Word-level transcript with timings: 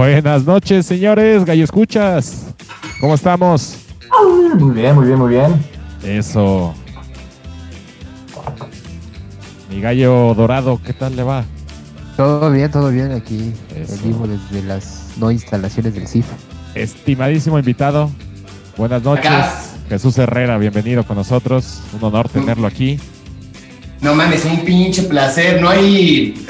Buenas 0.00 0.46
noches, 0.46 0.86
señores, 0.86 1.44
gallo 1.44 1.62
escuchas. 1.62 2.54
¿Cómo 3.02 3.14
estamos? 3.14 3.76
Muy 4.58 4.74
bien, 4.74 4.94
muy 4.94 5.06
bien, 5.06 5.18
muy 5.18 5.28
bien. 5.28 5.62
Eso. 6.02 6.74
Mi 9.68 9.82
gallo 9.82 10.32
dorado, 10.32 10.80
¿qué 10.82 10.94
tal 10.94 11.16
le 11.16 11.22
va? 11.22 11.44
Todo 12.16 12.50
bien, 12.50 12.70
todo 12.70 12.88
bien 12.88 13.12
aquí 13.12 13.52
Eso. 13.76 13.98
vivo 14.02 14.26
desde 14.26 14.66
las 14.66 15.10
no 15.18 15.30
instalaciones 15.30 15.92
del 15.92 16.08
CIF. 16.08 16.24
Estimadísimo 16.74 17.58
invitado, 17.58 18.10
buenas 18.78 19.02
noches. 19.02 19.26
Acá. 19.26 19.62
Jesús 19.90 20.16
Herrera, 20.16 20.56
bienvenido 20.56 21.04
con 21.04 21.18
nosotros. 21.18 21.82
Un 21.92 22.02
honor 22.04 22.30
tenerlo 22.30 22.66
aquí. 22.66 22.98
No 24.00 24.14
mames, 24.14 24.46
un 24.46 24.64
pinche 24.64 25.02
placer. 25.02 25.60
No 25.60 25.68
hay, 25.68 26.42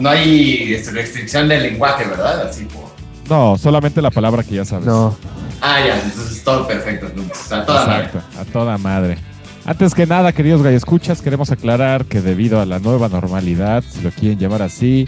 no 0.00 0.08
hay 0.08 0.74
este, 0.74 0.90
restricción 0.90 1.48
del 1.48 1.62
lenguaje, 1.62 2.04
¿verdad? 2.04 2.48
Así 2.48 2.64
por... 2.64 2.87
No, 3.28 3.58
solamente 3.58 4.00
la 4.02 4.10
palabra 4.10 4.42
que 4.42 4.54
ya 4.56 4.64
sabes. 4.64 4.86
No, 4.86 5.14
Ah, 5.60 5.78
ya, 5.84 6.00
entonces 6.00 6.42
todo 6.44 6.66
perfecto. 6.68 7.06
A 7.50 7.64
toda 7.66 7.86
madre. 7.86 8.04
Exacto, 8.04 8.40
a 8.40 8.44
toda 8.44 8.78
madre. 8.78 9.18
Antes 9.64 9.94
que 9.94 10.06
nada, 10.06 10.32
queridos 10.32 10.64
escuchas, 10.66 11.20
queremos 11.20 11.50
aclarar 11.50 12.04
que 12.06 12.20
debido 12.22 12.60
a 12.60 12.64
la 12.66 12.78
nueva 12.78 13.08
normalidad, 13.08 13.82
si 13.86 14.00
lo 14.02 14.10
quieren 14.12 14.38
llamar 14.38 14.62
así, 14.62 15.06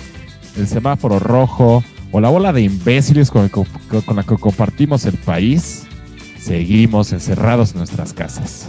el 0.56 0.66
semáforo 0.66 1.18
rojo 1.20 1.82
o 2.12 2.20
la 2.20 2.28
bola 2.28 2.52
de 2.52 2.62
imbéciles 2.62 3.30
con, 3.30 3.44
el 3.44 3.50
co- 3.50 3.66
con 4.04 4.16
la 4.16 4.24
que 4.24 4.36
compartimos 4.36 5.06
el 5.06 5.14
país, 5.18 5.84
seguimos 6.38 7.12
encerrados 7.12 7.70
en 7.72 7.78
nuestras 7.78 8.12
casas. 8.12 8.66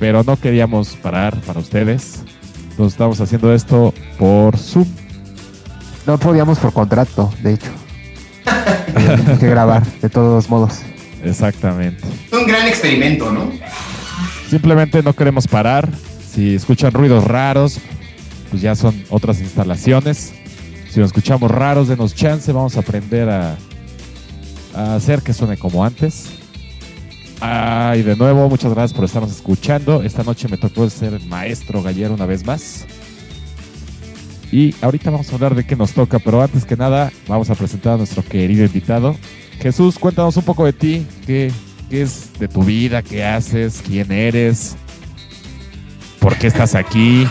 Pero 0.00 0.24
no 0.24 0.36
queríamos 0.36 0.96
parar 0.96 1.36
para 1.42 1.60
ustedes. 1.60 2.20
Entonces 2.72 2.94
estamos 2.94 3.20
haciendo 3.20 3.54
esto 3.54 3.94
por 4.18 4.56
Zoom. 4.58 4.86
no 6.06 6.18
podíamos 6.18 6.58
por 6.58 6.72
contrato, 6.72 7.32
de 7.42 7.54
hecho. 7.54 7.70
Teníamos 8.94 9.38
que 9.38 9.46
grabar, 9.48 9.84
de 10.00 10.08
todos 10.08 10.48
modos. 10.48 10.80
Exactamente. 11.24 12.02
Es 12.30 12.38
un 12.38 12.46
gran 12.46 12.66
experimento, 12.66 13.30
¿no? 13.32 13.50
Simplemente 14.48 15.02
no 15.02 15.14
queremos 15.14 15.46
parar. 15.46 15.88
Si 16.28 16.54
escuchan 16.54 16.92
ruidos 16.92 17.24
raros, 17.24 17.78
pues 18.50 18.62
ya 18.62 18.74
son 18.74 19.04
otras 19.08 19.40
instalaciones. 19.40 20.32
Si 20.90 21.00
nos 21.00 21.08
escuchamos 21.08 21.50
raros, 21.50 21.88
denos 21.88 22.14
chance. 22.14 22.52
Vamos 22.52 22.76
a 22.76 22.80
aprender 22.80 23.28
a, 23.28 23.56
a 24.74 24.94
hacer 24.94 25.22
que 25.22 25.32
suene 25.32 25.56
como 25.56 25.84
antes. 25.84 26.26
Ah, 27.40 27.94
y 27.96 28.02
de 28.02 28.14
nuevo, 28.14 28.48
muchas 28.48 28.72
gracias 28.72 28.94
por 28.94 29.04
estarnos 29.04 29.32
escuchando. 29.32 30.02
Esta 30.02 30.22
noche 30.22 30.48
me 30.48 30.58
tocó 30.58 30.88
ser 30.88 31.20
maestro 31.22 31.82
gallero 31.82 32.14
una 32.14 32.26
vez 32.26 32.44
más. 32.46 32.86
Y 34.52 34.74
ahorita 34.82 35.10
vamos 35.10 35.30
a 35.32 35.34
hablar 35.34 35.54
de 35.54 35.64
qué 35.64 35.74
nos 35.74 35.92
toca, 35.92 36.18
pero 36.18 36.42
antes 36.42 36.66
que 36.66 36.76
nada, 36.76 37.10
vamos 37.26 37.48
a 37.48 37.54
presentar 37.54 37.94
a 37.94 37.96
nuestro 37.96 38.22
querido 38.22 38.66
invitado. 38.66 39.16
Jesús, 39.58 39.98
cuéntanos 39.98 40.36
un 40.36 40.42
poco 40.44 40.66
de 40.66 40.74
ti. 40.74 41.06
¿Qué, 41.26 41.50
qué 41.88 42.02
es 42.02 42.38
de 42.38 42.48
tu 42.48 42.62
vida? 42.62 43.00
¿Qué 43.00 43.24
haces? 43.24 43.82
¿Quién 43.84 44.12
eres? 44.12 44.76
¿Por 46.18 46.36
qué 46.36 46.48
estás 46.48 46.74
aquí? 46.74 47.26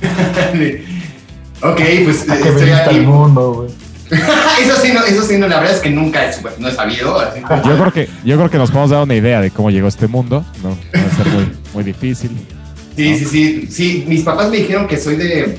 ok, 1.60 1.80
pues 2.04 2.30
¿A 2.30 2.36
qué 2.36 2.48
estoy 2.50 2.70
aquí. 2.70 2.96
al 2.98 3.02
mundo, 3.02 3.52
güey? 3.52 3.70
eso 4.62 4.76
sí, 4.80 4.92
no, 4.92 5.04
eso 5.04 5.24
sí, 5.24 5.38
no, 5.38 5.48
la 5.48 5.58
verdad 5.58 5.74
es 5.74 5.82
que 5.82 5.90
nunca 5.90 6.24
he, 6.24 6.32
no 6.58 6.68
he 6.68 6.72
sabido. 6.72 7.18
así 7.18 7.40
Yo 7.64 7.78
creo 7.78 7.92
que, 7.92 8.08
yo 8.24 8.36
creo 8.36 8.50
que 8.50 8.58
nos 8.58 8.70
podemos 8.70 8.90
dar 8.90 9.02
una 9.02 9.16
idea 9.16 9.40
de 9.40 9.50
cómo 9.50 9.70
llegó 9.70 9.88
este 9.88 10.06
mundo. 10.06 10.44
No, 10.62 10.70
va 10.70 11.00
a 11.00 11.16
ser 11.16 11.26
muy, 11.32 11.52
muy 11.74 11.82
difícil. 11.82 12.30
Sí, 12.96 13.18
sí, 13.18 13.24
sí, 13.24 13.68
sí. 13.68 14.04
Mis 14.06 14.22
papás 14.22 14.50
me 14.50 14.58
dijeron 14.58 14.86
que 14.86 14.96
soy 14.96 15.16
de, 15.16 15.58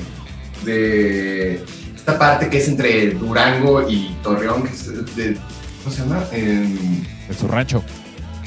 de 0.64 1.64
esta 1.94 2.18
parte 2.18 2.48
que 2.48 2.58
es 2.58 2.68
entre 2.68 3.10
Durango 3.10 3.88
y 3.88 4.16
Torreón, 4.22 4.62
que 4.64 4.70
es 4.70 5.16
de, 5.16 5.36
¿cómo 5.82 5.94
se 5.94 6.02
llama? 6.02 6.24
En 6.32 7.06
su 7.38 7.48
rancho. 7.48 7.82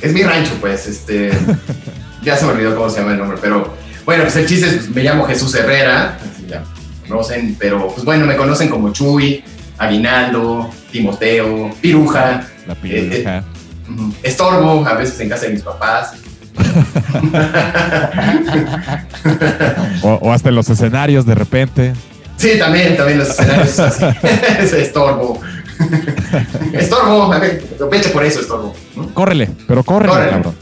Es 0.01 0.13
mi 0.13 0.23
rancho, 0.23 0.51
pues, 0.59 0.87
este. 0.87 1.31
ya 2.21 2.35
se 2.37 2.45
me 2.45 2.51
olvidó 2.51 2.75
cómo 2.75 2.89
se 2.89 2.99
llama 2.99 3.13
el 3.13 3.19
nombre, 3.19 3.37
pero 3.41 3.73
bueno, 4.05 4.23
pues 4.23 4.35
el 4.35 4.45
chiste 4.45 4.67
es, 4.67 4.73
pues, 4.75 4.89
me 4.89 5.03
llamo 5.03 5.25
Jesús 5.25 5.53
Herrera, 5.55 6.17
así 6.21 6.45
ya 6.47 6.63
conocen, 7.07 7.55
pero 7.59 7.87
pues 7.89 8.03
bueno, 8.03 8.25
me 8.25 8.35
conocen 8.35 8.67
como 8.69 8.91
Chuy, 8.91 9.43
Aguinaldo, 9.77 10.69
Timoteo, 10.91 11.71
Piruja, 11.81 12.47
La 12.67 12.75
piruja. 12.75 13.43
ujú, 13.89 14.13
Estorbo, 14.23 14.85
a 14.85 14.93
veces 14.95 15.19
en 15.19 15.29
casa 15.29 15.45
de 15.45 15.53
mis 15.53 15.61
papás. 15.61 16.13
O, 20.01 20.09
o 20.21 20.31
hasta 20.31 20.49
en 20.49 20.55
los 20.55 20.69
escenarios 20.69 21.25
de 21.25 21.35
repente. 21.35 21.93
Sí, 22.37 22.51
también, 22.59 22.95
también 22.97 23.19
los 23.19 23.29
escenarios. 23.29 23.79
Es 24.59 24.73
Estorbo. 24.73 25.39
Estorbo, 26.73 27.31
a 27.33 27.39
ver, 27.39 27.63
vete 27.89 28.09
por 28.09 28.23
eso, 28.23 28.41
Estorbo. 28.41 28.75
¿no? 28.95 29.13
Córrele, 29.13 29.49
pero 29.67 29.83
córrele, 29.83 30.13
Córrele. 30.13 30.31
cabrón. 30.31 30.55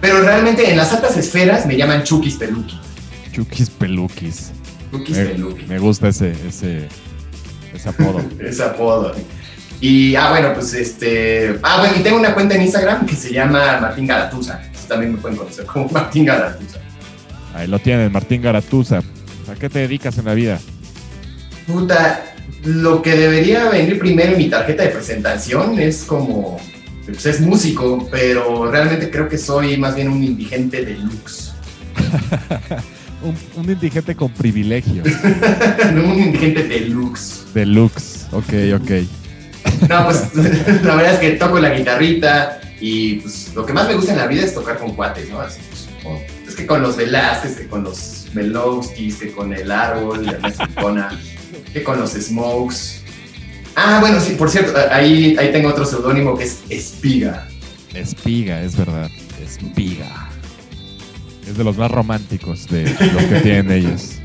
Pero 0.00 0.20
realmente 0.22 0.70
en 0.70 0.76
las 0.76 0.92
altas 0.92 1.16
esferas 1.16 1.66
me 1.66 1.76
llaman 1.76 2.02
Chukis 2.04 2.34
Peluquis. 2.36 2.78
Chukis 3.32 3.70
peluquis. 3.70 4.52
Chukis 4.92 5.16
Me, 5.16 5.24
Peluquis. 5.24 5.66
me 5.68 5.78
gusta 5.78 6.08
ese, 6.08 6.32
ese, 6.46 6.88
ese 7.74 7.88
apodo. 7.88 8.20
ese 8.38 8.62
apodo. 8.62 9.12
Y, 9.80 10.14
ah, 10.14 10.30
bueno, 10.30 10.54
pues 10.54 10.72
este. 10.74 11.58
Ah, 11.62 11.78
bueno, 11.80 11.94
y 11.98 12.02
tengo 12.02 12.18
una 12.18 12.32
cuenta 12.34 12.54
en 12.54 12.62
Instagram 12.62 13.04
que 13.06 13.16
se 13.16 13.32
llama 13.32 13.78
Martín 13.80 14.06
Garatuza. 14.06 14.60
También 14.88 15.12
me 15.12 15.18
pueden 15.18 15.36
conocer 15.36 15.66
como 15.66 15.88
Martín 15.88 16.24
Garatuza. 16.24 16.78
Ahí 17.54 17.66
lo 17.68 17.78
tienen, 17.78 18.10
Martín 18.12 18.42
Garatuza. 18.42 19.00
¿A 19.50 19.54
qué 19.54 19.68
te 19.68 19.80
dedicas 19.80 20.18
en 20.18 20.24
la 20.24 20.34
vida? 20.34 20.58
Puta, 21.66 22.24
lo 22.64 23.02
que 23.02 23.14
debería 23.16 23.68
venir 23.68 23.98
primero 23.98 24.32
en 24.32 24.38
mi 24.38 24.48
tarjeta 24.50 24.82
de 24.82 24.90
presentación 24.90 25.78
es 25.78 26.04
como. 26.04 26.58
Pues 27.04 27.26
es 27.26 27.40
músico, 27.40 28.08
pero 28.10 28.70
realmente 28.70 29.10
creo 29.10 29.28
que 29.28 29.36
soy 29.36 29.76
más 29.76 29.94
bien 29.94 30.08
un 30.08 30.22
indigente 30.22 30.84
deluxe. 30.84 31.52
Un, 33.22 33.34
un 33.56 33.70
indigente 33.70 34.14
con 34.14 34.30
privilegios. 34.30 35.06
no 35.94 36.04
un 36.12 36.18
indigente 36.18 36.62
deluxe. 36.64 37.44
Deluxe. 37.54 38.26
Ok, 38.32 38.52
ok. 38.74 39.88
No, 39.88 40.04
pues 40.04 40.34
la 40.84 40.94
verdad 40.94 41.14
es 41.14 41.18
que 41.20 41.30
toco 41.30 41.58
la 41.58 41.70
guitarrita 41.70 42.60
y 42.86 43.14
pues 43.14 43.50
lo 43.54 43.64
que 43.64 43.72
más 43.72 43.88
me 43.88 43.94
gusta 43.94 44.12
en 44.12 44.18
la 44.18 44.26
vida 44.26 44.42
es 44.42 44.52
tocar 44.52 44.78
con 44.78 44.94
cuates, 44.94 45.30
¿no? 45.30 45.40
Así, 45.40 45.58
pues, 46.02 46.20
es 46.46 46.54
que 46.54 46.66
con 46.66 46.82
los 46.82 46.96
Velázquez, 46.96 47.56
que 47.56 47.66
con 47.66 47.82
los 47.82 48.26
Melowskis, 48.34 49.16
que 49.16 49.32
con 49.32 49.54
el 49.54 49.72
árbol, 49.72 50.26
la 50.26 50.32
Mexicana, 50.32 51.18
que 51.72 51.82
con 51.82 51.98
los 51.98 52.10
Smokes. 52.10 53.00
Ah, 53.74 54.00
bueno, 54.02 54.20
sí, 54.20 54.34
por 54.34 54.50
cierto, 54.50 54.78
ahí, 54.90 55.34
ahí 55.38 55.50
tengo 55.50 55.70
otro 55.70 55.86
seudónimo 55.86 56.36
que 56.36 56.44
es 56.44 56.60
Espiga. 56.68 57.48
Espiga, 57.94 58.60
es 58.62 58.76
verdad. 58.76 59.10
Espiga. 59.42 60.28
Es 61.48 61.56
de 61.56 61.64
los 61.64 61.78
más 61.78 61.90
románticos 61.90 62.66
de 62.68 62.84
los 62.84 63.24
que 63.24 63.40
tienen 63.40 63.72
ellos. 63.72 64.18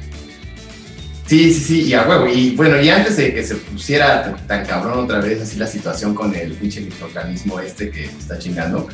Sí, 1.29 1.53
sí, 1.53 1.59
sí, 1.59 1.81
y 1.83 1.93
a 1.93 2.07
huevo. 2.07 2.27
Y 2.27 2.55
bueno, 2.55 2.81
y 2.81 2.89
antes 2.89 3.17
de 3.17 3.31
que 3.31 3.43
se 3.43 3.53
pusiera 3.53 4.23
tan, 4.23 4.47
tan 4.47 4.65
cabrón 4.65 5.03
otra 5.03 5.19
vez 5.19 5.39
así 5.39 5.59
la 5.59 5.67
situación 5.67 6.15
con 6.15 6.33
el 6.33 6.53
pinche 6.53 6.81
microorganismo 6.81 7.59
este 7.59 7.91
que 7.91 8.05
está 8.05 8.39
chingando, 8.39 8.87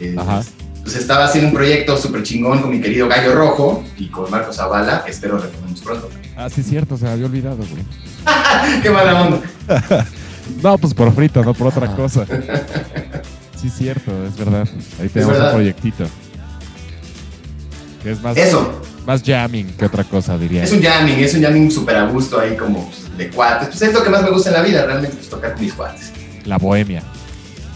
eh, 0.00 0.16
pues 0.82 0.96
estaba 0.96 1.26
haciendo 1.26 1.50
un 1.50 1.54
proyecto 1.54 1.96
súper 1.96 2.24
chingón 2.24 2.60
con 2.60 2.72
mi 2.72 2.80
querido 2.80 3.06
Gallo 3.06 3.36
Rojo 3.36 3.84
y 3.96 4.08
con 4.08 4.28
Marcos 4.32 4.56
Zavala, 4.56 5.04
que 5.04 5.12
espero 5.12 5.38
retomemos 5.38 5.80
pronto. 5.80 6.10
Ah, 6.36 6.50
sí, 6.50 6.64
cierto, 6.64 6.96
se 6.96 7.04
me 7.04 7.10
había 7.10 7.26
olvidado, 7.26 7.58
güey. 7.58 7.84
¡Qué 8.82 8.90
mala 8.90 9.22
onda! 9.22 9.40
No, 10.62 10.78
pues 10.78 10.94
por 10.94 11.12
frito, 11.12 11.42
no 11.42 11.54
por 11.54 11.66
otra 11.68 11.94
cosa. 11.96 12.24
Sí, 13.60 13.68
cierto, 13.68 14.12
es 14.26 14.36
verdad. 14.36 14.68
Ahí 15.00 15.08
tenemos 15.08 15.36
un 15.36 15.50
proyectito. 15.50 16.04
Que 18.02 18.12
es 18.12 18.22
más, 18.22 18.36
Eso, 18.36 18.80
más 19.06 19.22
jamming 19.24 19.68
que 19.76 19.84
otra 19.86 20.04
cosa, 20.04 20.36
diría. 20.36 20.64
es 20.64 20.72
un 20.72 20.82
jamming, 20.82 21.18
es 21.20 21.34
un 21.34 21.42
jamming 21.42 21.70
súper 21.70 21.96
a 21.96 22.04
gusto 22.06 22.40
ahí 22.40 22.56
como 22.56 22.84
pues, 22.90 23.16
de 23.16 23.30
cuates. 23.30 23.68
Pues 23.68 23.82
es 23.82 23.92
lo 23.94 24.02
que 24.02 24.10
más 24.10 24.22
me 24.22 24.30
gusta 24.30 24.50
en 24.50 24.54
la 24.56 24.62
vida, 24.62 24.84
realmente, 24.84 25.16
pues 25.16 25.28
tocar 25.28 25.52
con 25.54 25.62
mis 25.62 25.72
cuates. 25.72 26.12
La 26.44 26.58
bohemia. 26.58 27.02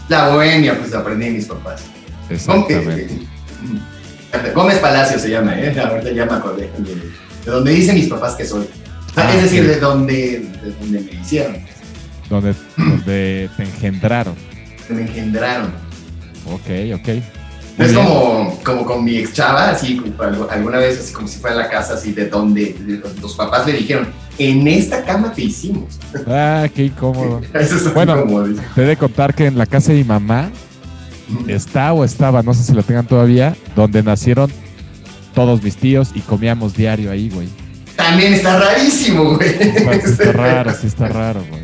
La 0.09 0.29
bohemia, 0.29 0.77
pues 0.77 0.93
aprendí 0.93 1.25
de 1.27 1.31
mis 1.31 1.45
papás. 1.45 1.83
Exactamente. 2.29 3.07
Gómez- 4.33 4.53
Gómez 4.53 4.77
Palacio 4.79 5.19
se 5.19 5.29
llama, 5.29 5.57
¿eh? 5.59 5.77
Ahorita 5.79 6.11
ya 6.11 6.25
me 6.25 6.33
acordé. 6.33 6.69
De, 6.77 6.95
de 6.95 7.51
donde 7.51 7.71
dicen 7.71 7.95
mis 7.95 8.07
papás 8.07 8.35
que 8.35 8.45
soy. 8.45 8.65
Ah, 9.15 9.29
es 9.35 9.43
decir, 9.43 9.67
de 9.67 9.77
donde, 9.79 10.39
de 10.63 10.71
donde 10.79 10.99
me 11.01 11.11
hicieron, 11.21 11.57
Donde, 12.29 12.53
donde 12.77 13.49
te 13.57 13.63
engendraron. 13.63 14.35
me 14.89 15.01
engendraron. 15.01 15.71
Ok, 16.45 16.69
ok. 16.95 17.09
Muy 17.77 17.87
es 17.87 17.93
bien. 17.93 18.05
como, 18.05 18.59
como 18.63 18.85
con 18.85 19.03
mi 19.03 19.17
ex 19.17 19.33
chava, 19.33 19.69
así 19.69 19.97
como 19.97 20.13
alguna 20.49 20.77
vez, 20.77 20.99
así 20.99 21.13
como 21.13 21.27
si 21.27 21.39
fuera 21.39 21.55
la 21.55 21.69
casa, 21.69 21.93
así 21.93 22.11
de 22.11 22.27
donde 22.27 22.73
de 22.79 23.01
los, 23.21 23.35
papás 23.35 23.65
le 23.65 23.73
dijeron, 23.73 24.09
en 24.37 24.67
esta 24.67 25.03
cama 25.03 25.31
te 25.33 25.43
hicimos. 25.43 25.99
Ah, 26.27 26.67
qué 26.73 26.85
incómodo. 26.85 27.41
Eso 27.53 27.75
es 27.75 27.93
Bueno. 27.93 28.25
dice. 28.45 28.61
Te 28.75 28.83
he 28.83 28.85
de 28.85 28.97
contar 28.97 29.33
que 29.33 29.45
en 29.47 29.57
la 29.57 29.65
casa 29.65 29.91
de 29.91 29.99
mi 29.99 30.03
mamá 30.03 30.51
está 31.47 31.93
o 31.93 32.03
estaba, 32.03 32.43
no 32.43 32.53
sé 32.53 32.63
si 32.63 32.73
lo 32.73 32.83
tengan 32.83 33.07
todavía, 33.07 33.55
donde 33.75 34.03
nacieron 34.03 34.51
todos 35.33 35.63
mis 35.63 35.77
tíos 35.77 36.11
y 36.13 36.19
comíamos 36.19 36.75
diario 36.75 37.09
ahí, 37.11 37.29
güey. 37.29 37.47
También 37.95 38.33
está 38.33 38.59
rarísimo, 38.59 39.35
güey. 39.35 39.49
Está, 39.49 39.91
está 39.93 40.31
raro, 40.33 40.73
sí 40.73 40.87
está 40.87 41.07
raro, 41.07 41.43
güey. 41.49 41.61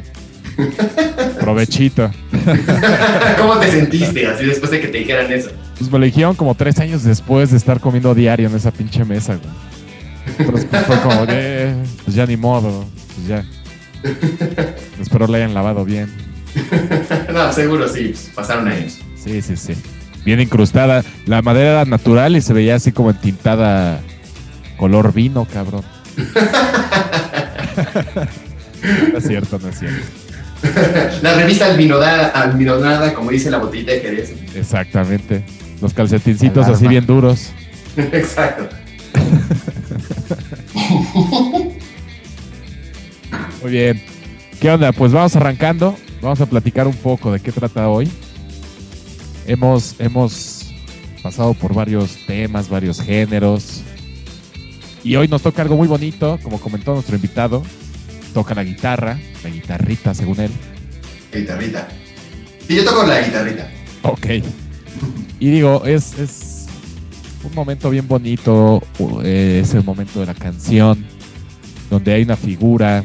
Provechito. 1.39 2.09
¿Cómo 3.37 3.57
te 3.59 3.71
sentiste 3.71 4.25
así 4.27 4.45
después 4.45 4.71
de 4.71 4.81
que 4.81 4.87
te 4.87 4.99
dijeran 4.99 5.31
eso? 5.31 5.51
Pues 5.77 5.91
me 5.91 5.99
lo 5.99 6.05
dijeron 6.05 6.35
como 6.35 6.55
tres 6.55 6.79
años 6.79 7.03
después 7.03 7.51
de 7.51 7.57
estar 7.57 7.79
comiendo 7.79 8.15
diario 8.15 8.47
en 8.47 8.55
esa 8.55 8.71
pinche 8.71 9.05
mesa, 9.05 9.35
güey. 9.35 9.49
Pero 10.37 10.51
después 10.51 10.85
fue 10.85 10.99
como 11.01 11.25
de, 11.25 11.73
pues 12.03 12.15
ya 12.15 12.25
ni 12.25 12.35
modo, 12.35 12.85
pues 13.15 13.27
ya. 13.27 13.45
Espero 14.99 15.27
la 15.27 15.37
hayan 15.37 15.53
lavado 15.53 15.85
bien. 15.85 16.11
no, 17.33 17.53
seguro 17.53 17.87
sí, 17.87 18.09
pues, 18.09 18.31
pasaron 18.33 18.67
años. 18.67 18.99
Sí, 19.15 19.41
sí, 19.41 19.55
sí. 19.55 19.73
Bien 20.25 20.41
incrustada. 20.41 21.03
La 21.25 21.41
madera 21.41 21.71
era 21.71 21.85
natural 21.85 22.35
y 22.35 22.41
se 22.41 22.53
veía 22.53 22.75
así 22.75 22.91
como 22.91 23.11
entintada 23.11 24.01
color 24.77 25.13
vino, 25.13 25.45
cabrón. 25.45 25.83
no 29.11 29.17
es 29.17 29.27
cierto, 29.27 29.59
no 29.59 29.69
es 29.69 29.79
cierto. 29.79 30.05
La 31.21 31.35
revista 31.35 31.67
alminodada, 31.67 32.29
alminodada, 32.29 33.13
como 33.13 33.29
dice 33.31 33.51
la 33.51 33.59
botellita 33.59 33.91
de 33.91 33.99
Jerez. 34.01 34.33
Exactamente. 34.55 35.43
Los 35.81 35.93
calcetincitos 35.93 36.65
Alarma. 36.65 36.75
así 36.77 36.87
bien 36.87 37.05
duros. 37.05 37.51
Exacto. 37.97 38.69
Muy 43.61 43.71
bien. 43.71 44.01
¿Qué 44.59 44.71
onda? 44.71 44.91
Pues 44.91 45.11
vamos 45.11 45.35
arrancando. 45.35 45.95
Vamos 46.21 46.41
a 46.41 46.45
platicar 46.47 46.87
un 46.87 46.95
poco 46.95 47.31
de 47.31 47.39
qué 47.39 47.51
trata 47.51 47.89
hoy. 47.89 48.09
Hemos, 49.45 49.95
hemos 49.99 50.73
pasado 51.21 51.53
por 51.53 51.73
varios 51.73 52.25
temas, 52.25 52.69
varios 52.69 53.01
géneros. 53.01 53.81
Y 55.03 55.15
hoy 55.15 55.27
nos 55.27 55.41
toca 55.41 55.61
algo 55.61 55.77
muy 55.77 55.87
bonito, 55.87 56.39
como 56.41 56.59
comentó 56.59 56.93
nuestro 56.93 57.15
invitado. 57.15 57.63
Toca 58.33 58.55
la 58.55 58.63
guitarra, 58.63 59.19
la 59.43 59.49
guitarrita 59.49 60.13
según 60.13 60.39
él. 60.39 60.51
Guitarrita. 61.33 61.87
Sí, 62.67 62.75
yo 62.75 62.83
toco 62.83 63.05
la 63.05 63.21
guitarrita. 63.21 63.69
Ok. 64.03 64.25
Y 65.39 65.51
digo, 65.51 65.83
es, 65.85 66.17
es 66.17 66.65
un 67.43 67.53
momento 67.53 67.89
bien 67.89 68.07
bonito, 68.07 68.81
eh, 69.23 69.61
es 69.63 69.73
el 69.73 69.83
momento 69.83 70.19
de 70.19 70.25
la 70.25 70.33
canción, 70.33 71.05
donde 71.89 72.13
hay 72.13 72.23
una 72.23 72.35
figura, 72.35 73.03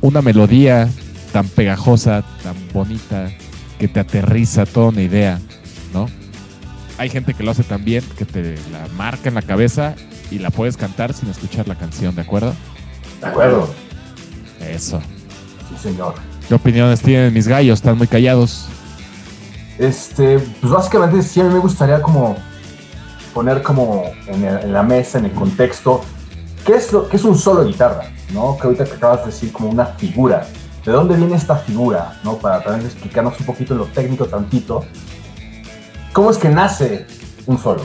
una 0.00 0.22
melodía 0.22 0.88
tan 1.32 1.46
pegajosa, 1.48 2.24
tan 2.42 2.56
bonita, 2.72 3.30
que 3.78 3.88
te 3.88 4.00
aterriza 4.00 4.66
toda 4.66 4.88
una 4.88 5.02
idea, 5.02 5.40
¿no? 5.92 6.06
Hay 6.98 7.08
gente 7.08 7.32
que 7.32 7.42
lo 7.42 7.50
hace 7.50 7.62
tan 7.62 7.84
bien 7.84 8.04
que 8.18 8.26
te 8.26 8.56
la 8.72 8.86
marca 8.96 9.28
en 9.28 9.34
la 9.34 9.42
cabeza 9.42 9.94
y 10.30 10.38
la 10.38 10.50
puedes 10.50 10.76
cantar 10.76 11.14
sin 11.14 11.30
escuchar 11.30 11.66
la 11.66 11.76
canción, 11.76 12.14
¿de 12.14 12.22
acuerdo? 12.22 12.54
De 13.20 13.26
acuerdo. 13.26 13.72
Eso. 14.60 15.00
Sí, 15.68 15.88
señor. 15.88 16.14
¿Qué 16.46 16.54
opiniones 16.54 17.00
tienen 17.00 17.32
mis 17.32 17.48
gallos? 17.48 17.78
Están 17.78 17.96
muy 17.96 18.06
callados. 18.06 18.68
Este, 19.80 20.38
pues 20.60 20.70
básicamente 20.70 21.22
sí 21.22 21.40
a 21.40 21.44
mí 21.44 21.54
me 21.54 21.58
gustaría 21.58 22.02
como 22.02 22.36
poner 23.32 23.62
como 23.62 24.04
en, 24.26 24.44
el- 24.44 24.58
en 24.64 24.72
la 24.74 24.82
mesa, 24.82 25.18
en 25.18 25.24
el 25.24 25.32
contexto, 25.32 26.02
¿qué 26.66 26.74
es, 26.74 26.92
lo, 26.92 27.08
qué 27.08 27.16
es 27.16 27.24
un 27.24 27.36
solo 27.38 27.62
de 27.62 27.68
guitarra? 27.68 28.02
¿no? 28.34 28.58
Que 28.58 28.66
ahorita 28.66 28.84
que 28.84 28.92
acabas 28.92 29.20
de 29.20 29.26
decir 29.26 29.50
como 29.52 29.70
una 29.70 29.86
figura. 29.86 30.46
¿De 30.84 30.92
dónde 30.92 31.16
viene 31.16 31.34
esta 31.34 31.56
figura? 31.56 32.20
¿no? 32.24 32.36
Para 32.36 32.62
también 32.62 32.84
explicarnos 32.86 33.40
un 33.40 33.46
poquito 33.46 33.72
en 33.72 33.78
lo 33.78 33.86
técnico 33.86 34.26
tantito. 34.26 34.84
¿Cómo 36.12 36.30
es 36.30 36.36
que 36.36 36.50
nace 36.50 37.06
un 37.46 37.56
solo? 37.58 37.82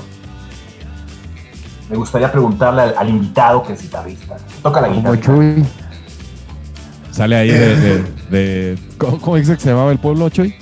Me 1.89 1.95
gustaría 1.95 2.29
preguntarle 2.31 2.81
al, 2.81 2.95
al 2.97 3.09
invitado 3.09 3.63
que 3.63 3.71
es 3.73 3.81
guitarrista. 3.81 4.35
Toca 4.61 4.81
la 4.81 4.89
guitarra. 4.89 5.21
Chuy. 5.21 5.65
Sale 7.11 7.35
ahí 7.37 7.51
de... 7.51 7.75
de, 7.77 8.03
de- 8.29 8.77
¿cómo, 8.97 9.21
cómo 9.21 9.35
dice 9.37 9.55
que 9.55 9.61
se 9.61 9.69
llamaba 9.69 9.91
el 9.93 9.99
pueblo, 9.99 10.27
Chuy? 10.29 10.55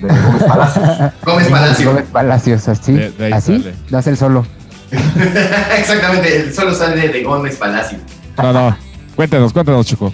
De 0.00 0.08
Gómez 0.08 0.42
Palacios. 0.44 0.86
Gómez 1.24 1.48
Palacio. 1.48 1.90
Gómez 1.90 2.04
Palacios, 2.12 2.68
así. 2.68 2.92
De- 2.92 3.10
de 3.10 3.24
ahí 3.26 3.32
así. 3.32 3.58
sale. 3.90 4.10
El 4.10 4.16
solo. 4.16 4.46
Exactamente, 5.78 6.36
el 6.36 6.54
solo 6.54 6.74
sale 6.74 7.08
de 7.08 7.22
Gómez 7.22 7.56
Palacio. 7.56 7.98
No, 8.36 8.52
no. 8.52 8.76
Cuéntanos, 9.14 9.52
cuéntanos, 9.52 9.86
Chico. 9.86 10.12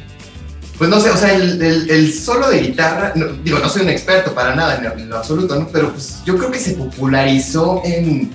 Pues 0.79 0.89
no 0.91 0.99
sé, 1.01 1.11
o 1.11 1.17
sea, 1.17 1.35
el, 1.35 1.61
el- 1.63 1.91
el 1.91 2.13
solo 2.13 2.49
de 2.51 2.61
guitarra, 2.61 3.13
no, 3.15 3.27
digo, 3.45 3.59
no 3.59 3.69
soy 3.69 3.83
un 3.83 3.91
experto 3.91 4.33
para 4.35 4.55
nada 4.55 4.77
en 4.77 4.85
lo, 4.85 4.93
en 4.95 5.09
lo 5.11 5.17
absoluto, 5.19 5.57
¿no? 5.59 5.69
Pero 5.69 5.91
pues 5.93 6.23
yo 6.25 6.37
creo 6.39 6.51
que 6.51 6.59
se 6.59 6.73
popularizó 6.73 7.83
en, 7.85 8.31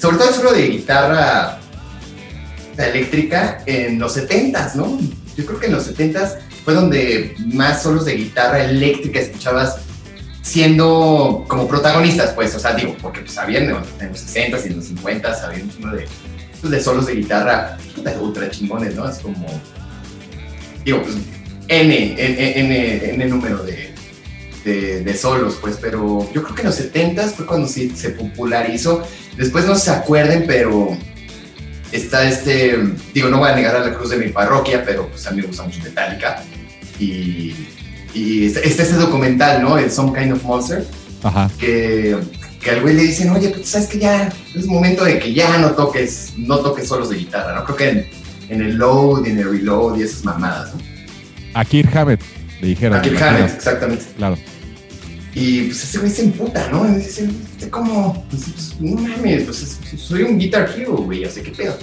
sobre 0.00 0.16
todo 0.16 0.28
el 0.28 0.34
solo 0.34 0.52
de 0.52 0.66
guitarra 0.68 1.58
eléctrica 2.76 3.62
en 3.66 3.98
los 3.98 4.16
70s, 4.16 4.74
¿no? 4.74 4.98
Yo 5.36 5.46
creo 5.46 5.58
que 5.60 5.66
en 5.66 5.72
los 5.72 5.88
70s 5.90 6.34
fue 6.64 6.74
donde 6.74 7.34
más 7.54 7.82
solos 7.82 8.04
de 8.04 8.14
guitarra 8.16 8.64
eléctrica 8.64 9.20
escuchabas 9.20 9.76
siendo 10.46 11.44
como 11.48 11.66
protagonistas, 11.66 12.30
pues, 12.34 12.54
o 12.54 12.60
sea, 12.60 12.72
digo, 12.74 12.94
porque 13.02 13.20
pues 13.20 13.36
había 13.36 13.58
en, 13.58 13.70
los- 13.70 13.88
en 14.00 14.10
los 14.10 14.20
60s 14.20 14.64
y 14.64 14.68
en 14.68 14.76
los 14.76 14.86
50s 14.90 15.42
había 15.42 15.64
un 15.64 15.70
chingo 15.70 15.90
de, 15.90 16.06
pues, 16.60 16.70
de 16.70 16.80
solos 16.80 17.06
de 17.06 17.16
guitarra 17.16 17.76
ultra 18.20 18.48
chingones, 18.48 18.94
¿no? 18.94 19.08
Es 19.08 19.18
como, 19.18 19.44
digo, 20.84 21.02
pues, 21.02 21.16
N, 21.66 22.14
N, 22.16 22.60
N, 22.60 23.10
N 23.14 23.24
número 23.26 23.64
de, 23.64 23.92
de, 24.64 25.02
de 25.02 25.14
solos, 25.16 25.58
pues, 25.60 25.78
pero 25.80 26.30
yo 26.32 26.42
creo 26.44 26.54
que 26.54 26.62
en 26.62 26.68
los 26.68 26.78
70s 26.80 27.32
fue 27.34 27.44
cuando 27.44 27.66
se, 27.66 27.94
se 27.96 28.10
popularizó. 28.10 29.02
Después 29.36 29.64
no 29.66 29.74
se 29.74 29.90
acuerden, 29.90 30.44
pero 30.46 30.96
está 31.90 32.28
este, 32.28 32.78
digo, 33.12 33.28
no 33.30 33.38
voy 33.38 33.50
a 33.50 33.56
negar 33.56 33.74
a 33.74 33.80
la 33.80 33.94
cruz 33.94 34.10
de 34.10 34.18
mi 34.18 34.28
parroquia, 34.28 34.84
pero 34.84 35.08
pues 35.08 35.26
a 35.26 35.32
mí 35.32 35.40
me 35.40 35.48
gusta 35.48 35.64
mucho 35.64 35.80
Metallica. 35.82 36.44
Y, 37.00 37.52
y 38.16 38.46
está 38.46 38.60
está 38.60 38.82
este 38.82 38.94
documental, 38.96 39.62
¿no? 39.62 39.76
El 39.78 39.90
Some 39.90 40.18
Kind 40.18 40.32
of 40.32 40.42
Monster, 40.44 40.86
Ajá. 41.22 41.50
que, 41.58 42.16
que 42.62 42.70
al 42.70 42.80
güey 42.82 42.94
le 42.94 43.02
dicen, 43.02 43.30
oye, 43.30 43.48
pues 43.50 43.68
sabes 43.68 43.88
que 43.88 43.98
ya 43.98 44.32
es 44.54 44.66
momento 44.66 45.04
de 45.04 45.18
que 45.18 45.32
ya 45.34 45.58
no 45.58 45.72
toques, 45.72 46.32
no 46.36 46.58
toques 46.60 46.88
solos 46.88 47.10
de 47.10 47.16
guitarra, 47.18 47.54
¿no? 47.54 47.64
Creo 47.64 47.76
que 47.76 47.88
en, 47.90 48.06
en 48.48 48.62
el 48.62 48.76
load 48.76 49.26
y 49.26 49.30
en 49.30 49.38
el 49.38 49.50
reload 49.50 49.98
y 49.98 50.02
esas 50.02 50.24
mamadas, 50.24 50.74
¿no? 50.74 50.80
A 51.54 51.64
Kirk 51.64 51.94
Hammett, 51.96 52.20
le 52.60 52.68
dijeron. 52.68 52.98
A 52.98 53.02
Kirk. 53.02 53.20
Hammett, 53.20 53.54
exactamente. 53.56 54.04
Claro. 54.16 54.36
Y 55.34 55.62
pues 55.64 55.84
ese 55.84 55.98
güey 55.98 56.10
se 56.10 56.22
emputa, 56.22 56.68
¿no? 56.70 56.84
Dice, 56.84 57.28
"Este, 57.52 57.68
¿cómo? 57.68 58.24
Pues, 58.30 58.44
pues, 58.54 58.74
no 58.80 58.98
mames, 59.00 59.42
pues 59.44 59.62
es- 59.62 60.00
soy 60.00 60.22
un 60.22 60.38
guitar 60.38 60.70
hero, 60.76 60.96
güey, 60.96 61.24
así 61.24 61.42
que 61.42 61.50
pedo. 61.50 61.76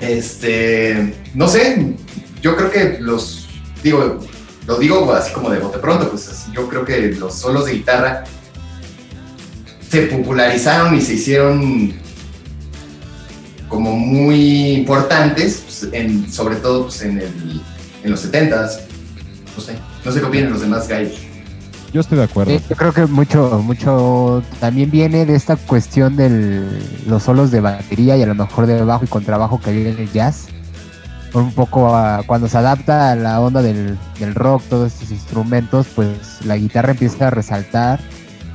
Este, 0.00 1.14
no 1.34 1.48
sé, 1.48 1.94
yo 2.42 2.56
creo 2.56 2.70
que 2.70 2.98
los, 3.00 3.48
digo, 3.82 4.20
lo 4.66 4.78
digo 4.78 5.12
así 5.12 5.32
como 5.32 5.50
de 5.50 5.58
bote 5.58 5.78
pronto, 5.78 6.10
pues 6.10 6.28
así, 6.28 6.50
yo 6.52 6.68
creo 6.68 6.84
que 6.84 7.12
los 7.12 7.34
solos 7.34 7.66
de 7.66 7.72
guitarra 7.74 8.24
se 9.88 10.02
popularizaron 10.02 10.94
y 10.96 11.00
se 11.00 11.14
hicieron 11.14 11.94
como 13.68 13.96
muy 13.96 14.72
importantes, 14.72 15.62
pues, 15.64 15.92
en, 15.92 16.30
sobre 16.30 16.56
todo 16.56 16.84
pues, 16.84 17.02
en, 17.02 17.18
el, 17.18 17.62
en 18.02 18.10
los 18.10 18.24
70s. 18.24 18.80
No 19.56 19.62
sé, 19.62 19.78
no 20.04 20.12
sé 20.12 20.20
qué 20.20 20.26
opinan 20.26 20.50
los 20.50 20.60
demás 20.60 20.88
gallos. 20.88 21.14
Yo 21.92 22.00
estoy 22.00 22.18
de 22.18 22.24
acuerdo. 22.24 22.52
Sí, 22.52 22.62
yo 22.68 22.76
creo 22.76 22.92
que 22.92 23.06
mucho, 23.06 23.62
mucho 23.64 24.42
también 24.60 24.90
viene 24.90 25.24
de 25.24 25.34
esta 25.34 25.56
cuestión 25.56 26.16
de 26.16 26.62
los 27.06 27.22
solos 27.22 27.50
de 27.50 27.60
batería 27.60 28.16
y 28.16 28.22
a 28.22 28.26
lo 28.26 28.34
mejor 28.34 28.66
de 28.66 28.82
bajo 28.82 29.04
y 29.04 29.08
contrabajo 29.08 29.60
que 29.60 29.72
viene 29.72 29.90
en 29.90 29.98
el 30.00 30.12
jazz. 30.12 30.48
Un 31.36 31.52
poco 31.52 31.94
a- 31.94 32.22
cuando 32.26 32.48
se 32.48 32.56
adapta 32.56 33.10
a 33.12 33.16
la 33.16 33.40
onda 33.40 33.60
del, 33.60 33.98
del 34.18 34.34
rock, 34.34 34.62
todos 34.70 34.92
estos 34.94 35.10
instrumentos, 35.10 35.86
pues 35.94 36.44
la 36.46 36.56
guitarra 36.56 36.92
empieza 36.92 37.26
a 37.26 37.30
resaltar 37.30 38.00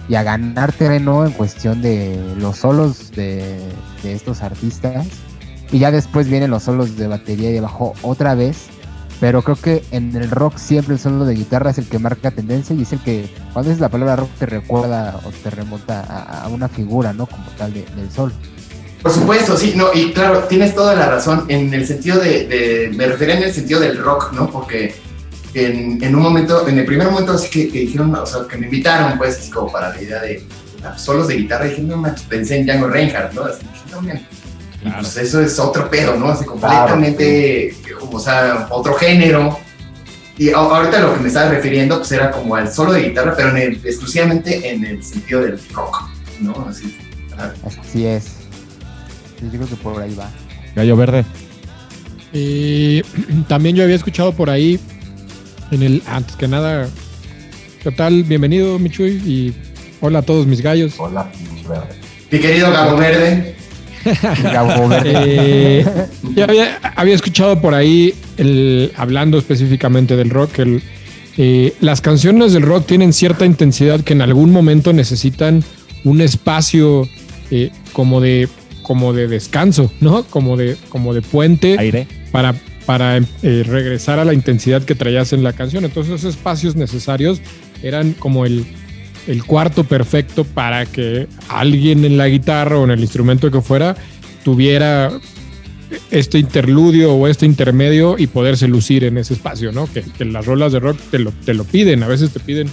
y 0.10 0.16
a 0.16 0.24
ganar 0.24 0.72
terreno 0.72 1.26
en 1.26 1.32
cuestión 1.32 1.82
de 1.84 2.20
los 2.40 2.58
solos 2.58 3.12
de, 3.12 3.60
de 4.02 4.14
estos 4.14 4.42
artistas. 4.42 5.06
Y 5.72 5.78
ya 5.80 5.92
después 5.92 6.28
vienen 6.28 6.50
los 6.50 6.64
solos 6.64 6.98
de 6.98 7.08
batería 7.08 7.52
y 7.52 7.54
de 7.54 7.62
bajo 7.62 7.94
otra 8.02 8.34
vez. 8.36 8.68
Pero 9.20 9.44
creo 9.44 9.56
que 9.58 9.84
en 9.92 10.16
el 10.16 10.32
rock 10.32 10.58
siempre 10.58 10.96
el 10.96 11.00
solo 11.00 11.26
de 11.26 11.36
guitarra 11.36 11.70
es 11.70 11.78
el 11.78 11.88
que 11.88 12.00
marca 12.00 12.32
tendencia 12.32 12.76
y 12.76 12.82
es 12.82 12.92
el 12.94 13.00
que, 13.02 13.30
cuando 13.54 13.70
dices 13.70 13.80
la 13.80 13.90
palabra 13.90 14.16
rock, 14.16 14.32
te 14.40 14.48
recuerda 14.48 15.20
o 15.24 15.30
te 15.30 15.52
remonta 15.52 16.02
a, 16.02 16.46
a 16.46 16.48
una 16.48 16.68
figura, 16.68 17.14
¿no? 17.14 17.28
Como 17.28 17.44
tal 17.56 17.72
de- 17.72 17.86
del 17.96 18.10
sol. 18.12 18.34
Por 19.02 19.12
supuesto, 19.12 19.58
sí, 19.58 19.74
no, 19.76 19.88
y 19.94 20.12
claro, 20.14 20.44
tienes 20.44 20.76
toda 20.76 20.94
la 20.96 21.08
razón 21.10 21.46
en 21.48 21.74
el 21.74 21.88
sentido 21.88 22.20
de, 22.20 22.46
de- 22.48 22.92
me 22.96 23.08
refería 23.08 23.36
en 23.38 23.44
el 23.44 23.54
sentido 23.54 23.80
del 23.80 23.98
rock, 23.98 24.32
¿no? 24.34 24.50
Porque 24.50 24.94
en, 25.56 26.04
en 26.04 26.16
un 26.16 26.22
momento, 26.22 26.68
en 26.68 26.78
el 26.78 26.86
primer 26.86 27.10
momento 27.10 27.34
así 27.34 27.50
que, 27.50 27.70
que 27.70 27.80
dijeron, 27.80 28.14
o 28.14 28.26
sea, 28.26 28.42
que 28.48 28.58
me 28.58 28.68
invitaron, 28.68 29.18
pues, 29.18 29.40
así 29.40 29.50
como 29.50 29.72
para 29.72 29.90
la 29.90 30.02
idea 30.02 30.22
de 30.22 30.44
solos 30.98 31.28
de 31.28 31.36
guitarra, 31.38 31.66
dije, 31.66 31.82
no 31.82 31.98
manches, 31.98 32.26
pensé 32.28 32.58
en 32.60 32.66
Django 32.68 32.88
Reinhardt, 32.90 33.34
¿no? 33.34 33.44
Así 33.46 33.64
man. 34.06 34.20
Y 34.82 34.86
Claro. 34.86 34.98
pues 35.02 35.18
eso 35.18 35.42
es 35.42 35.60
otro 35.60 35.90
pedo, 35.92 36.16
¿no? 36.16 36.30
Así 36.30 36.44
completamente, 36.46 37.76
o 38.12 38.20
sea, 38.20 38.68
otro 38.72 38.94
género. 38.96 39.60
Y 40.38 40.50
a- 40.50 40.56
ahorita 40.58 41.00
lo 41.02 41.14
que 41.16 41.20
me 41.22 41.28
estaba 41.28 41.52
refiriendo, 41.52 41.98
pues 41.98 42.12
era 42.14 42.32
como 42.32 42.56
al 42.56 42.72
solo 42.72 42.94
de 42.94 43.04
guitarra, 43.10 43.34
pero 43.36 43.50
en 43.50 43.58
el- 43.58 43.82
exclusivamente 43.84 44.70
en 44.72 44.84
el 44.86 45.04
sentido 45.04 45.42
del 45.42 45.60
rock, 45.74 46.04
¿no? 46.40 46.66
Así. 46.70 46.98
ajá. 47.34 47.54
Así 47.82 48.06
es. 48.08 48.41
Yo 49.42 49.50
creo 49.50 49.68
que 49.68 49.76
por 49.76 50.02
ahí 50.02 50.14
va. 50.14 50.30
Gallo 50.76 50.96
Verde. 50.96 51.26
Y 52.34 53.02
también 53.48 53.76
yo 53.76 53.84
había 53.84 53.96
escuchado 53.96 54.34
por 54.34 54.50
ahí 54.50 54.80
en 55.72 55.84
el 55.84 56.04
antes 56.06 56.36
que 56.36 56.48
nada, 56.48 56.88
¿qué 57.82 57.92
tal? 57.92 58.24
Bienvenido, 58.24 58.78
Michuy, 58.78 59.12
y 59.26 59.54
hola 60.02 60.20
a 60.20 60.22
todos 60.22 60.46
mis 60.46 60.62
gallos. 60.62 60.94
Hola, 60.98 61.32
verde. 61.68 61.88
Mi 62.30 62.40
querido 62.40 62.72
Gabo 62.72 62.98
Verde. 62.98 63.56
Gabo 64.44 64.88
Verde. 64.88 65.14
Eh, 65.16 65.86
ya 66.36 66.44
había, 66.46 66.78
había 66.96 67.16
escuchado 67.16 67.62
por 67.62 67.74
ahí, 67.74 68.14
el, 68.38 68.92
hablando 68.96 69.38
específicamente 69.38 70.16
del 70.16 70.30
rock, 70.30 70.60
el, 70.60 70.84
eh, 71.38 71.74
las 71.80 72.02
canciones 72.02 72.54
del 72.54 72.64
rock 72.64 72.86
tienen 72.86 73.14
cierta 73.14 73.46
intensidad 73.46 74.02
que 74.02 74.14
en 74.14 74.22
algún 74.22 74.52
momento 74.52 74.94
necesitan 74.94 75.64
un 76.04 76.22
espacio 76.22 77.08
eh, 77.50 77.72
como 77.94 78.22
de 78.22 78.50
como 78.82 79.14
de 79.14 79.28
descanso, 79.28 79.92
¿no? 80.00 80.24
Como 80.24 80.58
de 80.58 80.78
como 80.90 81.14
de 81.14 81.22
puente 81.22 81.78
Aire. 81.78 82.08
para 82.32 82.56
para 82.86 83.18
eh, 83.18 83.64
regresar 83.66 84.20
a 84.20 84.26
la 84.26 84.34
intensidad 84.34 84.84
que 84.84 84.96
traías 84.96 85.34
en 85.34 85.44
la 85.44 85.54
canción. 85.54 85.86
Entonces 85.86 86.16
esos 86.16 86.36
espacios 86.36 86.76
necesarios 86.76 87.42
eran 87.84 88.14
como 88.14 88.46
el, 88.46 88.66
el 89.28 89.44
cuarto 89.44 89.84
perfecto 89.84 90.44
para 90.44 90.86
que 90.86 91.28
alguien 91.48 92.06
en 92.06 92.18
la 92.18 92.28
guitarra 92.28 92.78
o 92.78 92.84
en 92.84 92.92
el 92.92 93.00
instrumento 93.00 93.52
que 93.52 93.62
fuera 93.62 93.96
tuviera 94.44 95.12
este 96.10 96.40
interludio 96.40 97.14
o 97.14 97.28
este 97.28 97.46
intermedio 97.46 98.16
y 98.18 98.28
poderse 98.28 98.68
lucir 98.68 99.04
en 99.04 99.18
ese 99.18 99.34
espacio, 99.34 99.72
¿no? 99.72 99.92
Que, 99.92 100.02
que 100.02 100.26
las 100.26 100.46
rolas 100.46 100.72
de 100.72 100.80
rock 100.80 100.98
te 101.12 101.20
lo, 101.20 101.32
te 101.46 101.54
lo 101.54 101.64
piden, 101.66 102.04
a 102.04 102.08
veces 102.08 102.32
te 102.32 102.40
piden 102.40 102.70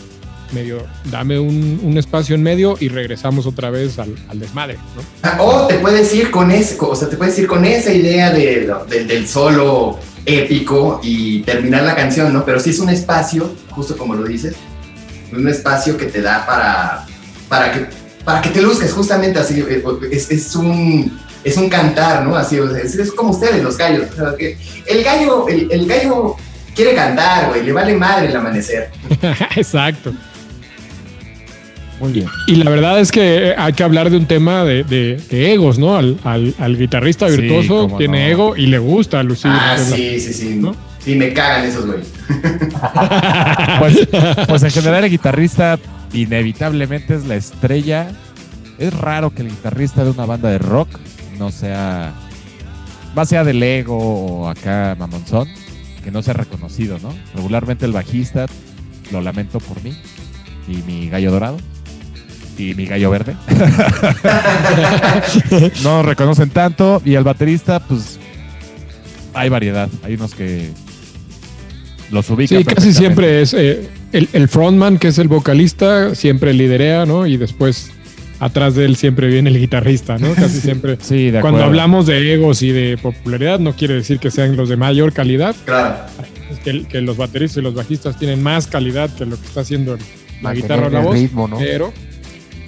medio, 0.52 0.78
dame 1.10 1.38
un, 1.38 1.80
un 1.82 1.98
espacio 1.98 2.34
en 2.34 2.42
medio 2.42 2.76
y 2.80 2.88
regresamos 2.88 3.46
otra 3.46 3.70
vez 3.70 3.98
al, 3.98 4.14
al 4.28 4.38
desmadre, 4.40 4.74
¿no? 4.96 5.02
Ah, 5.22 5.36
O 5.40 5.66
te 5.66 5.74
puedes 5.78 6.14
ir 6.14 6.30
con 6.30 6.50
ese, 6.50 6.76
o 6.80 6.94
sea, 6.96 7.08
te 7.08 7.16
puedes 7.16 7.38
ir 7.38 7.46
con 7.46 7.64
esa 7.64 7.92
idea 7.92 8.30
de, 8.32 8.70
de- 8.88 9.04
del 9.04 9.26
solo 9.28 9.98
épico 10.26 11.00
y 11.02 11.40
terminar 11.42 11.82
la 11.84 11.94
canción, 11.96 12.32
¿no? 12.32 12.44
Pero 12.44 12.60
sí 12.60 12.70
es 12.70 12.78
un 12.78 12.90
espacio, 12.90 13.50
justo 13.70 13.96
como 13.96 14.14
lo 14.14 14.24
dices, 14.24 14.54
un 15.32 15.46
espacio 15.48 15.96
que 15.96 16.06
te 16.06 16.22
da 16.22 16.44
para, 16.46 17.06
para 17.48 17.72
que 17.72 17.86
para 18.24 18.42
que 18.42 18.50
te 18.50 18.60
luzcas 18.60 18.92
justamente 18.92 19.38
así, 19.38 19.60
eh, 19.60 19.82
es, 20.12 20.30
es 20.30 20.54
un 20.54 21.18
es 21.44 21.56
un 21.56 21.70
cantar, 21.70 22.26
¿no? 22.26 22.36
Así, 22.36 22.58
o 22.58 22.70
sea, 22.70 22.82
es, 22.82 22.94
es 22.94 23.10
como 23.12 23.30
ustedes, 23.30 23.62
los 23.62 23.78
gallos. 23.78 24.06
o 24.12 24.16
sea, 24.16 24.36
que 24.36 24.58
el 24.86 25.02
gallo, 25.02 25.48
el, 25.48 25.68
el 25.70 25.86
gallo 25.86 26.36
quiere 26.74 26.94
cantar, 26.94 27.48
güey, 27.48 27.62
le 27.64 27.72
vale 27.72 27.94
madre 27.94 28.28
el 28.28 28.36
amanecer. 28.36 28.90
Exacto. 29.56 30.12
Muy 32.00 32.12
bien. 32.12 32.26
Y 32.46 32.54
la 32.56 32.70
verdad 32.70 33.00
es 33.00 33.10
que 33.10 33.54
hay 33.58 33.72
que 33.72 33.82
hablar 33.82 34.08
de 34.10 34.16
un 34.18 34.26
tema 34.26 34.64
de, 34.64 34.84
de- 34.84 35.16
de 35.30 35.52
egos, 35.52 35.78
¿no? 35.78 35.96
Al, 35.96 36.16
al- 36.24 36.54
al 36.58 36.78
guitarrista 36.78 37.26
virtuoso 37.26 37.92
tiene 37.98 38.20
no. 38.20 38.26
ego 38.32 38.56
y 38.56 38.66
le 38.66 38.78
gusta 38.78 39.22
lucir. 39.22 39.50
Ah, 39.52 39.76
sí, 39.78 40.20
sí, 40.20 40.32
sí. 40.32 40.54
¿no? 40.56 40.74
Sí, 41.00 41.14
me 41.16 41.32
cagan 41.32 41.64
esos 41.66 41.86
güey. 41.86 42.00
Pues, 43.78 44.08
pues 44.48 44.62
en 44.62 44.70
general 44.70 45.04
el 45.04 45.10
guitarrista 45.10 45.78
inevitablemente 46.12 47.14
es 47.14 47.26
la 47.26 47.36
estrella. 47.36 48.08
Es 48.78 48.92
raro 48.94 49.30
que 49.30 49.42
el 49.42 49.48
guitarrista 49.48 50.04
de 50.04 50.10
una 50.10 50.24
banda 50.26 50.50
de 50.50 50.58
rock 50.58 50.88
no 51.38 51.50
sea, 51.50 52.12
más 53.14 53.28
sea 53.28 53.42
del 53.44 53.62
ego 53.62 53.96
o 53.98 54.48
acá 54.48 54.94
mamonzón, 54.98 55.48
que 56.04 56.10
no 56.10 56.22
sea 56.22 56.34
reconocido, 56.34 56.98
¿no? 57.02 57.12
Regularmente 57.34 57.86
el 57.86 57.92
bajista, 57.92 58.46
lo 59.10 59.20
lamento 59.20 59.58
por 59.60 59.82
mí, 59.82 59.96
y 60.68 60.76
mi 60.82 61.08
gallo 61.08 61.30
dorado, 61.32 61.56
y 62.58 62.74
mi 62.74 62.86
gallo 62.86 63.10
verde. 63.10 63.36
no 65.82 66.02
reconocen 66.02 66.50
tanto, 66.50 67.00
y 67.04 67.14
el 67.14 67.24
baterista, 67.24 67.80
pues 67.80 68.18
hay 69.34 69.48
variedad. 69.48 69.88
Hay 70.02 70.14
unos 70.14 70.34
que 70.34 70.70
los 72.10 72.28
ubican. 72.30 72.58
Sí, 72.58 72.64
casi 72.64 72.92
siempre 72.92 73.42
es 73.42 73.54
eh, 73.54 73.88
el, 74.12 74.28
el 74.32 74.48
frontman, 74.48 74.98
que 74.98 75.08
es 75.08 75.18
el 75.18 75.28
vocalista, 75.28 76.14
siempre 76.14 76.52
liderea, 76.52 77.06
¿no? 77.06 77.26
Y 77.26 77.36
después 77.36 77.90
atrás 78.40 78.74
de 78.76 78.84
él 78.84 78.96
siempre 78.96 79.26
viene 79.28 79.50
el 79.50 79.58
guitarrista, 79.58 80.18
¿no? 80.18 80.34
Casi 80.34 80.60
siempre. 80.60 80.96
Sí, 81.00 81.30
de 81.30 81.40
Cuando 81.40 81.62
hablamos 81.64 82.06
de 82.06 82.34
egos 82.34 82.62
y 82.62 82.70
de 82.72 82.96
popularidad, 82.98 83.58
no 83.58 83.74
quiere 83.74 83.94
decir 83.94 84.18
que 84.18 84.30
sean 84.30 84.56
los 84.56 84.68
de 84.68 84.76
mayor 84.76 85.12
calidad, 85.12 85.54
Claro. 85.64 85.96
es 86.50 86.58
que, 86.60 86.84
que 86.86 87.00
los 87.00 87.16
bateristas 87.16 87.58
y 87.58 87.62
los 87.62 87.74
bajistas 87.74 88.18
tienen 88.18 88.42
más 88.42 88.66
calidad 88.66 89.10
que 89.14 89.26
lo 89.26 89.38
que 89.40 89.46
está 89.46 89.60
haciendo 89.60 89.96
la 90.42 90.54
guitarra 90.54 90.86
o 90.86 90.90
la 90.90 91.00
voz. 91.00 91.14
ritmo, 91.14 91.48
¿no? 91.48 91.58
Pero, 91.58 91.92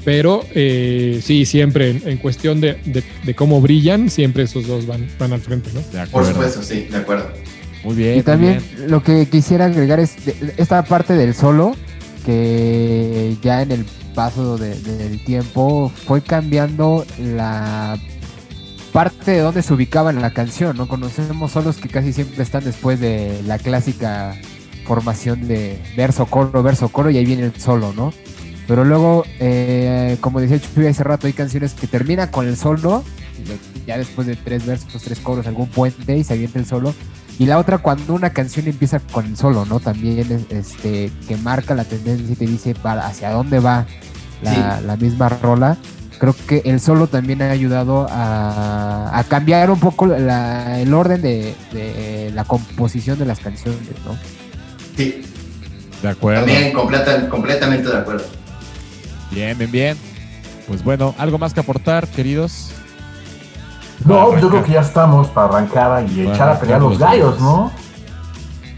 pero 0.04 0.44
eh, 0.54 1.20
sí, 1.22 1.44
siempre 1.44 1.90
en, 1.90 2.02
en 2.08 2.16
cuestión 2.18 2.60
de, 2.60 2.74
de- 2.84 3.04
de 3.24 3.34
cómo 3.34 3.60
brillan, 3.60 4.08
siempre 4.10 4.44
esos 4.44 4.66
dos 4.66 4.86
van, 4.86 5.06
van 5.18 5.32
al 5.32 5.40
frente, 5.40 5.70
¿no? 5.74 5.80
De 5.80 5.86
Por 5.86 5.98
acuerdo. 6.00 6.30
supuesto, 6.32 6.62
sí, 6.62 6.86
de 6.90 6.96
acuerdo. 6.96 7.30
Muy 7.84 7.94
bien. 7.94 8.18
Y 8.18 8.22
también 8.22 8.62
bien. 8.76 8.90
lo 8.90 9.02
que 9.02 9.26
quisiera 9.28 9.66
agregar 9.66 10.00
es 10.00 10.24
de- 10.24 10.54
esta 10.58 10.82
parte 10.84 11.14
del 11.14 11.34
solo, 11.34 11.74
que 12.24 13.36
ya 13.42 13.62
en 13.62 13.72
el 13.72 13.84
paso 14.14 14.58
de- 14.58 14.78
del 14.80 15.22
tiempo 15.24 15.90
fue 16.06 16.20
cambiando 16.22 17.04
la 17.18 17.98
parte 18.92 19.30
de 19.32 19.38
donde 19.38 19.62
se 19.62 19.72
ubicaba 19.72 20.10
en 20.10 20.20
la 20.20 20.32
canción, 20.32 20.76
¿no? 20.76 20.88
Conocemos 20.88 21.52
solos 21.52 21.76
que 21.76 21.88
casi 21.88 22.12
siempre 22.12 22.42
están 22.42 22.64
después 22.64 22.98
de 23.00 23.40
la 23.46 23.58
clásica 23.58 24.36
formación 24.84 25.46
de 25.46 25.78
verso, 25.96 26.26
coro, 26.26 26.62
verso, 26.64 26.88
coro 26.88 27.10
y 27.10 27.16
ahí 27.18 27.24
viene 27.24 27.44
el 27.44 27.54
solo, 27.56 27.92
¿no? 27.94 28.12
Pero 28.70 28.84
luego, 28.84 29.24
eh, 29.40 30.16
como 30.20 30.40
decía 30.40 30.60
Chuy 30.60 30.86
hace 30.86 31.02
rato, 31.02 31.26
hay 31.26 31.32
canciones 31.32 31.74
que 31.74 31.88
terminan 31.88 32.28
con 32.28 32.46
el 32.46 32.56
solo, 32.56 33.02
ya 33.84 33.98
después 33.98 34.28
de 34.28 34.36
tres 34.36 34.64
versos, 34.64 35.02
tres 35.02 35.18
coros, 35.18 35.48
algún 35.48 35.66
puente 35.66 36.16
y 36.16 36.22
se 36.22 36.34
avienta 36.34 36.60
el 36.60 36.66
solo. 36.66 36.94
Y 37.40 37.46
la 37.46 37.58
otra 37.58 37.78
cuando 37.78 38.14
una 38.14 38.30
canción 38.30 38.68
empieza 38.68 39.00
con 39.00 39.26
el 39.26 39.36
solo, 39.36 39.64
¿no? 39.64 39.80
También 39.80 40.20
es, 40.20 40.56
este 40.56 41.10
que 41.26 41.36
marca 41.36 41.74
la 41.74 41.82
tendencia 41.82 42.32
y 42.32 42.36
te 42.36 42.46
dice 42.46 42.76
para 42.76 43.08
hacia 43.08 43.30
dónde 43.32 43.58
va 43.58 43.86
la, 44.40 44.80
la 44.82 44.96
misma 44.96 45.30
rola. 45.30 45.76
Creo 46.20 46.36
que 46.46 46.62
el 46.64 46.78
solo 46.78 47.08
también 47.08 47.42
ha 47.42 47.50
ayudado 47.50 48.06
a, 48.08 49.10
a 49.18 49.24
cambiar 49.24 49.72
un 49.72 49.80
poco 49.80 50.06
la- 50.06 50.78
el 50.80 50.94
orden 50.94 51.22
de, 51.22 51.56
de 51.72 52.30
la 52.36 52.44
composición 52.44 53.18
de 53.18 53.24
las 53.24 53.40
canciones, 53.40 53.80
¿no? 54.06 54.16
Sí, 54.96 55.22
De 56.02 56.08
acuerdo. 56.08 56.44
también 56.44 56.72
completa- 56.72 57.28
completamente 57.28 57.88
de 57.88 57.96
acuerdo. 57.98 58.24
Bien, 59.30 59.56
bien, 59.56 59.70
bien. 59.70 59.96
Pues 60.66 60.82
bueno, 60.84 61.14
algo 61.18 61.38
más 61.38 61.52
que 61.54 61.60
aportar, 61.60 62.06
queridos. 62.08 62.70
No, 64.04 64.38
yo 64.38 64.48
creo 64.48 64.64
que 64.64 64.72
ya 64.72 64.80
estamos 64.80 65.28
para 65.28 65.48
arrancar 65.48 66.04
y 66.10 66.22
Para 66.24 66.34
echar 66.34 66.48
a 66.50 66.60
pelear 66.60 66.80
los 66.80 66.90
los 66.92 66.98
gallos, 66.98 67.38
gallos. 67.38 67.40
¿no? 67.40 67.72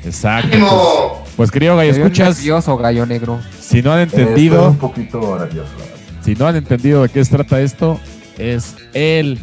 Exacto. 0.04 0.49
Pues, 0.50 0.62
¡Ánimo! 0.62 1.25
pues, 1.37 1.50
querido 1.50 1.76
gallo, 1.76 1.92
escuchas. 1.92 2.37
nervioso, 2.38 2.76
gallo 2.76 3.06
negro. 3.06 3.40
Si 3.61 3.82
no 3.82 3.92
han 3.92 4.00
Eh, 4.00 4.02
Estoy 4.04 4.21
entendido, 4.23 4.68
un 4.71 4.76
poquito 4.78 5.38
nervioso. 5.38 5.71
la 5.78 5.85
verdad. 5.85 5.97
si 6.25 6.35
no 6.35 6.47
han 6.47 6.56
entendido 6.56 7.02
de 7.02 7.09
qué 7.09 7.25
se 7.25 7.30
trata 7.37 7.61
esto, 7.61 8.00
es 8.38 8.75
él, 8.94 9.38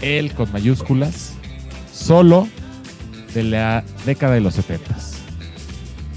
él 0.00 0.32
con 0.34 0.50
mayúsculas, 0.52 1.32
solo 1.92 2.46
de 3.34 3.42
la 3.42 3.82
década 4.06 4.34
de 4.34 4.40
los 4.40 4.54
70 4.54 4.94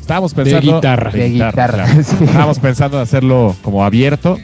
Estábamos 0.06 0.36
pensando 0.36 0.76
guitarra. 0.76 1.10
De 1.10 1.30
guitarra, 1.32 1.68
claro. 1.86 2.04
sí. 2.04 2.16
Estábamos 2.26 2.60
pensando 2.60 2.98
en 2.98 3.04
hacerlo 3.04 3.56
como 3.64 3.84
abierto, 3.84 4.38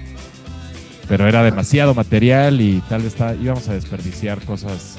pero 1.08 1.28
era 1.28 1.44
demasiado 1.44 1.94
material 1.94 2.60
y 2.62 2.82
tal 2.90 3.04
vez 3.04 3.14
está- 3.14 3.36
íbamos 3.36 3.68
a 3.70 3.74
desperdiciar 3.74 4.40
cosas 4.42 4.96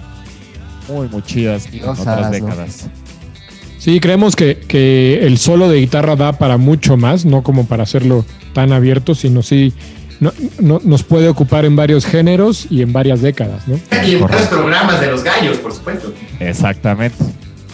muy, 0.88 1.09
muy 1.09 1.21
chidas 1.23 1.66
en 1.66 1.73
Diosas, 1.73 1.99
otras 1.99 2.26
¿no? 2.26 2.31
décadas. 2.31 2.87
Sí, 3.78 3.99
creemos 3.99 4.37
que, 4.37 4.59
que 4.69 5.26
el 5.26 5.38
solo 5.38 5.69
de 5.69 5.81
guitarra 5.81 6.14
da 6.14 6.35
para 6.35 6.59
mucho 6.59 6.97
más, 6.97 7.25
no 7.25 7.42
como 7.42 7.66
para 7.66 7.83
hacerlo 7.83 8.25
tan 8.52 8.71
abierto, 8.73 9.16
sino 9.16 9.42
sí 9.42 9.73
no- 10.21 10.33
no- 10.61 10.81
nos 10.85 11.02
puede 11.02 11.28
ocupar 11.28 11.64
en 11.64 11.75
varios 11.75 12.07
géneros 12.07 12.69
y 12.71 12.83
en 12.83 12.92
varias 12.92 13.21
décadas, 13.21 13.66
¿no? 13.66 13.81
Y 14.07 14.12
en 14.12 14.21
Correcto. 14.21 14.38
los 14.42 14.49
programas 14.49 15.00
de 15.00 15.09
los 15.11 15.25
gallos, 15.25 15.57
por 15.57 15.73
supuesto. 15.73 16.14
Exactamente. 16.38 17.16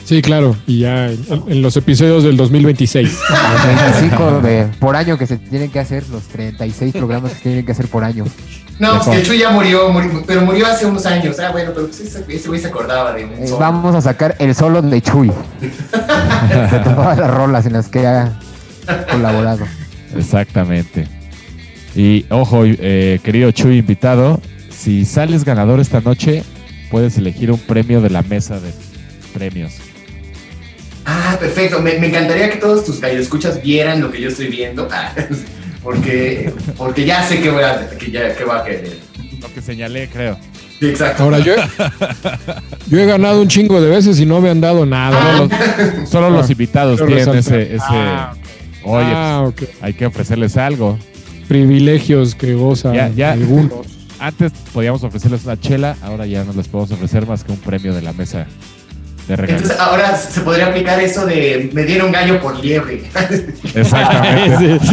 Sí, 0.08 0.22
claro, 0.22 0.56
y 0.66 0.78
ya 0.80 1.10
en, 1.10 1.18
en 1.48 1.60
los 1.60 1.76
episodios 1.76 2.24
del 2.24 2.38
2026. 2.38 3.18
Los 3.28 4.00
25 4.00 4.40
de- 4.40 4.66
por 4.80 4.96
año 4.96 5.18
que 5.18 5.26
se 5.26 5.36
tienen 5.36 5.70
que 5.70 5.80
hacer, 5.80 6.02
los 6.08 6.22
36 6.28 6.94
programas 6.94 7.32
que 7.32 7.36
se 7.36 7.42
tienen 7.42 7.66
que 7.66 7.72
hacer 7.72 7.88
por 7.88 8.04
año. 8.04 8.24
No, 8.78 9.02
pues 9.02 9.18
el 9.18 9.26
Chuy 9.26 9.38
ya 9.40 9.50
murió, 9.50 9.90
murió, 9.90 10.22
pero 10.26 10.40
murió 10.42 10.66
hace 10.66 10.86
unos 10.86 11.04
años. 11.04 11.38
Ah, 11.40 11.50
bueno, 11.52 11.72
pero 11.74 11.88
pues 11.88 12.00
ese 12.00 12.24
ese 12.26 12.48
güey 12.48 12.58
se 12.58 12.68
acordaba 12.68 13.12
de 13.12 13.24
un 13.26 13.32
Eh, 13.32 13.48
solo. 13.48 13.58
vamos 13.58 13.94
a 13.96 14.00
sacar 14.00 14.34
el 14.38 14.54
solo 14.54 14.80
de 14.80 15.02
Chuy. 15.02 15.30
de 15.60 16.78
todas 16.84 17.18
las 17.18 17.30
rolas 17.30 17.66
en 17.66 17.74
las 17.74 17.88
que 17.88 18.06
ha 18.06 18.38
colaborado. 19.10 19.66
Exactamente. 20.16 21.06
Y 21.94 22.24
ojo, 22.30 22.62
eh, 22.64 23.20
querido 23.22 23.50
Chuy 23.50 23.76
invitado, 23.78 24.40
si 24.70 25.04
sales 25.04 25.44
ganador 25.44 25.80
esta 25.80 26.00
noche, 26.00 26.44
puedes 26.90 27.18
elegir 27.18 27.50
un 27.52 27.58
premio 27.58 28.00
de 28.00 28.08
la 28.08 28.22
mesa 28.22 28.58
de 28.58 28.72
premios. 29.34 29.72
Ah, 31.10 31.38
perfecto. 31.40 31.80
Me, 31.80 31.98
me 31.98 32.08
encantaría 32.08 32.50
que 32.50 32.58
todos 32.58 32.84
tus 32.84 33.02
escuchas 33.02 33.62
vieran 33.62 34.02
lo 34.02 34.12
que 34.12 34.20
yo 34.20 34.28
estoy 34.28 34.48
viendo. 34.48 34.86
Ah, 34.98 35.12
porque, 35.82 36.52
porque 36.76 37.04
ya 37.06 37.22
sé 37.22 37.40
que 37.40 37.50
voy 37.50 37.62
a, 37.62 37.88
que 37.88 38.10
ya, 38.10 38.34
que 38.34 38.44
voy 38.44 38.56
a 38.58 38.64
querer. 38.64 38.98
Lo 39.40 39.50
que 39.54 39.62
señalé, 39.62 40.08
creo. 40.10 40.36
Sí, 40.80 40.88
exacto. 40.88 41.22
Ahora 41.22 41.38
yo, 41.38 41.54
yo 42.88 42.98
he 42.98 43.06
ganado 43.06 43.40
un 43.40 43.48
chingo 43.48 43.80
de 43.80 43.88
veces 43.88 44.20
y 44.20 44.26
no 44.26 44.40
me 44.40 44.50
han 44.50 44.60
dado 44.60 44.84
nada. 44.84 45.22
Solo 45.38 45.46
los, 45.46 46.08
solo 46.10 46.30
los 46.30 46.50
invitados 46.50 46.98
tienen 47.06 47.28
ese, 47.38 47.62
ese 47.76 47.84
Ah, 47.88 48.34
oye, 48.84 49.06
ah, 49.14 49.50
pues, 49.56 49.70
hay 49.80 49.94
que 49.94 50.04
ofrecerles 50.04 50.56
algo. 50.56 50.98
Privilegios 51.46 52.34
que 52.34 52.54
gozan 52.54 52.92
Ya, 52.94 53.08
ya. 53.08 53.32
algunos. 53.32 53.86
Antes 54.18 54.52
podíamos 54.74 55.04
ofrecerles 55.04 55.44
una 55.44 55.58
chela, 55.58 55.96
ahora 56.02 56.26
ya 56.26 56.44
no 56.44 56.52
les 56.52 56.66
podemos 56.68 56.90
ofrecer 56.90 57.26
más 57.26 57.44
que 57.44 57.52
un 57.52 57.58
premio 57.58 57.94
de 57.94 58.02
la 58.02 58.12
mesa. 58.12 58.46
Entonces 59.28 59.78
ahora 59.78 60.16
se 60.16 60.40
podría 60.40 60.68
aplicar 60.68 60.98
eso 61.00 61.26
de 61.26 61.70
me 61.72 61.84
dieron 61.84 62.10
gallo 62.10 62.40
por 62.40 62.58
liebre. 62.58 63.02
Exactamente. 63.74 64.80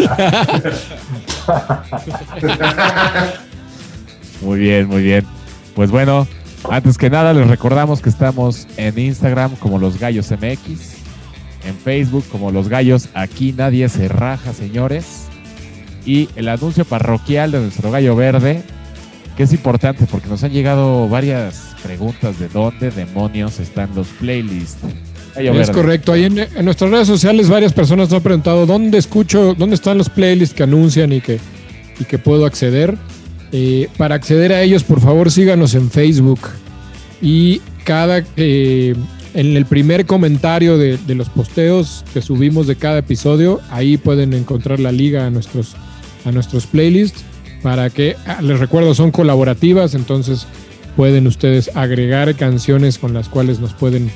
Muy 4.42 4.60
bien, 4.60 4.88
muy 4.88 5.02
bien. 5.02 5.26
Pues 5.74 5.90
bueno, 5.90 6.28
antes 6.70 6.98
que 6.98 7.10
nada 7.10 7.34
les 7.34 7.48
recordamos 7.48 8.02
que 8.02 8.10
estamos 8.10 8.68
en 8.78 9.00
Instagram 9.00 9.56
como 9.56 9.80
Los 9.80 9.98
Gallos 9.98 10.32
MX, 10.32 10.96
en 11.66 11.76
Facebook 11.84 12.26
como 12.32 12.52
Los 12.52 12.68
Gallos 12.68 13.10
Aquí 13.14 13.54
Nadie 13.54 13.90
Se 13.90 14.08
Raja, 14.08 14.54
señores. 14.54 15.26
Y 16.06 16.30
el 16.36 16.50
anuncio 16.50 16.86
parroquial 16.86 17.52
de 17.52 17.62
nuestro 17.62 17.90
gallo 17.90 18.16
verde, 18.16 18.62
que 19.36 19.44
es 19.44 19.54
importante 19.54 20.06
porque 20.06 20.28
nos 20.28 20.44
han 20.44 20.52
llegado 20.52 21.10
varias 21.10 21.75
preguntas 21.86 22.40
de 22.40 22.48
dónde 22.48 22.90
demonios 22.90 23.60
están 23.60 23.94
los 23.96 24.08
playlists. 24.20 24.80
Es 25.36 25.70
correcto. 25.70 26.14
Ahí 26.14 26.24
en, 26.24 26.40
en 26.40 26.66
nuestras 26.66 26.90
redes 26.90 27.08
sociales 27.08 27.48
varias 27.48 27.74
personas 27.74 28.10
nos 28.10 28.18
han 28.18 28.24
preguntado 28.24 28.66
dónde 28.66 28.98
escucho, 28.98 29.54
dónde 29.54 29.76
están 29.76 29.98
los 29.98 30.10
playlists 30.10 30.56
que 30.56 30.64
anuncian 30.64 31.14
y 31.14 31.22
que, 31.22 31.40
y 32.00 32.06
que 32.06 32.18
puedo 32.18 32.46
acceder. 32.46 32.98
Eh, 33.52 33.88
para 33.98 34.16
acceder 34.16 34.52
a 34.52 34.62
ellos, 34.62 34.84
por 34.84 35.00
favor, 35.00 35.30
síganos 35.32 35.76
en 35.76 35.92
Facebook. 35.92 36.40
Y 37.22 37.62
cada 37.84 38.24
eh, 38.36 38.96
en 39.36 39.56
el 39.56 39.66
primer 39.66 40.06
comentario 40.08 40.78
de, 40.78 40.98
de 40.98 41.16
los 41.16 41.30
posteos 41.30 42.04
que 42.14 42.22
subimos 42.22 42.66
de 42.66 42.78
cada 42.78 43.00
episodio, 43.00 43.62
ahí 43.70 43.98
pueden 43.98 44.34
encontrar 44.34 44.80
la 44.80 44.92
liga 44.92 45.28
a 45.28 45.30
nuestros, 45.30 45.76
a 46.26 46.32
nuestros 46.32 46.66
playlists. 46.66 47.24
Para 47.62 47.90
que, 47.90 48.16
ah, 48.28 48.42
les 48.42 48.60
recuerdo, 48.60 48.94
son 48.94 49.12
colaborativas, 49.12 49.96
entonces 49.96 50.46
pueden 50.96 51.28
ustedes 51.28 51.72
agregar 51.76 52.36
canciones 52.36 52.98
con 52.98 53.14
las 53.14 53.30
cuales 53.30 53.60
nos 53.60 53.74
pueden 53.74 54.10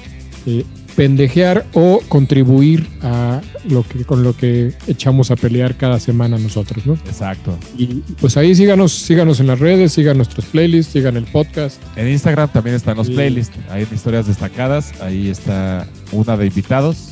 eh, 0.46 0.64
pendejear 0.96 1.66
o 1.74 2.02
contribuir 2.10 2.86
a 3.02 3.42
lo 3.70 3.84
que 3.84 4.04
con 4.04 4.24
lo 4.24 4.36
que 4.36 4.74
echamos 4.88 5.32
a 5.32 5.36
pelear 5.38 5.76
cada 5.76 6.00
semana 6.00 6.38
nosotros, 6.38 6.86
¿no? 6.86 6.94
Exacto. 7.06 7.58
Y 7.78 8.02
pues 8.20 8.36
ahí 8.38 8.54
síganos, 8.56 8.92
síganos 8.92 9.40
en 9.40 9.48
las 9.48 9.60
redes, 9.60 9.94
sigan 9.94 10.18
nuestros 10.18 10.46
playlists, 10.46 10.92
sigan 10.92 11.16
el 11.16 11.24
podcast. 11.26 11.82
En 11.96 12.10
Instagram 12.10 12.50
también 12.52 12.76
están 12.76 12.98
los 12.98 13.08
Sí. 13.08 13.14
playlists. 13.14 13.56
Hay 13.70 13.88
historias 13.94 14.28
destacadas. 14.28 14.92
Ahí 15.02 15.30
está 15.30 15.88
una 16.12 16.36
de 16.36 16.48
invitados 16.48 17.10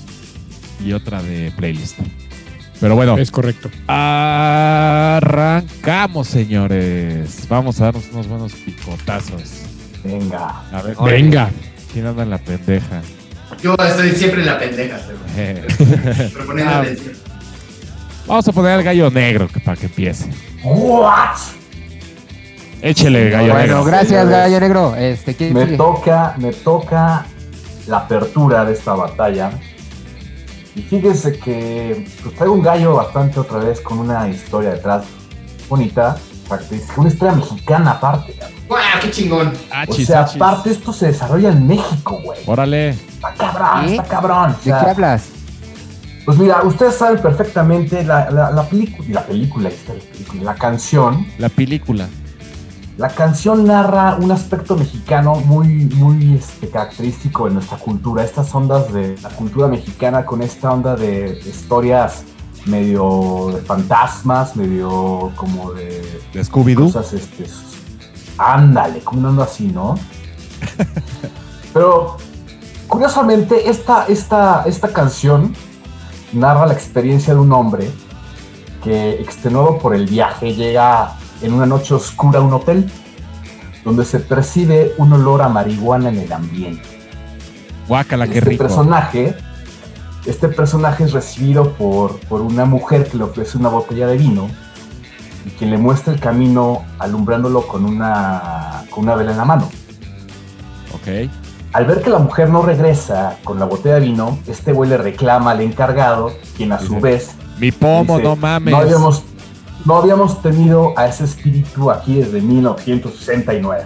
y 0.86 0.92
otra 0.94 1.24
de 1.24 1.52
playlist. 1.56 1.98
Pero 2.80 2.96
bueno, 2.96 3.18
Es 3.18 3.32
correcto. 3.32 3.70
arrancamos, 5.18 6.28
señores. 6.28 7.46
Vamos 7.50 7.82
a 7.82 7.86
darnos 7.86 8.04
unos 8.14 8.28
buenos 8.28 8.54
picotazos. 8.54 9.64
Venga. 10.04 10.62
A 10.72 10.82
ver, 10.84 10.96
Venga. 11.04 11.50
¿quién 11.92 12.06
anda 12.06 12.24
en 12.24 12.30
la 12.30 12.38
pendeja? 12.38 13.02
Yo 13.62 13.76
estoy 13.76 14.12
siempre 14.12 14.42
en 14.42 14.46
la 14.48 14.60
pendeja, 14.60 15.00
pero, 15.08 15.18
Eh, 15.38 15.66
Ah. 16.66 16.84
Vamos 18.28 18.48
a 18.48 18.52
poner 18.52 18.72
al 18.74 18.84
gallo 18.84 19.10
negro 19.10 19.48
para 19.64 19.78
que 19.78 19.86
empiece. 19.86 20.30
¿What? 20.64 21.38
Échele, 22.82 23.30
gallo 23.30 23.54
Bueno, 23.54 23.62
negro. 23.68 23.86
gracias, 23.86 24.10
señores. 24.10 24.32
Gallo 24.32 24.60
Negro. 24.60 24.96
Este, 24.96 25.34
¿quién 25.36 25.54
Me 25.54 25.64
sigue? 25.66 25.78
toca, 25.78 26.36
me 26.38 26.52
toca 26.54 27.26
la 27.88 27.98
apertura 27.98 28.66
de 28.66 28.74
esta 28.74 28.94
batalla. 28.94 29.52
Y 30.78 30.82
fíjense 30.84 31.40
que 31.40 32.06
pues, 32.22 32.36
traigo 32.36 32.54
un 32.54 32.62
gallo 32.62 32.94
bastante 32.94 33.40
otra 33.40 33.58
vez 33.58 33.82
con 33.82 33.98
una 33.98 34.30
historia 34.30 34.70
detrás 34.72 35.06
bonita, 35.68 36.16
característica, 36.48 37.02
una 37.02 37.10
historia 37.10 37.34
mexicana 37.36 37.92
aparte. 37.92 38.36
¡Guau, 38.70 38.82
qué 39.02 39.10
chingón! 39.10 39.48
O 39.48 39.74
Achis, 39.74 40.06
sea, 40.08 40.22
achis. 40.22 40.36
aparte 40.36 40.70
esto 40.70 40.94
se 40.94 41.08
desarrolla 41.08 41.50
en 41.50 41.66
México, 41.66 42.20
güey. 42.24 42.40
Órale. 42.46 42.90
Está 42.90 43.34
cabrón, 43.34 43.88
¿Sí? 43.88 43.92
está 43.96 44.04
cabrón. 44.04 44.52
O 44.52 44.58
¿De 44.58 44.64
qué 44.66 44.72
hablas? 44.92 45.30
Pues 46.26 46.38
mira, 46.38 46.62
ustedes 46.64 46.94
saben 46.96 47.20
perfectamente 47.24 48.04
la, 48.04 48.30
la, 48.30 48.52
la 48.52 48.64
película, 48.70 49.08
la 49.14 49.26
película, 49.26 49.72
la 50.44 50.54
canción. 50.56 51.26
La 51.40 51.50
película. 51.50 52.08
La 52.98 53.10
canción 53.10 53.66
narra 53.66 54.18
un 54.20 54.32
aspecto 54.32 54.76
mexicano 54.76 55.36
muy, 55.36 55.86
muy 55.86 56.34
este, 56.34 56.68
característico 56.68 57.46
de 57.46 57.54
nuestra 57.54 57.78
cultura. 57.78 58.24
Estas 58.24 58.54
ondas 58.56 58.92
de 58.92 59.16
la 59.22 59.30
cultura 59.30 59.68
mexicana 59.68 60.26
con 60.26 60.42
esta 60.42 60.72
onda 60.74 60.96
de 60.96 61.40
historias 61.46 62.24
medio 62.66 63.52
de 63.54 63.62
fantasmas, 63.62 64.56
medio 64.56 65.32
como 65.36 65.74
de 65.74 66.22
De 66.34 66.42
Scooby-Doo. 66.44 66.92
cosas, 66.92 67.14
este, 67.14 67.46
ándale, 68.40 69.02
como 69.02 69.20
una 69.20 69.30
onda 69.30 69.44
así, 69.44 69.68
¿no? 69.68 69.94
Pero 71.74 72.18
curiosamente 72.88 73.70
esta, 73.70 74.08
esta, 74.08 74.64
esta 74.66 74.88
canción 74.88 75.54
narra 76.34 76.66
la 76.66 76.74
experiencia 76.74 77.36
de 77.36 77.40
un 77.40 77.54
hombre 77.54 77.92
que 78.84 79.22
extenuado 79.22 79.78
por 79.78 79.94
el 79.94 80.08
viaje 80.08 80.56
llega 80.56 81.16
en 81.42 81.54
una 81.54 81.66
noche 81.66 81.94
oscura 81.94 82.42
un 82.42 82.54
hotel 82.54 82.90
donde 83.84 84.06
se 84.06 84.20
percibe 84.20 84.94
un 84.98 85.14
olor 85.14 85.42
a 85.42 85.50
marihuana 85.50 86.10
en 86.10 86.18
el 86.18 86.32
ambiente. 86.34 86.84
Guácala, 87.88 88.28
qué 88.28 88.40
este 88.40 88.50
rico. 88.50 88.64
personaje, 88.64 89.36
este 90.26 90.50
personaje 90.50 91.06
es 91.06 91.14
recibido 91.14 91.72
por, 91.74 92.20
por 92.22 92.42
una 92.42 92.66
mujer 92.66 93.08
que 93.08 93.18
le 93.18 93.24
ofrece 93.24 93.58
una 93.58 93.70
botella 93.70 94.08
de 94.08 94.18
vino 94.18 94.50
y 95.46 95.50
quien 95.52 95.72
le 95.72 95.78
muestra 95.78 96.14
el 96.14 96.20
camino 96.20 96.84
alumbrándolo 97.00 97.66
con 97.66 97.86
una, 97.86 98.84
con 98.90 99.06
una 99.06 99.16
vela 99.16 99.32
en 99.32 99.38
la 99.38 99.46
mano. 99.46 99.70
Ok. 100.94 101.30
Al 101.74 101.86
ver 101.86 102.02
que 102.02 102.10
la 102.10 102.20
mujer 102.20 102.50
no 102.50 102.62
regresa 102.64 103.38
con 103.44 103.60
la 103.60 103.66
botella 103.66 103.96
de 103.96 104.02
vino, 104.02 104.40
este 104.48 104.74
güey 104.74 104.90
le 104.90 104.98
reclama 104.98 105.52
al 105.52 105.62
encargado, 105.62 106.34
quien 106.56 106.72
a 106.72 106.80
su 106.80 106.96
Dice, 106.96 107.00
vez 107.00 107.32
Mi 107.60 107.72
pomo, 107.72 108.18
dice, 108.18 108.28
no 108.28 108.36
mames. 108.36 108.72
no 108.72 108.78
habíamos, 108.80 109.24
no 109.88 109.96
habíamos 109.96 110.42
tenido 110.42 110.94
a 110.98 111.08
ese 111.08 111.24
espíritu 111.24 111.90
aquí 111.90 112.16
desde 112.16 112.42
1969. 112.42 113.84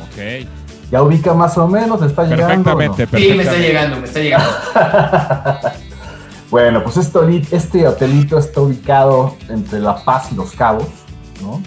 Ok. 0.00 0.48
Ya 0.90 1.02
ubica 1.02 1.34
más 1.34 1.56
o 1.58 1.68
menos, 1.68 2.02
está 2.02 2.24
llegando. 2.24 2.76
Perfectamente, 2.76 3.18
Sí, 3.18 3.34
me 3.34 3.42
está 3.42 3.58
llegando, 3.58 3.96
me 3.98 4.06
está 4.06 4.20
llegando. 4.20 4.48
Bueno, 6.50 6.82
pues 6.84 6.98
este, 6.98 7.18
este 7.50 7.88
hotelito 7.88 8.36
está 8.38 8.60
ubicado 8.60 9.36
entre 9.48 9.80
La 9.80 10.04
Paz 10.04 10.30
y 10.32 10.34
Los 10.34 10.50
Cabos, 10.52 10.84
¿no? 11.40 11.62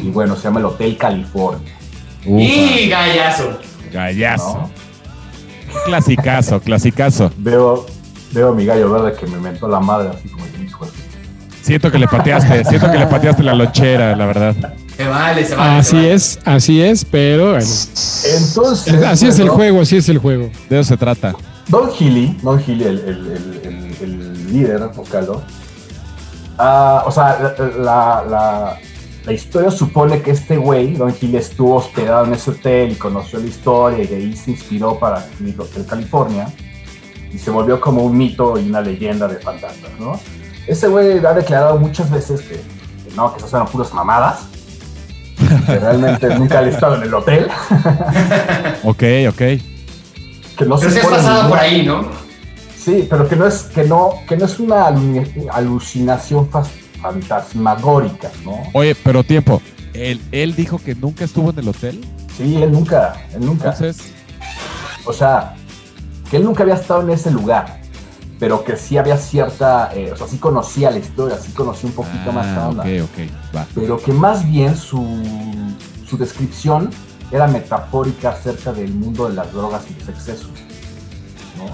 Y 0.00 0.10
bueno, 0.10 0.36
se 0.36 0.42
llama 0.44 0.60
el 0.60 0.66
Hotel 0.66 0.96
California, 0.96 1.74
Ufa, 2.24 2.40
¡Y 2.40 2.88
gallazo! 2.88 3.58
gallazo. 3.92 4.58
¿no? 4.58 4.70
Clasicazo, 5.86 6.60
clasicazo. 6.60 7.32
Veo, 7.36 7.84
veo 8.30 8.50
a 8.50 8.54
mi 8.54 8.64
gallo 8.64 8.92
verde 8.92 9.18
que 9.18 9.26
me 9.26 9.38
mentó 9.38 9.66
la 9.66 9.80
madre 9.80 10.10
así 10.10 10.28
como 10.28 10.44
Siento 11.64 11.90
que 11.90 11.98
le 11.98 12.06
pateaste, 12.06 12.62
siento 12.64 12.90
que 12.92 12.98
le 12.98 13.06
pateaste 13.06 13.42
la 13.42 13.54
lonchera, 13.54 14.14
la 14.14 14.26
verdad. 14.26 14.54
Se 14.96 15.08
vale, 15.08 15.44
se 15.46 15.54
vale. 15.56 15.82
se 15.82 15.88
Así 15.88 15.96
vale. 15.96 16.12
es, 16.14 16.38
así 16.44 16.82
es, 16.82 17.04
pero 17.06 17.52
bueno, 17.52 17.66
Entonces, 18.38 19.02
así 19.02 19.26
es 19.26 19.38
el 19.38 19.48
juego, 19.48 19.80
así 19.80 19.96
es 19.96 20.08
el 20.10 20.18
juego. 20.18 20.50
De 20.68 20.80
eso 20.80 20.90
se 20.90 20.96
trata. 20.98 21.34
Don 21.68 21.90
Healy, 21.90 22.38
Don 22.42 22.60
Healy, 22.62 22.84
el, 22.84 22.98
el- 22.98 23.06
el- 23.08 23.96
el- 24.02 24.02
el 24.02 24.52
líder 24.52 24.80
vocal, 24.94 25.26
¿no? 25.26 25.42
Ah, 26.58 27.02
o 27.06 27.10
sea, 27.10 27.54
la, 27.78 28.24
la- 29.26 29.32
historia 29.32 29.70
supone 29.70 30.20
que 30.20 30.32
este 30.32 30.58
güey, 30.58 30.94
Don 30.94 31.12
Healy, 31.14 31.38
estuvo 31.38 31.76
hospedado 31.76 32.26
en 32.26 32.34
ese 32.34 32.50
hotel 32.50 32.92
y 32.92 32.94
conoció 32.96 33.38
la 33.40 33.46
historia 33.46 34.04
y 34.04 34.06
de 34.06 34.16
ahí 34.16 34.36
se 34.36 34.50
inspiró 34.50 34.98
para 34.98 35.20
escribir 35.20 35.58
Hotel 35.58 35.86
California 35.86 36.46
y 37.32 37.38
se 37.38 37.50
volvió 37.50 37.80
como 37.80 38.02
un 38.04 38.16
mito 38.18 38.58
y 38.58 38.68
una 38.68 38.82
leyenda 38.82 39.26
de 39.26 39.36
fantasmas, 39.38 39.90
¿no? 39.98 40.20
Ese 40.66 40.88
güey 40.88 41.24
ha 41.24 41.32
declarado 41.34 41.78
muchas 41.78 42.10
veces 42.10 42.40
que, 42.40 42.54
que 42.56 43.14
no, 43.16 43.32
que 43.32 43.38
esas 43.38 43.52
eran 43.52 43.66
puras 43.66 43.92
mamadas, 43.92 44.46
que 45.66 45.78
realmente 45.78 46.28
nunca 46.38 46.60
ha 46.60 46.62
estado 46.68 46.96
en 46.96 47.02
el 47.02 47.14
hotel, 47.14 47.48
Ok, 48.84 49.02
ok. 49.28 49.36
que 49.36 49.60
no 50.66 50.76
Pero 50.78 50.78
se 50.78 50.86
has 50.86 50.94
supone 50.94 51.16
pasado 51.16 51.48
por 51.48 51.58
ahí, 51.58 51.84
¿no? 51.86 52.08
Sí, 52.78 53.06
pero 53.08 53.28
que 53.28 53.36
no 53.36 53.46
es, 53.46 53.62
que 53.64 53.84
no, 53.84 54.10
que 54.28 54.36
no 54.36 54.44
es 54.44 54.58
una 54.60 54.88
alu- 54.90 55.48
alucinación 55.52 56.48
fantasmagórica, 57.00 58.30
¿no? 58.44 58.58
Oye, 58.74 58.94
pero 58.94 59.24
tiempo. 59.24 59.60
Él, 59.94 60.20
él 60.32 60.54
dijo 60.54 60.78
que 60.78 60.94
nunca 60.94 61.24
estuvo 61.24 61.50
en 61.50 61.58
el 61.60 61.68
hotel. 61.68 62.00
Sí, 62.36 62.60
él 62.62 62.72
nunca, 62.72 63.14
él 63.32 63.40
nunca. 63.46 63.70
Entonces, 63.70 64.12
O 65.06 65.12
sea, 65.12 65.54
que 66.30 66.36
él 66.38 66.44
nunca 66.44 66.62
había 66.62 66.74
estado 66.74 67.02
en 67.02 67.10
ese 67.10 67.30
lugar, 67.30 67.80
pero 68.44 68.62
que 68.62 68.76
sí 68.76 68.98
había 68.98 69.16
cierta, 69.16 69.90
eh, 69.94 70.10
o 70.12 70.16
sea, 70.18 70.26
sí 70.28 70.36
conocía 70.36 70.90
la 70.90 70.98
historia, 70.98 71.38
sí 71.38 71.50
conocía 71.52 71.88
un 71.88 71.94
poquito 71.94 72.30
más 72.30 72.44
la 72.44 72.64
ah, 72.64 72.68
onda. 72.68 72.82
ok, 72.82 72.88
ok, 73.04 73.56
va. 73.56 73.66
Pero 73.74 73.96
que 73.98 74.12
más 74.12 74.46
bien 74.46 74.76
su, 74.76 75.02
su 76.06 76.18
descripción 76.18 76.90
era 77.32 77.46
metafórica 77.46 78.32
acerca 78.32 78.70
del 78.74 78.92
mundo 78.92 79.30
de 79.30 79.34
las 79.34 79.50
drogas 79.50 79.84
y 79.90 79.98
los 79.98 80.10
excesos. 80.10 80.50
¿no? 81.56 81.64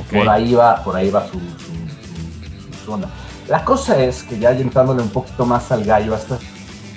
Ok. 0.00 0.14
Por 0.14 0.28
ahí 0.30 0.54
va, 0.54 0.82
por 0.82 0.96
ahí 0.96 1.10
va 1.10 1.26
su, 1.26 1.32
su, 1.38 2.78
su- 2.78 2.84
su 2.86 2.92
onda. 2.92 3.10
La 3.48 3.62
cosa 3.66 4.02
es 4.02 4.22
que 4.22 4.38
ya 4.38 4.52
entrándole 4.52 5.02
un 5.02 5.10
poquito 5.10 5.44
más 5.44 5.70
al 5.70 5.84
gallo, 5.84 6.14
hasta 6.14 6.38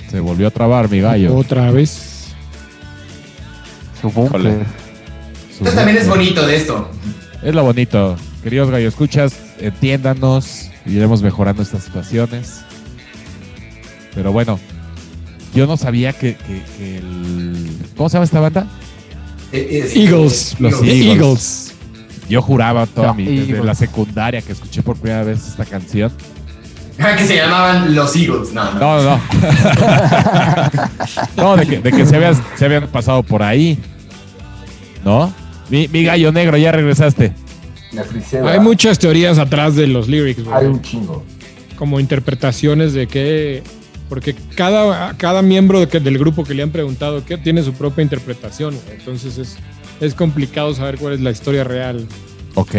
Se 0.10 0.22
volvió 0.22 0.48
a 0.48 0.52
trabar 0.52 0.90
mi 0.90 1.02
gallo. 1.02 1.36
Otra 1.36 1.70
vez. 1.70 2.34
Su 4.00 4.10
búnker. 4.10 4.40
Híjole. 4.40 4.66
Su- 5.58 5.66
Esto 5.66 5.76
también 5.76 5.98
es 5.98 6.08
bonito 6.08 6.48
de 6.48 6.56
esto. 6.56 6.88
Es 7.44 7.56
lo 7.56 7.64
bonito. 7.64 8.16
Queridos 8.44 8.70
gallo 8.70 8.88
escuchas, 8.88 9.34
entiéndanos. 9.60 10.70
Iremos 10.86 11.22
mejorando 11.22 11.62
estas 11.64 11.84
situaciones. 11.84 12.62
Pero 14.14 14.32
bueno, 14.32 14.60
yo 15.54 15.68
no 15.68 15.78
sabía 15.78 16.14
que, 16.14 16.36
que- 16.36 16.64
que 16.78 16.98
el. 16.98 17.78
¿Cómo 17.96 18.10
se 18.10 18.14
llama 18.14 18.26
esta 18.26 18.40
banda? 18.40 18.68
Eh, 19.52 19.82
es- 19.86 19.96
Eagles. 19.96 20.56
Los 20.60 20.74
Eagles. 20.82 21.06
Eagles. 21.06 21.74
Yo 22.30 22.42
juraba 22.42 22.86
toda 22.88 23.08
No, 23.10 23.14
mi. 23.16 23.26
Desde 23.26 23.42
Eagles. 23.52 23.66
la 23.66 23.76
secundaria 23.76 24.42
que 24.42 24.52
escuché 24.54 24.82
por 24.84 24.98
primera 24.98 25.24
vez 25.24 25.48
esta 25.48 25.66
canción. 25.66 26.12
Ah, 27.00 27.16
que 27.18 27.26
se 27.26 27.36
llamaban 27.38 27.96
los 27.96 28.16
Eagles. 28.16 28.54
No, 28.54 28.72
no. 28.74 28.80
No, 28.80 29.02
no, 29.04 29.10
no. 29.18 29.22
no, 31.38 31.56
de 31.58 31.66
que, 31.68 31.80
de 31.80 31.92
que 31.92 32.06
se, 32.06 32.16
habían, 32.16 32.36
se 32.58 32.66
habían 32.66 32.88
pasado 32.88 33.24
por 33.24 33.42
ahí. 33.42 33.80
¿No? 35.04 35.34
Mi, 35.72 35.88
mi 35.88 36.04
gallo 36.04 36.32
negro, 36.32 36.58
ya 36.58 36.72
regresaste. 36.72 37.34
me 37.94 38.04
frisé, 38.04 38.40
Hay 38.42 38.60
muchas 38.60 39.00
teorías 39.00 39.40
atrás 39.40 39.76
de 39.76 39.88
los 39.88 40.08
lyrics, 40.08 40.44
güey. 40.44 40.56
Hay 40.58 40.66
un 40.68 40.82
chingo. 40.82 41.24
como 41.78 42.00
interpretaciones 42.00 42.94
de 42.94 43.08
que 43.08 43.64
porque 44.08 44.36
cada, 44.56 45.16
cada 45.18 45.42
miembro 45.42 45.80
de 45.80 45.88
que- 45.88 46.00
del 46.00 46.20
grupo 46.20 46.44
que 46.44 46.54
le 46.54 46.62
han 46.62 46.70
preguntado 46.70 47.26
que 47.26 47.38
tiene 47.38 47.64
su 47.64 47.74
propia 47.74 48.04
interpretación 48.04 48.78
entonces 48.92 49.38
es, 49.40 49.56
es 50.02 50.14
complicado 50.14 50.76
saber 50.76 50.98
cuál 50.98 51.14
es 51.14 51.22
la 51.22 51.32
historia 51.32 51.64
real 51.64 52.06
Ok. 52.54 52.76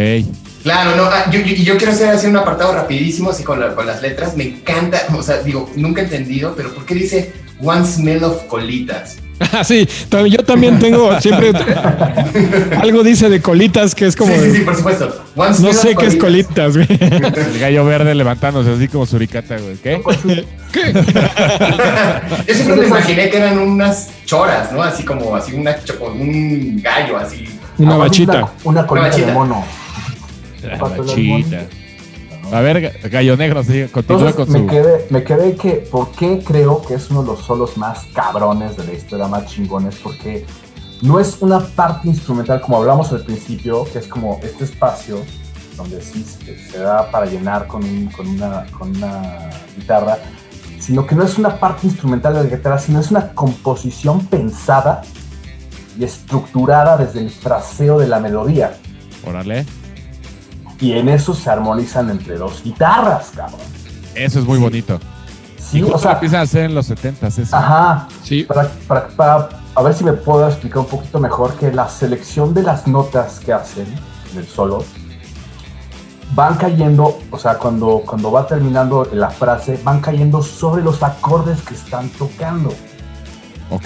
Claro, 0.61 0.95
no, 0.95 1.03
ah, 1.05 1.29
yo, 1.31 1.39
yo, 1.41 1.55
yo 1.55 1.77
quiero 1.77 1.91
hacer 1.93 2.07
así 2.09 2.27
un 2.27 2.37
apartado 2.37 2.73
rapidísimo, 2.73 3.31
así 3.31 3.43
con, 3.43 3.59
la- 3.59 3.73
con 3.73 3.87
las 3.87 4.03
letras. 4.03 4.37
Me 4.37 4.43
encanta, 4.43 5.01
o 5.17 5.23
sea, 5.23 5.41
digo, 5.41 5.67
nunca 5.75 6.01
he 6.01 6.03
entendido, 6.05 6.53
pero 6.55 6.71
¿por 6.75 6.85
qué 6.85 6.93
dice 6.93 7.33
One 7.59 7.83
Smell 7.85 8.23
of 8.23 8.43
Colitas? 8.43 9.17
Ah, 9.51 9.63
sí 9.63 9.87
yo 10.29 10.43
también 10.43 10.79
tengo 10.79 11.19
siempre 11.19 11.51
algo 12.79 13.03
dice 13.03 13.29
de 13.29 13.41
colitas 13.41 13.93
que 13.95 14.07
es 14.07 14.15
como 14.15 14.33
sí, 14.33 14.39
sí, 14.41 14.51
sí, 14.57 14.61
por 14.61 14.75
supuesto. 14.75 15.23
One 15.35 15.55
no 15.59 15.73
sé 15.73 15.95
qué 15.95 16.05
es 16.07 16.15
colitas 16.15 16.75
güey. 16.75 16.87
El 16.89 17.59
gallo 17.59 17.85
verde 17.85 18.15
levantándose 18.15 18.71
así 18.71 18.87
como 18.87 19.05
suricata, 19.05 19.57
güey. 19.57 19.75
¿Qué? 19.77 20.01
Yo 22.47 22.53
siempre 22.53 22.75
me 22.77 22.87
imaginé 22.87 23.29
que 23.29 23.37
eran 23.37 23.59
unas 23.59 24.09
choras, 24.25 24.71
¿no? 24.71 24.81
Así 24.81 25.03
como, 25.03 25.35
así 25.35 25.53
una, 25.53 25.75
un 26.01 26.81
gallo, 26.81 27.17
así. 27.17 27.47
una 27.77 27.95
Aparte, 27.95 28.09
bachita 28.09 28.37
Una, 28.63 28.81
una 28.81 28.87
colita 28.87 29.07
bachita. 29.07 29.27
de 29.27 29.33
mono. 29.33 29.65
La 30.63 30.77
bachita. 30.77 31.67
A 32.53 32.61
ver, 32.61 32.81
ga- 32.81 33.09
gallo 33.09 33.35
negro, 33.35 33.63
sí, 33.63 33.85
continúa 33.91 34.29
Entonces 34.29 34.35
con 34.35 34.51
me 34.51 34.59
su. 34.59 34.67
quedé, 34.67 35.07
me 35.09 35.23
quedé 35.23 35.55
que, 35.55 35.71
¿por 35.91 36.11
qué 36.11 36.43
creo 36.45 36.81
que 36.85 36.93
es 36.95 37.09
uno 37.09 37.21
de 37.21 37.27
los 37.29 37.39
solos 37.39 37.77
más 37.77 38.05
cabrones 38.13 38.77
de 38.77 38.85
la 38.85 38.93
historia, 38.93 39.27
más 39.27 39.45
chingones? 39.47 39.95
Porque 40.03 40.45
no 41.01 41.19
es 41.19 41.37
una 41.41 41.59
parte 41.59 42.07
instrumental 42.07 42.61
como 42.61 42.77
hablamos 42.77 43.11
al 43.11 43.23
principio, 43.25 43.85
que 43.91 43.99
es 43.99 44.07
como 44.07 44.39
este 44.43 44.65
espacio 44.65 45.17
donde 45.75 45.99
sí 46.01 46.23
se, 46.23 46.69
se 46.69 46.77
da 46.77 47.09
para 47.09 47.25
llenar 47.25 47.65
con, 47.65 47.83
un- 47.83 48.05
con, 48.15 48.27
una, 48.27 48.65
con 48.77 48.95
una 48.95 49.49
guitarra, 49.75 50.19
sino 50.79 51.07
que 51.07 51.15
no 51.15 51.23
es 51.23 51.37
una 51.39 51.59
parte 51.59 51.87
instrumental 51.87 52.35
de 52.35 52.43
la 52.43 52.55
guitarra, 52.55 52.77
sino 52.77 52.99
es 52.99 53.09
una 53.09 53.29
composición 53.33 54.25
pensada 54.27 55.01
y 55.97 56.03
estructurada 56.03 56.97
desde 56.97 57.19
el 57.21 57.31
fraseo 57.31 57.97
de 57.97 58.07
la 58.07 58.19
melodía. 58.19 58.77
Órale. 59.25 59.65
Y 60.83 60.91
en 60.93 61.07
eso 61.07 61.33
se 61.33 61.49
armonizan 61.49 62.09
entre 62.09 62.37
dos 62.37 62.61
guitarras, 62.63 63.31
cabrón. 63.35 63.61
Eso 64.15 64.39
es 64.39 64.45
muy 64.45 64.57
Sí. 64.57 64.63
bonito. 64.63 64.99
Sí, 65.57 65.79
y 65.79 65.83
o 65.83 65.97
sea, 65.97 66.11
lo 66.11 66.15
empiezan 66.17 66.39
a 66.41 66.43
hacer 66.43 66.65
en 66.65 66.75
los 66.75 66.89
70s 66.89 67.39
eso. 67.39 67.55
ajá, 67.55 68.07
sí 68.21 68.43
para, 68.43 68.69
para, 68.87 69.07
para- 69.07 69.49
a 69.75 69.81
ver 69.81 69.93
si 69.93 70.03
me 70.03 70.13
puedo 70.13 70.45
explicar 70.47 70.79
un 70.79 70.85
poquito 70.87 71.19
mejor 71.19 71.53
que 71.55 71.71
la 71.71 71.87
selección 71.89 72.53
de 72.53 72.61
las 72.63 72.85
notas 72.85 73.39
que 73.39 73.53
hacen 73.53 73.87
en 74.33 74.37
el 74.39 74.45
solo 74.47 74.83
van 76.35 76.55
cayendo, 76.57 77.19
o 77.31 77.37
sea, 77.39 77.55
cuando, 77.57 78.01
cuando 78.05 78.31
va 78.31 78.45
terminando 78.45 79.07
la 79.13 79.29
frase, 79.29 79.79
van 79.83 79.99
cayendo 80.01 80.41
sobre 80.43 80.83
los 80.83 81.01
acordes 81.01 81.61
que 81.61 81.75
están 81.75 82.09
tocando. 82.09 82.69
Ok. 83.69 83.85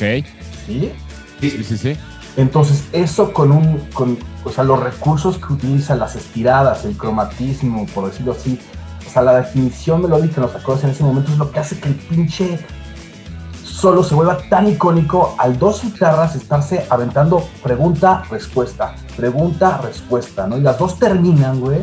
¿sí? 0.66 0.92
Sí, 1.40 1.64
sí, 1.64 1.78
sí. 1.78 1.98
Entonces, 2.38 2.84
eso 2.92 3.32
con 3.34 3.52
un, 3.52 3.78
con, 3.94 4.18
o 4.48 4.52
sea, 4.52 4.64
los 4.64 4.80
recursos 4.80 5.38
que 5.38 5.54
utilizan, 5.54 6.00
las 6.00 6.16
estiradas, 6.16 6.86
el 6.86 6.98
cromatismo, 6.98 7.86
por 7.94 8.10
decirlo 8.10 8.32
así, 8.32 8.60
o 9.06 9.10
sea, 9.10 9.22
la 9.22 9.36
definición 9.36 10.02
melódica 10.02 10.36
en 10.38 10.44
los 10.44 10.56
acordes 10.56 10.84
en 10.84 10.90
ese 10.92 11.04
momento 11.04 11.32
es 11.32 11.38
lo 11.38 11.52
que 11.52 11.60
hace 11.60 11.80
que 11.80 11.90
el 11.90 11.96
pinche 11.96 12.60
solo 13.64 14.04
se 14.04 14.16
vuelva 14.16 14.38
tan 14.50 14.68
icónico 14.68 15.36
al 15.38 15.60
dos 15.60 15.84
guitarras 15.84 16.36
estarse 16.36 16.86
aventando 16.90 17.48
pregunta, 17.62 18.24
respuesta, 18.30 18.96
pregunta, 19.16 19.80
respuesta, 19.84 20.48
¿no? 20.48 20.58
Y 20.58 20.62
las 20.62 20.80
dos 20.80 20.98
terminan, 20.98 21.60
güey, 21.60 21.82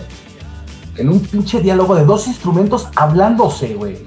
en 0.96 1.09
un 1.09 1.20
pinche 1.20 1.61
diálogo 1.61 1.94
de 1.94 2.05
dos 2.05 2.27
instrumentos 2.27 2.88
hablándose, 2.96 3.74
güey. 3.74 3.98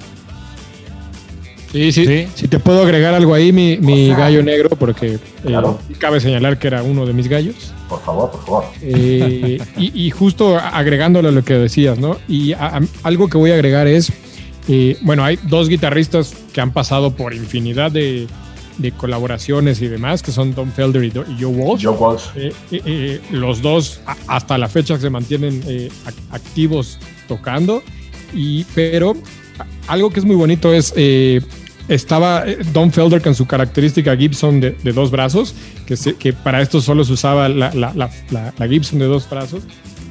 Sí, 1.71 1.91
sí, 1.91 2.05
Sí. 2.05 2.27
Si 2.33 2.47
te 2.47 2.59
puedo 2.59 2.81
agregar 2.81 3.13
algo 3.13 3.33
ahí, 3.33 3.51
mi, 3.51 3.77
mi 3.77 4.11
O 4.11 4.15
sea, 4.15 4.25
gallo 4.25 4.43
negro, 4.43 4.69
porque 4.69 5.19
eh, 5.45 5.61
cabe 5.99 6.19
señalar 6.19 6.57
que 6.57 6.67
era 6.67 6.83
uno 6.83 7.05
de 7.05 7.13
mis 7.13 7.27
gallos. 7.27 7.73
Por 7.89 8.01
favor, 8.01 8.31
por 8.31 8.43
favor. 8.45 8.63
Eh, 8.81 9.59
y, 9.77 10.05
y 10.07 10.09
justo 10.11 10.57
agregándole 10.57 11.29
a 11.29 11.31
lo 11.31 11.43
que 11.43 11.53
decías, 11.53 11.97
¿no? 11.97 12.17
Y 12.27 12.53
a- 12.53 12.77
a- 12.77 12.81
algo 13.03 13.29
que 13.29 13.37
voy 13.37 13.51
a 13.51 13.53
agregar 13.53 13.87
es, 13.87 14.11
eh, 14.67 14.97
bueno, 15.01 15.23
hay 15.23 15.39
dos 15.43 15.69
guitarristas 15.69 16.33
que 16.51 16.59
han 16.61 16.71
pasado 16.73 17.15
por 17.15 17.33
infinidad 17.33 17.91
de, 17.91 18.27
de 18.77 18.91
colaboraciones 18.91 19.81
y 19.81 19.87
demás, 19.87 20.21
que 20.21 20.31
son 20.31 20.53
Tom 20.53 20.71
Felder 20.71 21.03
y, 21.03 21.11
Joe 21.11 21.45
Walsh. 21.45 21.83
Joe 21.85 21.95
Walsh. 21.95 22.23
Eh, 22.35 23.21
los 23.31 23.61
dos 23.61 24.01
hasta 24.27 24.57
la 24.57 24.67
fecha 24.67 24.99
se 24.99 25.09
mantienen 25.09 25.61
ac- 25.63 26.13
activos 26.31 26.99
tocando, 27.27 27.81
y, 28.33 28.65
pero 28.75 29.13
algo 29.87 30.09
que 30.09 30.19
es 30.19 30.25
muy 30.25 30.35
bonito 30.35 30.73
es, 30.73 30.93
estaba 31.87 32.43
eh, 32.47 32.57
Don 32.73 32.91
Felder 32.91 33.21
con 33.21 33.35
su 33.35 33.45
característica 33.45 34.15
Gibson 34.15 34.59
de, 34.59 34.71
de 34.83 34.91
dos 34.93 35.11
brazos, 35.11 35.55
que, 35.85 35.95
se- 35.97 36.15
que 36.15 36.33
para 36.33 36.61
esto 36.61 36.81
solo 36.81 37.03
se 37.03 37.13
usaba 37.13 37.47
la, 37.49 37.73
la- 37.73 37.93
la- 37.95 38.09
la- 38.31 38.53
la 38.57 38.67
Gibson 38.67 38.99
de 38.99 39.05
dos 39.05 39.29
brazos, 39.29 39.63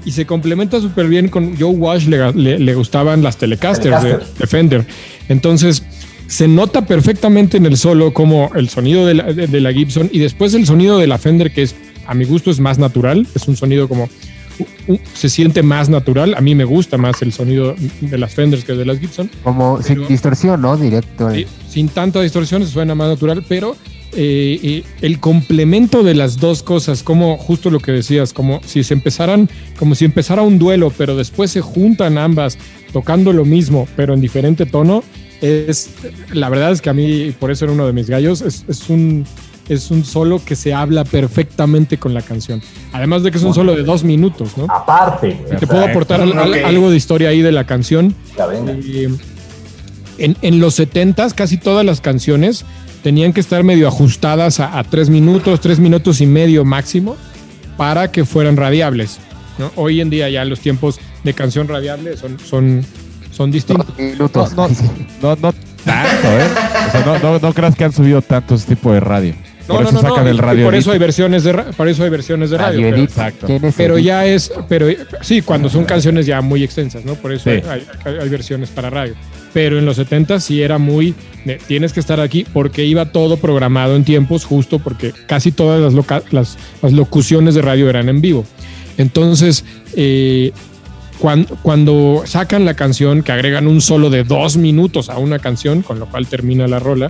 y 0.05 0.13
se 0.13 0.25
complementa 0.25 0.81
súper 0.81 1.09
bien 1.09 1.29
con 1.29 1.57
Joe 1.59 1.71
Walsh, 1.75 2.07
le, 2.07 2.33
le- 2.33 2.59
le 2.59 2.75
gustaban 2.75 3.23
las 3.23 3.37
Telecasters 3.39 4.03
de, 4.03 4.09
Telecaster. 4.11 4.39
de 4.39 4.47
Fender. 4.47 4.87
Entonces, 5.29 5.83
se 6.29 6.49
nota 6.49 6.87
perfectamente 6.87 7.57
en 7.57 7.67
el 7.67 7.77
solo 7.77 8.13
como 8.13 8.51
el 8.55 8.69
sonido 8.69 9.05
de 9.07 9.15
la, 9.15 9.33
de- 9.33 9.47
de 9.47 9.61
la 9.61 9.73
Gibson 9.73 10.09
y 10.13 10.19
después 10.21 10.55
el 10.55 10.67
sonido 10.67 10.99
de 10.99 11.07
la 11.07 11.19
Fender, 11.19 11.53
que 11.53 11.63
es 11.63 11.75
a 12.07 12.15
mi 12.15 12.25
gusto 12.25 12.51
es 12.53 12.61
más 12.61 12.79
natural, 12.79 13.27
es 13.35 13.49
un 13.49 13.57
sonido 13.57 13.89
como 13.89 14.09
se 15.15 15.29
siente 15.29 15.63
más 15.63 15.89
natural. 15.89 16.35
A 16.37 16.41
mí 16.41 16.55
me 16.55 16.65
gusta 16.65 16.97
más 16.99 17.23
el 17.23 17.33
sonido 17.33 17.75
de 18.01 18.19
las 18.19 18.35
Fenders 18.35 18.65
que 18.65 18.73
de 18.75 18.85
las 18.85 18.99
Gibson. 18.99 19.31
Como 19.43 19.79
Pero- 19.87 20.01
sin 20.03 20.09
distorsión, 20.09 20.61
¿no? 20.63 20.77
Directo. 20.77 21.29
Sin 21.69 21.89
tanta 21.89 22.21
distorsión, 22.21 22.65
se 22.65 22.71
suena 22.73 22.95
más 22.95 23.09
natural, 23.09 23.45
pero 23.49 23.77
eh, 24.13 24.59
eh, 24.63 24.85
el 25.03 25.21
complemento 25.21 26.03
de 26.03 26.15
las 26.15 26.39
dos 26.39 26.63
cosas, 26.63 27.03
como 27.03 27.37
justo 27.37 27.71
lo 27.71 27.81
que 27.81 27.93
decías, 27.93 28.33
como 28.33 28.61
si 28.65 28.83
se 28.83 28.95
empezaran, 28.95 29.49
como 29.79 29.95
si 29.95 30.05
empezara 30.07 30.43
un 30.43 30.59
duelo, 30.59 30.91
pero 30.97 31.17
después 31.17 31.51
se 31.51 31.61
juntan 31.61 32.17
ambas 32.17 32.57
tocando 32.93 33.33
lo 33.33 33.45
mismo, 33.45 33.87
pero 33.95 34.15
en 34.15 34.21
diferente 34.23 34.65
tono, 34.65 35.03
es 35.43 35.91
la 36.33 36.49
verdad 36.49 36.73
es 36.73 36.81
que 36.81 36.89
a 36.89 36.95
mí, 36.95 37.35
por 37.39 37.51
eso 37.51 37.67
era 37.67 37.75
uno 37.75 37.87
de 37.87 37.93
mis 37.93 38.09
gallos, 38.09 38.41
es, 38.41 38.65
es 38.69 38.89
un 38.89 39.27
es 39.69 39.91
un 39.91 40.05
solo 40.05 40.41
que 40.45 40.55
se 40.57 40.73
habla 40.75 41.05
perfectamente 41.05 41.99
con 41.99 42.15
la 42.15 42.23
canción. 42.23 42.63
Además 42.93 43.23
de 43.23 43.31
que 43.31 43.39
es 43.39 43.45
un 43.45 43.55
solo 43.55 43.75
de 43.75 43.83
dos 43.83 44.05
minutos, 44.05 44.57
¿no? 44.57 44.65
Aparte. 44.69 45.39
Y 45.53 45.57
te 45.57 45.67
puedo 45.67 45.85
aportar 45.85 46.21
al- 46.21 46.37
al- 46.39 46.51
Ok. 46.53 46.57
algo 46.65 46.91
de 46.91 46.97
historia 46.97 47.29
ahí 47.31 47.43
de 47.43 47.53
la 47.53 47.65
canción. 47.65 48.15
ya 48.37 48.47
venga. 48.47 48.73
Eh, 48.73 49.09
en, 50.19 50.37
en 50.43 50.61
los 50.61 50.75
70 50.75 51.29
casi 51.31 51.57
todas 51.59 51.85
las 51.85 52.01
canciones 52.01 52.65
tenían 53.03 53.33
que 53.33 53.41
estar 53.41 53.63
medio 53.65 53.87
ajustadas 53.89 54.61
a, 54.61 54.79
a 54.79 54.85
tres 54.85 55.11
minutos, 55.11 55.61
tres 55.61 55.79
minutos 55.79 56.21
y 56.21 56.27
medio 56.27 56.65
máximo 56.65 57.17
para 57.77 58.11
que 58.11 58.25
fueran 58.25 58.57
radiables. 58.57 59.19
¿no? 59.59 59.71
Hoy 59.77 60.01
en 60.01 60.11
día 60.11 60.29
ya 60.31 60.45
los 60.45 60.61
tiempos 60.61 60.99
de 61.25 61.35
canción 61.35 61.69
radiable 61.69 62.17
son, 62.17 62.39
son, 62.39 62.85
son 63.31 63.51
distintos. 63.51 63.87
No, 64.19 64.31
no, 64.35 64.49
no, 64.57 64.69
no 65.23 65.37
tanto, 65.37 65.49
¿eh? 66.29 66.47
O 66.89 66.91
sea, 66.93 67.03
no, 67.05 67.19
no, 67.19 67.39
no 67.39 67.53
creas 67.55 67.77
que 67.77 67.85
han 67.85 67.93
subido 67.93 68.21
tantos 68.23 68.65
tipos 68.65 68.93
de 68.93 69.01
radio. 69.01 69.35
Por 69.67 69.83
eso 69.85 70.01
sacan 70.01 70.27
el 70.29 70.37
y 70.37 70.41
radio. 70.41 70.65
por 70.65 70.75
eso 70.75 70.91
hay 70.91 70.97
edit. 70.97 71.01
versiones 71.07 71.45
de 71.45 71.53
por 71.77 71.89
eso 71.89 72.05
hay 72.05 72.11
versiones 72.11 72.51
de 72.51 72.59
radio. 72.59 72.69
Radio 72.79 72.83
pero- 72.91 72.97
Edit. 72.99 73.11
exacto. 73.11 73.47
¿Quién 73.47 73.65
es 73.65 73.75
pero 73.77 73.95
Edit? 73.97 74.07
ya 74.07 74.27
es, 74.27 74.53
pero 74.69 74.87
sí, 75.23 75.43
cuando 75.43 75.69
son 75.69 75.85
canciones 75.85 76.27
ya 76.27 76.41
muy 76.41 76.63
extensas, 76.63 77.05
¿no? 77.05 77.15
Por 77.15 77.33
eso 77.33 77.45
Sí. 77.51 77.61
hay, 77.69 77.85
hay- 78.05 78.19
hay 78.21 78.29
versiones 78.29 78.71
para 78.71 78.91
radio. 78.91 79.15
pero 79.53 79.79
en 79.79 79.87
los 79.87 79.97
70 79.97 80.39
sí 80.39 80.61
era 80.61 80.77
muy, 80.77 81.15
de, 81.47 81.57
tienes 81.67 81.95
que 81.95 82.01
estar 82.01 82.21
aquí 82.21 82.47
porque 82.53 82.85
iba 82.85 83.07
todo 83.07 83.39
programado 83.39 83.97
en 83.97 84.05
tiempos 84.05 84.45
justo 84.45 84.79
porque 84.79 85.15
casi 85.27 85.51
todas 85.51 85.81
las, 85.81 85.95
loca- 85.95 86.23
las, 86.31 86.59
las 86.83 86.93
locuciones 86.93 87.55
de 87.55 87.63
radio 87.63 87.89
eran 87.89 88.11
en 88.11 88.21
vivo. 88.21 88.45
Entonces, 88.99 89.65
eh, 89.95 90.53
cuan- 91.19 91.47
cuando, 91.63 92.23
sacan 92.27 92.65
la 92.65 92.75
canción, 92.75 93.23
que 93.23 93.33
agregan 93.33 93.67
un 93.67 93.81
solo 93.81 94.11
de 94.11 94.25
dos 94.25 94.57
minutos 94.57 95.09
a 95.09 95.19
una 95.19 95.39
canción, 95.39 95.83
con 95.83 95.99
lo 95.99 96.07
cual 96.07 96.27
termina 96.27 96.67
la 96.67 96.79
rola, 96.79 97.09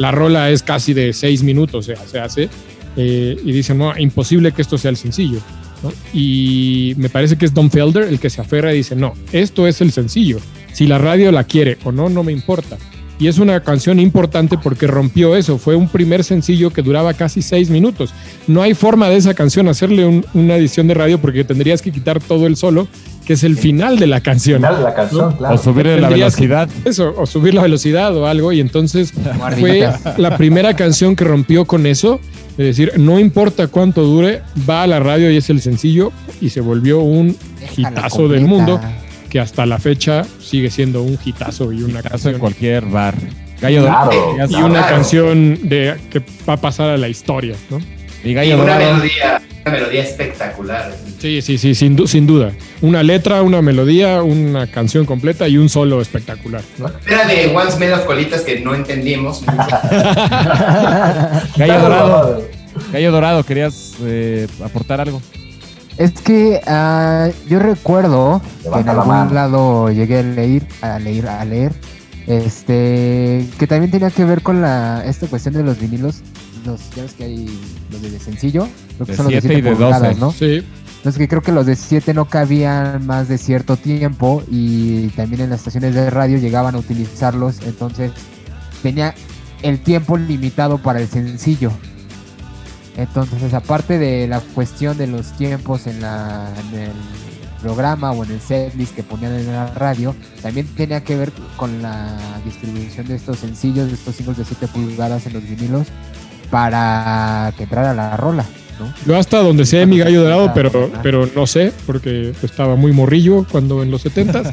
la 0.00 0.10
rola 0.10 0.48
es 0.48 0.62
casi 0.62 0.94
de 0.94 1.12
seis 1.12 1.42
minutos, 1.42 1.84
se 1.84 2.18
hace, 2.18 2.48
eh, 2.96 3.36
y 3.44 3.52
dicen, 3.52 3.76
no, 3.76 3.96
imposible 3.98 4.50
que 4.52 4.62
esto 4.62 4.78
sea 4.78 4.90
el 4.90 4.96
sencillo. 4.96 5.40
Y 6.14 6.94
me 6.96 7.10
parece 7.10 7.36
que 7.36 7.44
es 7.44 7.52
Don 7.52 7.70
Felder 7.70 8.04
el 8.04 8.18
que 8.18 8.30
se 8.30 8.40
aferra 8.40 8.72
y 8.72 8.78
dice, 8.78 8.96
no, 8.96 9.12
esto 9.30 9.66
es 9.66 9.82
el 9.82 9.92
sencillo. 9.92 10.38
Si 10.72 10.86
la 10.86 10.96
radio 10.96 11.30
la 11.32 11.44
quiere 11.44 11.76
o 11.84 11.92
no, 11.92 12.08
no 12.08 12.24
me 12.24 12.32
importa. 12.32 12.78
Y 13.20 13.28
es 13.28 13.38
una 13.38 13.60
canción 13.60 14.00
importante 14.00 14.56
porque 14.56 14.86
rompió 14.86 15.36
eso. 15.36 15.58
Fue 15.58 15.76
un 15.76 15.88
primer 15.88 16.24
sencillo 16.24 16.70
que 16.70 16.80
duraba 16.82 17.12
casi 17.14 17.42
seis 17.42 17.68
minutos. 17.70 18.14
No 18.46 18.62
hay 18.62 18.72
forma 18.74 19.08
de 19.10 19.16
esa 19.16 19.34
canción 19.34 19.68
hacerle 19.68 20.06
un- 20.06 20.24
una 20.34 20.56
edición 20.56 20.88
de 20.88 20.94
radio 20.94 21.20
porque 21.20 21.44
tendrías 21.44 21.82
que 21.82 21.92
quitar 21.92 22.18
todo 22.18 22.46
el 22.46 22.56
solo, 22.56 22.88
que 23.26 23.34
es 23.34 23.44
el 23.44 23.58
final 23.58 23.98
de 23.98 24.06
la 24.06 24.20
canción. 24.22 24.62
Final 24.62 24.78
de 24.78 24.82
la 24.82 24.94
canción, 24.94 25.24
O 25.34 25.36
claro. 25.36 25.58
subirle 25.58 26.00
la 26.00 26.08
velocidad. 26.08 26.68
Eso, 26.86 27.14
o 27.16 27.26
subir 27.26 27.52
la 27.52 27.60
velocidad 27.62 28.16
o 28.16 28.26
algo. 28.26 28.52
Y 28.52 28.60
entonces 28.60 29.12
fue 29.58 29.86
la 30.16 30.36
primera 30.38 30.74
canción 30.74 31.14
que 31.14 31.24
rompió 31.24 31.66
con 31.66 31.84
eso. 31.86 32.18
Es 32.52 32.64
decir, 32.66 32.92
no 32.96 33.20
importa 33.20 33.68
cuánto 33.68 34.02
dure, 34.02 34.40
va 34.68 34.82
a 34.82 34.86
la 34.86 34.98
radio 34.98 35.30
y 35.30 35.36
es 35.36 35.50
el 35.50 35.60
sencillo. 35.60 36.10
Y 36.40 36.48
se 36.48 36.60
volvió 36.62 37.00
un 37.00 37.36
hitazo 37.76 38.28
del 38.28 38.46
mundo 38.46 38.80
que 39.30 39.40
hasta 39.40 39.64
la 39.64 39.78
fecha 39.78 40.24
sigue 40.40 40.70
siendo 40.70 41.02
un 41.02 41.18
hitazo 41.24 41.72
y 41.72 41.82
una 41.82 42.02
Caso 42.02 42.28
en 42.30 42.38
cualquier 42.38 42.84
bar. 42.84 43.14
Gallo 43.60 43.82
Claro. 43.82 44.10
Dorado. 44.10 44.58
Y 44.58 44.62
una 44.62 44.86
canción 44.86 45.68
de, 45.68 45.96
que 46.10 46.20
va 46.48 46.54
a 46.54 46.56
pasar 46.56 46.88
a 46.90 46.96
la 46.96 47.08
historia, 47.08 47.54
¿no? 47.70 47.78
Y 48.24 48.34
gallo 48.34 48.54
una 48.56 48.64
dorado. 48.74 48.94
melodía, 48.96 49.42
una 49.64 49.72
melodía 49.72 50.02
espectacular. 50.02 50.92
Sí, 51.18 51.40
sí, 51.42 51.58
sí, 51.58 51.74
sin, 51.74 51.96
du- 51.96 52.06
sin 52.06 52.26
duda. 52.26 52.52
Una 52.82 53.02
letra, 53.02 53.42
una 53.42 53.60
melodía, 53.62 54.22
una 54.22 54.66
canción 54.66 55.04
completa 55.06 55.46
y 55.48 55.56
un 55.58 55.68
solo 55.68 56.00
espectacular. 56.00 56.62
Era 57.06 57.26
de 57.26 57.52
Once 57.54 57.78
Made 57.78 57.92
of 57.94 58.04
Colitas 58.06 58.40
que 58.42 58.60
no 58.60 58.74
entendimos. 58.74 59.42
Gallo 61.56 61.80
dorado. 61.80 62.48
Gallo 62.92 63.12
dorado, 63.12 63.42
¿querías 63.44 63.94
eh, 64.04 64.46
aportar 64.64 65.00
algo? 65.00 65.20
Es 66.00 66.12
que 66.12 66.62
ah, 66.66 67.28
yo 67.46 67.58
recuerdo 67.58 68.40
que 68.62 68.68
en 68.80 68.86
la 68.86 68.92
algún 68.92 69.08
mano. 69.08 69.34
lado 69.34 69.92
llegué 69.92 70.20
a 70.20 70.22
leer, 70.22 70.66
a 70.80 70.98
leer, 70.98 71.28
a 71.28 71.44
leer, 71.44 71.72
este, 72.26 73.46
que 73.58 73.66
también 73.66 73.90
tenía 73.90 74.10
que 74.10 74.24
ver 74.24 74.40
con 74.40 74.62
la 74.62 75.04
esta 75.04 75.26
cuestión 75.26 75.52
de 75.52 75.62
los 75.62 75.78
vinilos, 75.78 76.22
los, 76.64 76.88
ya 76.96 77.02
ves 77.02 77.12
que 77.12 77.24
hay 77.24 77.60
los 77.90 78.00
de 78.00 78.18
sencillo, 78.18 78.66
creo 78.96 79.06
que 79.08 79.12
De 79.12 79.16
son 79.18 79.26
los 79.26 79.34
de 79.34 79.40
7 79.42 79.52
y 79.52 79.56
7 79.56 79.62
de 79.62 79.76
pulgadas, 79.76 80.18
12. 80.18 80.20
¿no? 80.20 80.32
Sí, 80.32 80.66
Entonces 80.96 81.18
que 81.18 81.28
creo 81.28 81.42
que 81.42 81.52
los 81.52 81.66
de 81.66 81.76
7 81.76 82.14
no 82.14 82.24
cabían 82.24 83.06
más 83.06 83.28
de 83.28 83.36
cierto 83.36 83.76
tiempo 83.76 84.42
y 84.50 85.08
también 85.08 85.42
en 85.42 85.50
las 85.50 85.58
estaciones 85.58 85.94
de 85.94 86.08
radio 86.08 86.38
llegaban 86.38 86.76
a 86.76 86.78
utilizarlos, 86.78 87.60
entonces 87.66 88.10
tenía 88.82 89.14
el 89.60 89.78
tiempo 89.80 90.16
limitado 90.16 90.78
para 90.78 90.98
el 90.98 91.08
sencillo. 91.08 91.72
Entonces, 93.00 93.54
aparte 93.54 93.98
de 93.98 94.28
la 94.28 94.40
cuestión 94.40 94.96
de 94.96 95.06
los 95.06 95.32
tiempos 95.32 95.86
en, 95.86 96.00
la, 96.00 96.52
en 96.72 96.80
el 96.80 96.92
programa 97.60 98.12
o 98.12 98.24
en 98.24 98.32
el 98.32 98.40
setlist 98.40 98.94
que 98.94 99.02
ponían 99.02 99.34
en 99.34 99.46
la 99.52 99.68
radio, 99.68 100.14
también 100.42 100.66
tenía 100.68 101.02
que 101.02 101.16
ver 101.16 101.32
con 101.56 101.82
la 101.82 102.16
distribución 102.44 103.06
de 103.06 103.16
estos 103.16 103.38
sencillos, 103.38 103.88
de 103.88 103.94
estos 103.94 104.14
singles 104.16 104.38
de 104.38 104.44
7 104.44 104.68
pulgadas 104.68 105.26
en 105.26 105.34
los 105.34 105.42
vinilos, 105.42 105.86
para 106.50 107.52
que 107.56 107.64
entrara 107.64 107.94
la 107.94 108.16
rola, 108.16 108.44
¿no? 108.78 108.92
yo 109.06 109.16
hasta 109.16 109.38
donde 109.38 109.64
sé 109.66 109.86
mi 109.86 109.98
gallo 109.98 110.22
dorado, 110.22 110.52
pero, 110.54 110.90
pero 111.02 111.28
no 111.34 111.46
sé, 111.46 111.72
porque 111.86 112.32
estaba 112.42 112.76
muy 112.76 112.92
morrillo 112.92 113.46
cuando 113.50 113.82
en 113.82 113.90
los 113.90 114.04
70s. 114.04 114.52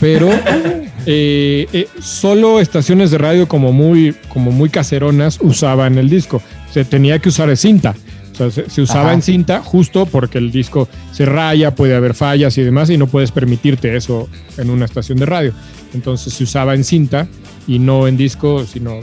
Pero 0.00 0.28
eh, 1.06 1.66
eh, 1.72 1.88
solo 2.00 2.60
estaciones 2.60 3.10
de 3.10 3.18
radio 3.18 3.48
como 3.48 3.72
muy, 3.72 4.14
como 4.28 4.50
muy 4.50 4.70
caseronas 4.70 5.38
usaban 5.40 5.98
el 5.98 6.08
disco. 6.08 6.42
Se 6.72 6.84
tenía 6.84 7.18
que 7.18 7.28
usar 7.28 7.50
en 7.50 7.56
cinta. 7.56 7.94
O 8.32 8.36
sea, 8.36 8.50
se, 8.50 8.70
se 8.70 8.80
usaba 8.82 9.06
Ajá. 9.06 9.14
en 9.14 9.22
cinta 9.22 9.60
justo 9.62 10.06
porque 10.06 10.38
el 10.38 10.50
disco 10.50 10.88
se 11.12 11.26
raya, 11.26 11.74
puede 11.74 11.94
haber 11.94 12.14
fallas 12.14 12.56
y 12.58 12.62
demás, 12.62 12.88
y 12.90 12.96
no 12.96 13.06
puedes 13.06 13.32
permitirte 13.32 13.96
eso 13.96 14.28
en 14.56 14.70
una 14.70 14.84
estación 14.86 15.18
de 15.18 15.26
radio. 15.26 15.52
Entonces 15.94 16.32
se 16.32 16.44
usaba 16.44 16.74
en 16.74 16.84
cinta 16.84 17.26
y 17.66 17.78
no 17.78 18.06
en 18.08 18.16
disco, 18.16 18.64
sino 18.66 19.00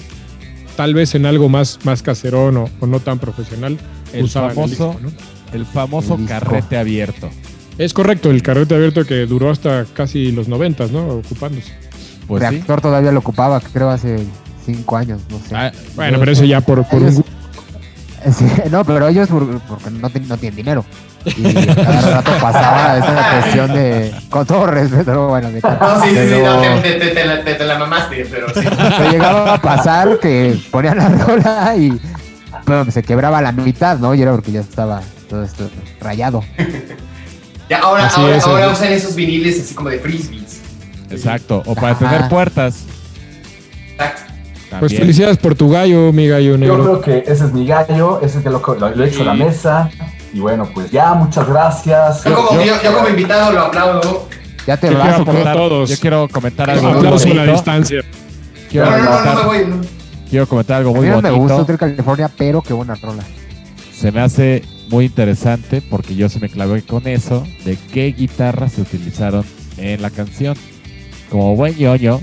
tal 0.75 0.93
vez 0.93 1.13
en 1.15 1.25
algo 1.25 1.49
más, 1.49 1.79
más 1.83 2.01
caserón 2.01 2.57
o, 2.57 2.69
o 2.79 2.87
no 2.87 2.99
tan 2.99 3.19
profesional. 3.19 3.77
El 4.13 4.23
usaban 4.25 4.51
famoso, 4.55 4.69
disco, 4.69 4.99
¿no? 5.01 5.11
el 5.53 5.65
famoso 5.65 6.15
El 6.15 6.25
carrete 6.25 6.77
abierto. 6.77 7.29
Es 7.77 7.93
correcto, 7.93 8.31
el 8.31 8.41
carrete 8.41 8.73
abierto 8.73 9.05
que 9.05 9.25
duró 9.27 9.51
hasta 9.51 9.85
casi 9.93 10.31
los 10.31 10.47
noventas, 10.47 10.91
¿no? 10.91 11.05
Ocupándose. 11.09 11.73
Pues 12.27 12.41
sí. 12.43 12.49
Reactor 12.49 12.81
todavía 12.81 13.11
lo 13.11 13.19
ocupaba, 13.19 13.59
creo 13.59 13.89
hace 13.89 14.17
5 14.65 14.97
años, 14.97 15.21
no 15.29 15.37
sé. 15.39 15.55
Ah, 15.55 15.71
Bueno, 15.95 16.17
pero 16.19 16.31
eso 16.31 16.43
ya 16.45 16.61
por, 16.61 16.83
por 16.87 17.01
Ellos- 17.03 17.21
Sí, 18.33 18.45
no, 18.71 18.83
pero 18.83 19.07
ellos 19.07 19.27
por- 19.29 19.59
porque 19.61 19.89
no, 19.91 20.09
ti- 20.09 20.19
no 20.21 20.37
tienen 20.37 20.55
dinero. 20.55 20.85
Y 21.25 21.53
cada 21.53 22.11
rato 22.21 22.31
pasaba 22.41 22.97
esa 22.97 23.29
cuestión 23.41 23.73
de. 23.73 24.13
Con 24.29 24.45
todo 24.45 24.65
respeto, 24.67 25.13
¿no? 25.13 25.27
bueno, 25.27 25.51
de- 25.51 25.61
No, 25.81 26.01
sí, 26.03 26.09
sí, 26.09 26.15
sí, 26.15 26.27
pero- 26.29 26.55
no, 26.55 26.61
te, 26.81 26.93
te, 26.93 26.99
te, 26.99 27.07
te 27.13 27.25
la, 27.25 27.43
te- 27.43 27.53
te 27.55 27.65
la 27.65 27.77
mamaste, 27.79 28.27
pero 28.31 28.47
sí. 28.53 28.61
pero 28.97 29.11
llegaba 29.11 29.53
a 29.55 29.61
pasar 29.61 30.19
que 30.19 30.57
ponían 30.71 30.97
la 30.97 31.09
rola 31.09 31.75
y 31.77 31.99
bueno, 32.65 32.89
se 32.91 33.03
quebraba 33.03 33.41
la 33.41 33.51
mitad, 33.51 33.97
¿no? 33.99 34.13
Y 34.15 34.21
era 34.21 34.31
porque 34.31 34.51
ya 34.51 34.61
estaba 34.61 35.01
todo 35.29 35.43
esto 35.43 35.69
rayado. 36.01 36.43
Ya, 37.69 37.79
ahora, 37.79 38.07
ahora, 38.07 38.37
es, 38.37 38.43
ahora 38.45 38.69
usan 38.69 38.93
esos 38.93 39.13
viniles 39.15 39.59
así 39.61 39.73
como 39.75 39.89
de 39.89 39.99
frisbees. 39.99 40.61
Exacto. 41.09 41.61
O 41.65 41.75
para 41.75 41.91
Ajá. 41.91 41.99
tener 42.09 42.29
puertas. 42.29 42.83
Pues 44.79 44.95
felicidades 44.97 45.37
por 45.37 45.55
tu 45.55 45.69
gallo, 45.69 46.11
mi 46.11 46.27
gallo 46.27 46.51
Yo 46.51 46.57
negro. 46.57 46.83
creo 46.83 47.01
que 47.01 47.31
ese 47.31 47.45
es 47.45 47.53
mi 47.53 47.65
gallo, 47.65 48.19
ese 48.21 48.39
es 48.39 48.43
que 48.43 48.49
lo, 48.49 48.59
lo, 48.61 48.89
lo 48.95 49.03
he 49.03 49.07
hecho 49.07 49.21
a 49.21 49.25
la 49.25 49.33
mesa. 49.33 49.89
Y 50.33 50.39
bueno, 50.39 50.69
pues 50.73 50.91
ya, 50.91 51.13
muchas 51.13 51.47
gracias. 51.47 52.23
Yo 52.25 52.35
como, 52.35 52.61
yo, 52.61 52.73
yo 52.83 52.93
como 52.95 53.07
invitado 53.09 53.51
lo 53.53 53.61
aplaudo. 53.61 54.27
Ya 54.67 54.75
te 54.75 54.87
Yo 54.91 54.93
quiero, 54.99 55.11
vas, 55.11 55.19
aportar- 55.21 55.55
todos. 55.55 55.89
yo 55.89 55.95
quiero 55.97 56.27
comentar 56.27 56.69
algo 56.69 56.89
muy 56.89 56.97
Aplauso 56.97 57.25
a 57.25 57.29
la 57.29 57.35
bonito. 57.35 57.53
distancia. 57.53 58.01
Quiero 58.69 58.91
No, 58.91 58.97
no, 58.97 59.03
no, 59.03 59.05
no 59.05 59.11
me 59.11 59.23
comentar, 59.23 59.45
voy. 59.45 59.65
no. 59.67 59.81
quiero 60.29 60.47
comentar 60.47 60.77
algo 60.77 60.89
A 60.89 60.93
muy 60.93 61.05
mí 61.05 61.09
no 61.09 61.21
me 61.21 61.29
gusta 61.31 61.37
bonito. 61.53 61.55
Hotel 61.63 61.77
California, 61.77 62.29
pero 62.37 62.61
qué 62.61 62.73
buena 62.73 62.95
rola. 62.95 63.23
Se 63.97 64.11
me 64.11 64.19
hace 64.19 64.63
muy 64.89 65.05
interesante 65.05 65.81
porque 65.81 66.15
yo 66.15 66.27
sí 66.27 66.39
me 66.41 66.49
clavé 66.49 66.81
con 66.81 67.07
eso 67.07 67.47
de 67.63 67.77
qué 67.93 68.07
guitarras 68.07 68.73
se 68.73 68.81
utilizaron 68.81 69.45
en 69.77 70.01
la 70.01 70.09
canción. 70.09 70.55
Como 71.31 71.55
buen 71.55 71.77
ñoño, 71.77 72.19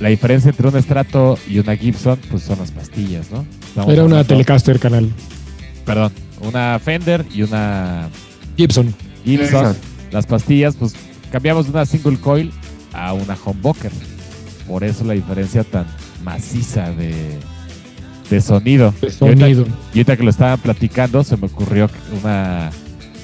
la 0.00 0.08
diferencia 0.10 0.50
entre 0.50 0.68
un 0.68 0.82
Strato 0.82 1.38
y 1.48 1.58
una 1.58 1.76
Gibson 1.76 2.18
pues 2.30 2.42
son 2.42 2.58
las 2.58 2.70
pastillas, 2.70 3.30
¿no? 3.30 3.44
Estamos 3.66 3.92
Era 3.92 4.02
una 4.04 4.16
hablando- 4.16 4.24
Telecaster 4.28 4.78
canal. 4.78 5.10
Perdón, 5.84 6.12
una 6.40 6.78
Fender 6.78 7.24
y 7.32 7.42
una 7.42 8.08
Gibson. 8.56 8.94
Gibson. 9.24 9.46
Gibson. 9.48 9.76
Las 10.12 10.26
pastillas, 10.26 10.76
pues 10.76 10.94
cambiamos 11.30 11.66
de 11.66 11.72
una 11.72 11.86
single 11.86 12.16
coil 12.18 12.52
a 12.92 13.12
una 13.12 13.36
humbucker. 13.44 13.92
Por 14.68 14.82
eso 14.84 15.04
la 15.04 15.14
diferencia 15.14 15.62
tan 15.64 15.86
maciza 16.24 16.90
de, 16.92 17.14
de 18.30 18.40
sonido. 18.40 18.92
De 19.00 19.08
Y 19.08 19.10
ahorita- 19.20 19.40
sonido. 19.46 19.66
Y 19.94 19.98
ahorita 19.98 20.16
que 20.16 20.22
lo 20.24 20.30
estaban 20.30 20.58
platicando, 20.58 21.22
se 21.24 21.36
me 21.36 21.46
ocurrió 21.46 21.88
una 22.22 22.70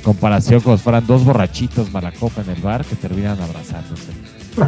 comparación 0.04 0.60
como 0.60 0.76
si 0.76 0.82
fueran 0.82 1.06
dos 1.06 1.24
borrachitos 1.24 1.92
malacopa 1.92 2.42
en 2.42 2.50
el 2.50 2.60
bar 2.62 2.84
que 2.84 2.96
terminan 2.96 3.40
abrazándose. 3.40 4.10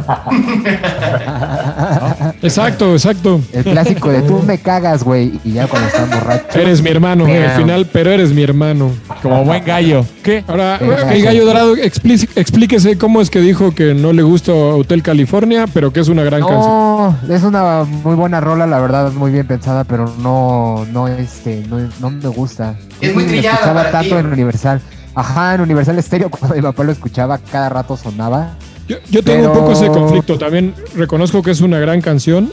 Exacto, 2.41 2.93
exacto. 2.93 3.41
El 3.51 3.63
clásico 3.63 4.09
de 4.09 4.21
tú 4.21 4.41
me 4.45 4.57
cagas, 4.57 5.03
güey, 5.03 5.39
y 5.43 5.53
ya 5.53 5.67
cuando 5.67 5.87
están 5.87 6.09
borrachos. 6.09 6.55
Eres 6.55 6.81
mi 6.81 6.89
hermano, 6.89 7.25
al 7.25 7.51
final, 7.51 7.87
pero 7.91 8.11
eres 8.11 8.31
mi 8.33 8.43
hermano. 8.43 8.91
Como 9.21 9.43
buen 9.43 9.63
gallo. 9.63 10.05
¿Qué? 10.23 10.43
Ahora, 10.47 10.75
Exacto. 10.75 11.09
el 11.13 11.23
gallo 11.23 11.45
dorado, 11.45 11.75
explí- 11.75 12.29
explíquese 12.35 12.97
cómo 12.97 13.21
es 13.21 13.29
que 13.29 13.39
dijo 13.39 13.73
que 13.73 13.93
no 13.93 14.13
le 14.13 14.23
gusta 14.23 14.51
Hotel 14.53 15.01
California, 15.03 15.65
pero 15.73 15.91
que 15.91 15.99
es 15.99 16.07
una 16.07 16.23
gran 16.23 16.41
canción. 16.41 16.59
No, 16.61 17.15
es 17.29 17.43
una 17.43 17.83
muy 17.83 18.15
buena 18.15 18.39
rola, 18.41 18.67
la 18.67 18.79
verdad, 18.79 19.11
muy 19.11 19.31
bien 19.31 19.47
pensada, 19.47 19.83
pero 19.83 20.11
no, 20.19 20.85
no, 20.91 21.07
este, 21.07 21.63
no, 21.69 21.77
no 21.99 22.09
me 22.09 22.27
gusta. 22.29 22.75
Es 23.01 23.13
muy 23.13 23.23
La 23.23 23.29
trillada 23.29 23.55
escuchaba 23.55 23.79
para 23.81 23.91
tanto 23.91 24.15
ti. 24.15 24.19
en 24.21 24.25
Universal. 24.27 24.81
Ajá, 25.15 25.55
en 25.55 25.61
Universal 25.61 26.01
Stereo, 26.03 26.29
cuando 26.29 26.55
mi 26.55 26.61
papá 26.61 26.83
lo 26.83 26.91
escuchaba, 26.91 27.37
cada 27.37 27.69
rato 27.69 27.97
sonaba. 27.97 28.51
Yo, 28.87 28.97
yo 29.09 29.23
tengo 29.23 29.39
Pero- 29.41 29.51
un 29.53 29.59
poco 29.59 29.71
ese 29.71 29.87
conflicto. 29.87 30.37
También 30.37 30.73
reconozco 30.95 31.41
que 31.41 31.51
es 31.51 31.61
una 31.61 31.79
gran 31.79 32.01
canción, 32.01 32.51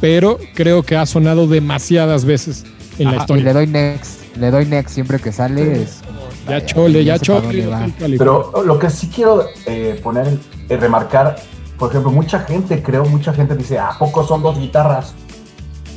pero 0.00 0.38
creo 0.54 0.82
que 0.82 0.96
ha 0.96 1.06
sonado 1.06 1.46
demasiadas 1.46 2.24
veces 2.24 2.64
en 2.98 3.06
la. 3.06 3.14
Y 3.14 3.16
historia. 3.18 3.44
le 3.44 3.52
doy 3.52 3.66
next, 3.66 4.36
le 4.36 4.50
doy 4.50 4.66
next 4.66 4.94
siempre 4.94 5.18
que 5.18 5.32
sale. 5.32 5.76
Sí. 5.76 5.82
Es, 5.82 6.00
Ya 6.46 6.52
vaya, 6.54 6.66
chole, 6.66 7.04
ya 7.04 7.18
chole. 7.18 7.64
Pero 8.18 8.52
lo 8.64 8.78
que 8.78 8.90
sí 8.90 9.08
quiero 9.14 9.46
eh, 9.66 9.98
poner, 10.02 10.38
eh, 10.68 10.76
remarcar, 10.76 11.36
por 11.78 11.90
ejemplo, 11.90 12.10
mucha 12.10 12.40
gente, 12.40 12.82
creo, 12.82 13.04
mucha 13.04 13.32
gente 13.32 13.54
dice, 13.56 13.78
¿a 13.78 13.90
poco 13.98 14.24
son 14.26 14.42
dos 14.42 14.58
guitarras? 14.58 15.14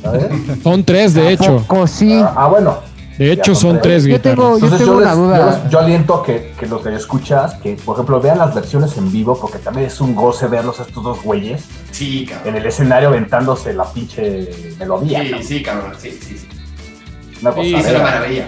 ¿Sabes? 0.02 0.26
Son 0.62 0.84
tres, 0.84 1.14
de 1.14 1.26
¿A 1.26 1.30
hecho. 1.32 1.64
poco 1.66 1.86
sí? 1.86 2.12
Ah, 2.12 2.32
ah, 2.36 2.46
bueno. 2.48 2.76
De 3.18 3.32
hecho, 3.32 3.52
Ya, 3.54 3.58
son 3.58 3.80
tres 3.80 4.04
Yo 4.04 4.20
tengo- 4.20 4.56
guitarras. 4.56 4.60
Yo 4.60 4.64
Entonces 4.66 4.86
yo, 4.86 4.96
una 4.98 5.06
les- 5.06 5.16
duda. 5.16 5.38
yo 5.38 5.62
les- 5.62 5.70
yo 5.72 5.78
aliento 5.80 6.22
que, 6.22 6.52
que 6.58 6.66
los 6.66 6.82
que 6.82 6.94
escuchas, 6.94 7.54
que 7.54 7.76
por 7.76 7.94
ejemplo 7.96 8.20
vean 8.20 8.38
las 8.38 8.54
versiones 8.54 8.96
en 8.98 9.10
vivo, 9.10 9.38
porque 9.40 9.58
también 9.58 9.86
es 9.86 10.00
un 10.00 10.14
goce 10.14 10.46
verlos 10.48 10.80
a 10.80 10.82
estos 10.82 11.02
dos 11.02 11.22
güeyes 11.22 11.62
Sí, 11.92 12.20
en 12.20 12.26
cabrón. 12.26 12.56
el 12.56 12.66
escenario 12.66 13.08
aventándose 13.08 13.72
la 13.72 13.84
pinche 13.90 14.50
melodía. 14.78 15.20
Sí, 15.22 15.30
cabrón. 15.30 15.44
sí, 15.48 15.62
cabrón. 15.62 15.92
Sí, 15.98 16.10
sí, 16.20 16.36
sí. 16.38 16.46
Una 17.40 17.52
Sí, 17.54 17.74
Es 17.74 17.86
una 17.88 17.98
maravilla. 18.00 18.46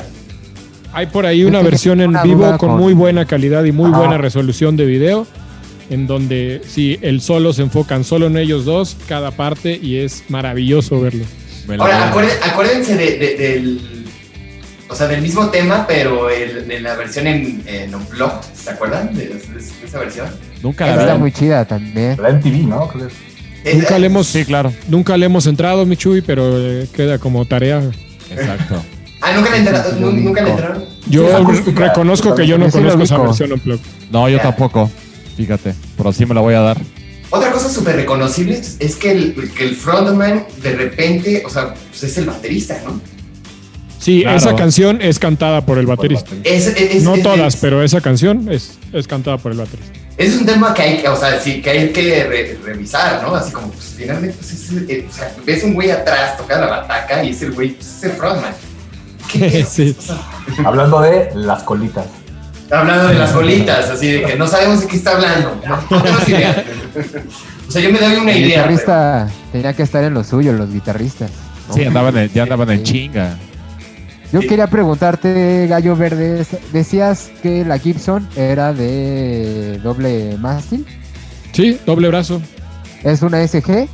Hay 0.93 1.07
por 1.07 1.27
ahí 1.27 1.45
una 1.45 1.61
versión 1.63 2.01
en 2.01 2.15
vivo 2.23 2.57
con 2.59 2.77
muy 2.77 2.93
buena 2.95 3.25
calidad 3.27 3.65
y 3.65 3.73
muy 3.73 3.91
Ajá. 3.91 3.99
buena 3.99 4.19
resolución 4.19 4.77
de 4.77 4.87
video, 4.87 5.27
en 5.91 6.07
donde 6.07 6.61
sí, 6.67 6.99
el 7.03 7.21
solo 7.21 7.53
se 7.53 7.63
enfocan 7.63 8.05
solo 8.05 8.27
en 8.27 8.37
ellos 8.37 8.65
dos, 8.65 8.97
cada 9.07 9.31
parte, 9.31 9.79
y 9.81 9.99
es 9.99 10.25
maravilloso 10.29 11.01
verlo. 11.01 11.25
Ahora, 11.79 12.09
acuérdense 12.09 12.97
de- 12.97 13.19
de- 13.19 13.37
del. 13.37 13.98
O 14.90 14.94
sea, 14.94 15.07
del 15.07 15.20
mismo 15.22 15.48
tema, 15.51 15.87
pero 15.87 16.31
el- 16.31 16.66
de 16.66 16.81
la 16.81 16.94
versión 16.96 17.27
en, 17.27 17.62
en 17.66 17.94
Unplugged. 17.94 18.40
¿Se 18.55 18.70
acuerdan 18.70 19.14
de, 19.14 19.27
de- 19.29 19.35
de 19.35 19.87
esa 19.87 19.98
versión? 19.98 20.29
Nunca 20.62 20.87
la 20.87 21.03
Está 21.03 21.16
muy 21.16 21.31
chida 21.33 21.64
también. 21.66 22.16
La 22.20 22.31
MTV, 22.31 22.66
¿no? 22.66 22.88
Creo 22.88 23.09
que 23.09 23.12
es- 23.70 23.74
Nunca 23.77 23.98
le 23.98 24.07
hemos, 24.07 24.27
Sí, 24.29 24.44
claro. 24.44 24.72
nunca 24.88 25.16
le 25.16 25.27
hemos 25.27 25.46
entrado, 25.46 25.85
Michuy, 25.85 26.22
pero 26.22 26.57
eh, 26.59 26.88
queda 26.94 27.18
como 27.18 27.44
tarea. 27.44 27.83
Exacto. 28.31 28.83
Ah, 29.20 29.33
nunca 29.35 29.51
le 29.51 29.57
entraron. 29.59 30.24
Nunca 30.24 30.42
le 30.42 30.51
entraron. 30.51 30.85
Yo 31.11 31.27
reconozco 31.74 32.37
que 32.37 32.46
yo 32.46 32.57
no 32.57 32.70
conozco 32.70 33.03
esa 33.03 33.18
versión 33.18 33.53
Unplugged. 33.53 33.85
No, 34.12 34.29
yo 34.29 34.38
tampoco. 34.40 34.88
Fíjate. 35.37 35.74
Pero 35.96 36.12
sí 36.12 36.24
me 36.24 36.37
la 36.37 36.40
voy 36.40 36.55
a 36.55 36.61
dar. 36.61 36.79
Otra 37.31 37.51
cosa 37.51 37.68
súper 37.68 37.96
reconocible 37.96 38.61
es 38.79 38.94
que 38.94 39.11
el, 39.11 39.51
que 39.57 39.64
el 39.64 39.74
frontman 39.74 40.46
de 40.62 40.72
repente, 40.77 41.42
o 41.44 41.51
sea, 41.51 41.74
pues 41.74 42.05
es 42.05 42.16
el 42.16 42.27
baterista, 42.27 42.81
¿no? 42.87 43.01
Sí, 43.99 44.23
Claro. 44.23 44.37
esa 44.39 44.55
canción 44.57 45.03
es 45.03 45.19
cantada 45.19 45.67
por 45.67 45.79
el 45.79 45.87
baterista. 45.87 46.31
Es, 46.45 46.67
es- 46.69 46.77
es- 46.97 47.03
No 47.03 47.17
es- 47.17 47.23
todas, 47.23 47.55
es- 47.55 47.61
pero 47.61 47.83
esa 47.83 48.01
canción 48.01 48.49
es, 48.51 48.79
es 48.93 49.07
cantada 49.09 49.39
por 49.39 49.53
el 49.53 49.59
baterista. 49.59 49.93
Ese 50.17 50.35
es 50.35 50.41
un 50.41 50.47
tema 50.47 50.73
que 50.75 50.83
hay, 50.83 50.99
que- 50.99 51.09
o 51.09 51.17
sea, 51.17 51.39
sí, 51.41 51.61
que 51.63 51.71
hay 51.71 51.89
que 51.91 52.25
re- 52.25 52.59
revisar, 52.65 53.23
¿no? 53.23 53.35
Así 53.35 53.53
como, 53.53 53.69
pues 53.71 53.95
finalmente, 53.97 54.37
pues, 54.39 54.53
es 54.53 54.71
el- 54.71 55.07
o 55.09 55.13
sea, 55.13 55.33
ves 55.45 55.63
un 55.65 55.75
güey 55.75 55.91
atrás 55.91 56.37
tocando 56.37 56.67
la 56.67 56.79
bataca 56.81 57.23
y 57.25 57.31
es 57.31 57.43
el 57.43 57.53
güey, 57.53 57.71
pues, 57.71 57.87
es 57.99 58.05
el 58.05 58.11
frontman. 58.13 58.53
¿Qué 59.33 59.65
Sí. 59.69 59.95
O 59.99 60.03
sea, 60.03 60.17
Hablando 60.65 61.01
de 61.01 61.31
las 61.35 61.63
colitas. 61.65 62.07
hablando 62.71 63.09
de 63.09 63.15
las 63.15 63.35
bolitas, 63.35 63.91
así 63.91 64.09
de 64.13 64.23
que 64.23 64.37
no 64.37 64.47
sabemos 64.47 64.81
de 64.81 64.87
qué 64.87 64.97
está 64.97 65.13
hablando. 65.13 65.61
No, 65.67 65.77
no 65.91 66.03
tenemos 66.03 66.29
idea. 66.29 66.65
O 67.67 67.71
sea, 67.71 67.83
yo 67.83 67.91
me 67.93 67.99
doy 67.99 68.15
una 68.17 68.33
El 68.33 68.39
idea. 68.45 68.63
pero- 68.65 68.77
guitarrista 68.77 69.29
tenía 69.53 69.73
que 69.75 69.83
estar 69.83 70.03
en 70.05 70.15
lo 70.15 70.23
suyo, 70.25 70.53
los 70.53 70.73
guitarristas. 70.73 71.31
¿no? 71.69 71.75
Sí, 71.75 71.85
andaban 71.85 72.17
en- 72.17 72.33
ya 72.33 72.43
andaban 72.45 72.71
en 72.71 72.83
chinga. 72.83 73.37
Yo 74.33 74.41
Sí. 74.43 74.47
quería 74.49 74.67
preguntarte, 74.67 75.67
Gallo 75.69 75.97
Verde, 75.97 76.45
decías 76.73 77.31
que 77.43 77.64
la 77.64 77.79
Gibson 77.79 78.29
era 78.37 78.73
de 78.75 79.79
doble 79.83 80.37
mástil. 80.38 80.85
Sí, 81.53 81.79
doble 81.87 82.09
brazo. 82.09 82.41
¿Es 83.05 83.23
una 83.23 83.41
SG 83.47 83.88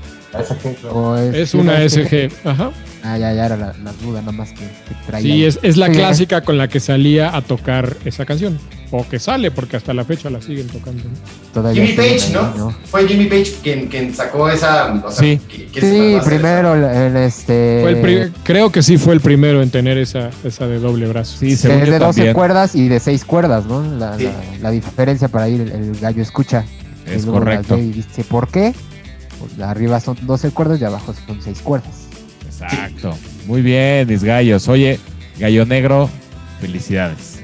o 0.90 1.16
es, 1.16 1.34
Es 1.34 1.54
una 1.54 1.80
SG. 1.88 2.30
Ajá. 2.44 2.70
Ah, 3.04 3.18
ya, 3.18 3.32
ya 3.34 3.44
era 3.46 3.56
la, 3.56 3.74
la 3.84 3.92
duda 4.02 4.20
nada 4.20 4.32
más 4.32 4.50
que, 4.52 4.60
que 4.64 4.94
traía. 5.06 5.34
Sí, 5.34 5.44
es, 5.44 5.58
es 5.62 5.76
la 5.76 5.86
Sí. 5.88 5.92
clásica 5.92 6.40
con 6.42 6.56
la 6.56 6.68
que 6.68 6.80
salía 6.80 7.36
a 7.36 7.42
tocar 7.42 7.96
esa 8.04 8.24
canción. 8.24 8.58
O 8.90 9.06
que 9.08 9.18
sale, 9.18 9.50
porque 9.50 9.76
hasta 9.76 9.92
la 9.92 10.04
fecha 10.04 10.30
la 10.30 10.40
siguen 10.40 10.68
tocando. 10.68 11.02
Jimmy 11.72 11.92
Page, 11.94 12.20
ahí, 12.26 12.32
¿no? 12.56 12.70
Fue 12.84 13.06
Jimmy 13.08 13.26
Page 13.26 13.56
quien, 13.62 13.88
quien 13.88 14.14
sacó 14.14 14.48
esa. 14.48 14.92
O 15.04 15.10
sea, 15.10 15.20
Sí. 15.20 15.40
que- 15.48 15.66
que 15.66 15.80
se 15.80 16.20
Sí, 16.20 16.24
primero 16.24 16.74
el, 16.74 16.84
el, 16.84 17.16
este. 17.16 17.80
Fue 17.82 17.90
el 17.90 18.00
pri- 18.00 18.32
creo 18.44 18.70
que 18.70 18.82
sí 18.82 18.96
fue 18.96 19.14
el 19.14 19.20
primero 19.20 19.62
en 19.62 19.70
tener 19.70 19.98
esa, 19.98 20.30
esa 20.44 20.66
de 20.68 20.78
doble 20.78 21.06
brazo. 21.08 21.36
Sí, 21.38 21.56
según 21.56 21.82
es 21.82 21.90
de 21.90 21.98
12 21.98 22.18
también. 22.20 22.34
cuerdas 22.34 22.74
y 22.76 22.88
de 22.88 23.00
6 23.00 23.24
cuerdas, 23.24 23.66
¿no? 23.66 23.82
La, 23.82 24.16
Sí. 24.16 24.24
la, 24.24 24.32
la 24.62 24.70
diferencia 24.70 25.26
para 25.28 25.48
ir 25.48 25.60
el, 25.62 25.72
el 25.72 25.98
gallo 26.00 26.22
escucha. 26.22 26.64
Es 27.06 27.26
correcto. 27.26 27.76
Y 27.76 27.90
dice, 27.90 28.22
¿por 28.24 28.48
qué? 28.48 28.74
Pues 29.40 29.58
arriba 29.60 29.98
son 30.00 30.16
12 30.22 30.50
cuerdas 30.52 30.80
y 30.80 30.84
abajo 30.84 31.12
son 31.26 31.42
6 31.42 31.60
cuerdas. 31.62 32.03
Exacto. 32.62 33.14
Muy 33.46 33.62
bien, 33.62 34.08
mis 34.08 34.22
gallos. 34.22 34.68
Oye, 34.68 35.00
gallo 35.38 35.66
negro, 35.66 36.08
felicidades. 36.60 37.42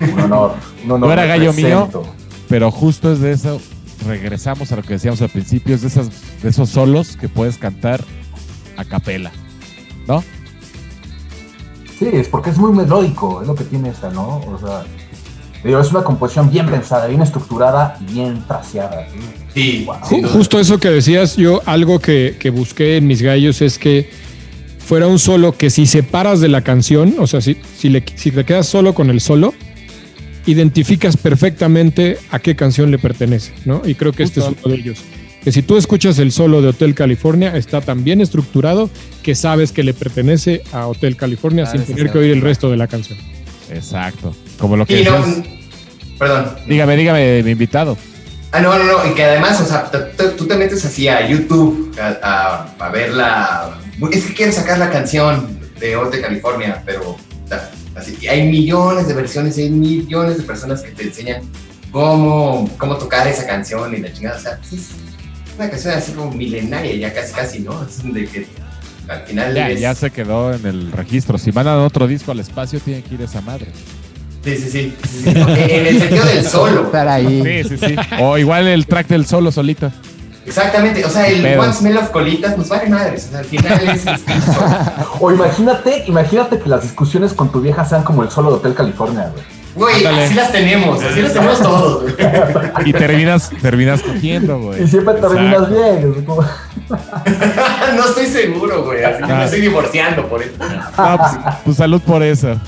Un 0.00 0.20
honor. 0.20 0.54
Un 0.84 0.92
honor. 0.92 1.08
¿No 1.08 1.12
era 1.12 1.26
gallo 1.26 1.52
presento. 1.52 2.04
Pero 2.48 2.70
justo 2.70 3.12
es 3.12 3.20
de 3.20 3.32
eso, 3.32 3.60
regresamos 4.06 4.72
a 4.72 4.76
lo 4.76 4.82
que 4.82 4.94
decíamos 4.94 5.20
al 5.20 5.28
principio, 5.28 5.74
es 5.74 5.82
de, 5.82 5.88
esas, 5.88 6.08
de 6.42 6.48
esos 6.48 6.70
solos 6.70 7.16
que 7.16 7.28
puedes 7.28 7.58
cantar 7.58 8.02
a 8.76 8.84
capela. 8.84 9.30
¿No? 10.06 10.22
Sí, 11.98 12.08
es 12.12 12.28
porque 12.28 12.50
es 12.50 12.58
muy 12.58 12.72
melódico, 12.72 13.42
es 13.42 13.48
lo 13.48 13.54
que 13.54 13.64
tiene 13.64 13.90
esta, 13.90 14.08
¿no? 14.10 14.38
O 14.38 14.58
sea, 14.58 14.84
es 15.64 15.90
una 15.90 16.04
composición 16.04 16.48
bien 16.48 16.66
pensada, 16.66 17.06
bien 17.06 17.20
estructurada 17.20 17.98
y 18.00 18.12
bien 18.12 18.44
traseada. 18.46 19.06
¿sí? 19.08 19.18
Sí. 20.08 20.22
Justo 20.22 20.60
eso 20.60 20.78
que 20.78 20.90
decías, 20.90 21.36
yo 21.36 21.62
algo 21.66 21.98
que, 22.00 22.36
que 22.38 22.50
busqué 22.50 22.96
en 22.96 23.06
mis 23.06 23.22
gallos 23.22 23.60
es 23.62 23.78
que 23.78 24.08
fuera 24.78 25.06
un 25.06 25.18
solo 25.18 25.52
que 25.56 25.70
si 25.70 25.86
separas 25.86 26.40
de 26.40 26.48
la 26.48 26.62
canción, 26.62 27.14
o 27.18 27.26
sea, 27.26 27.40
si, 27.40 27.56
si, 27.76 27.88
le, 27.88 28.02
si 28.14 28.30
te 28.30 28.44
quedas 28.44 28.66
solo 28.66 28.94
con 28.94 29.10
el 29.10 29.20
solo, 29.20 29.52
identificas 30.46 31.16
perfectamente 31.16 32.18
a 32.30 32.38
qué 32.38 32.56
canción 32.56 32.90
le 32.90 32.98
pertenece, 32.98 33.52
¿no? 33.64 33.82
Y 33.84 33.94
creo 33.94 34.12
que 34.12 34.22
este 34.22 34.40
es 34.40 34.46
uno 34.46 34.74
de 34.74 34.80
ellos. 34.80 34.98
Que 35.44 35.52
si 35.52 35.62
tú 35.62 35.76
escuchas 35.76 36.18
el 36.18 36.32
solo 36.32 36.62
de 36.62 36.68
Hotel 36.68 36.94
California, 36.94 37.56
está 37.56 37.80
tan 37.80 38.02
bien 38.02 38.20
estructurado 38.20 38.90
que 39.22 39.34
sabes 39.34 39.72
que 39.72 39.82
le 39.82 39.94
pertenece 39.94 40.62
a 40.72 40.86
Hotel 40.88 41.16
California 41.16 41.64
Ah, 41.66 41.70
sin 41.70 41.82
tener 41.82 42.10
que 42.10 42.18
oír 42.18 42.32
el 42.32 42.40
resto 42.40 42.70
de 42.70 42.76
la 42.76 42.86
canción. 42.88 43.18
Exacto. 43.72 44.34
Como 44.58 44.76
lo 44.76 44.86
que 44.86 45.00
Y 45.00 45.04
no, 45.04 45.12
decías. 45.18 45.46
perdón. 46.18 46.46
Dígame, 46.66 46.96
dígame, 46.96 47.42
mi 47.42 47.50
invitado. 47.52 47.96
Ah, 48.52 48.60
no, 48.60 48.76
no, 48.78 48.84
no, 48.84 49.06
y 49.10 49.14
que 49.14 49.24
además, 49.24 49.60
o 49.60 49.66
sea, 49.66 49.90
tú 50.36 50.46
te 50.46 50.56
metes 50.56 50.84
así 50.84 51.06
a 51.06 51.26
YouTube 51.28 51.94
a, 52.00 52.16
a- 52.78 52.86
a 52.86 52.88
ver 52.90 53.12
la... 53.12 53.78
Es 54.10 54.24
que 54.24 54.34
quieren 54.34 54.54
sacar 54.54 54.78
la 54.78 54.90
canción 54.90 55.58
de 55.78 55.96
Hotel 55.96 56.22
California, 56.22 56.82
pero 56.86 57.16
así, 57.94 58.16
y 58.20 58.26
hay 58.28 58.48
millones 58.48 59.06
de 59.08 59.14
versiones, 59.14 59.58
hay 59.58 59.70
millones 59.70 60.38
de 60.38 60.44
personas 60.44 60.80
que 60.82 60.90
te 60.92 61.02
enseñan 61.04 61.42
cómo, 61.90 62.70
cómo 62.78 62.96
tocar 62.96 63.26
esa 63.26 63.46
canción 63.46 63.92
y 63.94 63.98
la 63.98 64.12
chingada, 64.12 64.38
o 64.38 64.40
sea, 64.40 64.56
pues 64.58 64.72
es 64.72 64.88
una 65.58 65.68
canción 65.68 65.94
así 65.94 66.12
como 66.12 66.30
milenaria, 66.32 66.94
ya 66.94 67.12
casi, 67.12 67.32
casi, 67.34 67.58
¿no? 67.60 67.82
Es 67.88 68.02
de 68.02 68.26
que 68.26 68.46
al 69.08 69.22
final 69.26 69.54
Ya, 69.54 69.68
es- 69.70 69.80
ya 69.80 69.94
se 69.94 70.10
quedó 70.10 70.54
en 70.54 70.64
el 70.66 70.92
registro. 70.92 71.38
Si 71.38 71.50
mandan 71.52 71.78
otro 71.80 72.06
disco 72.06 72.30
al 72.32 72.40
espacio, 72.40 72.78
tiene 72.80 73.02
que 73.02 73.14
ir 73.14 73.22
esa 73.22 73.40
madre. 73.40 73.66
Sí, 74.44 74.56
sí, 74.56 74.70
sí. 74.70 74.96
sí, 75.02 75.22
sí. 75.24 75.28
En 75.34 75.86
el 75.86 75.98
sentido 76.00 76.24
del 76.26 76.44
solo. 76.48 76.82
Estar 76.86 77.08
ahí. 77.08 77.42
Sí, 77.64 77.76
sí, 77.76 77.86
sí. 77.86 77.96
O 78.20 78.38
igual 78.38 78.66
el 78.68 78.86
track 78.86 79.08
del 79.08 79.26
solo 79.26 79.50
solito. 79.52 79.90
Exactamente, 80.46 81.04
o 81.04 81.10
sea, 81.10 81.26
el. 81.28 81.58
One 81.58 81.72
Smell 81.74 81.98
of 81.98 82.08
Colitas, 82.08 82.54
pues 82.54 82.68
vale 82.70 82.88
madres, 82.88 83.26
o 83.26 83.30
sea, 83.32 83.40
al 83.40 83.44
final 83.44 83.80
es... 83.88 84.06
es- 84.06 84.22
O 85.20 85.30
imagínate, 85.30 86.04
imagínate 86.06 86.58
que 86.58 86.68
las 86.70 86.82
discusiones 86.82 87.34
con 87.34 87.52
tu 87.52 87.60
vieja 87.60 87.84
sean 87.84 88.02
como 88.02 88.22
el 88.22 88.30
solo 88.30 88.50
de 88.52 88.56
Hotel 88.56 88.72
California, 88.74 89.30
güey. 89.32 89.44
Güey, 89.74 89.96
Ándale. 90.06 90.24
así 90.24 90.34
las 90.34 90.50
tenemos, 90.50 91.02
así 91.04 91.20
las 91.20 91.32
tenemos 91.34 91.60
todos, 91.60 92.02
güey. 92.02 92.14
Y 92.86 92.92
terminas, 92.94 93.50
terminas 93.60 94.00
cogiendo, 94.02 94.58
güey. 94.58 94.82
Y 94.82 94.88
siempre 94.88 95.14
terminas 95.14 95.52
Exacto. 95.68 95.74
bien. 95.74 96.14
es 96.18 96.24
como- 96.24 96.44
no 97.96 98.04
estoy 98.08 98.26
seguro, 98.26 98.84
güey, 98.84 99.04
así 99.04 99.22
que 99.22 99.32
Ah. 99.32 99.36
me 99.38 99.44
estoy 99.44 99.60
divorciando 99.60 100.26
por 100.28 100.42
eso. 100.42 100.52
No, 100.58 101.18
pues, 101.18 101.32
pues 101.64 101.76
salud 101.76 102.00
por 102.02 102.22
eso. 102.22 102.58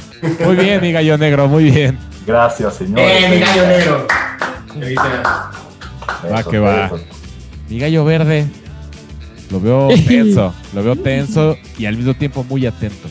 Muy 0.44 0.56
bien, 0.56 0.80
mi 0.80 0.92
gallo 0.92 1.16
negro, 1.18 1.48
muy 1.48 1.64
bien. 1.70 1.98
Gracias, 2.26 2.74
señor. 2.74 2.98
¡Eh, 3.00 3.28
mi 3.30 3.38
gallo 3.40 3.66
negro! 3.66 4.06
Va 6.32 6.42
que 6.42 6.58
va. 6.58 6.90
Mi 7.68 7.78
gallo 7.78 8.04
verde. 8.04 8.46
Lo 9.50 9.60
veo 9.60 9.88
tenso, 10.06 10.54
lo 10.74 10.82
veo 10.82 10.96
tenso 10.96 11.56
y 11.78 11.86
al 11.86 11.96
mismo 11.96 12.14
tiempo 12.14 12.44
muy 12.44 12.66
atento. 12.66 13.08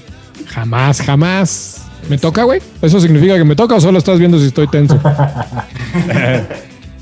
Jamás, 0.48 1.02
jamás. 1.02 1.86
¿Me 2.08 2.18
toca, 2.18 2.44
güey? 2.44 2.62
¿Eso 2.82 3.00
significa 3.00 3.36
que 3.38 3.44
me 3.44 3.56
toca 3.56 3.76
o 3.76 3.82
solo 3.82 3.98
estás 3.98 4.20
viendo 4.20 4.40
si 4.40 4.46
estoy 4.48 4.68
tenso? 4.68 4.98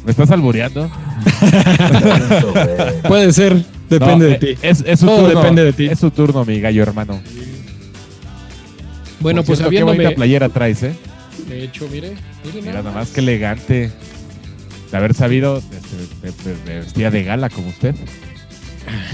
¿Me 0.03 0.11
estás 0.11 0.32
albureando? 0.32 0.89
Puede 3.07 3.32
ser, 3.32 3.63
depende 3.89 4.25
No, 4.25 4.29
de 4.31 4.33
eh, 4.33 4.55
ti. 4.55 4.57
Es, 4.61 4.83
es 4.85 4.99
su 4.99 5.05
Todo 5.05 5.23
turno, 5.25 5.39
depende 5.39 5.63
de 5.63 5.73
ti. 5.73 5.85
Es 5.88 5.99
su 5.99 6.11
turno, 6.11 6.45
mi 6.45 6.59
gallo 6.59 6.83
hermano. 6.83 7.19
Bueno, 9.19 9.41
Por 9.41 9.47
pues 9.47 9.59
cierto, 9.59 9.75
Qué 9.75 9.83
bonita 9.83 10.11
playera 10.11 10.49
traes, 10.49 10.83
¿eh? 10.83 10.93
De 11.49 11.63
hecho, 11.63 11.88
mire, 11.91 12.13
mire 12.45 12.61
Mira, 12.61 12.73
nada 12.83 12.91
más 12.91 13.09
que 13.09 13.19
elegante. 13.21 13.91
De 14.91 14.97
haber 14.97 15.13
sabido, 15.13 15.57
este, 15.57 16.21
de, 16.21 16.53
de- 16.55 16.71
de 16.73 16.79
vestida 16.79 17.11
de 17.11 17.23
gala 17.23 17.49
como 17.49 17.67
usted. 17.69 17.95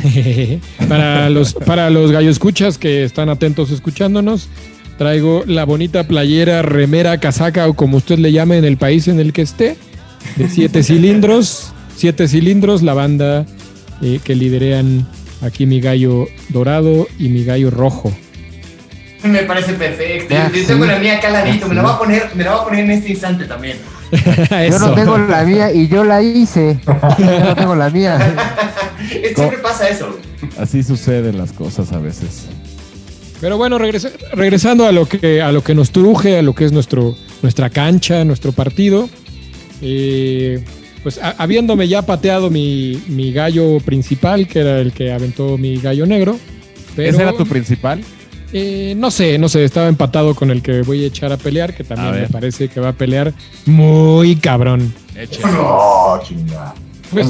para 0.87 1.29
los 1.31 1.53
para 1.53 1.89
los 1.89 2.11
gallo 2.11 2.29
escuchas 2.29 2.77
que 2.77 3.03
están 3.03 3.29
atentos 3.29 3.71
escuchándonos, 3.71 4.47
traigo 4.99 5.43
la 5.47 5.65
bonita 5.65 6.07
playera, 6.07 6.61
remera, 6.61 7.17
casaca 7.19 7.67
o 7.67 7.73
como 7.73 7.97
usted 7.97 8.19
le 8.19 8.31
llame 8.31 8.57
en 8.57 8.65
el 8.65 8.77
país 8.77 9.07
en 9.07 9.19
el 9.19 9.33
que 9.33 9.41
esté, 9.41 9.75
de 10.35 10.47
siete 10.49 10.83
cilindros, 10.83 11.73
siete 11.95 12.27
cilindros, 12.27 12.83
la 12.83 12.93
banda 12.93 13.45
eh, 14.01 14.19
que 14.23 14.35
liderean 14.35 15.07
aquí 15.41 15.65
mi 15.65 15.79
gallo 15.81 16.27
dorado 16.49 17.07
y 17.19 17.29
mi 17.29 17.43
gallo 17.43 17.69
rojo. 17.69 18.11
Me 19.23 19.43
parece 19.43 19.73
perfecto. 19.73 20.33
Ya, 20.33 20.51
Yo- 20.51 20.65
tengo 20.67 20.83
sí. 20.85 20.91
la 20.91 20.99
mía 20.99 21.17
acá 21.17 21.27
al 21.27 21.33
ladito. 21.33 21.67
Me 21.67 21.75
la 21.75 21.81
voy 21.83 21.91
a 21.93 21.97
poner, 21.97 22.23
me 22.35 22.43
la 22.43 22.51
voy 22.51 22.61
a 22.61 22.63
poner 22.65 22.85
en 22.85 22.91
este 22.91 23.11
instante 23.11 23.45
también. 23.45 23.77
Yo 24.69 24.79
no 24.79 24.93
tengo 24.93 25.17
la 25.17 25.43
mía 25.43 25.71
y 25.73 25.87
yo 25.87 26.03
la 26.03 26.21
hice. 26.21 26.79
Yo 27.19 27.39
no 27.39 27.55
tengo 27.55 27.75
la 27.75 27.89
mía. 27.89 28.19
Siempre 29.35 29.57
pasa 29.59 29.87
eso. 29.89 30.19
Así 30.59 30.83
suceden 30.83 31.37
las 31.37 31.51
cosas 31.53 31.91
a 31.93 31.99
veces. 31.99 32.45
Pero 33.41 33.57
bueno, 33.57 33.77
regresa- 33.79 34.11
regresando 34.33 34.85
a 34.85 34.91
lo 34.91 35.07
que 35.07 35.41
a 35.41 35.51
lo 35.51 35.63
que 35.63 35.73
nos 35.73 35.91
truje, 35.91 36.37
a 36.37 36.41
lo 36.41 36.53
que 36.53 36.65
es 36.65 36.71
nuestro 36.71 37.15
nuestra 37.41 37.69
cancha, 37.69 38.23
nuestro 38.25 38.51
partido. 38.51 39.09
eh, 39.81 40.63
pues 41.03 41.17
a- 41.21 41.35
habiéndome 41.37 41.87
ya 41.87 42.01
pateado 42.01 42.49
mi, 42.49 43.01
mi 43.07 43.31
gallo 43.31 43.79
principal, 43.79 44.47
que 44.47 44.59
era 44.59 44.79
el 44.79 44.91
que 44.93 45.11
aventó 45.11 45.57
mi 45.57 45.77
gallo 45.77 46.05
negro. 46.05 46.37
Pero, 46.95 47.09
¿Ese 47.09 47.21
era 47.21 47.33
tu 47.33 47.45
principal? 47.45 48.01
eh, 48.55 48.93
no 48.95 49.09
sé, 49.11 49.37
no 49.39 49.49
sé, 49.49 49.63
estaba 49.63 49.87
empatado 49.87 50.35
con 50.35 50.51
el 50.51 50.61
que 50.61 50.83
voy 50.83 51.03
a 51.03 51.07
echar 51.07 51.31
a 51.33 51.37
pelear, 51.37 51.73
que 51.75 51.83
también 51.83 52.21
me 52.21 52.27
parece 52.29 52.67
que 52.67 52.79
va 52.79 52.89
a 52.89 52.93
pelear 52.93 53.33
muy 53.65 54.35
cabrón. 54.35 54.93
Oh, 55.43 56.19
chinga. 56.23 56.73
Pues, 57.11 57.27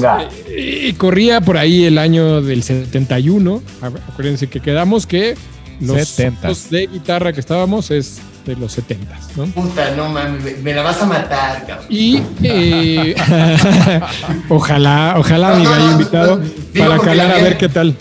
eh, 0.48 0.86
y 0.88 0.92
corría 0.94 1.40
por 1.42 1.56
ahí 1.58 1.84
el 1.84 1.98
año 1.98 2.40
del 2.42 2.62
71. 2.62 3.62
Acu- 3.82 3.98
Acuérdense 4.08 4.46
que 4.48 4.60
quedamos 4.60 5.06
que 5.06 5.34
los 5.80 6.08
70. 6.08 6.40
solos 6.42 6.70
de 6.70 6.86
guitarra 6.86 7.32
que 7.32 7.40
estábamos 7.40 7.90
es 7.90 8.20
de 8.46 8.56
los 8.56 8.72
70, 8.72 9.18
¿no? 9.36 9.46
Puta, 9.46 9.90
no 9.96 10.08
mames, 10.10 10.42
me- 10.44 10.54
me 10.62 10.74
la 10.74 10.82
vas 10.82 11.00
a 11.00 11.06
matar, 11.06 11.66
cabrón. 11.66 11.86
Y 11.88 12.20
eh, 12.42 13.14
ojalá, 14.48 15.14
ojalá 15.16 15.54
mi 15.56 15.64
gallo 15.64 15.92
invitado 15.92 16.36
Digo 16.38 16.54
para 16.84 16.96
porque 16.96 17.10
calar 17.10 17.28
la 17.28 17.36
a 17.36 17.42
ver 17.42 17.56
qué 17.58 17.68
tal. 17.68 17.96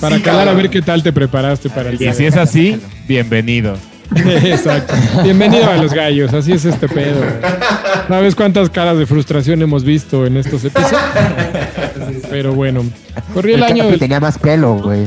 Para 0.00 0.16
Sí, 0.16 0.22
calar 0.22 0.48
a 0.48 0.52
ver 0.52 0.70
qué 0.70 0.80
tal 0.82 1.02
te 1.02 1.12
preparaste 1.12 1.68
para 1.70 1.88
el 1.88 1.96
Y 1.96 1.98
día. 1.98 2.14
si 2.14 2.24
es 2.26 2.36
así, 2.36 2.80
bienvenido. 3.08 3.74
Exacto. 4.14 4.94
Bienvenido 5.24 5.68
a 5.68 5.76
los 5.76 5.92
gallos, 5.92 6.32
así 6.32 6.52
es 6.52 6.64
este 6.64 6.88
pedo. 6.88 7.18
güey. 7.18 7.30
¿Sabes 8.08 8.34
cuántas 8.36 8.70
caras 8.70 8.96
de 8.96 9.04
frustración 9.06 9.60
hemos 9.60 9.82
visto 9.84 10.24
en 10.24 10.36
estos 10.36 10.64
episodios? 10.64 11.00
Pero 12.30 12.54
bueno, 12.54 12.84
corrí 13.34 13.54
el 13.54 13.58
El 13.64 13.64
año 13.64 13.86
del 13.88 13.98
tenía 13.98 14.20
más 14.20 14.38
pelo, 14.38 14.74
güey. 14.76 15.04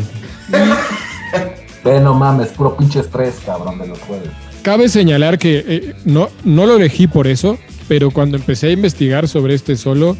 Ve, 1.84 2.00
no 2.00 2.14
mames, 2.14 2.50
puro 2.50 2.76
pinche 2.78 3.00
estrés, 3.00 3.36
cabrón, 3.46 3.80
de 3.80 3.88
los 3.88 4.00
jueves. 4.00 4.30
Cabe 4.62 4.90
señalar 4.90 5.40
que 5.40 5.64
eh, 5.68 5.96
no, 6.06 6.30
no 6.44 6.66
lo 6.68 6.76
elegí 6.76 7.08
por 7.08 7.26
eso, 7.28 7.58
pero 7.88 8.12
cuando 8.12 8.38
empecé 8.38 8.68
a 8.68 8.72
investigar 8.72 9.28
sobre 9.28 9.56
este 9.56 9.76
solo, 9.76 10.16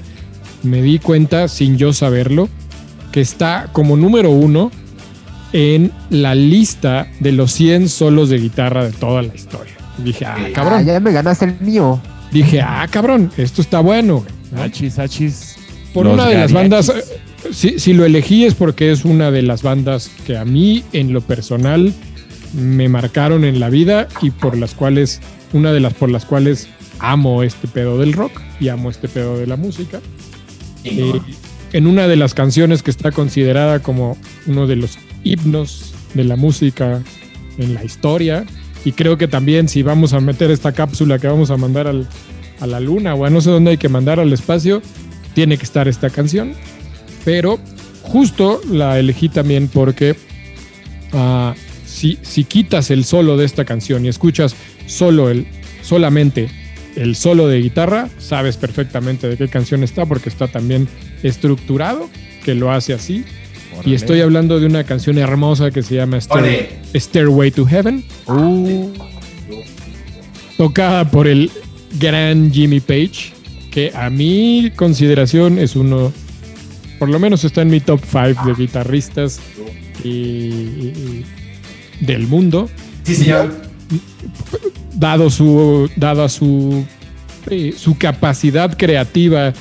me 0.64 0.82
di 0.82 0.98
cuenta, 1.00 1.48
sin 1.48 1.78
yo 1.78 1.94
saberlo, 1.94 2.50
que 3.12 3.22
está 3.22 3.70
como 3.72 3.96
número 3.98 4.32
uno 4.32 4.72
en 5.54 5.92
la 6.10 6.34
lista 6.34 7.08
de 7.20 7.34
los 7.34 7.52
100 7.52 7.90
solos 7.90 8.30
de 8.30 8.38
guitarra 8.40 8.86
de 8.86 8.92
toda 8.92 9.22
la 9.22 9.36
historia. 9.36 9.74
Y 10.00 10.04
dije, 10.04 10.26
ah, 10.26 10.38
Ah, 10.40 10.48
cabrón. 10.54 10.86
ya 10.86 11.00
me 11.00 11.12
ganaste 11.12 11.46
el 11.46 11.60
mío. 11.60 12.00
Dije, 12.32 12.62
ah, 12.62 12.88
cabrón, 12.90 13.32
esto 13.38 13.62
está 13.62 13.82
bueno. 13.82 14.20
güey, 14.22 14.32
¿no? 14.52 14.62
Achis, 14.64 14.98
achis. 14.98 15.56
Por 15.94 16.06
Los 16.06 16.14
una 16.14 16.28
de 16.28 16.36
las 16.38 16.54
bandas, 16.54 16.88
eh, 16.90 17.04
si, 17.52 17.80
si 17.80 17.94
lo 17.94 18.06
elegí 18.06 18.46
es 18.46 18.56
porque 18.56 18.92
es 18.92 19.06
una 19.06 19.32
de 19.32 19.42
las 19.42 19.64
bandas 19.64 20.10
que 20.26 20.38
a 20.38 20.46
mí 20.46 20.84
en 20.94 21.14
lo 21.14 21.22
personal 21.22 21.94
me 22.54 22.90
marcaron 22.90 23.44
en 23.46 23.60
la 23.60 23.70
vida 23.70 24.08
y 24.22 24.32
por 24.32 24.58
las 24.58 24.74
cuales, 24.74 25.22
una 25.54 25.72
de 25.72 25.80
las 25.80 25.94
por 25.94 26.10
las 26.10 26.26
cuales 26.26 26.68
amo 27.00 27.44
este 27.44 27.68
pedo 27.68 27.98
del 27.98 28.14
rock 28.14 28.42
y 28.60 28.70
amo 28.70 28.90
este 28.90 29.08
pedo 29.08 29.38
de 29.38 29.48
la 29.48 29.56
música. 29.56 30.00
Eh, 30.84 31.14
en 31.74 31.88
una 31.88 32.08
de 32.08 32.16
las 32.18 32.34
canciones 32.34 32.84
que 32.84 32.92
está 32.92 33.12
considerada 33.12 33.80
como 33.80 34.18
uno 34.48 34.68
de 34.68 34.76
los 34.76 34.98
himnos 35.24 35.94
de 36.14 36.24
la 36.26 36.36
música 36.36 37.02
en 37.58 37.74
la 37.74 37.84
historia. 37.84 38.46
Y 38.84 38.92
creo 38.94 39.18
que 39.18 39.28
también 39.28 39.70
si 39.70 39.84
vamos 39.84 40.14
a 40.14 40.20
meter 40.20 40.52
esta 40.52 40.72
cápsula 40.74 41.20
que 41.20 41.28
vamos 41.28 41.52
a 41.52 41.58
mandar 41.58 41.88
al- 41.88 42.08
a 42.60 42.68
la 42.68 42.80
luna 42.80 43.14
o 43.16 43.26
a 43.26 43.30
no 43.30 43.40
sé 43.42 43.50
dónde 43.52 43.72
hay 43.72 43.78
que 43.78 43.90
mandar 43.90 44.20
al 44.20 44.34
espacio, 44.34 44.82
tiene 45.34 45.58
que 45.58 45.64
estar 45.64 45.88
esta 45.88 46.10
canción. 46.10 46.54
Pero 47.24 47.60
justo 48.04 48.62
la 48.70 49.00
elegí 49.00 49.30
también 49.30 49.68
porque 49.68 50.16
ah, 51.14 51.54
si, 51.86 52.18
si 52.22 52.44
quitas 52.44 52.92
el 52.92 53.06
solo 53.06 53.38
de 53.38 53.46
esta 53.46 53.66
canción 53.66 54.06
y 54.06 54.10
escuchas 54.10 54.56
solo 54.88 55.30
el, 55.30 55.48
solamente 55.82 56.50
el 56.96 57.16
solo 57.16 57.48
de 57.48 57.62
guitarra, 57.62 58.10
sabes 58.20 58.58
perfectamente 58.58 59.30
de 59.30 59.38
qué 59.38 59.48
canción 59.48 59.84
está 59.84 60.06
porque 60.06 60.30
está 60.30 60.48
también 60.48 60.88
estructurado, 61.24 62.10
que 62.44 62.56
lo 62.56 62.72
hace 62.72 62.94
así. 62.94 63.24
Y 63.86 63.94
estoy 63.94 64.22
hablando 64.22 64.60
de 64.60 64.66
una 64.66 64.84
canción 64.84 65.18
hermosa 65.18 65.72
que 65.72 65.82
se 65.82 65.96
llama 65.96 66.18
Stair-. 66.18 66.70
Stairway 66.94 67.52
to 67.52 67.66
Heaven, 67.66 68.04
Uh, 68.28 68.92
tocada 70.58 71.10
por 71.10 71.28
el 71.28 71.50
gran 72.00 72.52
Jimmy 72.52 72.80
Page, 72.80 73.34
que 73.72 73.92
a 73.96 74.10
mi 74.10 74.72
consideración 74.76 75.58
es 75.58 75.76
uno, 75.76 76.12
por 77.02 77.10
lo 77.10 77.18
menos 77.18 77.44
está 77.44 77.64
en 77.64 77.70
mi 77.70 77.80
top 77.80 78.00
5 78.06 78.46
de 78.46 78.54
guitarristas 78.54 79.40
y- 80.04 80.10
y- 80.10 81.26
y 82.00 82.06
del 82.06 82.28
mundo. 82.28 82.70
Sí, 83.02 83.16
señor. 83.16 83.52
dado 84.94 85.32
su 85.32 85.90
dada 85.96 86.30
su 86.30 86.86
eh, 87.50 87.74
su 87.76 87.98
capacidad 87.98 88.78
creativa 88.78 89.52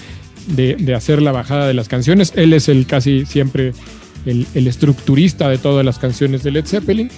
de, 0.49 0.74
de 0.78 0.95
hacer 0.95 1.22
la 1.22 1.32
bajada 1.32 1.66
de 1.66 1.72
las 1.72 1.88
canciones 1.88 2.34
él 2.36 2.53
es 2.53 2.68
el 2.68 2.84
casi 2.84 3.24
siempre 3.24 3.72
el, 4.26 4.47
el 4.55 4.66
estructurista 4.66 5.49
de 5.49 5.57
todas 5.57 5.82
las 5.82 5.99
canciones 5.99 6.43
de 6.43 6.51
Led 6.51 6.66
Zeppelin 6.66 7.11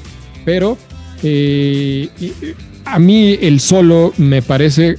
pero 0.45 0.79
eh, 1.25 2.09
a 2.85 3.01
mí 3.01 3.37
el 3.43 3.59
solo 3.59 4.13
me 4.19 4.41
parece 4.41 4.99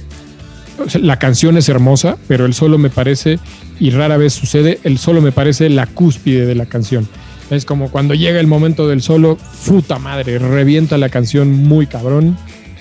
la 1.00 1.18
canción 1.18 1.56
es 1.56 1.68
hermosa 1.68 2.16
pero 2.28 2.46
el 2.46 2.54
solo 2.54 2.78
me 2.78 2.90
parece 2.90 3.38
y 3.78 3.90
rara 3.90 4.16
vez 4.16 4.32
sucede 4.32 4.80
el 4.84 4.98
solo 4.98 5.20
me 5.20 5.32
parece 5.32 5.68
la 5.70 5.86
cúspide 5.86 6.46
de 6.46 6.54
la 6.54 6.66
canción 6.66 7.08
es 7.50 7.64
como 7.64 7.90
cuando 7.90 8.14
llega 8.14 8.40
el 8.40 8.46
momento 8.46 8.88
del 8.88 9.02
solo, 9.02 9.36
puta 9.66 9.98
madre, 9.98 10.38
revienta 10.38 10.96
la 10.96 11.10
canción 11.10 11.52
muy 11.52 11.86
cabrón. 11.86 12.38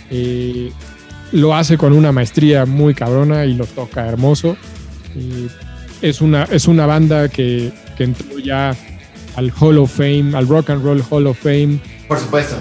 Eh, 0.09 0.71
lo 1.33 1.53
hace 1.53 1.77
con 1.77 1.91
una 1.91 2.13
maestría 2.13 2.65
muy 2.65 2.93
cabrona 2.93 3.45
y 3.45 3.55
lo 3.55 3.65
toca 3.65 4.07
hermoso. 4.07 4.55
Es, 6.01 6.21
una, 6.21 6.43
es 6.45 6.67
una 6.69 6.85
banda 6.85 7.27
que, 7.27 7.71
que 7.97 8.05
entró 8.05 8.39
ya 8.39 8.73
al 9.35 9.51
Hall 9.59 9.77
of 9.79 9.91
Fame, 9.91 10.31
al 10.33 10.47
Rock 10.47 10.69
and 10.69 10.83
Roll 10.83 11.03
Hall 11.09 11.27
of 11.27 11.37
Fame, 11.39 11.79
Por 12.07 12.19
supuesto. 12.19 12.55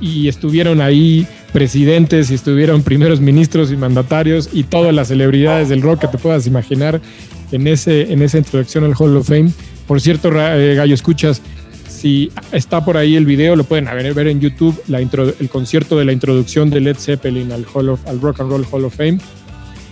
y, 0.00 0.22
y 0.22 0.28
estuvieron 0.28 0.80
ahí 0.80 1.26
presidentes 1.54 2.32
y 2.32 2.34
estuvieron 2.34 2.82
primeros 2.82 3.20
ministros 3.20 3.70
y 3.70 3.76
mandatarios 3.76 4.50
y 4.52 4.64
todas 4.64 4.92
las 4.92 5.06
celebridades 5.08 5.68
del 5.68 5.82
rock 5.82 6.00
que 6.00 6.08
te 6.08 6.18
puedas 6.18 6.48
imaginar 6.48 7.00
en, 7.52 7.66
ese, 7.68 8.12
en 8.12 8.22
esa 8.22 8.38
introducción 8.38 8.82
al 8.82 8.94
Hall 8.98 9.16
of 9.16 9.28
Fame. 9.28 9.52
Por 9.86 10.00
cierto, 10.00 10.30
eh, 10.34 10.74
Gallo, 10.74 10.92
escuchas, 10.94 11.40
si 11.88 12.32
está 12.50 12.84
por 12.84 12.96
ahí 12.96 13.14
el 13.14 13.24
video, 13.24 13.54
lo 13.54 13.62
pueden 13.62 13.84
ver, 13.84 14.12
ver 14.14 14.26
en 14.26 14.40
YouTube, 14.40 14.78
la 14.88 14.98
el 14.98 15.48
concierto 15.48 15.96
de 15.96 16.04
la 16.04 16.12
introducción 16.12 16.70
de 16.70 16.80
Led 16.80 16.96
Zeppelin 16.96 17.52
al, 17.52 17.64
Hall 17.72 17.88
of- 17.90 18.04
al 18.08 18.20
Rock 18.20 18.40
and 18.40 18.50
Roll 18.50 18.66
Hall 18.70 18.84
of 18.86 18.96
Fame. 18.96 19.18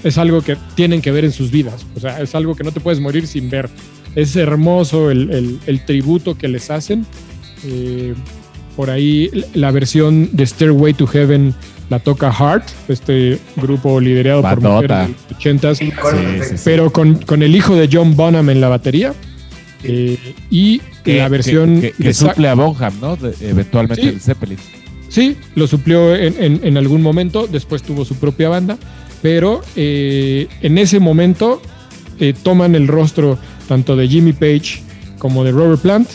Es 0.02 0.18
algo 0.18 0.42
que 0.42 0.56
tienen 0.74 1.00
que 1.00 1.12
ver 1.12 1.24
en 1.24 1.30
sus 1.30 1.52
vidas, 1.52 1.86
o 1.94 2.00
sea, 2.00 2.20
es 2.20 2.34
algo 2.34 2.56
que 2.56 2.64
no 2.64 2.72
te 2.72 2.80
puedes 2.80 2.98
morir 2.98 3.28
sin 3.28 3.48
ver. 3.48 3.68
Es 4.16 4.34
hermoso 4.34 5.12
el, 5.12 5.30
el- 5.30 5.58
el 5.68 5.84
tributo 5.84 6.36
que 6.36 6.48
les 6.48 6.70
hacen. 6.72 7.06
Eh, 7.64 8.14
por 8.76 8.90
ahí 8.90 9.30
la 9.54 9.70
versión 9.70 10.30
de 10.32 10.46
Stairway 10.46 10.94
to 10.94 11.06
Heaven 11.06 11.54
la 11.90 11.98
toca 11.98 12.32
Heart, 12.32 12.64
este 12.88 13.38
grupo 13.56 14.00
liderado 14.00 14.40
por 14.42 14.60
mujeres 14.62 15.08
de 15.08 15.08
los 15.08 15.38
80s, 15.38 15.74
Sí, 15.78 15.84
me 15.86 15.92
acuerdo 15.94 16.18
Sí, 16.20 16.24
perfecto. 16.24 16.48
sí, 16.50 16.56
sí. 16.58 16.62
pero 16.64 16.90
con, 16.92 17.14
con 17.16 17.42
el 17.42 17.54
hijo 17.54 17.74
de 17.76 17.88
John 17.92 18.16
Bonham 18.16 18.48
en 18.50 18.60
la 18.60 18.68
batería. 18.68 19.12
eh, 19.84 20.16
y 20.48 20.78
que, 21.04 21.18
la 21.18 21.28
versión 21.28 21.80
que, 21.80 22.14
suple 22.14 22.48
a 22.48 22.54
Bonham, 22.54 22.94
¿no? 23.00 23.16
De- 23.16 23.34
eventualmente 23.40 24.00
Sí. 24.02 24.08
el 24.08 24.20
Zeppelin. 24.20 24.56
Sí, 25.08 25.36
lo 25.56 25.66
suplió 25.66 26.14
en, 26.14 26.34
en- 26.42 26.60
en 26.62 26.76
algún 26.78 27.02
momento, 27.02 27.46
después 27.50 27.82
tuvo 27.82 28.04
su 28.04 28.14
propia 28.14 28.48
banda, 28.48 28.78
pero 29.20 29.60
eh, 29.76 30.46
en 30.62 30.78
ese 30.78 30.98
momento 31.00 31.60
eh, 32.20 32.32
toman 32.42 32.74
el 32.76 32.86
rostro 32.88 33.38
tanto 33.68 33.96
de 33.96 34.06
Jimmy 34.08 34.32
Page 34.32 34.82
como 35.18 35.42
de 35.44 35.50
Robert 35.50 35.82
Plant 35.82 36.08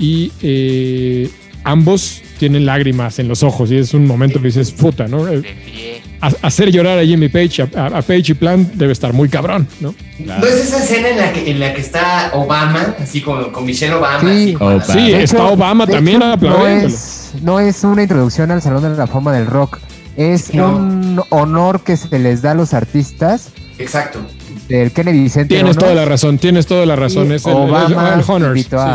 y 0.00 0.32
eh, 0.42 1.30
ambos 1.70 2.22
tienen 2.38 2.66
lágrimas 2.66 3.18
en 3.18 3.28
los 3.28 3.42
ojos 3.42 3.70
y 3.70 3.76
es 3.76 3.94
un 3.94 4.06
momento 4.06 4.40
que 4.40 4.46
dices, 4.46 4.70
puta, 4.70 5.08
¿no? 5.08 5.26
Eh, 5.28 6.00
ha- 6.20 6.32
Hacer 6.42 6.70
llorar 6.70 6.98
a 6.98 7.04
Jimmy 7.04 7.28
Page, 7.28 7.62
a, 7.62 7.68
a- 7.80 7.86
a 7.98 8.02
Page 8.02 8.24
y 8.28 8.34
Plant 8.34 8.72
debe 8.74 8.92
estar 8.92 9.12
muy 9.12 9.28
cabrón, 9.28 9.66
¿no? 9.80 9.94
Claro. 10.24 10.40
¿No 10.40 10.46
es 10.46 10.54
esa 10.56 10.82
escena 10.82 11.08
en 11.10 11.16
la 11.18 11.32
que, 11.32 11.50
en 11.50 11.60
la 11.60 11.74
que 11.74 11.80
está 11.80 12.30
Obama, 12.34 12.94
así 13.00 13.20
como 13.20 13.52
con 13.52 13.64
Michelle 13.66 13.94
Obama? 13.94 14.20
Sí. 14.20 14.26
así 14.26 14.52
como- 14.54 14.70
Obama. 14.70 14.84
Sí, 14.84 15.10
De 15.12 15.22
está 15.22 15.36
hecho- 15.36 15.52
Obama 15.52 15.86
también 15.86 16.22
hecho, 16.22 16.36
no 16.48 16.66
es, 16.66 17.32
no 17.42 17.60
es 17.60 17.84
una 17.84 18.02
introducción 18.02 18.50
al 18.50 18.62
Salón 18.62 18.82
de 18.82 18.96
la 18.96 19.06
Fama 19.06 19.32
del 19.32 19.46
Rock. 19.46 19.78
Es 20.16 20.52
No. 20.54 20.76
un 20.76 21.22
honor 21.30 21.82
que 21.84 21.96
se 21.96 22.18
les 22.18 22.42
da 22.42 22.50
a 22.52 22.54
los 22.54 22.74
artistas 22.74 23.50
Exacto. 23.78 24.18
del 24.68 24.90
Kennedy 24.90 25.28
Center. 25.28 25.58
Tienes 25.58 25.76
toda 25.76 25.94
la 25.94 26.04
razón, 26.04 26.38
tienes 26.38 26.66
toda 26.66 26.84
la 26.86 26.96
razón. 26.96 27.30
Y 27.30 27.34
Es 27.34 27.46
el, 27.46 27.52
Obama 27.52 28.14
el- 28.14 28.20
el 28.20 28.24
Honors, 28.26 28.56
invitó, 28.56 28.78
sí. 28.82 28.92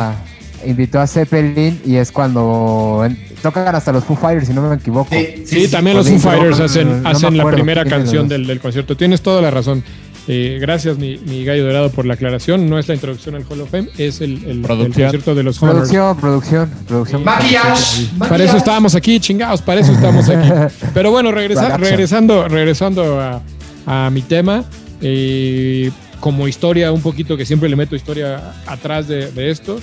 Invitó 0.66 1.00
a 1.00 1.08
Zeppelin 1.08 1.82
y 1.86 1.96
es 1.96 2.12
cuando 2.12 3.04
en- 3.06 3.18
tocan 3.42 3.76
hasta 3.76 3.92
los 3.92 4.04
Foo 4.04 4.16
Fighters, 4.16 4.48
si 4.48 4.54
no 4.54 4.62
me 4.68 4.76
equivoco. 4.76 5.10
Sí, 5.14 5.44
Sí, 5.46 5.68
también 5.68 5.98
los 5.98 6.08
Foo 6.10 6.20
Fighters 6.20 6.60
no- 6.60 6.66
hacen, 6.66 7.04
no 7.04 7.10
hacen 7.10 7.38
la 7.38 7.46
primera 7.52 7.86
canción 7.86 8.28
del, 8.28 8.48
del 8.48 8.60
concierto. 8.60 8.96
Tienes 8.98 9.22
toda 9.22 9.42
la 9.42 9.52
razón. 9.52 9.84
Eh, 10.26 10.58
gracias, 10.62 10.98
mi, 10.98 11.18
mi 11.18 11.44
gallo 11.44 11.66
dorado, 11.66 11.90
por 11.90 12.06
la 12.06 12.14
aclaración. 12.14 12.70
No 12.70 12.80
es 12.80 12.88
la 12.88 12.94
introducción 12.94 13.36
al 13.36 13.44
Hall 13.50 13.60
of 13.60 13.70
Fame, 13.70 13.90
es 13.98 14.22
el, 14.22 14.42
el- 14.46 14.60
el 14.64 14.68
concierto 14.68 15.36
de 15.36 15.44
los 15.44 15.62
Honors. 15.62 15.80
Producción, 15.90 16.18
producción, 16.18 16.70
producción. 16.88 17.24
Maquillaje. 17.26 18.08
Para 18.18 18.44
eso 18.46 18.56
estábamos 18.56 18.96
aquí, 18.96 19.20
chingados, 19.20 19.62
para 19.62 19.82
eso 19.82 19.92
estamos 19.92 20.30
aquí. 20.30 20.50
Pero 20.94 21.12
bueno, 21.12 21.30
regresa- 21.32 21.76
regresando, 21.76 22.48
regresando 22.48 23.20
a, 23.20 23.42
a 23.86 24.10
mi 24.12 24.22
tema, 24.22 24.64
eh, 25.02 25.92
como 26.22 26.48
historia, 26.48 26.94
un 26.94 27.02
poquito 27.02 27.36
que 27.36 27.46
siempre 27.46 27.68
le 27.68 27.76
meto 27.76 27.94
historia 27.98 28.54
atrás 28.66 29.10
de, 29.10 29.30
de 29.30 29.50
esto, 29.52 29.78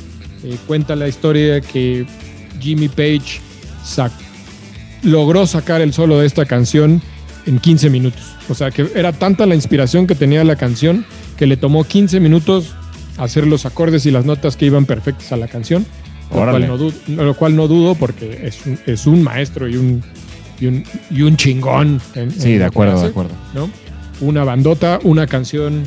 eh, 0.45 0.57
cuenta 0.67 0.97
la 0.97 1.09
historia 1.09 1.61
que 1.61 2.07
Jimmy 2.61 2.89
Page 2.89 3.41
sac- 3.85 4.11
logró 5.03 5.47
sacar 5.47 5.81
el 5.81 5.93
solo 5.93 6.19
de 6.21 6.27
esta 6.27 6.45
canción 6.45 7.01
en 7.47 7.59
15 7.59 7.91
minutos. 7.91 8.23
O 8.49 8.55
sea, 8.55 8.71
que 8.71 8.87
era 8.95 9.13
tanta 9.13 9.47
la 9.47 9.55
inspiración 9.55 10.07
que 10.07 10.15
tenía 10.15 10.45
la 10.45 10.57
canción 10.57 11.05
que 11.37 11.47
le 11.47 11.57
tomó 11.57 11.85
15 11.85 12.21
minutos 12.21 12.75
hacer 13.17 13.47
los 13.47 13.65
acordes 13.67 14.05
y 14.07 14.11
las 14.11 14.25
notas 14.25 14.57
que 14.57 14.67
iban 14.67 14.85
perfectas 14.87 15.33
a 15.33 15.37
la 15.37 15.49
canción. 15.49 15.87
Lo 16.31 16.37
cual, 16.53 16.63
no 16.69 16.79
dudo, 16.79 16.95
lo 17.25 17.35
cual 17.35 17.57
no 17.57 17.69
dudo 17.69 17.95
porque 17.95 18.41
es 18.47 18.65
un, 18.67 18.79
es 18.87 19.07
un 19.07 19.23
maestro 19.23 19.69
y 19.69 19.77
un, 19.77 20.03
y 20.61 20.67
un, 20.67 20.85
y 21.11 21.23
un 21.23 21.37
chingón. 21.37 22.01
en- 22.15 22.31
Sí, 22.31 22.53
en 22.53 22.59
de 22.61 22.65
acuerdo, 22.67 23.01
de 23.01 23.09
acuerdo. 23.09 23.33
¿no? 23.55 23.71
Una 24.21 24.45
bandota, 24.45 25.01
una 25.03 25.27
canción 25.27 25.83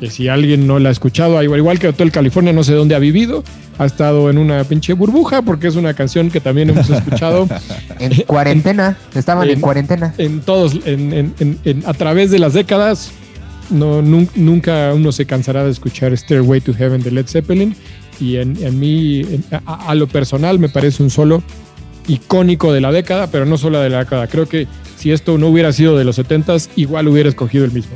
que 0.00 0.10
si 0.10 0.28
alguien 0.28 0.66
no 0.66 0.78
la 0.78 0.88
ha 0.88 0.92
escuchado, 0.92 1.40
igual, 1.42 1.60
igual 1.60 1.78
que 1.78 1.88
Hotel 1.88 2.10
California, 2.10 2.52
no 2.52 2.64
sé 2.64 2.74
dónde 2.74 2.94
ha 2.94 2.98
vivido, 2.98 3.44
ha 3.78 3.86
estado 3.86 4.28
en 4.30 4.38
una 4.38 4.62
pinche 4.64 4.92
burbuja 4.92 5.42
porque 5.42 5.66
es 5.68 5.76
una 5.76 5.94
canción 5.94 6.30
que 6.30 6.40
también 6.40 6.70
hemos 6.70 6.88
escuchado 6.90 7.48
En 8.00 8.12
cuarentena, 8.22 8.96
estaban 9.14 9.48
en, 9.48 9.54
En- 9.54 9.60
cuarentena. 9.60 10.14
en 10.18 10.40
todos, 10.40 10.74
en, 10.84 11.12
en- 11.12 11.34
en- 11.40 11.58
en- 11.64 11.82
a 11.86 11.94
través 11.94 12.30
de 12.30 12.38
las 12.38 12.52
décadas. 12.54 13.12
No, 13.70 14.02
nun- 14.02 14.28
nunca 14.34 14.92
uno 14.94 15.10
se 15.10 15.24
cansará 15.26 15.64
de 15.64 15.70
escuchar 15.70 16.14
Stairway 16.16 16.60
to 16.60 16.74
Heaven 16.74 17.02
de 17.02 17.10
Led 17.10 17.26
Zeppelin. 17.26 17.74
Y 18.20 18.36
en, 18.36 18.56
en 18.62 18.78
mí, 18.78 19.20
en- 19.20 19.44
a, 19.66 19.90
a 19.90 19.94
lo 19.94 20.06
personal, 20.06 20.58
me 20.58 20.68
parece 20.68 21.02
un 21.02 21.10
solo 21.10 21.42
icónico 22.06 22.72
de 22.72 22.80
la 22.80 22.92
década, 22.92 23.28
pero 23.28 23.46
no 23.46 23.56
solo 23.56 23.80
de 23.80 23.88
la 23.90 24.00
década. 24.00 24.26
Creo 24.26 24.46
que 24.48 24.66
si 24.98 25.12
esto 25.12 25.38
no 25.38 25.48
hubiera 25.48 25.72
sido 25.72 25.96
de 25.96 26.04
los 26.04 26.18
70s, 26.18 26.68
igual 26.76 27.08
hubiera 27.08 27.28
escogido 27.28 27.64
el 27.64 27.72
mismo. 27.72 27.92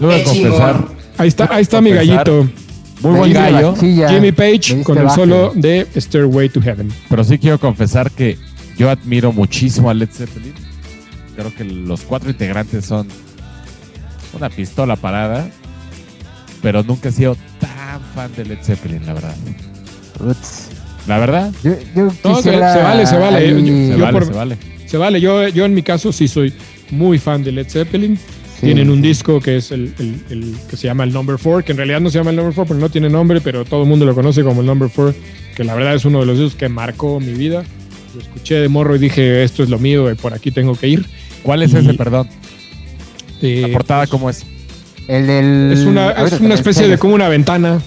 Le 0.00 0.06
voy 0.06 0.14
a 0.16 0.18
Qué 0.18 0.24
confesar, 0.24 0.74
chingón. 0.76 0.97
Ahí 1.18 1.28
está, 1.28 1.48
ahí 1.50 1.62
está 1.62 1.80
mi 1.80 1.90
gallito. 1.90 2.48
muy 3.00 3.12
Me 3.12 3.18
buen 3.18 3.32
gallo, 3.32 3.74
Jimmy 3.76 4.32
Page 4.32 4.82
con 4.82 4.98
el 4.98 5.04
baje. 5.04 5.16
solo 5.16 5.52
de 5.54 5.86
Stairway 5.96 6.48
to 6.48 6.60
Heaven. 6.60 6.90
pero 7.08 7.22
sí 7.24 7.38
quiero 7.38 7.58
confesar 7.58 8.10
que 8.10 8.36
yo 8.76 8.90
admiro 8.90 9.32
muchísimo 9.32 9.90
a 9.90 9.94
Led 9.94 10.08
Zeppelin. 10.10 10.54
Creo 11.36 11.54
que 11.54 11.64
los 11.64 12.00
cuatro 12.02 12.30
integrantes 12.30 12.84
son 12.86 13.06
una 14.32 14.50
pistola 14.50 14.96
parada, 14.96 15.48
pero 16.62 16.82
nunca 16.82 17.08
he 17.08 17.12
sido 17.12 17.36
tan 17.60 18.00
fan 18.14 18.30
de 18.36 18.44
Led 18.44 18.58
Zeppelin, 18.62 19.04
la 19.06 19.14
verdad. 19.14 19.34
Uts. 20.20 20.68
La 21.06 21.18
verdad, 21.18 21.52
Yo, 21.64 21.72
yo 21.96 22.08
No, 22.24 22.42
se- 22.42 22.50
vale, 22.56 23.06
se 23.06 23.16
vale. 23.16 23.48
Yo- 23.50 23.56
se 23.60 23.88
yo 23.96 23.98
vale, 23.98 24.12
por- 24.12 24.26
se 24.26 24.32
vale. 24.32 24.58
Se 24.86 24.96
vale, 24.96 25.20
yo, 25.20 25.48
yo 25.48 25.64
en 25.64 25.74
mi 25.74 25.82
caso 25.82 26.12
sí 26.12 26.28
soy 26.28 26.52
muy 26.90 27.18
fan 27.18 27.42
de 27.44 27.52
Led 27.52 27.68
Zeppelin. 27.68 28.18
Sí, 28.60 28.66
Tienen 28.66 28.90
un 28.90 28.96
sí. 28.96 29.08
disco 29.08 29.40
que 29.40 29.56
es 29.56 29.70
el, 29.72 29.92
el- 29.98 30.20
el 30.30 30.54
que 30.68 30.76
se 30.76 30.86
llama 30.86 31.04
el 31.04 31.12
Number 31.12 31.36
4, 31.42 31.64
que 31.64 31.72
en 31.72 31.78
realidad 31.78 32.00
no 32.00 32.10
se 32.10 32.18
llama 32.18 32.30
el 32.30 32.36
Number 32.36 32.54
4 32.54 32.66
porque 32.68 32.80
no 32.80 32.90
tiene 32.90 33.08
nombre, 33.10 33.40
pero 33.40 33.64
todo 33.64 33.82
el 33.82 33.88
mundo 33.88 34.04
lo 34.06 34.14
conoce 34.14 34.42
como 34.42 34.60
el 34.60 34.66
Number 34.66 34.90
4, 34.94 35.14
que 35.56 35.64
la 35.64 35.74
verdad 35.74 35.94
es 35.94 36.04
uno 36.04 36.20
de 36.20 36.26
los 36.26 36.38
discos 36.38 36.54
que 36.56 36.68
marcó 36.68 37.20
mi 37.20 37.32
vida. 37.32 37.64
Lo 38.14 38.20
escuché 38.22 38.54
de 38.56 38.68
morro 38.68 38.96
y 38.96 38.98
dije, 38.98 39.42
esto 39.44 39.62
es 39.62 39.68
lo 39.68 39.78
mío, 39.78 40.10
y 40.10 40.14
por 40.14 40.32
aquí 40.34 40.50
tengo 40.50 40.74
que 40.74 40.88
ir. 40.88 41.06
¿Cuál 41.42 41.62
es 41.62 41.72
Y- 41.72 41.76
ese, 41.76 41.94
perdón? 41.94 42.28
Eh, 43.42 43.60
La 43.62 43.68
portada, 43.72 44.06
¿cómo 44.06 44.28
es? 44.30 44.44
El 45.06 45.26
del. 45.26 45.70
es 45.72 45.80
una, 45.80 46.10
es 46.12 46.40
una 46.40 46.54
especie 46.54 46.88
de 46.88 46.98
como 46.98 47.14
una 47.14 47.28
ventana, 47.28 47.80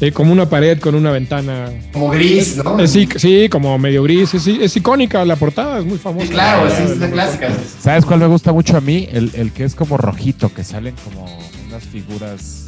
eh, 0.00 0.12
como 0.12 0.32
una 0.32 0.48
pared 0.48 0.78
con 0.78 0.94
una 0.94 1.10
ventana. 1.10 1.70
Como 1.92 2.10
gris, 2.10 2.56
¿no? 2.56 2.78
Es 2.78 2.94
ic- 2.96 3.18
sí, 3.18 3.48
como 3.48 3.76
medio 3.78 4.02
gris, 4.04 4.32
es, 4.34 4.46
es 4.46 4.76
icónica 4.76 5.24
la 5.24 5.36
portada, 5.36 5.78
es 5.80 5.84
muy 5.84 5.98
famosa. 5.98 6.26
Sí, 6.26 6.32
claro, 6.32 6.70
sí, 6.70 6.82
es 6.84 6.98
la 6.98 7.10
clásica. 7.10 7.48
¿Sabes 7.80 8.04
cuál 8.04 8.20
me 8.20 8.26
gusta 8.26 8.52
mucho 8.52 8.76
a 8.76 8.80
mí? 8.80 9.08
El, 9.10 9.30
el 9.34 9.52
que 9.52 9.64
es 9.64 9.74
como 9.74 9.96
rojito, 9.96 10.52
que 10.54 10.62
salen 10.64 10.94
como 11.04 11.26
unas 11.68 11.82
figuras 11.84 12.66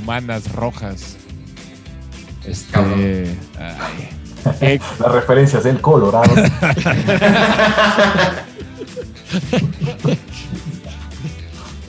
humanas 0.00 0.50
rojas. 0.52 1.16
Este. 2.46 2.78
Ay, 3.58 4.78
qué- 4.78 4.80
Las 5.00 5.12
referencias 5.12 5.64
del 5.64 5.80
Colorado. 5.80 6.34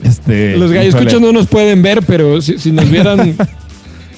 este, 0.02 0.56
Los 0.56 0.70
gallos 0.72 0.88
híjole. 0.94 1.04
escuchas 1.06 1.20
no 1.20 1.32
nos 1.32 1.46
pueden 1.46 1.82
ver, 1.82 2.02
pero 2.06 2.40
si, 2.40 2.58
si 2.58 2.72
nos 2.72 2.90
vieran, 2.90 3.36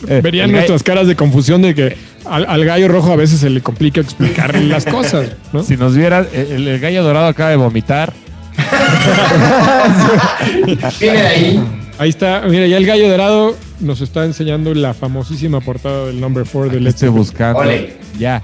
Eh, 0.06 0.20
verían 0.22 0.52
nuestras 0.52 0.82
caras 0.82 1.06
de 1.08 1.16
confusión 1.16 1.60
de 1.62 1.74
que 1.74 1.96
al, 2.24 2.46
al 2.48 2.64
gallo 2.64 2.86
rojo 2.88 3.12
a 3.12 3.16
veces 3.16 3.40
se 3.40 3.50
le 3.50 3.60
complica 3.60 4.00
explicar 4.00 4.54
las 4.56 4.84
cosas, 4.86 5.30
¿no? 5.52 5.62
Si 5.64 5.76
nos 5.76 5.96
vieran, 5.96 6.26
el, 6.32 6.68
el 6.68 6.78
gallo 6.78 7.02
dorado 7.02 7.26
acaba 7.26 7.50
de 7.50 7.56
vomitar. 7.56 8.12
Viene 11.00 11.20
ahí. 11.22 11.64
Ahí 11.98 12.10
está, 12.10 12.42
mira, 12.48 12.66
ya 12.66 12.76
el 12.76 12.86
gallo 12.86 13.08
dorado 13.08 13.56
nos 13.80 14.00
está 14.00 14.24
enseñando 14.24 14.72
la 14.74 14.94
famosísima 14.94 15.60
portada 15.60 16.06
del 16.06 16.20
Number 16.20 16.44
4 16.44 16.62
de 16.70 16.76
Aquí 16.76 16.84
Led 16.84 16.90
estoy 16.90 17.08
buscando. 17.08 17.58
Ole. 17.60 17.96
Ya. 18.18 18.40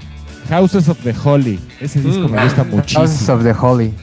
Houses 0.49 0.89
of 0.89 0.97
the 1.03 1.13
Holy. 1.23 1.59
Ese 1.79 2.01
disco 2.01 2.27
Mm. 2.27 2.31
me 2.31 2.43
gusta 2.43 2.63
Houses 2.63 2.73
muchísimo. 2.75 3.33
of 3.37 3.43
the 3.43 3.53
Holy. 3.53 3.93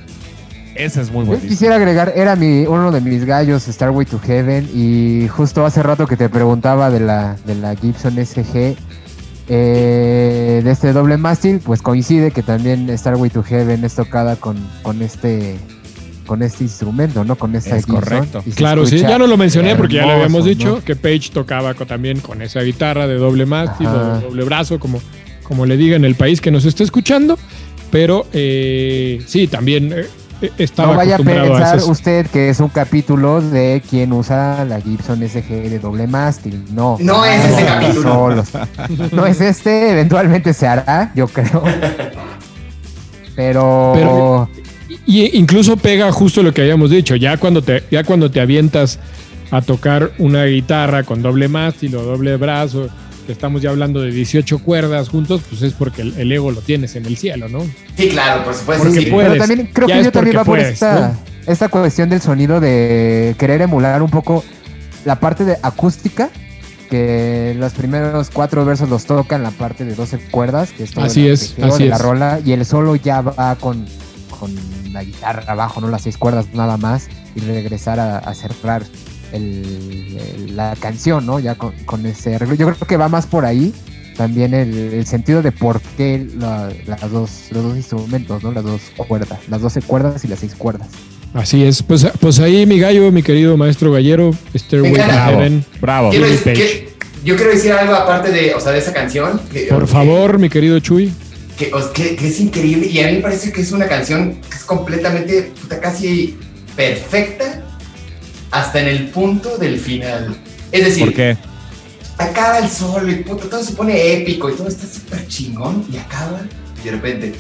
Ese 0.75 1.01
es 1.03 1.11
muy 1.11 1.23
Yo 1.23 1.27
buen 1.29 1.41
disco. 1.41 1.51
quisiera 1.51 1.77
agregar, 1.77 2.13
era 2.17 2.35
mi, 2.37 2.63
uno 2.67 2.91
de 2.93 3.01
mis 3.01 3.25
gallos, 3.25 3.65
Starway 3.65 4.07
to 4.07 4.19
Heaven, 4.19 4.69
y 4.75 5.29
justo 5.29 5.65
hace 5.67 5.83
rato 5.83 6.07
que 6.07 6.17
te 6.17 6.29
preguntaba 6.29 6.91
de 6.91 7.01
la, 7.01 7.37
de 7.47 7.55
la 7.55 7.75
Gibson 7.77 8.15
SG, 8.25 8.77
eh, 9.49 10.61
de 10.65 10.71
este 10.71 10.93
doble 10.93 11.17
mástil, 11.17 11.61
pues 11.65 11.83
coincide 11.83 12.31
que 12.31 12.43
también 12.43 12.89
Starway 12.97 13.29
to 13.31 13.43
Heaven 13.43 13.85
es 13.85 13.95
tocada 13.95 14.37
con, 14.37 14.57
con 14.83 15.03
este 15.03 15.57
con 16.27 16.41
este 16.41 16.63
instrumento, 16.63 17.25
¿no? 17.25 17.35
Con 17.37 17.55
esta 17.57 17.77
Es 17.77 17.85
Gibson. 17.85 18.01
correcto. 18.01 18.45
Claro, 18.55 18.87
sí, 18.87 18.99
ya 19.01 19.19
no 19.19 19.27
lo 19.27 19.37
mencioné 19.37 19.75
porque 19.75 19.97
ya 19.97 20.03
lo 20.07 20.13
hermoso, 20.13 20.25
habíamos 20.25 20.45
dicho, 20.47 20.69
¿no? 20.77 20.85
que 20.85 20.95
Page 20.97 21.31
tocaba 21.33 21.75
también 21.75 22.21
con 22.21 22.41
esa 22.41 22.61
guitarra 22.63 23.07
de 23.09 23.17
doble 23.17 23.45
mástil 23.45 23.89
Ajá. 23.89 24.19
o 24.19 24.21
doble 24.29 24.45
brazo, 24.45 24.79
como, 24.79 25.03
como 25.43 25.67
le 25.67 25.77
diga 25.77 25.97
en 25.97 26.05
el 26.05 26.15
país 26.15 26.41
que 26.41 26.51
nos 26.53 26.65
esté 26.65 26.85
escuchando, 26.85 27.39
pero 27.91 28.25
eh, 28.33 29.21
sí, 29.27 29.49
también 29.49 29.93
eh, 29.93 30.07
estaba 30.59 30.91
No 30.93 30.97
vaya 30.97 31.13
a 31.13 31.15
acostumbrado 31.17 31.55
a 31.55 31.59
pensar 31.59 31.91
usted 31.91 32.27
que 32.27 32.49
es 32.49 32.61
un 32.61 32.69
capítulo 32.69 33.41
de 33.41 33.83
quien 33.89 34.13
usa 34.13 34.65
la 34.65 34.81
Gibson 34.81 35.21
SG 35.27 35.69
de 35.71 35.79
doble 35.79 36.07
mástil. 36.07 36.65
No. 36.73 36.97
No 37.01 37.25
es 37.25 37.45
ese 37.45 37.65
capítulo. 37.65 38.13
Solos. 38.13 38.49
No 39.13 39.27
es 39.27 39.41
este, 39.41 39.91
eventualmente 39.93 40.53
se 40.55 40.67
hará, 40.67 41.13
yo 41.15 41.27
creo. 41.29 41.63
Pero, 43.37 43.93
Pero- 43.95 44.49
Y 45.07 45.39
incluso 45.39 45.77
pega 45.77 46.13
justo 46.13 46.43
lo 46.43 46.53
que 46.53 46.63
habíamos 46.63 46.91
dicho, 46.91 47.17
ya 47.17 47.37
cuando 47.37 47.63
te, 47.63 47.83
ya 47.91 48.05
cuando 48.05 48.31
te 48.31 48.41
avientas 48.41 48.99
a 49.51 49.61
tocar 49.63 50.13
una 50.19 50.45
guitarra 50.45 51.03
con 51.03 51.23
doble 51.23 51.49
mástil 51.49 51.97
o 51.97 52.03
doble 52.03 52.37
brazo, 52.37 52.89
que 53.33 53.35
estamos 53.35 53.63
ya 53.63 53.71
hablando 53.71 54.03
de 54.03 54.11
18 54.11 54.59
cuerdas 54.59 55.09
juntos, 55.09 55.41
pues 55.49 55.63
es 55.63 55.73
porque 55.73 56.03
el, 56.03 56.15
el 56.19 56.31
ego 56.33 56.51
lo 56.51 56.61
tienes 56.61 56.95
en 56.97 57.07
el 57.07 57.17
cielo, 57.17 57.49
¿no? 57.49 57.61
Sí, 57.97 58.09
claro, 58.11 58.45
por 58.45 58.55
supuesto. 58.55 58.85
Porque 58.85 59.01
sí. 59.01 59.07
puede- 59.07 59.29
pero 59.29 59.35
puedes, 59.39 59.49
también 59.49 59.71
creo 59.73 59.89
que 59.89 60.05
yo 60.05 60.13
también 60.13 60.37
va 60.37 60.45
por 60.45 60.59
puedes, 60.59 60.75
esta, 60.75 61.15
esta 61.47 61.69
cuestión 61.71 62.11
del 62.11 62.21
sonido 62.21 62.61
de 62.61 63.35
querer 63.39 63.63
emular 63.63 64.03
un 64.03 64.11
poco 64.11 64.45
la 65.07 65.19
parte 65.19 65.45
de 65.47 65.57
acústica, 65.63 66.29
que 66.91 67.57
los 67.59 67.73
primeros 67.73 68.29
cuatro 68.31 68.65
versos 68.67 68.89
los 68.91 69.07
tocan 69.07 69.43
la 69.43 69.51
parte 69.51 69.85
de 69.87 69.95
12 69.95 70.19
cuerdas, 70.31 70.73
que 70.73 70.85
es 70.85 70.91
todo 70.91 71.05
Así 71.07 71.27
es, 71.27 71.55
así 71.63 71.85
de 71.85 71.89
la 71.89 71.97
es. 71.97 72.03
rola, 72.03 72.41
y 72.45 72.53
el 72.53 72.67
solo 72.67 72.97
ya 72.97 73.23
va 73.23 73.57
con, 73.57 73.87
con 74.39 74.55
la 74.93 75.03
guitarra 75.03 75.45
abajo, 75.51 75.81
no 75.81 75.89
las 75.89 76.03
seis 76.03 76.19
cuerdas 76.19 76.47
nada 76.53 76.77
más, 76.77 77.09
y 77.35 77.41
regresar 77.41 77.99
a, 77.99 78.19
a 78.19 78.35
cerrar 78.35 78.83
el- 79.33 80.19
el- 80.37 80.57
la 80.57 80.77
canción, 80.79 81.25
¿no? 81.27 81.41
Ya 81.41 81.55
con, 81.57 81.73
con 81.85 82.05
ese 82.07 82.35
arreglo. 82.37 82.55
Yo 82.55 82.67
creo 82.73 82.87
que 82.89 82.97
va 82.97 83.09
más 83.09 83.27
por 83.27 83.45
ahí 83.45 83.73
también 84.17 84.53
el, 84.55 84.77
el 84.77 85.07
sentido 85.07 85.41
de 85.43 85.53
por 85.53 85.81
qué 85.97 86.27
la- 86.39 86.71
las 86.87 87.11
dos, 87.11 87.31
los 87.51 87.63
dos 87.65 87.77
instrumentos, 87.77 88.43
¿no? 88.43 88.53
Las 88.53 88.65
dos 88.65 88.81
cuerdas, 88.97 89.39
las 89.49 89.61
12 89.63 89.81
cuerdas 89.83 90.25
y 90.25 90.29
las 90.29 90.41
seis 90.41 90.55
cuerdas. 90.57 90.89
Así 91.35 91.65
es. 91.65 91.83
Pues, 91.83 92.07
pues 92.21 92.39
ahí, 92.41 92.67
mi 92.67 92.79
gallo, 92.79 93.11
mi 93.11 93.23
querido 93.23 93.57
maestro 93.57 93.91
gallero, 93.91 94.35
Stairway 94.55 94.93
to. 94.93 94.99
Bravo. 94.99 95.31
Heaven. 95.39 95.65
Bravo. 95.81 96.11
Quiero 96.11 96.27
Jimmy 96.27 96.37
decir 96.39 96.53
Page. 96.53 96.63
que- 96.67 96.93
yo 97.25 97.37
quiero 97.37 97.53
decir 97.53 97.73
algo 97.73 97.95
aparte 97.95 98.31
de, 98.31 98.53
o 98.55 98.61
sea, 98.61 98.73
de 98.73 98.79
esa 98.81 98.93
canción. 98.93 99.41
que- 99.51 99.63
Por 99.71 99.83
que- 99.83 99.87
favor, 99.87 100.39
mi 100.39 100.51
querido 100.51 100.79
Chuy. 100.81 101.11
Que, 101.57 101.73
o- 101.73 101.93
que- 101.93 102.17
que 102.17 102.29
es 102.29 102.39
increíble 102.41 102.87
y 102.87 102.99
a 103.01 103.07
mí 103.07 103.13
me 103.15 103.21
parece 103.21 103.51
que 103.53 103.63
es 103.63 103.73
una 103.73 103.87
canción 103.87 104.41
que 104.51 104.57
es 104.57 104.65
completamente, 104.65 105.53
puta, 105.63 105.81
casi 105.81 106.37
perfecta 106.77 107.63
hasta 108.53 108.81
en 108.81 108.89
el 108.89 109.09
punto 109.09 109.59
del 109.59 109.79
final. 109.81 110.37
Es 110.71 110.85
decir, 110.85 111.07
¿Por 111.07 111.15
qué? 111.15 111.37
acaba 112.19 112.59
el 112.59 112.69
solo 112.71 113.11
y 113.11 113.17
puto, 113.17 113.49
todo 113.49 113.65
se 113.65 113.73
pone 113.73 114.13
épico 114.13 114.49
y 114.51 114.55
todo 114.55 114.69
está 114.69 114.87
súper 114.87 115.27
chingón 115.27 115.85
y 115.93 115.97
acaba 115.97 116.41
y 116.81 116.85
de 116.85 116.91
repente. 116.93 117.35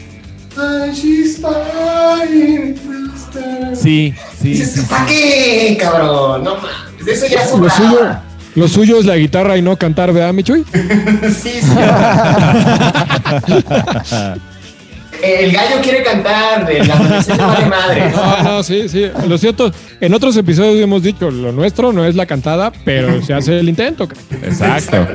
Sí, 3.75 4.15
sí. 4.41 4.49
Dices, 4.49 4.73
sí, 4.73 4.81
¿para 4.89 5.09
sí. 5.09 5.15
qué, 5.15 5.79
cabrón? 5.81 6.45
No 6.45 6.57
mames, 6.57 7.07
eso 7.07 7.27
ya 7.27 7.43
es 7.43 7.53
Lo 7.55 7.71
suyo, 7.71 8.17
lo 8.55 8.69
suyo 8.69 8.99
es 8.99 9.07
la 9.07 9.17
guitarra 9.17 9.57
y 9.57 9.63
no 9.63 9.77
cantar, 9.77 10.13
¿verdad, 10.13 10.33
Michuy? 10.33 10.65
Sí, 11.43 11.61
sí. 11.63 11.69
El 15.23 15.53
gallo 15.53 15.77
quiere 15.81 16.03
cantar, 16.03 16.67
de 16.67 16.85
la 16.85 16.95
adolescencia 16.95 17.47
vale 17.47 17.67
madre. 17.67 18.11
No, 18.15 18.43
no, 18.43 18.63
sí, 18.63 18.89
sí. 18.89 19.09
Lo 19.29 19.39
cierto, 19.39 19.71
en 20.01 20.15
otros 20.15 20.37
episodios 20.37 20.83
hemos 20.83 21.03
dicho, 21.03 21.31
lo 21.31 21.53
nuestro 21.53 21.93
no 21.93 22.05
es 22.05 22.17
la 22.17 22.27
cantada, 22.27 22.73
pero 22.85 23.23
se 23.27 23.33
hace 23.33 23.61
el 23.61 23.69
intento. 23.69 24.09
Exacto. 24.43 25.07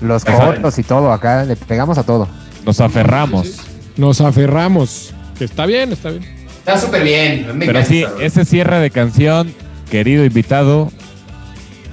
Los 0.00 0.24
cortos 0.24 0.78
y 0.78 0.82
todo 0.82 1.12
acá, 1.12 1.44
le 1.44 1.54
pegamos 1.54 1.96
a 1.96 2.02
todo. 2.02 2.28
Nos 2.66 2.80
aferramos. 2.80 3.58
Nos 3.96 4.20
aferramos. 4.20 5.14
Que 5.38 5.44
está 5.44 5.64
bien, 5.64 5.92
está 5.92 6.10
bien. 6.10 6.24
Está 6.58 6.78
súper 6.78 7.04
bien. 7.04 7.56
me 7.56 7.66
Pero 7.66 7.84
sí, 7.84 8.04
ese 8.20 8.44
cierre 8.44 8.80
de 8.80 8.90
canción, 8.90 9.54
querido 9.90 10.24
invitado, 10.24 10.90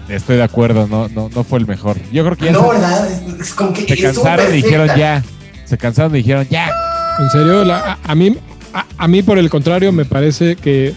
estoy 0.08 0.38
de 0.38 0.44
acuerdo, 0.44 0.88
no, 0.88 1.08
no, 1.10 1.30
no 1.34 1.44
fue 1.44 1.60
el 1.60 1.68
mejor. 1.68 1.98
Yo 2.12 2.24
creo 2.26 2.36
que 2.36 2.46
ya 2.46 2.52
No, 2.52 2.64
se, 2.64 2.70
¿verdad? 2.70 3.10
Es 3.40 3.54
como 3.54 3.74
que 3.74 3.88
se 3.88 4.02
cansaron 4.02 4.50
y 4.50 4.62
dijeron 4.62 4.90
ya. 4.98 5.24
Se 5.66 5.78
cansaron 5.78 6.16
y 6.16 6.20
dijeron 6.20 6.48
ya. 6.50 6.72
En 7.20 7.30
serio, 7.30 7.64
la- 7.66 7.94
a, 8.04 8.12
a 8.12 8.16
mí, 8.16 8.36
a, 8.74 8.86
a 8.98 9.08
mí 9.08 9.22
por 9.24 9.38
el 9.38 9.50
contrario 9.50 9.92
me 9.92 10.06
parece 10.06 10.56
que, 10.56 10.94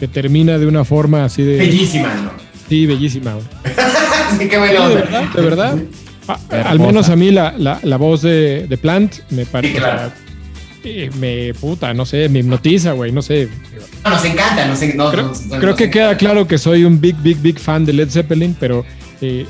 que 0.00 0.08
termina 0.08 0.58
de 0.58 0.66
una 0.66 0.84
forma 0.84 1.24
así 1.24 1.42
de... 1.42 1.56
Bellísima, 1.58 2.12
¿no? 2.14 2.30
Sí, 2.68 2.86
bellísima. 2.86 3.34
güey. 3.34 3.44
Sí, 4.38 4.48
qué 4.48 4.52
Sí, 4.54 4.56
buena 4.56 4.88
de 4.88 4.94
verdad, 4.94 5.22
de 5.34 5.42
verdad. 5.42 5.78
Al 6.64 6.78
menos 6.80 7.10
a 7.10 7.16
mí 7.16 7.30
la, 7.30 7.52
la, 7.58 7.78
la 7.82 7.96
voz 7.98 8.22
de, 8.22 8.66
de 8.66 8.78
Plant 8.78 9.16
me 9.30 9.44
parece... 9.44 9.74
Sí, 9.74 9.78
claro. 9.80 10.12
eh, 10.84 11.10
me 11.20 11.52
puta, 11.54 11.92
no 11.92 12.06
sé, 12.06 12.28
me 12.30 12.38
hipnotiza, 12.38 12.92
güey, 12.92 13.12
no 13.12 13.20
sé. 13.20 13.48
No, 14.04 14.10
nos 14.10 14.24
encanta, 14.24 14.66
nos 14.66 14.80
no, 14.94 15.10
Creo, 15.10 15.22
nos- 15.26 15.40
creo 15.42 15.60
nos 15.60 15.76
que 15.76 15.90
queda 15.90 16.16
claro 16.16 16.46
que 16.46 16.56
soy 16.58 16.84
un 16.84 16.98
big, 17.00 17.16
big, 17.22 17.36
big 17.42 17.58
fan 17.58 17.84
de 17.84 17.92
Led 17.92 18.08
Zeppelin, 18.08 18.56
pero 18.58 18.86
eh, 19.20 19.44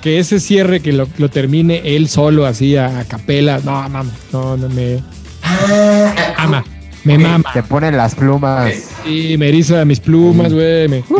que 0.00 0.18
ese 0.20 0.38
cierre 0.38 0.80
que 0.80 0.92
lo, 0.92 1.08
lo 1.18 1.28
termine 1.28 1.82
él 1.84 2.08
solo 2.08 2.46
así 2.46 2.76
a, 2.76 3.00
a 3.00 3.04
capela, 3.06 3.58
no, 3.64 3.72
mama, 3.72 4.04
no, 4.32 4.56
no 4.56 4.68
me 4.68 5.00
Ah, 5.50 6.34
ama, 6.36 6.64
me 7.04 7.16
mama. 7.18 7.50
Te 7.52 7.62
ponen 7.62 7.96
las 7.96 8.14
plumas. 8.14 8.72
Sí, 9.04 9.36
me 9.38 9.48
eriza 9.48 9.84
mis 9.84 10.00
plumas, 10.00 10.52
güey. 10.52 10.88
me- 10.88 11.02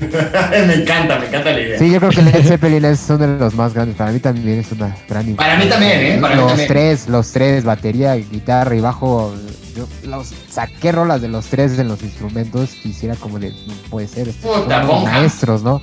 me 0.00 0.74
encanta, 0.74 1.18
me 1.18 1.26
encanta 1.26 1.52
la 1.52 1.60
idea. 1.60 1.78
sí, 1.78 1.90
yo 1.90 1.98
creo 1.98 2.10
que 2.10 2.22
Led 2.22 2.42
Zeppelin 2.46 2.84
es 2.86 3.04
uno 3.08 3.18
de 3.18 3.38
los 3.38 3.54
más 3.54 3.74
grandes. 3.74 3.96
Para 3.96 4.12
mí 4.12 4.18
también 4.18 4.60
es 4.60 4.72
una 4.72 4.96
gran 5.08 5.34
Para 5.36 5.56
mí 5.58 5.66
también, 5.66 6.00
¿eh? 6.00 6.18
Para 6.20 6.36
los 6.36 6.46
también. 6.48 6.68
tres, 6.68 7.08
los 7.08 7.32
tres, 7.32 7.64
batería, 7.64 8.14
guitarra 8.14 8.74
y 8.74 8.80
bajo. 8.80 9.34
Yo 9.76 9.86
los 10.08 10.32
saqué 10.50 10.92
rolas 10.92 11.20
de 11.20 11.28
los 11.28 11.46
tres 11.46 11.78
en 11.78 11.88
los 11.88 12.02
instrumentos. 12.02 12.70
Quisiera 12.82 13.14
como 13.16 13.38
de, 13.38 13.50
no 13.50 13.74
puede 13.90 14.08
ser, 14.08 14.30
Puta, 14.32 14.82
maestros, 15.04 15.62
¿no? 15.62 15.80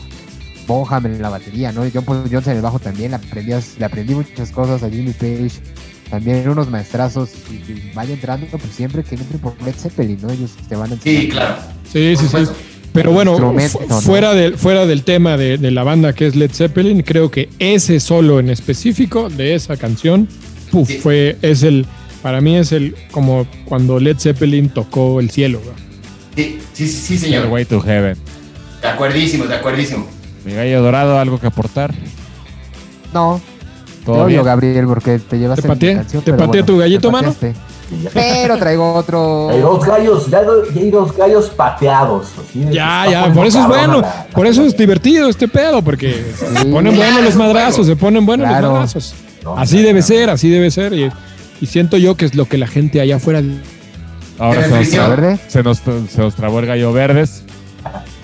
Bonham 0.65 1.05
en 1.05 1.21
la 1.21 1.29
batería, 1.29 1.71
¿no? 1.71 1.83
John 1.93 2.03
Paul 2.03 2.23
Jones 2.29 2.47
en 2.47 2.55
el 2.57 2.61
bajo 2.61 2.79
también. 2.79 3.11
Le 3.11 3.17
aprendí, 3.17 3.53
le 3.77 3.85
aprendí 3.85 4.15
muchas 4.15 4.49
cosas 4.51 4.81
a 4.83 4.89
Jimmy 4.89 5.13
Page. 5.13 5.51
También 6.09 6.47
unos 6.47 6.69
maestrazos 6.69 7.29
y, 7.51 7.55
y 7.71 7.91
vaya 7.93 8.13
entrando, 8.13 8.47
pues 8.51 8.63
siempre 8.73 9.03
que 9.03 9.15
entre 9.15 9.37
por 9.39 9.61
Led 9.61 9.75
Zeppelin, 9.75 10.19
¿no? 10.21 10.31
Ellos 10.31 10.51
te 10.69 10.75
van 10.75 10.91
a 10.91 10.93
enseñar. 10.95 11.21
Sí, 11.21 11.29
claro. 11.29 11.55
Sí, 11.91 12.15
sí, 12.17 12.25
sí. 12.29 12.51
Pero 12.93 13.11
bueno, 13.11 13.37
fuera, 14.01 14.33
del, 14.33 14.57
fuera 14.57 14.85
del 14.87 15.03
tema 15.03 15.37
de, 15.37 15.57
de 15.57 15.69
la 15.71 15.83
banda 15.83 16.13
que 16.13 16.25
es 16.27 16.35
Led 16.35 16.51
Zeppelin, 16.51 17.01
creo 17.03 17.29
que 17.29 17.49
ese 17.59 17.99
solo 17.99 18.39
en 18.39 18.49
específico 18.49 19.29
de 19.29 19.53
esa 19.55 19.77
canción, 19.77 20.27
Sí. 20.85 20.97
fue, 20.97 21.37
es 21.41 21.63
el, 21.63 21.85
para 22.21 22.41
mí 22.41 22.55
es 22.55 22.71
el, 22.71 22.95
como 23.11 23.45
cuando 23.65 23.99
Led 23.99 24.17
Zeppelin 24.17 24.69
tocó 24.69 25.19
el 25.19 25.29
cielo. 25.29 25.61
Sí, 26.35 26.59
sí, 26.73 26.87
sí, 26.87 27.17
señor. 27.17 27.47
way 27.47 27.65
to 27.65 27.79
heaven. 27.81 28.17
De 28.81 28.87
acuerdísimo, 28.87 29.45
de 29.45 29.55
acuerdísimo. 29.55 30.07
Mi 30.45 30.53
gallo 30.53 30.81
dorado, 30.81 31.19
algo 31.19 31.39
que 31.39 31.47
aportar. 31.47 31.93
No, 33.13 33.39
Todo 34.13 34.25
bien. 34.25 34.43
Gabriel, 34.43 34.85
porque 34.87 35.19
te 35.19 35.37
llevaste 35.37 35.61
¿Te 35.63 35.67
pateé? 35.67 35.95
canción, 35.95 36.23
¿Te 36.23 36.33
pateé 36.33 36.63
tu 36.63 36.77
gallito, 36.77 37.11
mano? 37.11 37.35
Pero 38.13 38.57
traigo 38.57 38.93
otro. 38.93 39.49
Hay 39.49 39.61
dos 39.61 39.85
gallos, 39.85 40.27
ya, 40.29 40.41
hay 40.75 40.89
dos 40.91 41.15
gallos 41.15 41.49
pateados. 41.49 42.27
Ya, 42.69 43.05
está 43.05 43.27
ya, 43.27 43.33
por 43.33 43.45
eso 43.47 43.61
es 43.61 43.67
bueno, 43.67 43.93
la- 44.01 44.07
la 44.07 44.27
por 44.33 44.45
eso 44.47 44.63
es 44.65 44.75
divertido 44.75 45.29
este 45.29 45.47
pedo, 45.47 45.81
porque 45.81 46.25
se 46.37 46.65
ponen 46.65 46.95
buenos 46.95 47.23
los 47.23 47.35
madrazos, 47.35 47.87
se 47.87 47.95
ponen 47.95 48.25
buenos 48.25 48.47
Claro. 48.47 48.67
los 48.67 48.73
madrazos. 48.73 49.13
No, 49.43 49.57
Así 49.57 49.81
debe 49.81 50.01
ser, 50.01 50.29
así 50.29 50.49
debe 50.49 50.69
ser. 50.71 50.91
Y, 50.93 51.09
y 51.61 51.65
siento 51.67 51.95
yo 51.97 52.15
que 52.15 52.25
es 52.25 52.35
lo 52.35 52.45
que 52.45 52.57
la 52.57 52.67
gente 52.67 52.99
allá 52.99 53.15
afuera. 53.17 53.41
Ahora 54.39 54.63
se 54.63 54.69
nos, 54.69 55.39
se, 55.47 55.63
nos, 55.63 55.79
se 56.11 56.21
nos 56.21 56.35
trabó 56.35 56.59
el 56.59 56.65
gallo 56.65 56.91
verdes. 56.91 57.43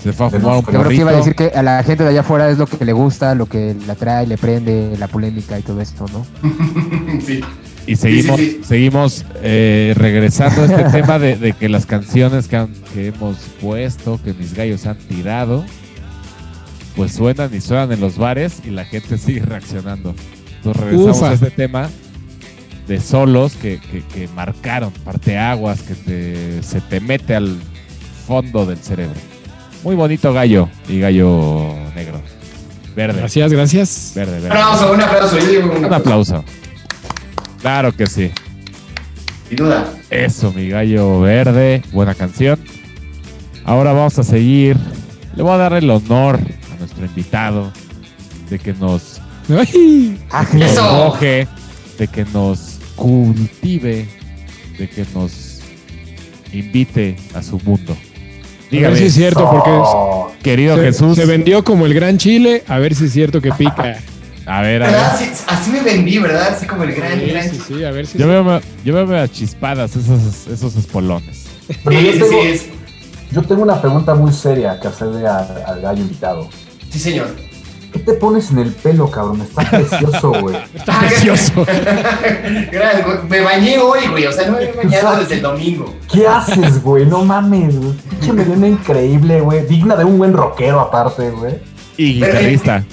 Se 0.04 0.12
fue 0.12 0.26
a 0.26 0.30
fumar 0.30 0.58
un 0.58 0.66
Yo 0.66 0.72
creo 0.80 0.90
que 0.90 0.96
iba 0.96 1.12
a 1.12 1.16
decir 1.16 1.34
que 1.36 1.46
a 1.56 1.64
la 1.64 1.82
gente 1.84 2.04
de 2.04 2.10
allá 2.10 2.20
afuera 2.22 2.50
es 2.50 2.58
lo 2.58 2.68
que 2.68 2.84
le 2.84 2.92
gusta, 2.94 3.36
lo 3.36 3.46
que 3.46 3.74
la 3.88 3.96
trae, 3.96 4.28
le 4.28 4.38
prende, 4.38 4.96
la 5.00 5.08
polémica 5.08 5.58
y 5.58 5.62
todo 5.62 5.80
esto, 5.82 6.06
¿no? 6.12 6.26
Sí. 7.26 7.42
Y 7.88 7.96
seguimos, 7.98 8.38
Sí, 8.40 8.46
sí, 8.46 8.58
sí. 8.62 8.64
seguimos 8.68 9.26
eh, 9.42 9.94
regresando 9.98 10.62
a 10.62 10.66
este 10.66 10.84
tema 11.02 11.20
de, 11.20 11.36
de 11.38 11.54
que 11.54 11.68
las 11.70 11.86
canciones 11.86 12.48
que, 12.48 12.56
han- 12.58 12.74
que 12.94 13.08
hemos 13.08 13.38
puesto, 13.62 14.20
que 14.24 14.34
mis 14.34 14.54
gallos 14.54 14.86
han 14.86 14.98
tirado, 14.98 15.64
pues 16.96 17.14
suenan 17.14 17.54
y 17.54 17.62
suenan 17.62 17.92
en 17.92 18.00
los 18.02 18.18
bares 18.18 18.62
y 18.66 18.70
la 18.72 18.86
gente 18.86 19.18
sigue 19.18 19.42
reaccionando. 19.42 20.14
Entonces 20.58 20.82
regresamos 20.84 21.18
Ufa. 21.18 21.30
a 21.30 21.34
este 21.34 21.52
tema 21.52 21.90
de 22.88 23.00
solos 23.00 23.54
que, 23.56 23.80
que, 23.80 24.02
que 24.02 24.28
marcaron 24.30 24.92
parteaguas, 25.06 25.82
que 25.82 25.96
te, 25.96 26.64
se 26.64 26.82
te 26.82 27.00
mete 27.00 27.36
al 27.36 27.58
fondo 28.28 28.66
del 28.66 28.78
cerebro. 28.78 29.16
Muy 29.84 29.96
bonito 29.96 30.32
gallo 30.34 30.70
y 30.88 31.00
gallo 31.00 31.74
negro. 31.96 32.22
Verde, 32.96 33.20
Gracias, 33.20 33.52
gracias. 33.52 34.12
verde, 34.16 34.38
Un 34.38 34.44
verde. 34.44 34.60
aplauso, 34.60 34.94
un 34.94 35.02
aplauso. 35.02 35.40
Yo 35.40 35.46
digo 35.48 35.64
un 35.72 35.86
Un 35.86 35.94
aplauso. 35.94 36.36
aplauso. 36.38 36.44
Claro 37.62 37.92
que 37.92 38.06
sí. 38.08 38.32
Sin 39.50 39.58
duda. 39.58 39.92
Eso, 40.10 40.52
mi 40.54 40.70
gallo 40.70 41.22
verde. 41.22 41.82
Buena 41.92 42.14
canción. 42.14 42.60
Ahora 43.66 43.94
vamos 43.94 44.18
a 44.20 44.24
seguir. 44.24 44.78
Le 45.36 45.42
voy 45.44 45.54
a 45.54 45.58
dar 45.58 45.74
el 45.74 45.90
honor 45.90 46.40
a 46.72 46.80
nuestro 46.80 47.06
invitado 47.06 47.72
de 48.50 48.60
que 48.60 48.74
nos 48.74 49.20
Ay, 49.50 50.18
de 51.98 52.08
que 52.08 52.26
nos 52.26 52.80
cultive, 52.96 54.08
de 54.78 54.90
que 54.90 55.06
nos 55.14 55.60
invite 56.54 57.18
a 57.34 57.42
su 57.42 57.60
mundo. 57.66 57.98
A 58.78 58.90
ver 58.90 58.98
si 58.98 59.06
es 59.06 59.14
cierto, 59.14 59.50
porque 59.50 59.70
Oh, 59.72 60.32
querido 60.42 60.76
se, 60.78 60.84
Jesús. 60.84 61.16
se 61.16 61.26
vendió 61.26 61.64
como 61.64 61.86
el 61.86 61.94
gran 61.94 62.18
chile. 62.18 62.64
A 62.68 62.80
ver 62.80 62.96
si 62.96 63.06
es 63.06 63.12
cierto 63.14 63.42
que 63.42 63.52
pica. 63.52 63.98
A 64.46 64.62
ver, 64.62 64.84
a 64.84 64.88
ver. 64.88 64.92
¿Verdad? 64.92 65.16
Sí, 65.20 65.30
así 65.48 65.72
me 65.72 65.82
vendí, 65.82 66.20
¿verdad? 66.20 66.50
Así 66.56 66.66
como 66.66 66.84
el 66.84 66.94
gran, 66.94 67.20
Sí, 67.20 67.26
gran. 67.28 67.50
sí, 67.50 67.60
sí, 67.68 67.84
a 67.84 67.92
ver 67.92 68.06
si 68.08 68.18
Yo 68.18 68.28
veo, 68.28 68.62
yo 68.84 68.94
veo 69.08 69.22
a 69.22 69.28
chispadas 69.28 69.96
esos, 69.96 70.48
esos 70.48 70.76
espolones. 70.76 71.46
pero 71.84 71.98
Sí, 72.00 72.06
yo, 72.06 72.12
tengo, 72.14 72.28
sí, 72.28 72.36
es- 72.50 72.66
yo 73.32 73.42
tengo 73.44 73.64
una 73.64 73.80
pregunta 73.82 74.14
muy 74.16 74.32
seria 74.34 74.80
que 74.80 74.88
hacerle 74.90 75.26
al 75.28 75.82
gallo 75.82 76.02
invitado. 76.02 76.50
sí, 76.90 77.00
señor. 77.00 77.34
¿Qué 77.94 78.00
te 78.00 78.14
pones 78.14 78.50
en 78.52 78.58
el 78.60 78.72
pelo, 78.72 79.10
cabrón? 79.10 79.42
Está 79.42 79.70
precioso, 79.70 80.32
güey. 80.42 80.58
Está 80.74 81.00
precioso. 81.00 81.66
Gracias, 82.72 83.06
güey. 83.06 83.18
Me 83.30 83.42
bañé 83.42 83.78
hoy, 83.78 84.08
güey. 84.10 84.26
O 84.26 84.32
sea, 84.32 84.48
no 84.48 84.58
me 84.58 84.64
he 84.66 84.72
bañado 84.74 85.18
desde 85.18 85.36
el 85.36 85.42
domingo. 85.42 85.96
¿Qué 86.12 86.28
haces, 86.28 86.82
güey? 86.82 87.06
No 87.06 87.24
mames, 87.24 87.78
güey. 87.80 87.94
Pinche 88.10 88.34
melena 88.34 88.68
increíble, 88.68 89.42
güey. 89.42 89.66
Digna 89.68 89.96
de 89.96 90.04
un 90.06 90.18
buen 90.18 90.34
rockero 90.34 90.80
aparte, 90.80 91.30
güey. 91.30 91.56
Y 91.98 92.16
guitarrista. 92.16 92.84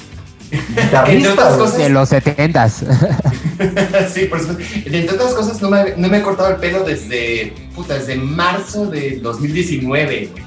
Guitarrista, 0.51 1.57
cosas. 1.57 1.79
de 1.79 1.89
los 1.91 2.09
setentas. 2.09 2.75
sí, 4.13 4.25
por 4.27 4.41
supuesto. 4.41 4.65
Entre 4.85 5.15
otras 5.15 5.33
cosas, 5.33 5.63
no 5.63 5.71
me, 5.71 5.95
no 5.97 6.09
me 6.09 6.19
he 6.19 6.23
cortado 6.23 6.51
el 6.51 6.57
pelo 6.57 6.83
desde, 6.85 7.55
puta, 7.75 7.95
desde 7.95 8.17
marzo 8.17 8.87
del 8.87 9.23
2019, 9.23 10.31
güey. 10.33 10.45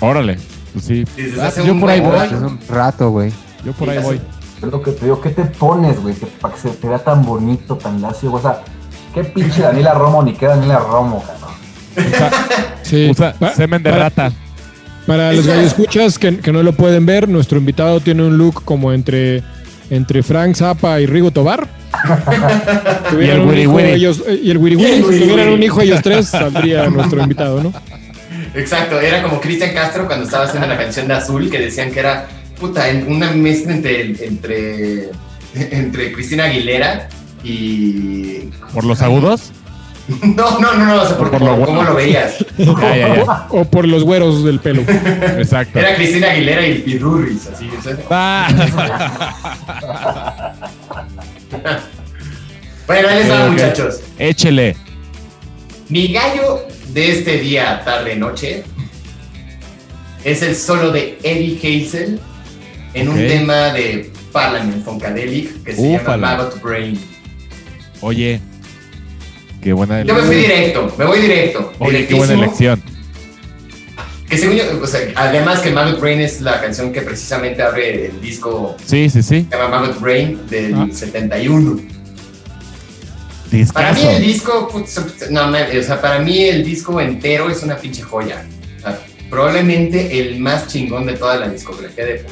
Órale. 0.00 0.38
Pues 0.72 0.84
sí. 0.84 1.04
Desde 1.16 1.40
Ah, 1.42 1.46
hace 1.48 1.64
yo 1.66 1.72
un 1.72 1.80
por 1.80 1.90
ahí 1.90 2.00
voy. 2.00 2.16
es 2.26 2.32
un 2.32 2.58
rato, 2.68 3.10
güey. 3.10 3.32
Yo 3.66 3.72
por 3.72 3.90
ahí 3.90 3.98
voy. 3.98 4.20
Es 4.62 4.62
lo 4.70 4.80
que 4.82 4.92
te 4.92 5.04
digo. 5.04 5.20
¿Qué 5.20 5.30
te 5.30 5.42
pones, 5.44 6.00
güey? 6.00 6.14
Que- 6.14 6.24
Para 6.26 6.54
que 6.54 6.60
se 6.60 6.68
te 6.70 6.88
vea 6.88 6.98
tan 6.98 7.22
bonito, 7.26 7.76
tan 7.76 8.00
lacio, 8.00 8.30
güey. 8.30 8.40
O 8.42 8.46
sea, 8.48 8.62
¿qué 9.12 9.24
pinche 9.24 9.60
Daniela 9.62 9.92
Romo 9.92 10.22
ni 10.22 10.32
qué 10.32 10.46
Daniela 10.46 10.78
Romo, 10.78 11.22
cabrón? 11.26 11.56
Sí. 12.82 13.08
Usa 13.10 13.34
semen 13.56 13.82
de 13.82 13.90
para- 13.90 14.02
rata. 14.04 14.32
Para 15.06 15.32
los 15.32 15.46
escuchas 15.46 16.18
que, 16.18 16.38
que 16.38 16.52
no 16.52 16.62
lo 16.64 16.72
pueden 16.72 17.04
ver, 17.06 17.28
nuestro 17.28 17.58
invitado 17.58 18.00
tiene 18.00 18.24
un 18.24 18.38
look 18.38 18.64
como 18.64 18.92
entre, 18.92 19.42
entre 19.90 20.22
Frank 20.22 20.54
Zappa 20.56 21.00
y 21.00 21.06
Rigo 21.06 21.30
Tobar. 21.30 21.68
Tuvieran 23.10 23.38
Y 23.38 23.42
el 23.42 23.48
Wiri 23.48 23.66
Wiri. 23.66 23.90
ellos- 23.90 24.22
eh, 24.26 24.40
y 24.42 24.50
el 24.50 24.58
Wiri 24.58 24.76
Wiri. 24.76 24.96
Si 25.02 25.20
tuvieran 25.28 25.48
un 25.50 25.62
hijo 25.62 25.80
ellos 25.80 26.00
tres, 26.02 26.26
saldría 26.30 26.88
nuestro 26.88 27.20
invitado, 27.22 27.62
¿no? 27.62 27.72
Exacto, 28.54 29.00
era 29.00 29.22
como 29.22 29.40
Cristian 29.40 29.74
Castro 29.74 30.06
cuando 30.06 30.24
estaba 30.24 30.44
haciendo 30.44 30.66
la 30.66 30.76
canción 30.78 31.06
de 31.08 31.14
Azul, 31.14 31.50
que 31.50 31.58
decían 31.60 31.90
que 31.92 32.00
era 32.00 32.26
puta, 32.58 32.88
en- 32.90 33.10
una 33.10 33.30
mezcla 33.32 33.72
entre, 33.74 34.24
entre, 34.26 35.10
entre 35.54 36.12
Cristina 36.12 36.44
Aguilera 36.44 37.08
y. 37.44 38.50
¿Por 38.72 38.84
los 38.84 39.02
agudos? 39.02 39.50
No, 40.22 40.60
no, 40.60 40.72
no, 40.74 40.84
no, 40.86 41.02
o 41.02 41.06
sea, 41.06 41.18
por, 41.18 41.32
Por 41.32 41.40
lo 41.42 41.50
cómo 41.56 41.66
bueno. 41.66 41.82
lo 41.82 41.94
veías. 41.96 42.36
Ya, 42.58 42.96
ya, 42.96 43.16
ya. 43.16 43.46
O 43.50 43.64
por 43.64 43.88
los 43.88 44.04
güeros 44.04 44.44
del 44.44 44.60
pelo. 44.60 44.82
Exacto. 45.36 45.80
Era 45.80 45.96
Cristina 45.96 46.30
Aguilera 46.30 46.64
y 46.64 46.78
Pirurris, 46.78 47.48
así. 47.48 47.68
o 47.76 47.82
sea. 47.82 47.96
Ah. 48.08 48.48
Bueno, 52.86 53.08
ahí 53.08 53.18
les 53.18 53.30
va, 53.30 53.48
muchachos. 53.50 54.00
Échele. 54.18 54.76
Mi 55.88 56.08
gallo 56.12 56.64
de 56.88 57.10
este 57.18 57.38
día, 57.38 57.82
tarde, 57.84 58.14
noche 58.16 58.62
es 60.24 60.42
el 60.42 60.54
solo 60.54 60.90
de 60.92 61.18
Eddie 61.24 61.58
Hazel 61.58 62.20
en 63.00 63.08
un 63.08 63.16
tema 63.16 63.72
de 63.72 64.10
Parliament 64.32 64.84
Funkadelic 64.84 65.62
que 65.64 65.74
se 65.74 65.82
llama 65.82 66.02
Úpala. 66.02 66.36
Maggot 66.36 66.62
Brain. 66.62 66.98
Oye, 68.00 68.40
qué 69.62 69.72
buena 69.72 70.02
Yo 70.02 70.14
me 70.14 70.22
fui 70.22 70.36
directo, 70.36 70.94
me 70.98 71.04
voy 71.04 71.20
directo. 71.20 71.72
Oye, 71.78 72.06
qué 72.06 72.14
buena 72.14 72.34
elección. 72.34 72.82
Que 74.28 74.36
según 74.38 74.56
yo, 74.56 74.64
o 74.82 74.86
sea, 74.86 75.00
además 75.14 75.60
que 75.60 75.70
Maggot 75.70 76.00
Brain 76.00 76.20
es 76.20 76.40
la 76.40 76.60
canción 76.60 76.92
que 76.92 77.00
precisamente 77.02 77.62
abre 77.62 78.06
el 78.06 78.20
disco 78.20 78.76
Sí, 78.84 79.08
sí, 79.08 79.22
sí. 79.22 79.46
se 79.48 79.56
llama 79.56 79.80
Maggot 79.80 80.00
Brain 80.00 80.40
del 80.50 80.74
Ah. 80.74 80.88
71. 80.90 81.80
Para 83.72 83.92
mí 83.92 84.00
el 84.02 84.22
disco, 84.22 84.68
putz, 84.68 84.98
no, 85.30 85.48
o 85.48 85.82
sea, 85.82 86.00
para 86.00 86.18
mí 86.18 86.42
el 86.44 86.64
disco 86.64 87.00
entero 87.00 87.48
es 87.48 87.62
una 87.62 87.76
pinche 87.76 88.02
joya. 88.02 88.44
O 88.78 88.80
sea, 88.80 88.98
probablemente 89.30 90.18
el 90.18 90.40
más 90.40 90.66
chingón 90.66 91.06
de 91.06 91.12
toda 91.14 91.36
la 91.36 91.48
discografía 91.48 92.04
de, 92.04 92.24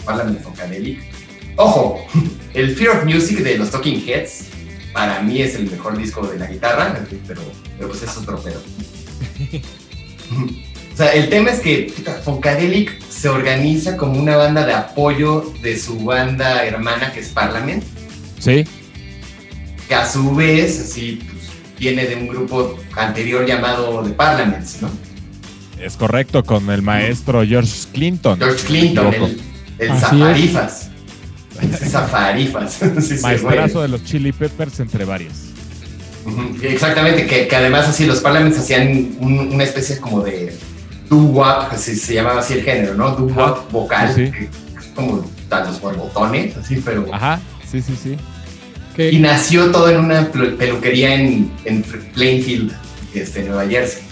de 0.00 0.04
Parliament 0.04 0.42
Funkadelic. 0.42 1.00
Ojo, 1.56 2.04
el 2.54 2.74
Fear 2.74 2.98
of 2.98 3.04
Music 3.04 3.38
de 3.38 3.58
los 3.58 3.70
Talking 3.70 4.02
Heads 4.06 4.46
para 4.92 5.22
mí 5.22 5.40
es 5.40 5.54
el 5.54 5.70
mejor 5.70 5.96
disco 5.96 6.26
de 6.26 6.38
la 6.38 6.46
guitarra, 6.46 6.98
pero, 7.26 7.42
pero 7.78 7.88
pues 7.88 8.02
es 8.02 8.16
otro 8.16 8.38
pedo. 8.40 8.62
O 10.92 10.96
sea, 11.02 11.14
el 11.14 11.30
tema 11.30 11.50
es 11.50 11.60
que 11.60 11.90
Funkadelic 12.24 13.00
se 13.08 13.28
organiza 13.30 13.96
como 13.96 14.20
una 14.20 14.36
banda 14.36 14.66
de 14.66 14.74
apoyo 14.74 15.50
de 15.62 15.78
su 15.78 15.98
banda 16.04 16.62
hermana 16.66 17.10
que 17.10 17.20
es 17.20 17.30
Parliament 17.30 17.82
Sí, 18.38 18.66
que 19.88 19.94
a 19.94 20.06
su 20.06 20.34
vez 20.34 20.78
así 20.78 21.20
pues, 21.26 21.44
viene 21.78 22.04
de 22.04 22.16
un 22.16 22.28
grupo 22.28 22.78
anterior 22.96 23.46
llamado 23.46 24.02
The 24.02 24.10
Parliaments, 24.10 24.82
¿no? 24.82 24.90
es 25.80 25.96
correcto, 25.96 26.44
con 26.44 26.68
el 26.70 26.82
maestro 26.82 27.44
George 27.44 27.88
Clinton. 27.92 28.38
George 28.38 28.66
Clinton, 28.66 29.14
el, 29.14 29.40
el 29.80 29.90
Así 29.90 30.00
Zafarifas. 30.00 30.90
Zafarifas. 31.88 32.72
sí, 33.00 33.14
Maestrazo 33.22 33.82
de 33.82 33.88
los 33.88 34.04
Chili 34.04 34.32
Peppers 34.32 34.80
entre 34.80 35.04
varios. 35.04 35.32
Ujú, 36.26 36.56
Exactamente, 36.62 37.26
que, 37.26 37.48
que 37.48 37.56
además 37.56 37.88
así 37.88 38.04
los 38.06 38.20
Parliaments 38.20 38.58
hacían 38.58 39.16
un- 39.20 39.50
una 39.52 39.64
especie 39.64 39.98
como 39.98 40.20
de 40.22 40.54
doo-wop, 41.08 41.72
así 41.72 41.96
se 41.96 42.14
llamaba 42.14 42.40
así 42.40 42.54
el 42.54 42.62
género, 42.62 42.94
¿no? 42.94 43.10
Doo-wop 43.16 43.70
vocal, 43.72 44.14
Sí, 44.14 44.26
sí. 44.26 44.48
como 44.94 45.24
tan 45.48 45.66
los 45.66 45.80
borbotones, 45.80 46.56
así, 46.56 46.80
pero... 46.84 47.06
Ajá, 47.12 47.40
sí, 47.70 47.80
sí, 47.82 47.94
sí. 48.00 48.16
Y 49.02 49.18
nació 49.18 49.70
todo 49.70 49.88
en 49.88 49.98
una 49.98 50.30
pelu- 50.30 50.56
peluquería 50.58 51.14
en, 51.14 51.50
en 51.64 51.82
Plainfield, 51.82 52.72
este, 53.14 53.42
Nueva 53.44 53.66
Jersey. 53.66 54.02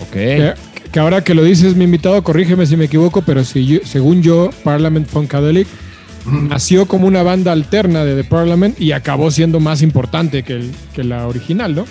Ok. 0.00 0.16
Que 0.94 1.00
ahora 1.00 1.24
que 1.24 1.34
lo 1.34 1.42
dices, 1.42 1.74
mi 1.74 1.82
invitado, 1.86 2.22
corrígeme 2.22 2.64
si 2.66 2.76
me 2.76 2.84
equivoco, 2.84 3.20
pero 3.22 3.42
si 3.44 3.66
yo- 3.66 3.80
según 3.84 4.22
yo, 4.22 4.50
Parliament 4.62 5.08
Funkadelic 5.08 5.66
nació 6.24 6.86
como 6.86 7.08
una 7.08 7.24
banda 7.24 7.50
alterna 7.50 8.04
de 8.04 8.14
The 8.14 8.22
Parliament 8.22 8.80
y 8.80 8.92
acabó 8.92 9.32
siendo 9.32 9.58
más 9.58 9.82
importante 9.82 10.44
que, 10.44 10.52
el- 10.52 10.70
que 10.94 11.02
la 11.02 11.26
original, 11.26 11.74
¿no? 11.74 11.84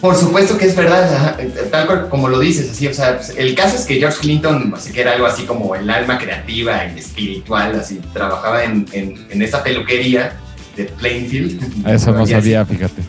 Por 0.00 0.16
supuesto 0.16 0.58
que 0.58 0.66
es 0.66 0.74
verdad, 0.74 1.14
ajá, 1.14 1.36
tal 1.70 1.86
cual 1.86 2.08
como 2.08 2.28
lo 2.28 2.40
dices, 2.40 2.68
así, 2.68 2.88
o 2.88 2.92
sea, 2.92 3.18
pues, 3.18 3.32
el 3.38 3.54
caso 3.54 3.76
es 3.76 3.84
que 3.84 3.94
George 4.00 4.18
Clinton, 4.20 4.72
así 4.76 4.90
que 4.92 5.02
era 5.02 5.12
algo 5.12 5.26
así 5.26 5.44
como 5.44 5.76
el 5.76 5.88
alma 5.88 6.18
creativa 6.18 6.84
y 6.92 6.98
espiritual, 6.98 7.78
así, 7.78 8.00
trabajaba 8.12 8.64
en, 8.64 8.86
en, 8.92 9.24
en 9.30 9.40
esa 9.42 9.62
peluquería 9.62 10.32
de 10.76 10.86
Plainfield. 10.86 11.86
A 11.86 11.92
Eso 11.94 12.10
no 12.10 12.24
así- 12.24 12.32
sabía, 12.32 12.66
fíjate. 12.66 13.02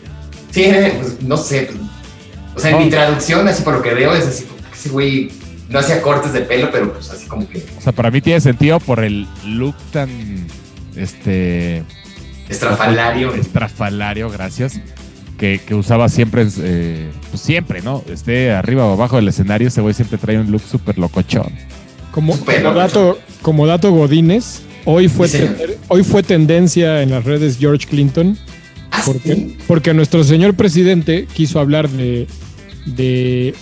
Sí, 0.52 0.66
pues, 1.00 1.20
no 1.22 1.36
sé, 1.36 1.62
pues, 1.72 1.78
o 2.54 2.60
sea, 2.60 2.70
en 2.70 2.84
mi 2.84 2.88
traducción, 2.88 3.48
así 3.48 3.64
por 3.64 3.74
lo 3.74 3.82
que 3.82 3.92
veo, 3.92 4.14
es 4.14 4.28
así, 4.28 4.44
ese 4.84 4.90
güey 4.92 5.30
no 5.70 5.78
hacía 5.78 6.02
cortes 6.02 6.32
de 6.32 6.42
pelo, 6.42 6.68
pero 6.70 6.92
pues 6.92 7.10
así 7.10 7.26
como 7.26 7.48
que 7.48 7.64
O 7.78 7.80
sea, 7.80 7.92
para 7.92 8.10
mí 8.10 8.20
tiene 8.20 8.40
sentido 8.40 8.78
por 8.80 9.02
el 9.02 9.26
look 9.46 9.74
tan 9.92 10.08
este 10.96 11.82
estrafalario. 12.48 13.34
estrafalario, 13.34 14.30
gracias, 14.30 14.80
que, 15.38 15.60
que 15.66 15.74
usaba 15.74 16.08
siempre, 16.08 16.46
eh, 16.60 17.08
pues 17.30 17.42
siempre, 17.42 17.82
¿no? 17.82 18.04
Esté 18.12 18.52
arriba 18.52 18.84
o 18.86 18.92
abajo 18.92 19.16
del 19.16 19.28
escenario, 19.28 19.68
ese 19.68 19.80
güey 19.80 19.94
siempre 19.94 20.18
trae 20.18 20.38
un 20.38 20.50
look 20.52 20.62
súper 20.62 20.98
locochón. 20.98 21.50
Como, 22.10 22.36
loco. 22.36 22.74
dato, 22.78 23.18
como 23.42 23.66
dato 23.66 23.90
Godínez, 23.90 24.60
hoy 24.84 25.08
fue, 25.08 25.28
Sí, 25.28 25.38
señor. 25.38 25.56
ten- 25.56 25.70
hoy 25.88 26.04
fue 26.04 26.22
tendencia 26.22 27.02
en 27.02 27.10
las 27.10 27.24
redes 27.24 27.56
George 27.58 27.86
Clinton 27.88 28.38
Ah, 28.92 29.02
porque, 29.04 29.34
sí. 29.34 29.56
porque 29.66 29.92
nuestro 29.94 30.22
señor 30.22 30.54
presidente 30.54 31.26
quiso 31.32 31.58
hablar 31.58 31.88
de, 31.88 32.28
de 32.86 33.54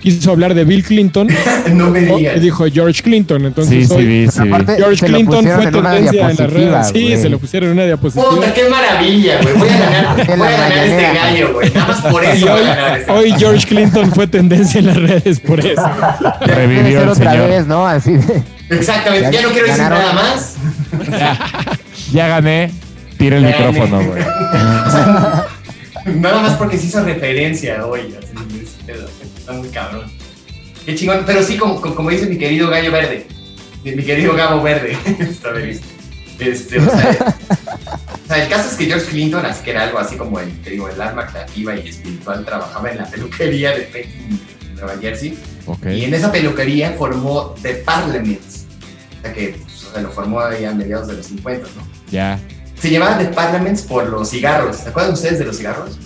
quiso 0.00 0.30
hablar 0.30 0.54
de 0.54 0.64
Bill 0.64 0.82
Clinton 0.84 1.28
no 1.72 1.90
me 1.90 2.00
digas. 2.00 2.36
y 2.36 2.40
dijo 2.40 2.64
George 2.72 3.02
Clinton. 3.02 3.44
Entonces 3.46 3.88
sí, 3.88 3.94
hoy 3.94 4.00
sí, 4.02 4.06
vi, 4.06 4.28
sí, 4.28 4.42
vi. 4.42 4.48
Aparte, 4.48 4.76
George 4.76 5.06
Clinton 5.06 5.44
fue 5.46 5.70
tendencia 5.70 6.30
en 6.30 6.36
las 6.36 6.52
redes. 6.52 6.88
Sí, 6.92 7.16
se 7.16 7.28
lo 7.28 7.38
pusieron 7.38 7.70
en 7.70 7.76
una 7.76 7.84
diapositiva. 7.86 8.30
Puta, 8.30 8.54
qué 8.54 8.68
maravilla, 8.68 9.40
güey. 9.42 9.54
Voy 9.56 9.68
a 9.68 9.78
ganar, 9.78 10.26
voy 10.38 10.46
a 10.46 10.50
ganar 10.50 10.78
este 10.86 11.02
gallo, 11.14 11.52
güey. 11.54 11.70
Nada 11.72 11.86
más 11.88 12.00
por 12.12 12.24
eso 12.24 12.46
voy 12.46 12.48
a 12.48 12.54
hoy, 12.54 12.64
ganar 12.66 12.98
este. 13.00 13.12
hoy 13.12 13.32
George 13.38 13.66
Clinton 13.66 14.12
fue 14.12 14.26
tendencia 14.26 14.78
en 14.78 14.86
las 14.86 14.96
redes 14.96 15.40
por 15.40 15.60
eso. 15.60 15.82
Revivió 16.40 17.02
el 17.02 17.08
otra 17.08 17.32
señor. 17.32 17.48
vez, 17.48 17.66
¿no? 17.66 17.86
Así 17.86 18.12
de... 18.14 18.42
Exactamente, 18.70 19.30
ya 19.32 19.42
no 19.42 19.48
quiero 19.50 19.66
decir 19.66 19.82
Ganaron. 19.82 19.98
nada 19.98 20.12
más. 20.14 20.56
Ya 22.12 22.28
gané, 22.28 22.70
tira 23.18 23.36
el 23.38 23.42
Ya 23.44 23.48
micrófono, 23.48 24.02
güey. 24.04 24.22
Nada 26.20 26.40
más 26.42 26.52
porque 26.54 26.78
se 26.78 26.86
hizo 26.86 27.02
referencia 27.04 27.84
hoy. 27.86 28.14
Así, 28.14 29.15
está 29.46 29.52
muy 29.52 29.68
cabrón. 29.68 30.10
Qué 30.84 30.94
chingón. 30.96 31.22
Pero 31.24 31.42
sí, 31.42 31.56
como, 31.56 31.80
como- 31.80 32.10
dice 32.10 32.26
mi 32.26 32.36
querido 32.36 32.68
gallo 32.68 32.90
verde. 32.90 33.26
Mi 33.84 34.02
querido 34.02 34.34
Gabo 34.34 34.60
Verde. 34.62 34.98
Está 35.20 35.52
feliz. 35.52 35.80
Este, 36.40 36.80
o 36.80 36.84
sea, 36.84 37.36
o 38.24 38.26
sea, 38.26 38.42
el 38.42 38.48
caso 38.50 38.68
es 38.68 38.74
que 38.74 38.86
George 38.86 39.06
Clinton, 39.06 39.46
así 39.46 39.62
que 39.62 39.70
era 39.70 39.84
algo 39.84 40.00
así 40.00 40.16
como 40.16 40.40
el, 40.40 40.60
te 40.60 40.70
digo, 40.70 40.88
el 40.88 41.00
alma 41.00 41.24
creativa 41.26 41.76
y 41.76 41.88
espiritual, 41.88 42.44
trabajaba 42.44 42.90
en 42.90 42.98
la 42.98 43.06
peluquería 43.06 43.70
de 43.70 43.82
Plainfield, 43.82 44.40
Nueva 44.74 44.98
Jersey. 45.00 45.38
Ok. 45.66 45.86
Y 45.86 46.04
en 46.04 46.14
esa 46.14 46.32
peluquería 46.32 46.94
formó 46.98 47.54
The 47.62 47.74
Parliaments. 47.76 48.66
O 49.18 49.22
sea 49.22 49.32
que 49.32 49.56
pues, 49.62 49.84
o 49.84 49.92
sea, 49.92 50.02
lo 50.02 50.10
formó 50.10 50.40
ahí 50.40 50.64
a 50.64 50.72
mediados 50.72 51.06
de 51.06 51.14
los 51.14 51.26
50, 51.26 51.68
¿no? 51.76 51.86
Ya. 52.10 52.40
Se 52.80 52.90
llamaba 52.90 53.18
The 53.18 53.26
Parliaments 53.26 53.82
por 53.82 54.08
los 54.08 54.28
cigarros. 54.28 54.78
¿Se 54.78 54.88
acuerdan 54.88 55.12
ustedes 55.12 55.38
de 55.38 55.44
los 55.44 55.56
cigarros? 55.56 55.96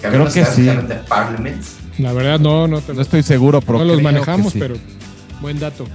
Que 0.00 0.08
Creo 0.08 0.24
que 0.24 0.44
sí. 0.46 0.66
The 0.88 0.94
Parliaments. 1.06 1.81
La 2.02 2.12
verdad, 2.12 2.38
no, 2.40 2.66
no, 2.68 2.80
te- 2.80 2.94
No 2.94 3.02
estoy 3.02 3.22
seguro, 3.22 3.60
pero 3.60 3.78
no 3.78 3.84
los 3.84 4.02
manejamos, 4.02 4.52
sí. 4.52 4.58
pero 4.58 4.74
buen 5.40 5.58
dato. 5.58 5.86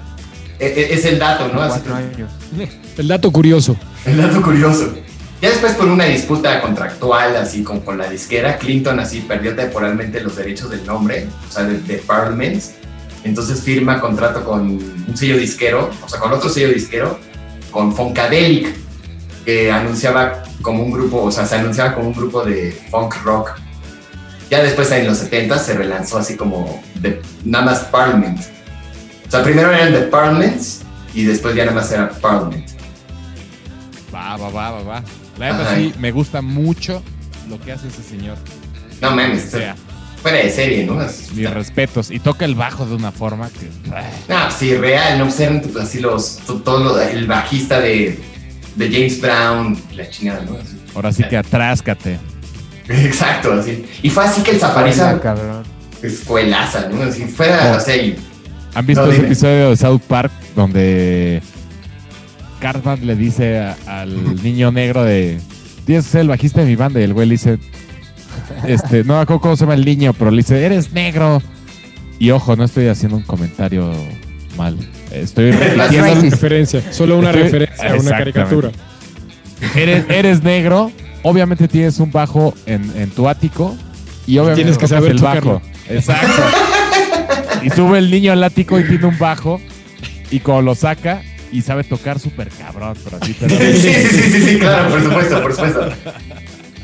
E- 0.60 0.66
e- 0.66 0.94
Es 0.94 1.06
el 1.06 1.20
dato, 1.20 1.48
¿no? 1.50 1.68
Cuatro 1.68 1.94
años. 1.96 2.32
El 2.98 3.08
dato 3.08 3.32
curioso. 3.32 3.76
El 4.06 4.18
dato 4.18 4.42
curioso. 4.42 4.92
Ya 5.40 5.50
después 5.50 5.74
por 5.74 5.88
una 5.88 6.06
disputa 6.06 6.60
contractual, 6.62 7.36
así 7.36 7.62
como 7.64 7.82
con 7.86 8.00
la 8.00 8.10
disquera, 8.10 8.58
Clinton 8.58 9.00
así 9.00 9.20
perdió 9.20 9.56
temporalmente 9.56 10.20
los 10.22 10.36
derechos 10.36 10.72
del 10.72 10.84
nombre, 10.84 11.28
o 11.48 11.52
sea, 11.52 11.64
de, 11.66 11.80
de 11.82 11.98
Parliaments. 12.00 12.72
Entonces 13.24 13.62
firma 13.62 14.00
contrato 14.02 14.44
con 14.44 14.62
un 14.62 15.16
sello 15.16 15.38
disquero, 15.38 15.92
o 16.04 16.10
sea, 16.10 16.20
con 16.20 16.32
otro 16.32 16.50
sello 16.50 16.70
disquero, 16.70 17.20
con 17.70 17.94
Funkadelic, 17.96 18.68
que 19.46 19.70
anunciaba 19.72 20.42
como 20.64 20.82
un 20.84 20.92
grupo, 20.92 21.22
o 21.24 21.32
sea, 21.32 21.46
se 21.46 21.56
anunciaba 21.56 21.94
como 21.94 22.08
un 22.08 22.16
grupo 22.16 22.44
de 22.44 22.72
funk 22.90 23.16
rock. 23.24 23.52
Ya 24.50 24.64
después 24.64 24.90
en 24.92 25.06
los 25.08 25.18
70 25.18 25.60
se 25.60 25.74
relanzó 25.76 26.18
así 26.20 26.36
como 26.38 26.82
de, 26.96 27.22
nada 27.44 27.66
más 27.66 27.80
Parliament. 27.86 28.40
O 29.28 29.32
sea, 29.32 29.44
primero 29.44 29.72
eran 29.74 29.92
The 29.92 30.04
Parliaments 30.04 30.82
y 31.14 31.24
después 31.24 31.54
ya 31.56 31.66
nada 31.66 31.76
más 31.76 31.92
era 31.92 32.10
Parliament. 32.10 32.70
Va, 34.14 34.38
va, 34.38 34.50
va, 34.50 34.72
va, 34.72 34.84
va. 34.84 35.04
La 35.38 35.50
Ajá. 35.50 35.76
sí 35.76 35.94
me 36.00 36.12
gusta 36.12 36.42
mucho 36.42 37.04
lo 37.50 37.60
que 37.60 37.72
hace 37.74 37.88
ese 37.90 38.02
señor. 38.04 38.38
No 39.02 39.12
mames, 39.12 39.48
O 39.54 39.58
sea, 39.58 39.76
fuera 40.22 40.38
de 40.38 40.50
serie, 40.50 40.86
¿no? 40.86 40.96
Mis 41.36 41.50
respetos. 41.52 42.10
Y 42.10 42.20
toca 42.20 42.46
el 42.46 42.56
bajo 42.56 42.86
de 42.86 42.96
una 42.96 43.12
forma 43.12 43.50
que. 43.50 43.70
No, 44.30 44.50
sí, 44.50 44.76
real, 44.76 45.20
no 45.20 45.30
ser 45.30 45.62
así 45.82 46.00
los, 46.00 46.38
to- 46.48 46.62
todo 46.62 46.80
lo- 46.84 47.02
el 47.02 47.28
bajista 47.28 47.80
de, 47.80 48.18
de 48.76 48.90
James 48.92 49.20
Brown, 49.22 49.80
la 49.94 50.10
chingada, 50.10 50.42
¿no? 50.46 50.54
Así. 50.58 50.78
Ahora 50.96 51.12
sí 51.12 51.24
que 51.26 51.38
atráscate. 51.38 52.18
Exacto, 53.06 53.54
así. 53.54 53.86
Y 54.04 54.10
fue 54.10 54.24
así 54.26 54.42
que 54.44 54.52
el 54.52 54.60
Zapariza, 54.60 55.10
Hola, 55.12 55.22
cabrón. 55.22 55.64
escuelaza, 56.02 56.88
¿no? 56.92 57.12
Si 57.12 57.26
fuera, 57.26 57.76
o 57.76 57.80
sea, 57.80 57.96
y- 57.98 58.16
¿Han 58.74 58.86
visto 58.86 59.02
No, 59.04 59.08
ese 59.12 59.16
dime. 59.18 59.28
episodio 59.28 59.70
de 59.72 59.78
South 59.78 60.02
Park 60.08 60.32
donde 60.56 61.42
Cartman 62.60 63.06
le 63.06 63.16
dice 63.16 63.60
a- 63.60 63.76
al 63.88 64.36
niño 64.44 64.72
negro 64.72 65.04
de 65.04 65.40
tienes 65.86 66.06
que 66.06 66.12
ser 66.12 66.22
el 66.22 66.28
bajista 66.28 66.62
de 66.62 66.68
mi 66.68 66.76
banda 66.76 67.00
y 67.00 67.04
el 67.04 67.14
güey 67.14 67.28
le 67.28 67.34
dice 67.34 67.58
este, 68.68 69.04
no 69.04 69.16
me 69.16 69.22
acuerdo 69.22 69.42
cómo 69.42 69.56
se 69.56 69.62
llama 69.64 69.74
el 69.74 69.84
niño, 69.86 70.14
pero 70.14 70.30
le 70.32 70.38
dice, 70.38 70.64
eres 70.64 70.92
negro. 70.94 71.42
Y 72.20 72.32
ojo, 72.32 72.56
no 72.56 72.64
estoy 72.66 72.88
haciendo 72.88 73.18
un 73.18 73.24
comentario 73.24 73.92
mal. 74.58 74.78
Estoy 75.12 75.52
repitiendo. 75.52 76.08
racist. 76.08 76.32
Referencia, 76.34 76.94
solo 76.94 77.18
una 77.18 77.32
referencia 77.32 77.92
a 77.94 77.96
una 77.96 78.12
caricatura. 78.12 78.72
Eres, 79.76 80.06
eres 80.10 80.44
negro, 80.44 80.92
obviamente 81.24 81.68
tienes 81.68 82.00
un 82.00 82.12
bajo 82.12 82.54
en, 82.66 82.92
en 82.96 83.10
tu 83.10 83.28
ático 83.28 83.76
y 84.26 84.38
obviamente 84.38 84.64
Tienes 84.64 84.78
que 84.78 84.88
saber 84.88 85.12
el 85.12 85.20
tocarlo. 85.20 85.54
bajo. 85.56 85.66
Exacto. 85.90 86.44
y 87.64 87.70
sube 87.70 87.98
el 88.00 88.12
niño 88.12 88.32
al 88.34 88.44
ático 88.44 88.80
y 88.80 88.84
tiene 88.84 89.06
un 89.06 89.18
bajo 89.18 89.62
y 90.32 90.40
cuando 90.40 90.64
lo 90.64 90.76
saca 90.76 91.22
y 91.52 91.62
sabe 91.62 91.84
tocar 91.86 92.20
súper 92.20 92.50
cabrón, 92.50 92.98
pero 93.04 93.18
así, 93.22 93.36
pero 93.40 93.56
sí, 93.58 93.74
sí, 93.80 93.94
sí, 93.94 94.22
sí, 94.32 94.42
sí, 94.42 94.60
claro, 94.60 94.90
por 94.90 95.04
supuesto, 95.04 95.42
por 95.42 95.52
supuesto. 95.54 95.90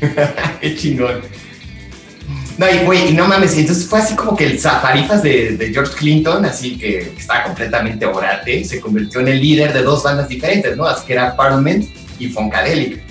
Qué 0.60 0.76
chingón. 0.76 1.20
No, 2.56 2.66
y 2.70 2.78
güey, 2.86 3.10
y 3.10 3.12
no 3.14 3.26
mames, 3.26 3.56
y 3.56 3.60
entonces 3.60 3.86
fue 3.86 3.98
así 3.98 4.14
como 4.14 4.36
que 4.36 4.46
el 4.46 4.58
zafarifas 4.60 5.22
de, 5.22 5.56
de 5.56 5.72
George 5.72 5.92
Clinton, 5.98 6.44
así 6.44 6.78
que 6.78 7.12
estaba 7.18 7.42
completamente 7.44 8.06
orate, 8.06 8.64
se 8.64 8.80
convirtió 8.80 9.20
en 9.20 9.28
el 9.28 9.40
líder 9.40 9.72
de 9.72 9.82
dos 9.82 10.02
bandas 10.04 10.28
diferentes, 10.28 10.76
¿no? 10.76 10.86
Así 10.86 11.04
que 11.06 11.12
era 11.14 11.36
Parliament 11.36 11.84
y 12.18 12.28
Funkadelic. 12.28 13.02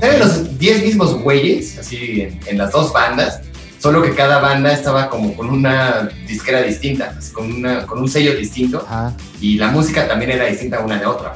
Eran 0.00 0.20
los 0.20 0.58
10 0.58 0.82
mismos 0.84 1.14
güeyes, 1.20 1.78
así 1.78 2.22
en, 2.22 2.40
en 2.46 2.58
las 2.58 2.70
dos 2.72 2.92
bandas, 2.92 3.40
solo 3.78 4.00
que 4.02 4.12
cada 4.14 4.38
banda 4.40 4.72
estaba 4.72 5.10
como 5.10 5.34
con 5.36 5.50
una 5.50 6.08
disquera 6.26 6.62
distinta, 6.62 7.14
así, 7.18 7.32
con, 7.32 7.52
una, 7.52 7.86
con 7.86 7.98
un 7.98 8.08
sello 8.08 8.34
distinto, 8.36 8.78
Ajá. 8.86 9.14
y 9.40 9.58
la 9.58 9.68
música 9.68 10.06
también 10.08 10.30
era 10.30 10.46
distinta 10.46 10.80
una 10.80 10.98
de 10.98 11.06
otra. 11.06 11.34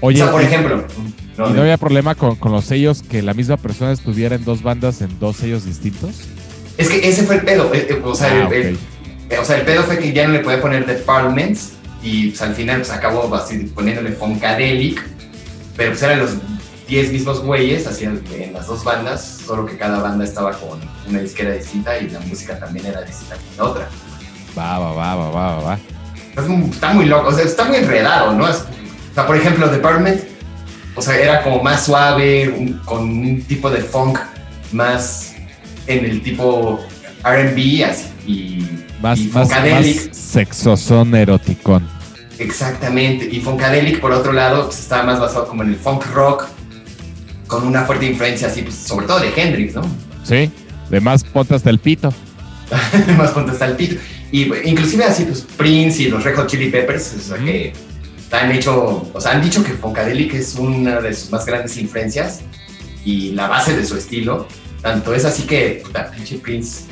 Oye, 0.00 0.20
o 0.22 0.24
sea, 0.26 0.32
por 0.32 0.42
¿y- 0.42 0.44
ejemplo, 0.44 0.84
no, 1.38 1.50
¿y 1.50 1.52
no 1.54 1.62
había 1.62 1.76
problema 1.78 2.14
con, 2.14 2.36
con 2.36 2.52
los 2.52 2.66
sellos 2.66 3.02
que 3.02 3.22
la 3.22 3.32
misma 3.34 3.56
persona 3.56 3.92
estuviera 3.92 4.36
en 4.36 4.44
dos 4.44 4.62
bandas 4.62 5.00
en 5.00 5.18
dos 5.18 5.36
sellos 5.36 5.64
distintos? 5.64 6.10
es 6.76 6.90
que 6.90 7.08
ese 7.08 7.22
fue 7.22 7.36
el 7.36 7.40
pedo, 7.42 7.72
eh, 7.72 7.86
eh, 7.88 8.00
o 8.04 8.14
sea, 8.14 8.28
Ah, 8.30 8.36
el- 8.40 8.46
ok. 8.46 8.52
el- 8.52 8.78
Eh, 9.28 9.38
o 9.38 9.44
sea, 9.44 9.56
el 9.56 9.62
pedo 9.62 9.82
fue 9.82 9.98
que 9.98 10.12
ya 10.12 10.24
no 10.28 10.34
le 10.34 10.38
podía 10.38 10.60
poner 10.60 10.86
The 10.86 10.92
Parliaments 10.94 11.72
y 12.00 12.28
pues, 12.28 12.42
al 12.42 12.54
final 12.54 12.76
pues, 12.78 12.90
acabó 12.92 13.34
así, 13.34 13.58
poniéndole 13.74 14.12
Funkadelic, 14.12 15.02
pero 15.76 15.90
pues 15.90 16.02
eran 16.02 16.20
los 16.20 16.30
10 16.88 17.12
mismos 17.12 17.40
güeyes 17.42 17.86
así 17.86 18.04
en 18.04 18.52
las 18.52 18.66
dos 18.66 18.84
bandas, 18.84 19.40
solo 19.44 19.66
que 19.66 19.76
cada 19.76 20.00
banda 20.00 20.24
estaba 20.24 20.52
con 20.52 20.78
una 21.08 21.18
disquera 21.20 21.52
distinta 21.52 21.98
y 21.98 22.08
la 22.10 22.20
música 22.20 22.58
también 22.58 22.86
era 22.86 23.02
distinta 23.02 23.36
con 23.36 23.56
la 23.56 23.64
otra. 23.72 23.88
Va, 24.56 24.78
va, 24.78 24.92
va, 24.92 25.14
va, 25.16 25.30
va, 25.30 25.54
va, 25.56 25.62
va. 25.62 25.78
Es 26.36 26.46
muy- 26.48 26.70
está 26.70 26.92
muy 26.92 27.06
loco, 27.06 27.28
o 27.28 27.32
sea, 27.32 27.44
está 27.44 27.64
muy 27.64 27.76
enredado, 27.78 28.32
¿no? 28.32 28.48
Es- 28.48 28.58
o 29.10 29.14
sea, 29.14 29.26
por 29.26 29.36
ejemplo, 29.36 29.68
The 29.70 29.78
Parliament, 29.78 30.20
o 30.94 31.02
sea, 31.02 31.16
era 31.18 31.42
como 31.42 31.62
más 31.62 31.84
suave, 31.86 32.48
un- 32.50 32.78
con 32.84 33.00
un 33.02 33.42
tipo 33.42 33.68
de 33.70 33.80
funk 33.80 34.18
más 34.72 35.34
en 35.86 36.04
el 36.04 36.22
tipo 36.22 36.80
RB 37.24 37.84
así, 37.84 38.04
y, 38.26 38.68
Más, 39.00 39.18
y 39.18 39.24
más, 39.28 39.48
Funkadelic. 39.48 40.08
más 40.08 40.16
sexosón 40.16 41.14
eroticón. 41.14 41.88
Exactamente. 42.38 43.26
Y 43.30 43.40
Funkadelic, 43.40 44.00
por 44.00 44.12
otro 44.12 44.32
lado, 44.32 44.66
pues, 44.66 44.78
estaba 44.80 45.02
más 45.04 45.18
basado 45.20 45.46
como 45.48 45.62
en 45.62 45.70
el 45.70 45.76
funk 45.76 46.04
rock, 46.12 46.44
con 47.46 47.66
una 47.66 47.84
fuerte 47.84 48.06
influencia 48.06 48.48
así, 48.48 48.62
pues, 48.62 48.74
sobre 48.74 49.06
todo 49.06 49.20
de 49.20 49.32
Hendrix, 49.34 49.74
¿no? 49.74 49.82
¿Sí? 50.24 50.50
De 50.90 51.00
más 51.00 51.24
ponte 51.24 51.54
hasta 51.54 51.70
el 51.70 51.78
pito. 51.78 52.12
más 53.16 53.30
ponte 53.30 53.52
hasta 53.52 53.66
el 53.66 53.76
pito. 53.76 53.96
Y 54.32 54.46
pues, 54.46 54.66
inclusive 54.66 55.04
así, 55.04 55.24
pues 55.24 55.46
Prince 55.56 56.02
y 56.02 56.08
los 56.08 56.24
Red 56.24 56.36
Hot 56.36 56.48
Chili 56.48 56.70
Peppers, 56.70 57.14
o 57.14 57.20
sea, 57.20 57.38
que 57.38 57.72
han 58.32 58.50
hecho, 58.50 59.08
o 59.12 59.20
sea, 59.20 59.32
han 59.32 59.42
dicho 59.42 59.62
que 59.62 59.72
Funkadelic 59.72 60.34
es 60.34 60.56
una 60.56 61.00
de 61.00 61.14
sus 61.14 61.30
más 61.30 61.46
grandes 61.46 61.76
influencias 61.76 62.40
y 63.04 63.32
la 63.32 63.48
base 63.48 63.76
de 63.76 63.84
su 63.84 63.96
estilo. 63.96 64.48
Tanto 64.82 65.14
es 65.14 65.24
así 65.24 65.44
que, 65.44 65.82
puta, 65.84 66.10
pinche 66.10 66.38
Prince, 66.38 66.84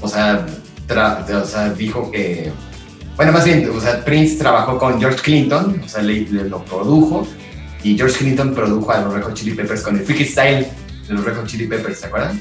o 0.00 0.08
sea, 0.08 0.44
o 0.90 1.44
sea, 1.46 1.70
dijo 1.70 2.10
que, 2.10 2.50
bueno, 3.16 3.32
más 3.32 3.44
bien, 3.44 3.70
o 3.70 3.80
sea, 3.80 4.04
Prince 4.04 4.36
trabajó 4.36 4.78
con 4.78 4.98
George 4.98 5.20
Clinton, 5.22 5.80
o 5.84 5.88
sea, 5.88 6.02
le, 6.02 6.20
le 6.28 6.48
lo 6.48 6.64
produjo, 6.64 7.26
y 7.82 7.96
George 7.96 8.18
Clinton 8.18 8.54
produjo 8.54 8.92
a 8.92 9.00
los 9.00 9.14
Red 9.14 9.22
Hot 9.22 9.34
Chili 9.34 9.52
Peppers 9.52 9.82
con 9.82 9.96
el 9.98 10.04
Freaky 10.04 10.24
Style 10.24 10.68
de 11.08 11.14
los 11.14 11.24
Red 11.24 11.36
Hot 11.36 11.46
Chili 11.46 11.66
Peppers, 11.66 11.98
¿se 11.98 12.06
acuerdan? 12.06 12.40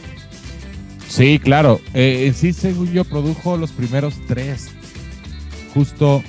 Sí, 1.07 1.39
claro. 1.39 1.81
Eh, 1.93 2.33
sí, 2.35 2.53
según 2.53 2.91
yo, 2.93 3.03
produjo 3.03 3.57
los 3.57 3.71
primeros 3.71 4.15
tres. 4.27 4.69
Justo 5.73 6.23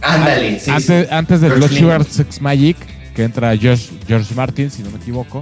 Ándale, 0.00 0.60
sí, 0.60 0.70
antes, 0.70 1.08
sí. 1.08 1.14
antes 1.14 1.40
de 1.40 1.48
Blood. 1.48 1.70
Sugar 1.70 2.04
Sex 2.04 2.40
Magic, 2.40 2.76
que 3.14 3.24
entra 3.24 3.56
George, 3.56 3.90
George 4.06 4.34
Martin, 4.34 4.70
si 4.70 4.82
no 4.82 4.90
me 4.90 4.98
equivoco. 4.98 5.40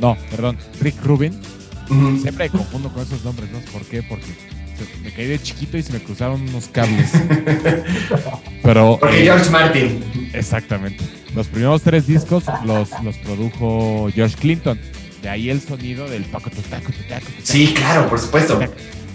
No, 0.00 0.16
perdón, 0.30 0.58
Rick 0.80 1.02
Rubin. 1.04 1.38
Siempre 2.22 2.44
me 2.44 2.50
confundo 2.50 2.88
con 2.92 3.02
esos 3.02 3.24
nombres, 3.24 3.50
no 3.50 3.58
por 3.72 3.82
qué, 3.82 4.02
porque 4.02 4.32
me 5.02 5.10
caí 5.12 5.26
de 5.26 5.40
chiquito 5.40 5.76
y 5.78 5.82
se 5.82 5.92
me 5.92 6.00
cruzaron 6.00 6.40
unos 6.42 6.68
cables. 6.68 7.10
Pero. 8.62 8.98
Porque 9.00 9.20
eh, 9.20 9.24
George 9.24 9.50
Martin. 9.50 10.04
Exactamente. 10.32 11.04
Los 11.34 11.46
primeros 11.48 11.82
tres 11.82 12.06
discos 12.06 12.44
los, 12.64 12.88
los 13.02 13.16
produjo 13.18 14.08
George 14.14 14.36
Clinton. 14.36 14.78
De 15.22 15.28
ahí 15.28 15.50
el 15.50 15.60
sonido 15.60 16.08
del 16.08 16.24
taco, 16.24 16.50
Sí, 17.42 17.74
claro, 17.74 18.08
por 18.08 18.18
supuesto. 18.18 18.58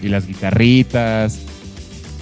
y 0.01 0.07
las 0.07 0.27
guitarritas. 0.27 1.39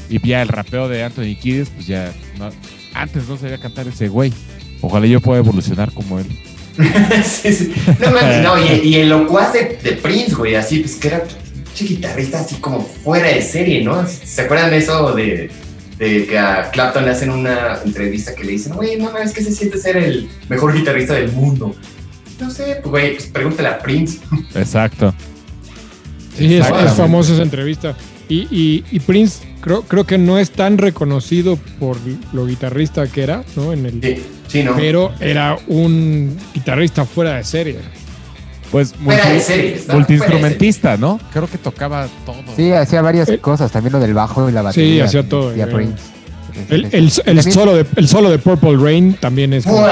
Y 0.09 0.25
ya 0.25 0.41
el 0.41 0.47
rapeo 0.47 0.87
de 0.89 1.03
Anthony 1.03 1.35
Kiddis, 1.41 1.69
pues 1.69 1.87
ya. 1.87 2.13
no- 2.37 2.49
antes 2.93 3.27
no 3.27 3.37
sabía 3.37 3.57
cantar 3.57 3.87
ese 3.87 4.07
güey. 4.07 4.31
Ojalá 4.81 5.05
yo 5.07 5.19
pueda 5.19 5.39
evolucionar 5.39 5.91
como 5.93 6.19
él. 6.19 6.25
sí, 7.23 7.53
sí. 7.53 7.73
No 7.99 8.11
mames, 8.11 8.41
no, 8.43 8.57
y, 8.59 8.87
y 8.87 8.95
el 8.95 9.09
locuaz 9.09 9.53
de, 9.53 9.79
de 9.83 9.91
Prince, 9.93 10.33
güey, 10.35 10.55
así, 10.55 10.79
pues 10.79 10.95
que 10.95 11.07
era 11.09 11.23
un 11.81 11.87
guitarrista 11.87 12.39
así 12.39 12.55
como 12.55 12.81
fuera 12.81 13.27
de 13.29 13.41
serie, 13.41 13.83
¿no? 13.83 14.05
¿Se 14.07 14.41
acuerdan 14.41 14.69
de 14.71 14.77
eso 14.77 15.13
de, 15.13 15.49
de 15.97 16.25
que 16.27 16.37
a 16.37 16.69
Clapton 16.71 17.05
le 17.05 17.11
hacen 17.11 17.29
una 17.29 17.79
entrevista 17.85 18.33
que 18.35 18.43
le 18.43 18.53
dicen, 18.53 18.73
güey, 18.73 18.97
no 18.97 19.11
mames, 19.11 19.33
¿qué 19.33 19.43
se 19.43 19.51
siente 19.51 19.77
ser 19.77 19.97
el 19.97 20.29
mejor 20.49 20.73
guitarrista 20.73 21.13
del 21.15 21.31
mundo? 21.31 21.75
No 22.39 22.49
sé, 22.51 22.77
pues, 22.81 22.91
güey, 22.91 23.13
pues 23.15 23.27
pregúntale 23.27 23.69
a 23.69 23.79
Prince. 23.79 24.19
Exacto. 24.55 25.13
Sí, 26.37 26.55
es, 26.55 26.65
es 26.65 26.93
famosa 26.93 27.33
esa 27.33 27.43
entrevista. 27.43 27.95
Y, 28.27 28.47
y- 28.49 28.83
y 28.91 28.99
Prince 29.01 29.43
creo, 29.61 29.83
creo 29.83 30.05
que 30.05 30.17
no 30.17 30.39
es 30.39 30.49
tan 30.51 30.77
reconocido 30.77 31.57
por 31.79 31.97
lo 32.33 32.45
guitarrista 32.47 33.05
que 33.07 33.21
era, 33.23 33.43
¿no? 33.55 33.71
En 33.73 33.85
el, 33.85 34.01
Sí, 34.01 34.23
sí, 34.47 34.63
¿no? 34.63 34.75
pero 34.75 35.13
era 35.19 35.57
un 35.67 36.35
guitarrista 36.53 37.05
fuera 37.05 37.35
de 37.35 37.43
serie. 37.43 37.77
Pues 38.73 38.93
multiinstrumentista, 39.87 40.97
¿no? 40.97 41.19
Creo 41.31 41.47
que 41.47 41.57
tocaba 41.59 42.07
todo. 42.25 42.35
Sí, 42.55 42.71
hacía 42.71 43.01
varias 43.01 43.29
Eh, 43.29 43.37
cosas, 43.39 43.71
también 43.71 43.93
lo 43.93 43.99
del 43.99 44.13
bajo 44.15 44.49
y 44.49 44.51
la 44.51 44.63
batería. 44.63 45.05
hacía 45.05 45.27
todo, 45.29 45.55
Y 45.55 45.61
a. 45.61 45.67
Prince. 45.67 46.01
El, 46.69 46.87
el- 46.91 47.11
solo 47.51 47.75
de, 47.75 47.85
el 47.95 48.07
solo 48.07 48.29
de 48.29 48.37
Purple 48.37 48.77
Rain 48.77 49.13
también 49.15 49.53
es. 49.53 49.63
como-? 49.65 49.87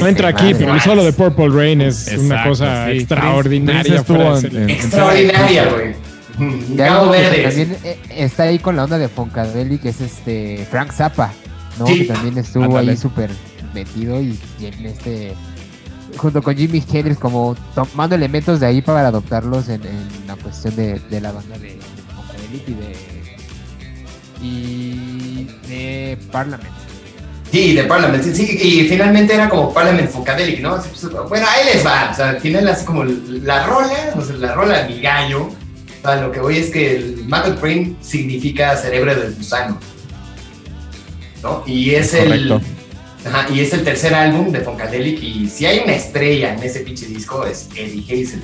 No 0.00 0.06
entra 0.06 0.28
aquí, 0.28 0.52
pero 0.56 0.74
el 0.74 0.80
solo 0.80 1.04
de 1.04 1.12
Purple 1.12 1.48
Rain 1.48 1.80
es 1.80 2.08
una 2.18 2.44
cosa 2.44 2.86
sí. 2.86 2.98
extraordinaria. 2.98 4.04
En- 4.08 4.70
Extraordinaria, 4.70 5.64
güey. 5.68 5.94
Que 6.38 6.82
Verde. 6.82 7.42
también 7.44 7.76
eh, 7.82 7.98
está 8.10 8.42
ahí 8.44 8.58
con 8.58 8.76
la 8.76 8.84
onda 8.84 8.98
de 8.98 9.08
Funkadelic, 9.08 9.82
que 9.82 9.88
es 9.88 10.00
este 10.00 10.66
Frank 10.70 10.92
Zappa, 10.92 11.32
¿no? 11.78 11.86
Sí. 11.86 12.00
Que 12.00 12.04
también 12.12 12.36
estuvo 12.38 12.76
ahí 12.76 12.96
súper 12.96 13.30
metido 13.72 14.20
y, 14.20 14.38
y 14.60 14.66
en 14.66 14.86
este 14.86 15.32
junto 16.16 16.42
con 16.42 16.56
Jimi 16.56 16.82
Hendrix 16.92 17.18
como 17.18 17.56
tomando 17.74 18.14
elementos 18.14 18.60
de 18.60 18.66
ahí 18.66 18.82
para 18.82 19.08
adoptarlos 19.08 19.68
en, 19.68 19.82
en 19.84 20.26
la 20.26 20.36
cuestión 20.36 20.74
de, 20.76 20.98
de 20.98 21.20
la 21.20 21.32
banda 21.32 21.58
de, 21.58 21.68
de 21.68 21.80
Funkadelic 22.14 22.68
y 22.68 22.74
de 22.74 23.16
y 24.42 25.44
de 25.68 26.18
Parliament. 26.30 26.74
Sí, 27.50 27.74
de 27.74 27.84
Parliament, 27.84 28.22
sí, 28.24 28.34
sí, 28.34 28.58
y 28.60 28.88
finalmente 28.88 29.34
era 29.34 29.48
como 29.48 29.72
Parliament 29.72 30.10
Funkadelic, 30.10 30.60
¿no? 30.60 30.74
Así, 30.74 30.90
pues, 30.90 31.28
bueno, 31.28 31.46
ahí 31.48 31.64
les 31.72 31.86
va, 31.86 32.10
o 32.12 32.14
sea, 32.14 32.30
al 32.30 32.40
final 32.40 32.68
así 32.68 32.84
como 32.84 33.04
la 33.04 33.64
rola, 33.66 34.12
o 34.14 34.20
sea, 34.20 34.36
la 34.36 34.54
rola 34.54 34.82
de 34.82 34.94
mi 34.94 35.00
gallo, 35.00 35.44
o 35.44 36.02
sea, 36.02 36.16
lo 36.16 36.32
que 36.32 36.40
voy 36.40 36.58
es 36.58 36.70
que 36.70 36.96
el 36.96 37.24
Maggot 37.26 37.60
Brain 37.60 37.96
significa 38.00 38.76
cerebro 38.76 39.14
del 39.14 39.34
gusano, 39.34 39.78
¿no? 41.42 41.62
Y 41.66 41.94
es 41.94 42.14
el... 42.14 42.60
Ajá, 43.26 43.46
y 43.52 43.60
es 43.60 43.72
el 43.72 43.82
tercer 43.82 44.14
álbum 44.14 44.52
de 44.52 44.60
Funkadelic 44.60 45.20
y 45.22 45.48
si 45.48 45.66
hay 45.66 45.80
una 45.80 45.94
estrella 45.94 46.54
en 46.54 46.62
ese 46.62 46.80
pinche 46.80 47.06
disco 47.06 47.44
es 47.44 47.68
Eddie 47.74 48.04
Hazel, 48.04 48.42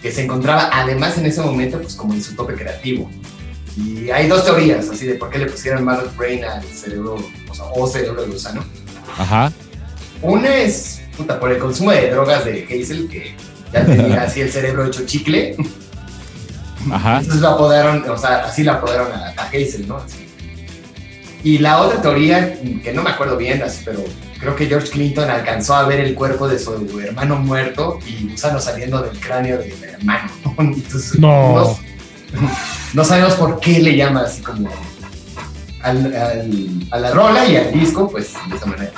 que 0.00 0.12
se 0.12 0.22
encontraba 0.22 0.70
además 0.72 1.18
en 1.18 1.26
ese 1.26 1.40
momento 1.40 1.80
pues 1.80 1.94
como 1.94 2.14
en 2.14 2.22
su 2.22 2.34
tope 2.36 2.54
creativo. 2.54 3.10
Y 3.76 4.10
hay 4.10 4.28
dos 4.28 4.44
teorías 4.44 4.88
así 4.88 5.06
de 5.06 5.14
por 5.14 5.30
qué 5.30 5.38
le 5.38 5.46
pusieron 5.46 5.84
Maggot 5.84 6.16
Brain 6.16 6.44
al 6.44 6.62
cerebro, 6.64 7.16
o 7.48 7.54
sea, 7.54 7.64
o 7.74 7.86
cerebro 7.86 8.22
de 8.22 8.28
gusano. 8.28 8.64
Ajá. 9.18 9.52
Una 10.22 10.54
es, 10.56 11.02
puta, 11.16 11.40
por 11.40 11.50
el 11.50 11.58
consumo 11.58 11.90
de 11.90 12.10
drogas 12.10 12.44
de 12.44 12.64
Hazel, 12.64 13.08
que 13.08 13.34
ya 13.72 13.84
tenía 13.84 14.22
así 14.24 14.42
el 14.42 14.50
cerebro 14.50 14.86
hecho 14.86 15.06
chicle. 15.06 15.56
Ajá. 16.90 17.18
Entonces 17.18 17.40
lo 17.40 17.48
apodaron, 17.48 18.08
o 18.08 18.16
sea, 18.16 18.44
así 18.44 18.62
la 18.62 18.74
apodaron 18.74 19.12
a, 19.12 19.34
a 19.36 19.48
Hazel, 19.48 19.88
¿no? 19.88 19.96
Así. 19.96 20.29
Y 21.42 21.58
la 21.58 21.80
otra 21.80 22.02
teoría, 22.02 22.54
que 22.82 22.92
no 22.92 23.02
me 23.02 23.10
acuerdo 23.10 23.36
bien, 23.36 23.62
pero 23.84 24.04
creo 24.38 24.54
que 24.56 24.66
George 24.66 24.88
Clinton 24.90 25.30
alcanzó 25.30 25.74
a 25.74 25.84
ver 25.84 26.00
el 26.00 26.14
cuerpo 26.14 26.46
de 26.48 26.58
su 26.58 27.00
hermano 27.00 27.36
muerto 27.36 27.98
y 28.06 28.28
gusano 28.28 28.60
saliendo 28.60 29.00
del 29.02 29.18
cráneo 29.18 29.58
del 29.58 29.72
hermano. 29.82 30.30
¿no? 30.44 30.54
Entonces, 30.58 31.18
No. 31.18 31.78
no 32.94 33.04
sabemos 33.04 33.34
por 33.34 33.58
qué 33.60 33.80
le 33.80 33.96
llama 33.96 34.22
así 34.22 34.42
como 34.42 34.68
al- 35.82 36.14
al- 36.14 36.70
a 36.90 36.98
la 36.98 37.10
rola 37.12 37.46
y 37.46 37.56
al 37.56 37.72
disco, 37.72 38.08
pues 38.10 38.34
de 38.50 38.56
esa 38.56 38.66
manera. 38.66 38.92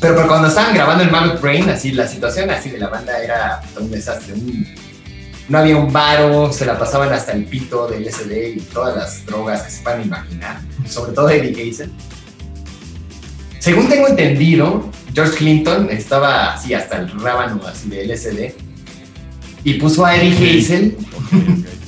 Pero, 0.00 0.14
pero 0.14 0.28
cuando 0.28 0.46
estaban 0.46 0.72
grabando 0.74 1.02
el 1.02 1.10
Mammoth 1.10 1.40
Brain, 1.40 1.68
así 1.70 1.90
la 1.90 2.06
situación 2.06 2.48
así 2.50 2.70
de 2.70 2.78
la 2.78 2.88
banda 2.88 3.18
era 3.18 3.60
un 3.80 3.90
desastre. 3.90 4.34
un- 4.34 4.66
no 5.48 5.58
había 5.58 5.76
un 5.76 5.92
varo, 5.92 6.52
se 6.52 6.66
la 6.66 6.78
pasaban 6.78 7.12
hasta 7.12 7.32
el 7.32 7.44
pito 7.44 7.86
del 7.88 8.04
SD 8.12 8.50
y 8.56 8.60
todas 8.60 8.96
las 8.96 9.26
drogas 9.26 9.62
que 9.62 9.70
se 9.70 9.82
puedan 9.82 10.02
imaginar, 10.02 10.60
sobre 10.86 11.12
todo 11.12 11.30
Eddie 11.30 11.70
Hazel. 11.70 11.90
Según 13.58 13.88
tengo 13.88 14.08
entendido, 14.08 14.90
George 15.14 15.36
Clinton 15.36 15.88
estaba 15.90 16.54
así 16.54 16.74
hasta 16.74 16.98
el 16.98 17.10
rábano 17.20 17.60
así 17.66 17.88
de 17.88 18.06
LSD 18.06 18.52
y 19.64 19.74
puso 19.74 20.04
a 20.04 20.16
Eddie 20.16 20.60
Hazel 20.60 20.96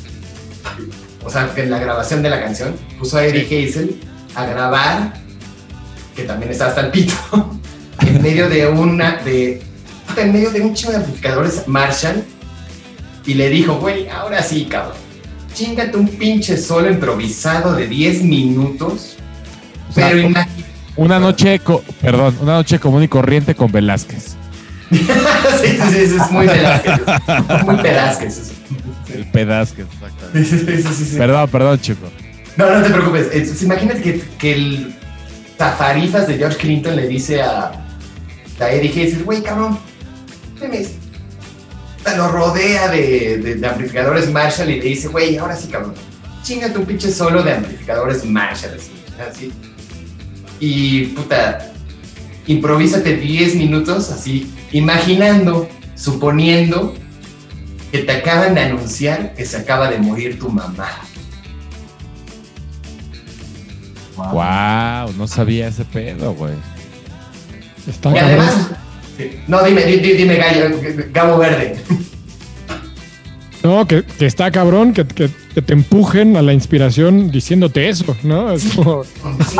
o 1.24 1.30
sea, 1.30 1.54
que 1.54 1.62
en 1.62 1.70
la 1.70 1.78
grabación 1.78 2.22
de 2.22 2.30
la 2.30 2.40
canción 2.40 2.74
puso 2.98 3.18
a 3.18 3.24
Eddie 3.24 3.44
Hazel 3.44 4.00
a 4.34 4.46
grabar, 4.46 5.14
que 6.16 6.24
también 6.24 6.50
está 6.50 6.68
hasta 6.68 6.82
el 6.82 6.90
pito, 6.90 7.14
en 8.00 8.22
medio 8.22 8.48
de 8.48 8.66
una, 8.66 9.16
de, 9.18 9.62
en 10.16 10.32
medio 10.32 10.50
de 10.50 10.60
un 10.60 10.74
chingo 10.74 10.92
de 10.92 10.98
amplificadores 10.98 11.68
Marshall, 11.68 12.24
y 13.26 13.34
le 13.34 13.50
dijo, 13.50 13.76
güey, 13.76 14.08
ahora 14.08 14.42
sí, 14.42 14.64
cabrón, 14.64 14.96
chingate 15.54 15.96
un 15.96 16.08
pinche 16.08 16.56
solo 16.56 16.90
improvisado 16.90 17.74
de 17.74 17.86
10 17.86 18.22
minutos, 18.22 19.16
O 19.88 19.92
sea, 19.92 20.08
pero 20.08 20.20
imagínate, 20.20 20.64
Una 20.96 21.18
noche, 21.18 21.60
perdón, 22.00 22.36
una 22.40 22.54
noche 22.54 22.78
común 22.78 23.02
y 23.02 23.08
corriente 23.08 23.54
con 23.54 23.70
Velázquez. 23.70 24.36
sí, 24.90 24.98
sí, 24.98 25.78
sí, 25.92 26.16
es 26.16 26.30
muy 26.30 26.46
Velázquez, 26.46 27.00
muy 27.64 27.76
Velázquez. 27.76 28.52
El 29.14 29.26
Pedázquez, 29.26 29.86
exactamente. 29.92 30.44
Sí, 30.44 30.58
sí, 30.58 30.82
sí, 30.82 30.94
sí, 30.94 31.04
sí. 31.04 31.16
Perdón, 31.16 31.48
perdón, 31.48 31.80
chico. 31.80 32.08
No, 32.56 32.70
no 32.70 32.82
te 32.82 32.90
preocupes. 32.90 33.28
Entonces, 33.32 33.62
imagínate 33.62 34.02
que, 34.02 34.20
que 34.38 34.52
el 34.52 34.94
tafarifas 35.56 36.26
de 36.26 36.38
George 36.38 36.56
Clinton 36.58 36.96
le 36.96 37.06
dice 37.06 37.42
a, 37.42 37.72
a 38.60 38.70
Eddie 38.70 38.90
Hazel, 38.90 39.24
güey, 39.24 39.42
cabrón. 39.42 39.78
Lo 42.16 42.28
rodea 42.28 42.88
de, 42.88 43.38
de- 43.38 43.54
de 43.56 43.66
amplificadores 43.66 44.30
Marshall 44.30 44.70
y 44.70 44.80
le 44.80 44.84
dice, 44.86 45.08
güey, 45.08 45.36
ahora 45.36 45.54
sí, 45.56 45.68
cabrón, 45.68 45.94
chingate 46.42 46.78
un 46.78 46.84
pinche 46.86 47.10
solo 47.12 47.42
de 47.42 47.52
amplificadores 47.52 48.24
Marshall. 48.24 48.74
Así, 48.74 48.92
así. 49.30 49.52
Y, 50.58 51.04
puta, 51.06 51.72
improvísate 52.46 53.16
10 53.16 53.54
minutos 53.56 54.10
así, 54.10 54.52
imaginando, 54.72 55.68
suponiendo 55.94 56.94
que 57.92 57.98
te 57.98 58.12
acaban 58.12 58.54
de 58.54 58.60
anunciar 58.62 59.34
que 59.34 59.44
se 59.44 59.56
acaba 59.58 59.90
de 59.90 59.98
morir 59.98 60.38
tu 60.38 60.48
mamá. 60.48 60.88
Wow, 64.16 65.12
no 65.16 65.26
sabía 65.26 65.68
ese 65.68 65.84
pedo, 65.84 66.34
güey. 66.34 66.54
Está 67.86 68.10
Y 68.14 68.18
además. 68.18 68.68
No, 69.48 69.62
dime, 69.62 69.84
di- 69.84 69.98
di- 69.98 70.12
dime, 70.14 70.36
Gallo, 70.36 70.80
Gabo 71.12 71.38
Verde. 71.38 71.76
No, 73.62 73.86
que, 73.86 74.02
que 74.04 74.24
está 74.26 74.50
cabrón, 74.50 74.94
que, 74.94 75.06
que- 75.06 75.28
que 75.54 75.60
te 75.62 75.72
empujen 75.74 76.36
a 76.36 76.42
la 76.42 76.52
inspiración 76.54 77.30
diciéndote 77.30 77.88
eso, 77.90 78.16
¿no? 78.22 78.52
Es 78.52 78.64
como, 78.74 79.04
Sí, 79.04 79.56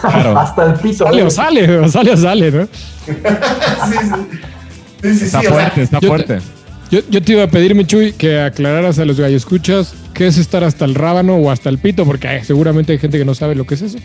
Claro. 0.00 0.38
Hasta 0.38 0.66
el 0.66 0.74
piso. 0.74 1.04
sale 1.06 1.22
o 1.24 1.30
sale, 1.30 1.78
o 1.78 1.88
sale 1.88 2.10
o 2.12 2.16
sale, 2.16 2.50
¿no? 2.52 2.64
sí, 3.06 3.12
sí. 3.12 4.38
Sí, 5.02 5.14
sí, 5.18 5.24
Está 5.24 5.40
sí, 5.40 5.46
o 5.46 5.50
sea, 5.50 5.52
fuerte, 5.52 5.82
está 5.82 5.98
te- 6.00 6.06
fuerte. 6.06 6.38
Yo, 6.90 7.00
yo 7.08 7.22
te 7.22 7.32
iba 7.32 7.44
a 7.44 7.46
pedir, 7.46 7.74
Michuy, 7.74 8.12
que 8.12 8.40
aclararas 8.40 8.98
a 8.98 9.04
los 9.04 9.16
escuchas 9.18 9.94
qué 10.12 10.26
es 10.26 10.38
estar 10.38 10.64
hasta 10.64 10.84
el 10.84 10.96
rábano 10.96 11.36
o 11.36 11.50
hasta 11.50 11.68
el 11.68 11.78
pito, 11.78 12.04
porque 12.04 12.26
ay, 12.26 12.44
seguramente 12.44 12.92
hay 12.92 12.98
gente 12.98 13.16
que 13.16 13.24
no 13.24 13.34
sabe 13.34 13.54
lo 13.54 13.64
que 13.64 13.74
es 13.74 13.82
eso. 13.82 13.98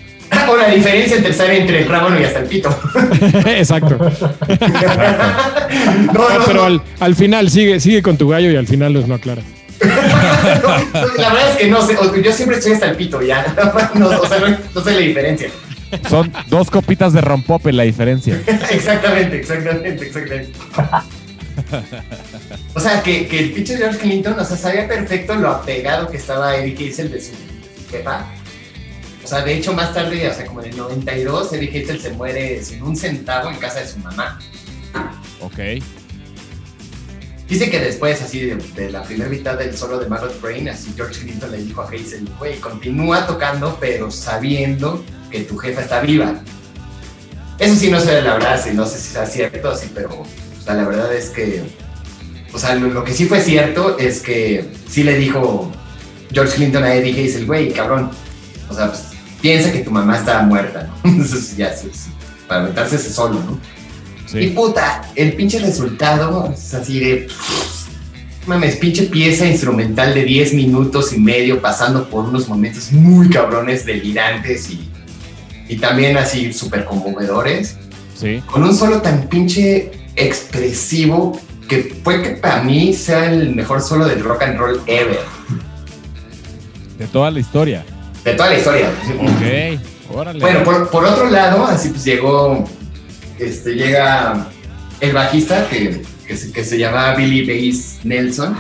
o 0.50 0.56
la 0.56 0.70
diferencia 0.70 1.18
entre 1.18 1.32
estar 1.32 1.50
entre 1.50 1.82
el 1.82 1.90
rábano 1.90 2.20
y 2.20 2.24
hasta 2.24 2.40
el 2.40 2.46
pito. 2.46 2.70
Exacto. 3.48 3.98
No, 6.14 6.14
No, 6.14 6.46
pero 6.46 6.60
no. 6.60 6.64
al, 6.64 6.82
al 7.00 7.16
final 7.16 7.50
sigue, 7.50 7.80
sigue 7.80 8.02
con 8.02 8.18
tu 8.18 8.30
gallo 8.30 8.50
y 8.52 8.56
al 8.56 8.68
final 8.68 8.94
los 8.94 9.08
no 9.08 9.16
aclaras. 9.16 9.44
No, 9.82 11.08
La 11.18 11.34
verdad 11.34 11.52
es 11.52 11.58
que 11.58 11.68
no 11.68 11.82
sé, 11.86 11.98
yo 12.24 12.32
siempre 12.32 12.58
estoy 12.58 12.74
hasta 12.74 12.90
el 12.92 12.96
pito 12.96 13.22
ya. 13.22 13.46
No, 13.96 14.08
o 14.10 14.28
sea, 14.28 14.40
no, 14.40 14.58
no 14.74 14.82
sé 14.82 14.92
la 14.92 15.00
diferencia. 15.00 15.50
Son 16.10 16.32
dos 16.48 16.70
copitas 16.70 17.14
de 17.14 17.22
rompope 17.22 17.74
la 17.74 17.84
diferencia. 17.84 18.40
Exactamente, 18.70 19.38
exactamente, 19.40 20.06
exactamente. 20.06 20.50
O 22.74 22.80
sea, 22.80 23.02
que, 23.02 23.28
que 23.28 23.40
el 23.40 23.52
pinche 23.54 23.78
George 23.78 24.00
Clinton, 24.00 24.38
o 24.40 24.46
sea, 24.46 24.58
sabía 24.58 24.88
perfecto 24.88 25.36
lo 25.36 25.50
apegado 25.50 26.10
que 26.10 26.18
estaba 26.18 26.56
Eddie 26.58 26.90
Hazel 26.90 27.12
de 27.12 27.22
su 27.22 27.32
jefa. 27.90 28.26
O 29.24 29.28
sea, 29.28 29.42
de 29.42 29.56
hecho, 29.56 29.74
más 29.74 29.94
tarde, 29.94 30.28
o 30.30 30.34
sea, 30.34 30.46
como 30.46 30.62
en 30.62 30.72
el 30.72 30.78
92, 30.78 31.54
Eddie 31.54 31.84
Hazel 31.84 32.02
se 32.02 32.12
muere 32.12 32.64
sin 32.64 32.84
un 32.84 32.96
centavo 32.96 33.50
en 33.50 33.58
casa 33.58 33.80
de 33.80 33.88
su 33.88 34.00
mamá. 34.00 34.40
Ok. 35.42 35.60
Dice 37.48 37.70
que 37.70 37.80
después, 37.80 38.22
así, 38.22 38.40
de, 38.42 38.56
de 38.56 38.92
la 38.92 39.04
primera 39.04 39.30
mitad 39.30 39.58
del 39.58 39.78
solo 39.78 40.00
de 40.00 40.10
Maggot 40.10 40.42
Brain, 40.42 40.68
así 40.70 40.92
George 40.96 41.22
Clinton 41.22 41.52
le 41.52 41.58
dijo 41.58 41.82
a 41.82 41.88
Hazel, 41.88 42.28
güey, 42.40 42.60
continúa 42.60 43.28
tocando, 43.28 43.78
pero 43.80 44.10
sabiendo 44.12 45.04
que 45.32 45.42
tu 45.42 45.58
jefa 45.58 45.82
está 45.82 46.02
viva. 46.02 46.42
Eso 47.60 47.76
sí 47.76 47.90
no 47.90 48.00
sé 48.00 48.22
la 48.22 48.34
verdad, 48.34 48.62
sí, 48.62 48.72
no 48.74 48.86
sé 48.86 48.98
si 49.00 49.14
sea 49.14 49.26
cierto, 49.26 49.76
sí, 49.78 49.90
pero 49.94 50.24
o 50.66 50.68
sea, 50.68 50.74
la 50.74 50.88
verdad 50.88 51.14
es 51.14 51.30
que, 51.30 51.62
o 52.52 52.58
sea, 52.58 52.74
lo, 52.74 52.88
lo 52.88 53.04
que 53.04 53.14
sí 53.14 53.26
fue 53.26 53.40
cierto 53.40 54.00
es 54.00 54.20
que 54.20 54.66
sí 54.90 55.04
le 55.04 55.16
dijo 55.16 55.72
George 56.32 56.56
Clinton 56.56 56.84
a 56.84 56.96
Eddie 56.96 57.12
Hazel, 57.12 57.46
güey, 57.46 57.72
cabrón, 57.72 58.10
o 58.68 58.74
sea, 58.74 58.88
pues, 58.88 59.04
piensa 59.42 59.72
que 59.72 59.82
tu 59.82 59.92
mamá 59.92 60.18
está 60.18 60.42
muerta, 60.42 60.90
¿no? 61.04 61.12
Entonces 61.12 61.56
ya, 61.56 61.72
sí, 61.72 61.92
sí, 61.94 62.10
para 62.48 62.64
aventarse 62.64 62.96
ese 62.96 63.14
solo, 63.14 63.36
¿no? 63.36 63.60
Y 64.34 64.48
puta, 64.48 65.04
el 65.14 65.34
pinche 65.34 65.60
resultado 65.60 66.52
es 66.52 66.74
así 66.74 67.00
de. 67.00 67.28
Mames, 68.48 68.76
pinche 68.78 69.04
pieza 69.04 69.46
instrumental 69.46 70.16
de 70.16 70.24
10 70.24 70.56
minutos 70.56 71.14
y 71.14 71.20
medio 71.20 71.62
pasando 71.62 72.10
por 72.10 72.26
unos 72.26 72.50
momentos 72.50 72.92
muy 72.92 73.30
cabrones, 73.30 73.86
delirantes 73.86 74.68
y, 74.72 74.90
y 75.70 75.78
también 75.78 76.18
así 76.18 76.52
súper 76.54 76.86
conmovedores. 76.86 77.78
Sí. 78.20 78.42
Con 78.48 78.64
un 78.64 78.76
solo 78.76 79.00
tan 79.04 79.28
pinche 79.28 79.92
expresivo 80.16 81.40
que 81.68 81.80
puede 82.04 82.22
que 82.22 82.30
para 82.32 82.62
mí 82.62 82.94
sea 82.94 83.32
el 83.32 83.56
mejor 83.56 83.82
solo 83.82 84.06
del 84.06 84.24
rock 84.24 84.44
and 84.44 84.58
roll 84.58 84.82
ever. 84.88 85.20
De 86.98 87.08
toda 87.08 87.32
la 87.32 87.40
historia. 87.40 87.84
De 88.24 88.34
toda 88.34 88.50
la 88.50 88.58
historia. 88.58 88.90
Ok. 89.20 90.16
Órale. 90.16 90.40
Bueno, 90.40 90.64
por, 90.64 90.90
por 90.90 91.04
otro 91.06 91.30
lado, 91.30 91.66
así 91.66 91.90
pues 91.90 92.04
llegó, 92.06 92.64
este, 93.40 93.74
llega 93.74 94.48
el 95.02 95.12
bajista 95.14 95.68
que, 95.68 96.04
que, 96.28 96.38
se, 96.38 96.52
que 96.52 96.64
se 96.64 96.78
llama 96.78 97.16
Billy 97.16 97.42
Bass 97.72 98.00
Nelson. 98.04 98.56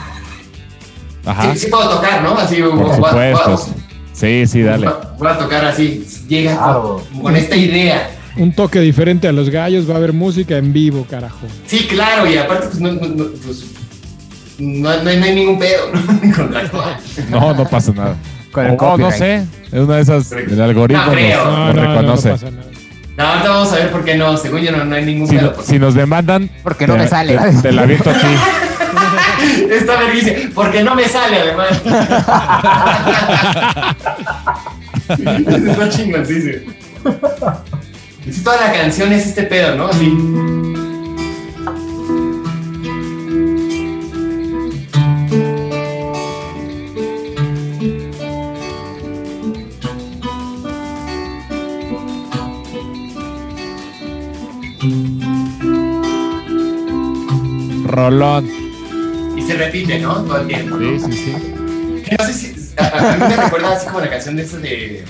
Ajá. 1.26 1.54
Sí, 1.54 1.60
sí 1.60 1.68
puedo 1.68 1.90
tocar, 1.90 2.22
¿no? 2.24 2.36
Así, 2.38 2.62
Por 2.62 2.76
voy- 2.76 2.86
voy- 3.00 3.36
supuesto. 3.36 3.76
Sí, 4.14 4.46
sí, 4.48 4.62
dale. 4.64 4.88
voy- 4.88 4.96
Voy 5.20 5.28
a 5.30 5.38
tocar 5.38 5.66
así. 5.66 6.06
Llega 6.28 6.58
Claro. 6.58 7.04
con, 7.14 7.22
con 7.22 7.36
esta 7.36 7.56
idea. 7.56 8.10
Un 8.38 8.54
toque 8.54 8.80
diferente 8.82 9.28
a 9.28 9.32
los 9.32 9.50
gallos, 9.50 9.90
va 9.90 9.94
a 9.94 9.98
haber 9.98 10.12
música 10.14 10.58
en 10.58 10.74
vivo, 10.74 11.06
carajo. 11.10 11.48
Sí, 11.68 11.88
claro, 11.88 12.28
y 12.30 12.38
aparte, 12.38 12.68
pues 12.68 12.80
no, 12.82 12.92
no, 12.92 13.08
no, 13.08 13.26
pues, 13.46 13.66
no, 14.60 14.90
no 15.04 15.10
hay, 15.10 15.18
no 15.18 15.26
hay 15.26 15.36
ningún 15.36 15.58
pedo 15.60 15.90
¿no? 15.94 16.02
contractual. 16.36 16.98
No, 17.30 17.54
no 17.54 17.66
pasa 17.68 17.92
nada. 17.94 18.16
Con 18.52 18.66
el 18.66 18.78
O 18.80 18.98
no 18.98 19.12
sé. 19.12 19.44
Es 19.72 19.80
una 19.80 19.98
de 19.98 20.02
esas. 20.02 20.32
El 20.32 20.60
algoritmo 20.62 21.06
No 21.06 21.12
creo. 21.12 21.46
nos, 21.46 21.46
No, 21.46 21.66
nos 21.68 21.76
no, 21.76 21.82
no, 21.84 21.88
no 21.88 21.94
reconoce. 22.02 22.30
pasa 22.30 22.52
nada. 22.52 22.66
No, 23.18 23.24
ahorita 23.26 23.50
vamos 23.50 23.72
a 23.72 23.76
ver 23.76 23.92
por 23.92 24.04
qué 24.04 24.16
no. 24.16 24.38
Según 24.38 24.60
yo, 24.62 24.72
no, 24.74 24.84
no 24.86 24.96
hay 24.96 25.06
ningún 25.06 25.28
si, 25.28 25.36
pedo. 25.38 25.54
no- 25.58 25.64
si 25.64 25.80
nos 25.80 25.94
demandan. 25.94 26.50
Porque 26.64 26.86
no 26.88 26.94
te- 26.96 27.00
me 27.00 27.08
sale. 27.08 27.38
Te, 27.38 27.62
te 27.62 27.72
la 27.72 27.84
aviento 27.84 28.10
a 28.10 28.14
ti. 28.14 28.28
Esta 29.72 30.00
vez 30.00 30.14
dice, 30.14 30.50
porque 30.54 30.84
no 30.84 30.96
me 30.96 31.08
sale, 31.08 31.38
además. 31.40 31.82
Está 35.10 35.90
chingoncísimo. 35.90 36.74
Y 38.28 38.34
sí, 38.34 38.44
toda 38.44 38.60
la 38.60 38.74
canción 38.74 39.14
es 39.14 39.28
este 39.28 39.44
pedo, 39.44 39.76
¿no? 39.76 39.88
Así. 39.88 40.12
Rolón. 57.86 58.50
Y 59.38 59.42
se 59.44 59.54
repite, 59.54 60.00
¿no? 60.00 60.24
Todo 60.24 60.42
el 60.42 60.48
tiempo. 60.48 60.78
¿no? 60.78 61.00
Sí, 61.00 61.12
sí, 61.12 61.26
sí. 61.26 61.54
No 62.18 62.26
sé 62.26 62.34
si. 62.34 62.56
A, 62.78 63.14
a 63.14 63.18
mí 63.18 63.26
me 63.30 63.36
recuerda 63.44 63.74
así 63.74 63.86
como 63.86 64.00
la 64.00 64.10
canción 64.10 64.36
de 64.36 64.44
esa 64.44 64.58
de. 64.58 65.04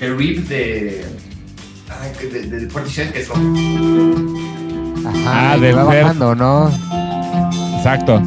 The 0.00 0.14
Rip 0.14 0.48
de. 0.48 1.04
Ay, 2.00 2.12
que 2.18 2.26
de, 2.28 2.42
de 2.60 2.66
Portishead, 2.66 3.10
que 3.10 3.20
es 3.20 3.28
como. 3.28 3.56
Ajá, 5.08 5.52
Ah, 5.52 5.58
del 5.58 5.76
va 5.76 5.84
bajando, 5.84 6.34
¿no? 6.34 6.70
Exacto. 7.76 8.20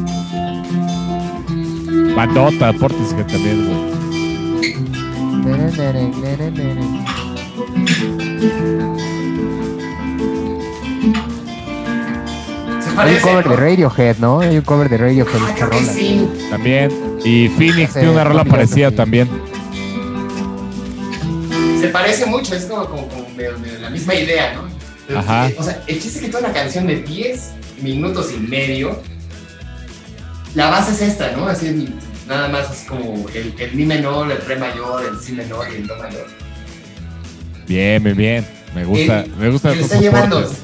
Bandota, 2.16 2.72
Portishead 2.74 3.26
también, 3.26 3.66
güey. 3.66 3.94
Hay 12.96 13.14
un 13.14 13.20
parece. 13.20 13.20
cover 13.22 13.48
de. 13.48 13.56
Radiohead, 13.56 14.16
¿no? 14.18 14.40
Hay 14.40 14.56
un 14.56 14.62
cover 14.62 14.88
de 14.88 14.96
Radiohead. 14.98 15.40
Ah, 15.40 15.48
esta 15.50 15.66
creo 15.68 15.70
que 15.70 15.76
rola. 15.80 15.92
sí. 15.92 16.28
También. 16.50 16.90
Y 17.24 17.48
Phoenix 17.48 17.92
tiene 17.92 18.10
una 18.10 18.24
rola 18.24 18.44
parecida 18.44 18.90
también. 18.90 19.28
Se 21.80 21.88
parece 21.88 22.26
mucho, 22.26 22.54
es 22.54 22.64
como, 22.66 22.86
como, 22.86 23.08
como 23.08 23.23
medio- 23.36 23.58
medio 23.58 23.78
la 23.80 23.90
misma 23.90 24.14
idea, 24.14 24.54
¿no? 24.54 25.18
Ajá. 25.18 25.48
eh, 25.48 25.56
O 25.58 25.62
sea, 25.62 25.82
el 25.86 26.00
chiste 26.00 26.18
es 26.18 26.24
que 26.24 26.30
toda 26.30 26.48
la 26.48 26.52
canción 26.54 26.86
de 26.86 27.02
10 27.02 27.50
minutos 27.82 28.30
y 28.34 28.38
medio, 28.40 29.00
la 30.54 30.70
base 30.70 30.92
es 30.92 31.02
esta, 31.12 31.32
¿no? 31.32 31.46
Así, 31.46 31.88
nada 32.28 32.48
más 32.48 32.70
así 32.70 32.86
como 32.86 33.28
el, 33.34 33.54
el 33.58 33.72
mi 33.74 33.84
menor, 33.84 34.30
el 34.30 34.38
re 34.38 34.56
mayor, 34.56 35.04
el 35.04 35.20
si 35.20 35.32
menor 35.32 35.66
y 35.72 35.76
el 35.76 35.86
do 35.86 35.96
mayor. 35.96 36.26
Bien, 37.66 38.02
bien, 38.02 38.16
bien. 38.16 38.46
Me 38.74 38.84
gusta, 38.84 39.20
Eh, 39.20 39.30
me 39.38 39.50
gusta 39.50 39.70
que 39.70 39.76
le 39.76 39.82
está 39.82 40.00
llevando. 40.00 40.50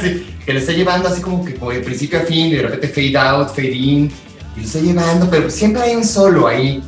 Sí, 0.00 0.26
que 0.46 0.52
le 0.54 0.60
está 0.60 0.72
llevando 0.72 1.08
así 1.08 1.20
como 1.20 1.44
que 1.44 1.54
como 1.56 1.72
de 1.72 1.80
principio 1.80 2.20
a 2.20 2.22
fin, 2.22 2.46
y 2.46 2.52
de 2.54 2.62
repente 2.62 2.88
fade 2.88 3.16
out, 3.18 3.48
fade 3.48 3.72
in, 3.72 4.10
y 4.56 4.60
lo 4.60 4.64
está 4.66 4.78
llevando, 4.78 5.28
pero 5.28 5.50
siempre 5.50 5.82
hay 5.82 5.96
un 5.96 6.04
solo 6.04 6.46
ahí. 6.46 6.80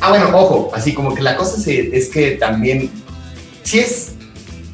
Ah, 0.00 0.10
bueno, 0.10 0.28
ojo, 0.34 0.70
así 0.74 0.92
como 0.92 1.14
que 1.14 1.22
la 1.22 1.36
cosa 1.36 1.58
se- 1.58 1.96
es 1.96 2.08
que 2.10 2.32
también, 2.32 2.90
si 3.62 3.78
es 3.78 4.12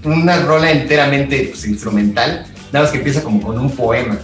una 0.05 0.41
rola 0.41 0.71
enteramente 0.71 1.49
pues, 1.51 1.67
instrumental, 1.67 2.47
nada 2.73 2.85
más 2.85 2.93
que 2.93 2.99
empieza 2.99 3.23
como 3.23 3.41
con 3.41 3.59
un 3.59 3.71
poema. 3.75 4.19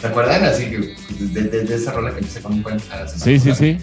¿Se 0.00 0.06
acuerdan? 0.06 0.44
Así 0.44 0.64
que 0.70 0.94
de, 1.24 1.42
de- 1.42 1.64
de 1.64 1.74
esa 1.74 1.92
rola 1.92 2.10
que 2.10 2.18
empieza 2.18 2.40
con 2.40 2.52
un 2.54 2.62
poema. 2.62 2.80
Ah, 2.92 3.06
Sí, 3.06 3.38
sí, 3.38 3.54
sí. 3.54 3.78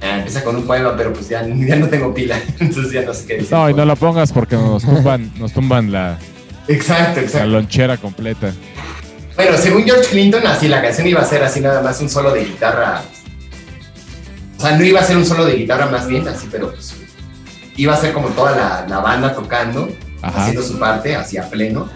Ah, 0.00 0.18
empieza 0.18 0.42
con 0.42 0.56
un 0.56 0.66
poema, 0.66 0.96
pero 0.96 1.12
pues 1.12 1.28
ya, 1.28 1.46
ya 1.46 1.76
no 1.76 1.88
tengo 1.88 2.12
pila, 2.12 2.40
entonces 2.60 2.92
ya 2.92 3.02
no 3.02 3.14
sé 3.14 3.26
qué 3.26 3.34
decir. 3.34 3.52
No, 3.52 3.70
y 3.70 3.74
no 3.74 3.84
lo 3.84 3.94
pongas 3.96 4.32
porque 4.32 4.56
nos 4.56 4.82
tumban, 4.84 5.30
nos 5.38 5.52
tumban 5.52 5.92
la, 5.92 6.18
Exacto, 6.68 7.20
la 7.20 7.26
exacto. 7.26 7.46
lonchera 7.48 7.96
completa. 7.98 8.52
Bueno, 9.36 9.56
según 9.56 9.84
George 9.84 10.10
Clinton, 10.10 10.46
así 10.46 10.66
la 10.68 10.82
canción 10.82 11.06
iba 11.06 11.20
a 11.20 11.24
ser 11.24 11.42
así 11.42 11.60
nada 11.60 11.82
más 11.82 12.00
un 12.00 12.08
solo 12.10 12.32
de 12.34 12.44
guitarra. 12.44 13.02
O 14.58 14.60
sea, 14.60 14.76
no 14.76 14.84
iba 14.84 15.00
a 15.00 15.04
ser 15.04 15.16
un 15.16 15.24
solo 15.26 15.44
de 15.44 15.54
guitarra 15.54 15.86
más 15.86 16.06
bien, 16.06 16.26
así, 16.28 16.48
pero 16.50 16.70
pues 16.70 16.94
iba 17.76 17.94
a 17.94 17.96
ser 17.96 18.12
como 18.12 18.28
toda 18.28 18.56
la, 18.56 18.86
la 18.88 18.98
banda 19.00 19.34
tocando, 19.34 19.88
Ajá. 20.20 20.42
haciendo 20.42 20.62
su 20.62 20.78
parte, 20.78 21.14
así 21.14 21.36
a 21.36 21.48
pleno. 21.48 21.88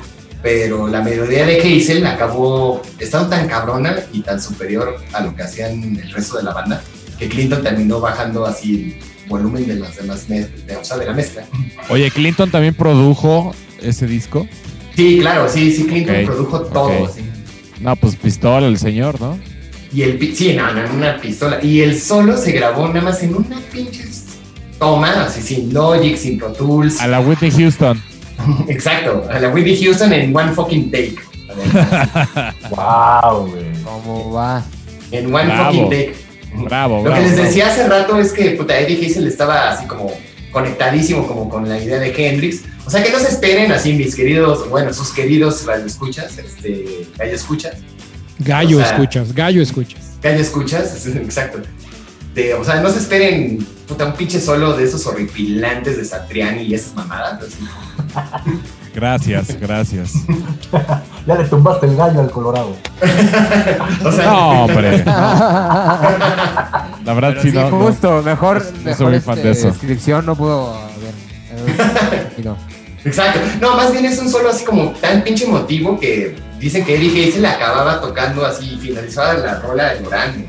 Pero 0.43 0.87
la 0.87 1.03
melodía 1.03 1.45
de 1.45 1.61
Hazel 1.61 2.07
acabó 2.07 2.83
estando 2.99 3.31
tan 3.31 3.49
cabrona 3.49 3.97
y 4.13 4.21
tan 4.21 4.41
superior 4.41 4.97
a 5.13 5.21
lo 5.21 5.35
que 5.35 5.43
hacían 5.43 5.83
el 5.83 6.13
resto 6.13 6.37
de 6.37 6.45
la 6.45 6.53
banda, 6.53 6.83
que 7.19 7.29
Clinton 7.29 7.63
terminó 7.63 8.01
bajando 8.01 8.47
así 8.47 8.97
el 9.25 9.29
volumen 9.29 9.67
de 9.67 9.77
las 9.77 9.97
demás, 9.97 10.29
de, 10.29 10.47
o 10.81 10.85
sea, 10.85 10.99
de 10.99 11.07
la 11.07 11.15
mezcla. 11.15 11.45
Oye, 11.89 12.11
Clinton 12.11 12.51
también 12.51 12.75
produjo 12.75 13.55
ese 13.83 14.07
disco. 14.07 14.47
Sí, 14.95 15.19
claro, 15.21 15.49
sí, 15.49 15.73
sí, 15.73 15.85
Clinton 15.87 16.17
produjo 16.25 16.61
todo. 16.63 17.11
No, 17.81 17.97
pues 17.97 18.15
pistola 18.17 18.67
el 18.67 18.79
señor, 18.79 19.21
¿no? 19.21 19.39
Y 19.93 20.03
el 20.03 20.37
sí, 20.37 20.55
no, 20.55 20.73
no, 20.73 20.85
en 20.85 20.91
una 20.93 21.21
pistola. 21.21 21.63
Y 21.63 21.81
el 21.81 21.99
solo 21.99 22.37
se 22.37 22.53
grabó 22.53 22.87
nada 22.89 23.03
más 23.03 23.23
en 23.23 23.35
una 23.35 23.59
pinche 23.73 24.03
toma, 24.79 25.25
así 25.25 25.43
sin 25.43 25.73
Logic, 25.73 26.17
sin 26.17 26.39
Pro 26.39 26.53
Tools. 26.53 27.01
A 27.01 27.07
la 27.07 27.21
Whitney 27.21 27.51
Houston. 27.51 28.03
Exacto, 28.69 29.27
a 29.31 29.39
la 29.41 29.49
Whitney 29.49 29.77
Houston 29.83 30.13
en 30.13 30.37
one 30.37 30.53
fucking 30.53 30.91
take. 30.91 31.17
Wow, 32.71 33.47
güey. 33.51 33.65
¿Cómo 33.85 34.33
va? 34.33 34.63
en 35.13 35.33
one 35.33 35.45
Bravo. 35.47 35.65
fucking 35.65 35.91
take. 35.91 36.15
Bravo, 36.65 36.97
Lo 36.99 37.03
que 37.05 37.09
bravo. 37.11 37.23
les 37.23 37.33
bravo. 37.35 37.47
decía 37.49 37.67
hace 37.69 37.87
rato 37.89 38.19
es 38.19 38.33
que 38.33 38.51
puta, 38.53 38.79
Eddie 38.79 39.07
Hazel 39.07 39.27
estaba 39.27 39.71
así 39.71 39.87
como 39.87 40.11
conectadísimo 40.53 41.27
como 41.27 41.49
con 41.49 41.69
la 41.69 41.79
idea 41.79 41.99
de 41.99 42.13
Hendrix. 42.17 42.63
O 42.87 42.91
sea 42.91 43.03
que 43.03 43.11
no 43.11 43.19
se 43.19 43.29
esperen 43.29 43.73
así, 43.73 43.93
mis 43.93 44.15
queridos, 44.15 44.69
bueno, 44.71 44.93
sus 44.93 45.11
queridos 45.11 45.65
radioescuchas, 45.67 46.39
este, 46.39 47.07
gallo 47.19 47.35
escuchas. 47.35 47.75
Gallo 48.39 48.79
O 48.79 48.81
sea- 48.81 48.91
escuchas, 48.93 49.33
gallo 49.35 49.63
escuchas. 49.63 50.01
Gallo 50.23 50.41
escuchas, 50.41 51.07
exacto. 51.17 51.59
De, 52.37 52.55
o 52.55 52.63
sea, 52.63 52.81
no 52.81 52.91
se 52.91 52.99
esperen 53.01 53.67
puta, 53.89 54.05
un 54.05 54.13
pinche 54.13 54.39
solo 54.41 54.77
de 54.77 54.85
esos 54.85 55.05
horripilantes 55.07 55.97
de 55.97 56.05
Satriani 56.05 56.63
y 56.63 56.75
esas 56.75 56.95
mamadas. 56.95 57.41
así. 57.43 57.67
Gracias, 58.95 59.59
gracias. 59.61 60.13
Ya 61.27 61.35
le 61.35 61.45
tumbaste 61.45 61.87
el 61.87 61.97
gallo 61.97 62.21
al 62.21 62.31
Colorado. 62.31 62.77
O 64.05 64.13
sea, 64.13 64.25
No, 64.27 64.65
hombre. 64.65 64.99
no. 64.99 65.13
La 67.05 67.15
verdad 67.15 67.29
Pero 67.31 67.43
sí, 67.43 67.51
sí, 67.51 67.57
no, 67.57 67.71
no. 67.71 67.87
Justo, 67.87 68.23
mejor, 68.23 68.65
no 68.85 68.85
mejor 68.85 69.15
este, 69.15 69.35
de 69.37 69.51
eso. 69.51 69.67
descripción 69.69 70.25
no 70.27 70.37
puedo 70.37 70.79
no. 72.45 72.57
Exacto. 73.05 73.41
No, 73.61 73.77
más 73.77 73.93
bien 73.93 74.05
es 74.05 74.19
un 74.19 74.29
solo 74.29 74.51
así 74.51 74.65
como 74.65 74.91
tan 74.93 75.23
pinche 75.23 75.45
emotivo 75.45 75.99
que 75.99 76.37
dicen 76.59 76.85
que 76.85 76.97
Eddie 76.97 77.29
Hazel 77.29 77.47
acababa 77.47 78.01
tocando 78.01 78.45
así, 78.45 78.79
finalizaba 78.81 79.35
la 79.35 79.61
rola 79.61 79.95
llorando. 80.01 80.47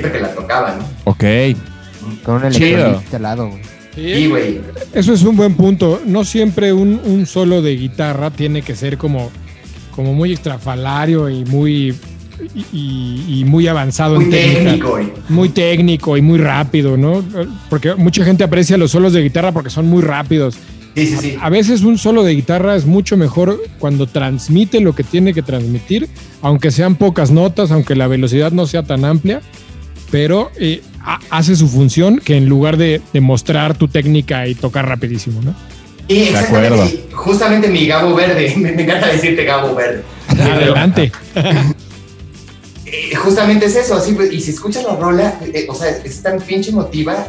Siempre 0.00 0.12
que 0.12 0.20
la 0.20 0.34
tocaba, 0.34 0.76
¿no? 0.76 0.84
Ok. 1.10 1.24
Con 2.24 2.44
un 2.44 2.50
Chido. 2.50 2.66
electrolito 2.78 3.16
al 3.16 3.22
lado. 3.22 3.48
güey. 3.48 4.60
Eso 4.92 5.12
es 5.12 5.22
un 5.22 5.36
buen 5.36 5.54
punto. 5.54 6.00
No 6.06 6.24
siempre 6.24 6.72
un, 6.72 7.00
un 7.04 7.26
solo 7.26 7.62
de 7.62 7.76
guitarra 7.76 8.30
tiene 8.30 8.62
que 8.62 8.76
ser 8.76 8.98
como, 8.98 9.30
como 9.94 10.12
muy 10.14 10.32
extrafalario 10.32 11.30
y 11.30 11.44
muy, 11.46 11.94
y, 12.54 12.66
y- 12.72 13.40
y 13.40 13.44
muy 13.44 13.66
avanzado 13.68 14.16
muy 14.16 14.24
en 14.26 14.30
técnica. 14.30 14.60
técnico, 14.64 14.90
güey. 14.90 15.12
Muy 15.28 15.48
técnico 15.48 16.16
y 16.16 16.22
muy 16.22 16.38
rápido, 16.38 16.96
¿no? 16.96 17.24
Porque 17.70 17.94
mucha 17.94 18.24
gente 18.24 18.44
aprecia 18.44 18.76
los 18.76 18.90
solos 18.90 19.12
de 19.14 19.22
guitarra 19.22 19.52
porque 19.52 19.70
son 19.70 19.86
muy 19.86 20.02
rápidos. 20.02 20.56
Sí, 20.94 21.06
sí, 21.08 21.16
sí. 21.20 21.36
A 21.42 21.50
veces 21.50 21.82
un 21.82 21.98
solo 21.98 22.22
de 22.22 22.34
guitarra 22.34 22.74
es 22.74 22.86
mucho 22.86 23.16
mejor 23.18 23.60
cuando 23.78 24.06
transmite 24.06 24.80
lo 24.80 24.94
que 24.94 25.04
tiene 25.04 25.34
que 25.34 25.42
transmitir, 25.42 26.08
aunque 26.40 26.70
sean 26.70 26.94
pocas 26.96 27.30
notas, 27.30 27.70
aunque 27.70 27.94
la 27.94 28.06
velocidad 28.06 28.50
no 28.52 28.66
sea 28.66 28.82
tan 28.82 29.04
amplia, 29.04 29.42
pero 30.10 30.50
eh, 30.58 30.82
ha- 31.04 31.20
hace 31.30 31.56
su 31.56 31.68
función 31.68 32.18
que 32.18 32.36
en 32.36 32.48
lugar 32.48 32.76
de, 32.76 33.00
de 33.12 33.20
mostrar 33.20 33.76
tu 33.76 33.88
técnica 33.88 34.46
y 34.48 34.54
tocar 34.54 34.88
rapidísimo, 34.88 35.40
¿no? 35.42 35.54
Y 36.08 36.22
exactamente, 36.22 36.74
acuerdo. 36.74 37.16
justamente 37.16 37.68
mi 37.68 37.86
Gabo 37.86 38.14
Verde, 38.14 38.54
me, 38.56 38.72
me 38.72 38.82
encanta 38.84 39.08
decirte 39.08 39.44
Gabo 39.44 39.74
Verde. 39.74 40.02
Adelante. 40.28 41.12
Eh, 42.88 43.14
justamente 43.16 43.66
es 43.66 43.74
eso, 43.74 43.96
así, 43.96 44.12
pues, 44.12 44.32
y 44.32 44.40
si 44.40 44.52
escuchas 44.52 44.84
la 44.84 44.94
rola, 44.94 45.40
eh, 45.52 45.66
o 45.68 45.74
sea, 45.74 45.88
es 46.04 46.22
tan 46.22 46.38
pinche 46.40 46.70
emotiva, 46.70 47.26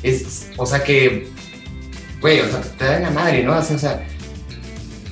es, 0.00 0.46
o 0.56 0.64
sea, 0.64 0.84
que, 0.84 1.26
güey, 2.20 2.38
o 2.38 2.48
sea, 2.48 2.60
te 2.60 2.84
da 2.84 2.96
en 2.98 3.02
la 3.02 3.10
madre, 3.10 3.42
¿no? 3.42 3.52
Así, 3.52 3.74
o 3.74 3.78
sea, 3.80 4.06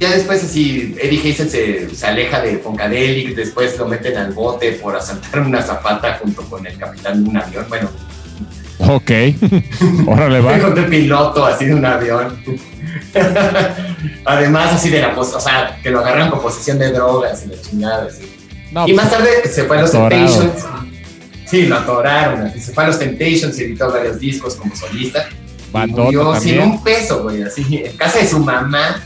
ya 0.00 0.10
después 0.10 0.42
así, 0.42 0.96
Eddie 1.00 1.20
Hazel 1.32 1.48
se, 1.50 1.94
se 1.94 2.06
aleja 2.06 2.40
de 2.40 2.58
Funkadelic, 2.58 3.36
después 3.36 3.78
lo 3.78 3.86
meten 3.86 4.16
al 4.16 4.32
bote 4.32 4.72
por 4.72 4.96
asaltar 4.96 5.40
una 5.40 5.62
zapata 5.62 6.18
junto 6.20 6.42
con 6.44 6.66
el 6.66 6.76
capitán 6.78 7.22
de 7.22 7.30
un 7.30 7.36
avión, 7.36 7.66
bueno, 7.68 7.88
Ok. 8.82 9.10
Órale, 10.06 10.40
va. 10.40 10.58
con 10.58 10.76
el 10.78 10.86
piloto 10.86 11.44
así 11.44 11.66
de 11.66 11.74
un 11.74 11.84
avión. 11.84 12.42
Además, 14.24 14.72
así 14.74 14.88
de 14.88 15.00
la, 15.02 15.14
pos- 15.14 15.34
o 15.34 15.40
sea, 15.40 15.78
que 15.82 15.90
lo 15.90 16.00
agarran 16.00 16.30
con 16.30 16.40
posesión 16.40 16.78
de 16.78 16.90
drogas 16.90 17.44
y 17.44 17.48
la 17.54 17.60
chingada, 17.60 18.06
así. 18.06 18.22
No, 18.72 18.86
y 18.88 18.92
pues, 18.92 18.96
más 19.04 19.10
tarde 19.10 19.28
se 19.52 19.64
fue 19.64 19.78
a 19.78 19.80
los 19.82 19.90
atorado. 19.90 20.26
Temptations. 20.38 20.64
Sí, 21.46 21.62
lo 21.66 21.76
atoraron. 21.76 22.52
Se 22.58 22.72
fue 22.72 22.84
a 22.84 22.86
los 22.86 22.98
Temptations 22.98 23.58
y 23.58 23.64
editó 23.64 23.90
varios 23.92 24.18
discos 24.18 24.54
como 24.54 24.74
solista. 24.74 25.26
y 25.30 25.72
Bandota 25.72 26.02
murió 26.04 26.32
sin 26.40 26.56
también. 26.56 26.62
un 26.70 26.82
peso, 26.84 27.22
güey, 27.22 27.42
así, 27.42 27.82
en 27.84 27.96
casa 27.96 28.18
de 28.18 28.28
su 28.28 28.38
mamá. 28.38 29.02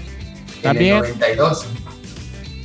También. 0.65 0.97
En 0.97 1.05
el 1.05 1.11
92, 1.19 1.67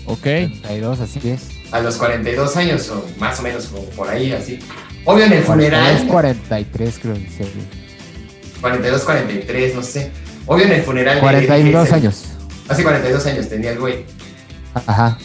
Ok. 0.06 0.22
32, 0.22 1.00
así 1.02 1.30
es. 1.30 1.50
a 1.72 1.80
los 1.82 1.98
42 1.98 2.58
años, 2.58 2.90
o 2.90 3.06
más 3.20 3.40
o 3.40 3.44
menos 3.44 3.66
como 3.68 3.84
por 3.92 4.10
ahí, 4.10 4.32
así. 4.32 4.60
Obvio 5.06 5.26
en 5.26 5.34
el 5.34 5.44
42, 5.44 5.46
funeral, 5.46 6.08
43 6.08 7.00
creo 7.02 7.14
que 7.14 7.20
sí. 7.30 7.44
42, 8.62 9.02
43, 9.04 9.76
no 9.76 9.84
sé. 9.84 10.12
Obvio 10.46 10.66
en 10.66 10.72
el 10.74 10.82
funeral. 10.82 11.16
de 11.16 11.22
42 11.22 11.60
Eddie 11.62 11.78
Hazel. 11.78 11.94
años. 11.96 12.24
Hace 12.68 12.84
42 12.84 13.26
años 13.28 13.50
tenía 13.50 13.72
el 13.72 13.80
güey. 13.80 14.06
Ajá. 14.74 15.18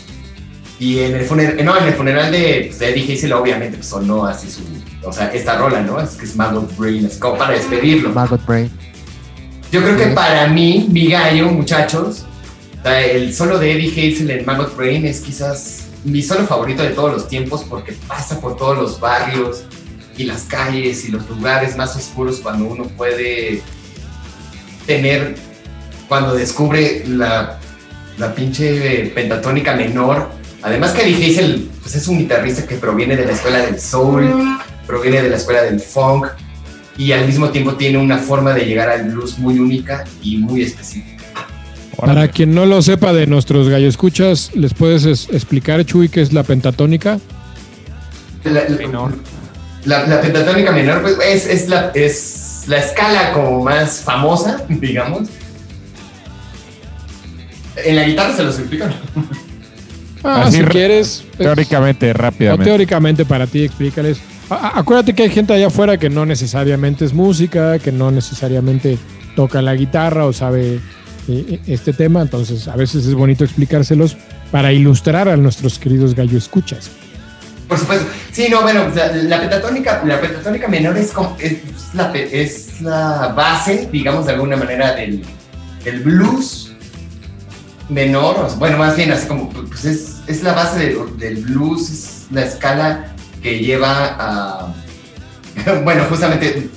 Y 0.79 1.01
en 1.01 1.15
el 1.15 1.25
funeral, 1.25 1.65
no, 1.65 1.79
en 1.79 1.85
el 1.87 1.95
funeral 1.95 2.31
de, 2.33 2.65
pues, 2.67 2.79
de 2.79 2.91
Eddie 2.91 3.15
Hazel 3.15 3.33
obviamente 3.33 3.77
pues, 3.79 3.89
sonó 3.89 4.27
así 4.27 4.51
su, 4.51 4.63
o 5.07 5.13
sea, 5.13 5.33
esta 5.33 5.57
rola, 5.57 5.81
¿no? 5.81 6.01
Es 6.01 6.11
que 6.11 6.25
es 6.25 6.37
Maggot 6.37 6.77
Brain, 6.77 7.07
es 7.07 7.17
como 7.17 7.39
para 7.39 7.53
despedirlo. 7.55 8.11
Maggot 8.11 8.45
Brain. 8.47 8.71
Yo 9.73 9.83
creo 9.83 9.97
que 9.97 10.07
para 10.09 10.47
mí, 10.49 10.87
mi 10.91 11.09
gallo, 11.09 11.49
muchachos, 11.49 12.25
el 12.85 13.35
solo 13.35 13.59
de 13.59 13.73
Eddie 13.73 13.90
Hazel 13.90 14.31
en 14.31 14.44
Maggot 14.44 14.77
Brain 14.77 15.06
es 15.06 15.20
quizás 15.20 15.86
mi 16.05 16.23
solo 16.23 16.47
favorito 16.47 16.82
de 16.82 16.90
todos 16.90 17.12
los 17.12 17.28
tiempos 17.28 17.65
porque 17.65 17.93
pasa 18.06 18.40
por 18.40 18.56
todos 18.56 18.77
los 18.77 19.01
barrios, 19.01 19.65
y 20.16 20.24
las 20.24 20.43
calles 20.43 21.05
y 21.05 21.11
los 21.11 21.28
lugares 21.28 21.77
más 21.77 21.97
oscuros 21.97 22.40
cuando 22.40 22.66
uno 22.66 22.85
puede 22.85 23.62
tener, 24.86 25.36
cuando 26.09 26.35
descubre 26.35 27.05
la, 27.06 27.59
la 28.19 28.35
pinche 28.35 29.06
pentatónica 29.15 29.74
menor. 29.74 30.31
Además 30.62 30.93
que 30.93 31.02
Eddie 31.02 31.31
Hazel 31.31 31.70
pues 31.82 31.94
es 31.94 32.09
un 32.09 32.19
guitarrista 32.19 32.66
que 32.66 32.77
proviene 32.77 33.16
de 33.16 33.27
la 33.27 33.32
escuela 33.32 33.59
del 33.59 33.81
soul, 33.81 34.59
proviene 34.86 35.23
de 35.23 35.31
la 35.31 35.36
escuela 35.36 35.62
del 35.62 35.81
funk 35.81 36.27
y 36.97 37.12
al 37.12 37.27
mismo 37.27 37.51
tiempo 37.51 37.74
tiene 37.74 37.98
una 37.98 38.19
forma 38.19 38.55
de 38.55 38.65
llegar 38.65 38.89
al 38.89 39.11
blues 39.11 39.39
muy 39.39 39.59
única 39.59 40.05
y 40.23 40.39
muy 40.39 40.62
específica. 40.62 41.14
Para 41.97 42.29
quien 42.29 42.55
no 42.55 42.66
lo 42.66 42.81
sepa 42.83 43.12
de 43.12 43.27
nuestros 43.27 43.69
gallo 43.69 43.89
escuchas, 43.89 44.51
¿les 44.55 44.75
puedes 44.75 45.05
es- 45.05 45.29
explicar, 45.31 45.85
Chuy, 45.85 46.09
qué 46.09 46.21
es 46.23 46.33
la 46.33 46.43
pentatónica? 46.43 47.19
La, 48.45 48.53
la- 48.69 48.77
Menor. 48.77 49.15
la- 49.85 50.07
la 50.07 50.21
pentatónica 50.21 50.71
menor 50.73 51.03
pues, 51.03 51.16
es, 51.27 51.47
es, 51.47 51.69
la, 51.69 51.91
es 51.95 52.65
la 52.66 52.79
escala 52.79 53.33
como 53.33 53.62
más 53.62 54.01
famosa, 54.01 54.62
digamos. 54.69 55.29
En 57.85 57.97
la 57.97 58.05
guitarra 58.05 58.37
se 58.37 58.45
los 58.45 58.59
explican. 58.59 58.95
Ah, 60.23 60.43
Así 60.45 60.59
si 60.59 60.62
re- 60.62 60.71
quieres. 60.71 61.25
es- 61.33 61.39
Teóricamente, 61.39 62.11
o 62.11 62.15
rápidamente. 62.15 62.65
teóricamente 62.65 63.25
para 63.25 63.47
ti, 63.47 63.62
explícales. 63.65 64.19
A- 64.49 64.79
acuérdate 64.79 65.15
que 65.15 65.25
hay 65.25 65.31
gente 65.31 65.53
allá 65.53 65.66
afuera 65.66 65.99
que 65.99 66.09
no 66.11 66.25
necesariamente 66.25 67.05
es 67.05 67.12
música, 67.12 67.79
que 67.79 67.93
no 67.93 68.11
necesariamente 68.11 68.99
toca 69.37 69.61
la 69.62 69.75
guitarra 69.75 70.27
o 70.27 70.33
sabe 70.33 70.81
eh, 71.29 71.61
este 71.67 71.93
tema, 71.93 72.23
entonces 72.23 72.69
a 72.69 72.77
veces 72.77 73.07
es 73.07 73.15
bonito 73.15 73.45
explicárselos 73.45 74.17
para 74.51 74.73
ilustrar 74.73 75.29
a 75.29 75.37
nuestros 75.37 75.79
queridos 75.79 76.15
gallo 76.15 76.39
escuchas. 76.39 76.91
Por 77.69 77.79
supuesto. 77.79 78.07
Sí, 78.31 78.49
no, 78.51 78.61
bueno, 78.63 78.89
la, 78.95 79.07
la 79.13 79.41
pentatónica, 79.41 80.03
la 80.05 80.21
pentatónica 80.21 80.69
menor 80.69 80.97
es, 80.99 81.13
como- 81.13 81.37
es, 81.41 81.59
la, 81.95 82.13
es 82.15 82.81
la 82.83 83.29
base, 83.29 83.89
digamos, 83.91 84.27
de 84.27 84.33
alguna 84.33 84.57
manera 84.57 84.95
del, 84.95 85.23
del 85.83 86.01
blues 86.01 86.73
menor. 87.89 88.49
bueno, 88.59 88.79
más 88.79 88.97
bien 88.97 89.13
así 89.13 89.27
como, 89.27 89.51
pues 89.51 89.85
es, 89.85 90.17
es 90.27 90.43
la 90.43 90.53
base 90.53 90.79
de- 90.79 90.99
del 91.19 91.37
blues, 91.45 91.91
es 91.91 92.27
la 92.31 92.43
escala 92.45 93.15
que 93.43 93.59
lleva 93.59 94.17
a... 94.19 94.75
Bueno, 95.85 96.05
justamente, 96.09 96.69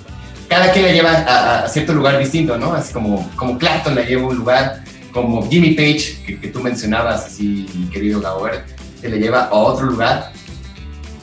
cada 0.48 0.72
quien 0.72 0.86
la 0.86 0.92
lleva 0.92 1.12
a, 1.12 1.64
a 1.64 1.70
cierto 1.70 1.94
lugar 1.94 2.20
distinto, 2.20 2.58
¿no? 2.58 2.74
Así 2.74 2.94
como, 2.94 3.30
como 3.36 3.58
Clapton 3.58 3.96
la 3.96 4.04
lleva 4.04 4.24
a 4.24 4.28
un 4.28 4.38
lugar, 4.38 4.84
como 5.12 5.50
Jimmy 5.50 5.72
Page, 5.72 6.18
que, 6.26 6.40
que 6.40 6.48
tú 6.48 6.62
mencionabas, 6.62 7.26
así, 7.26 7.68
mi 7.76 7.88
querido 7.90 8.22
Gauer, 8.22 8.66
que 9.02 9.10
le 9.10 9.20
lleva 9.20 9.46
a 9.46 9.54
otro 9.54 9.86
lugar 9.86 10.32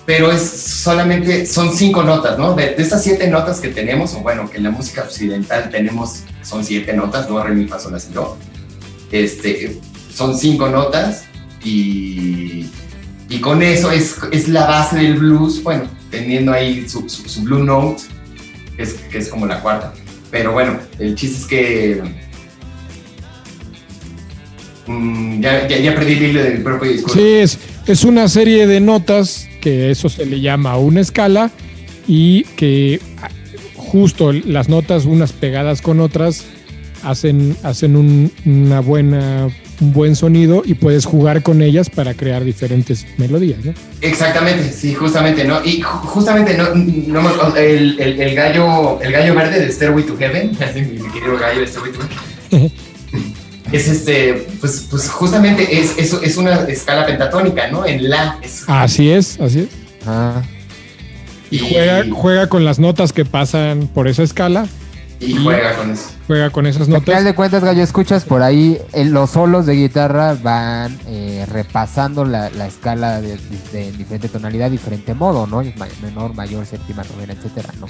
pero 0.07 0.31
es 0.31 0.43
solamente, 0.43 1.47
son 1.47 1.75
cinco 1.75 2.03
notas, 2.03 2.39
¿no? 2.39 2.55
De, 2.55 2.75
de 2.75 2.83
estas 2.83 3.03
siete 3.03 3.29
notas 3.29 3.61
que 3.61 3.69
tenemos, 3.69 4.15
o 4.15 4.21
bueno, 4.21 4.51
que 4.51 4.59
en 4.59 4.65
la 4.65 4.71
música 4.71 5.03
occidental 5.03 5.71
tenemos, 5.71 6.25
son 6.43 6.65
siete 6.65 6.93
notas, 6.93 7.27
do, 7.27 7.43
re, 7.43 7.55
mi, 7.55 7.67
fa, 7.67 7.79
sol, 7.79 7.93
la, 7.93 8.01
si, 8.01 8.13
do. 8.13 8.37
Este, 9.11 9.81
son 10.13 10.37
cinco 10.37 10.69
notas 10.69 11.25
y, 11.63 12.69
y 13.31 13.41
con 13.41 13.63
eso 13.63 13.91
es, 13.91 14.17
es 14.31 14.49
la 14.49 14.67
base 14.67 14.97
del 14.97 15.15
blues, 15.15 15.63
bueno, 15.63 15.85
teniendo 16.11 16.53
ahí 16.53 16.87
su, 16.87 17.09
su, 17.09 17.27
su 17.27 17.43
blue 17.43 17.65
note, 17.65 18.03
que 18.77 18.83
es, 18.83 18.95
que 18.95 19.19
es 19.19 19.29
como 19.29 19.47
la 19.47 19.61
cuarta. 19.61 19.93
Pero 20.31 20.53
bueno, 20.53 20.79
el 20.99 21.15
chiste 21.15 21.39
es 21.39 21.47
que... 21.47 22.03
mm, 24.87 25.41
ya, 25.41 25.69
ya, 25.69 25.79
ya 25.79 25.95
perdí 25.95 26.13
el 26.13 26.23
hilo 26.25 26.43
de 26.43 26.51
mi 26.51 26.65
propio 26.65 26.91
discurso. 26.91 27.19
Sí, 27.19 27.27
es, 27.27 27.59
es 27.87 28.05
una 28.05 28.29
serie 28.29 28.67
de 28.67 28.81
notas 28.81 29.49
que 29.61 29.91
eso 29.91 30.09
se 30.09 30.27
le 30.27 30.41
llama 30.41 30.77
una 30.77 31.01
escala 31.01 31.51
y 32.07 32.45
que 32.57 33.01
justo 33.77 34.33
las 34.33 34.69
notas 34.69 35.05
unas 35.05 35.33
pegadas 35.33 35.81
con 35.81 36.01
otras 36.01 36.45
hacen, 37.03 37.57
hacen 37.63 37.97
un, 37.97 38.33
una 38.45 38.81
buena, 38.81 39.49
un 39.81 39.93
buen 39.93 40.15
sonido 40.17 40.63
y 40.65 40.75
puedes 40.75 41.05
jugar 41.05 41.43
con 41.43 41.61
ellas 41.63 41.91
para 41.91 42.15
crear 42.15 42.45
diferentes 42.45 43.07
melodías, 43.19 43.65
¿no? 43.65 43.73
Exactamente, 44.01 44.73
sí, 44.73 44.95
justamente, 44.95 45.45
¿no? 45.45 45.65
Y 45.65 45.83
ju- 45.83 45.85
justamente, 46.07 46.57
no, 46.57 46.75
no 46.75 47.23
me- 47.23 47.61
el, 47.61 48.01
el, 48.01 48.21
el 48.21 48.35
gallo, 48.35 49.01
el 49.03 49.13
gallo 49.13 49.35
verde 49.35 49.61
de 49.61 49.73
Stairway 49.73 50.05
to 50.05 50.17
Heaven, 50.17 50.51
mi 50.75 51.11
querido 51.11 51.39
gallo 51.39 51.61
de 51.61 51.67
Stairway 51.67 51.93
to 51.93 52.01
Heaven, 52.51 52.73
es 53.73 53.89
este, 53.89 54.47
pues, 54.61 54.87
pues 54.91 55.11
justamente 55.11 55.81
es, 55.81 55.99
es, 55.99 56.13
es 56.23 56.37
una 56.37 56.55
escala 56.69 57.07
pentatónica, 57.07 57.69
¿no? 57.71 57.85
En 57.85 58.09
la. 58.09 58.39
Es, 58.43 58.65
Así 58.69 59.11
es, 59.11 59.41
así 59.41 59.61
es. 59.61 59.69
Ah, 60.07 60.43
Y 61.51 61.59
juega, 61.59 62.05
juega 62.13 62.49
con 62.49 62.65
las 62.65 62.79
notas 62.79 63.13
que 63.13 63.25
pasan 63.25 63.89
por 63.93 64.07
esa 64.07 64.23
escala, 64.23 64.67
y 65.20 65.36
juega 65.36 65.74
con 65.77 65.91
eso. 65.91 66.11
juega 66.27 66.51
con 66.51 66.66
esas 66.66 66.82
Al 66.82 66.86
final 66.86 67.01
notas. 67.07 67.24
de 67.24 67.35
cuentas, 67.35 67.65
Gallo, 67.65 67.82
escuchas 67.82 68.24
por 68.24 68.43
ahí, 68.43 68.78
en 68.93 69.12
los 69.12 69.31
solos 69.31 69.65
de 69.66 69.74
guitarra 69.74 70.36
van 70.43 70.99
eh, 71.07 71.47
repasando 71.51 72.24
la, 72.24 72.51
la 72.51 72.66
escala 72.66 73.20
de, 73.20 73.39
de 73.73 73.93
diferente 73.93 74.28
tonalidad, 74.28 74.70
diferente 74.70 75.15
modo, 75.15 75.47
¿no? 75.47 75.62
Menor, 76.03 76.35
mayor, 76.35 76.66
séptima, 76.66 77.03
novena, 77.15 77.32
etcétera, 77.32 77.70
¿no? 77.81 77.86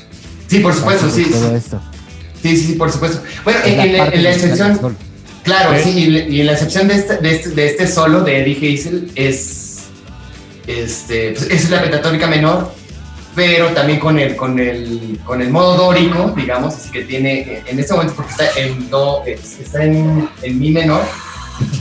Sí, 0.48 0.60
por 0.60 0.74
supuesto, 0.74 1.10
sí. 1.10 1.24
Todo 1.30 1.56
esto. 1.56 1.80
Sí, 2.42 2.56
sí, 2.56 2.66
sí, 2.66 2.72
por 2.74 2.92
supuesto. 2.92 3.22
Bueno, 3.42 3.60
en, 3.64 3.76
la 3.78 3.84
en 3.84 3.92
la, 3.92 3.98
parte 3.98 4.16
en 4.18 4.22
la 4.24 4.30
musical 4.30 4.50
excepción. 4.70 4.96
Claro, 5.42 5.70
Sí. 5.82 5.92
sí, 5.92 5.98
y, 5.98 6.36
y 6.36 6.40
en 6.40 6.46
la 6.46 6.52
excepción 6.52 6.88
de 6.88 6.94
este, 6.94 7.16
de 7.18 7.30
este, 7.34 7.50
de 7.50 7.66
este 7.66 7.86
solo 7.86 8.20
de 8.22 8.42
Eddie 8.42 8.74
Hazel 8.74 9.10
es, 9.14 9.84
este, 10.66 11.32
pues, 11.32 11.50
es 11.50 11.70
la 11.70 11.82
pentatónica 11.82 12.26
menor, 12.26 12.72
pero 13.34 13.68
también 13.70 13.98
con 13.98 14.18
el, 14.18 14.36
con 14.36 14.58
el, 14.58 15.18
con 15.24 15.40
el 15.42 15.50
modo 15.50 15.76
dórico, 15.76 16.32
digamos, 16.36 16.74
así 16.74 16.90
que 16.90 17.02
tiene, 17.02 17.62
en 17.66 17.78
este 17.78 17.92
momento 17.94 18.14
porque 18.16 18.30
está 18.30 18.44
en 18.60 18.88
do, 18.90 19.22
es- 19.26 19.58
está 19.60 19.84
en, 19.84 20.28
en 20.42 20.58
mi 20.58 20.70
menor, 20.70 21.02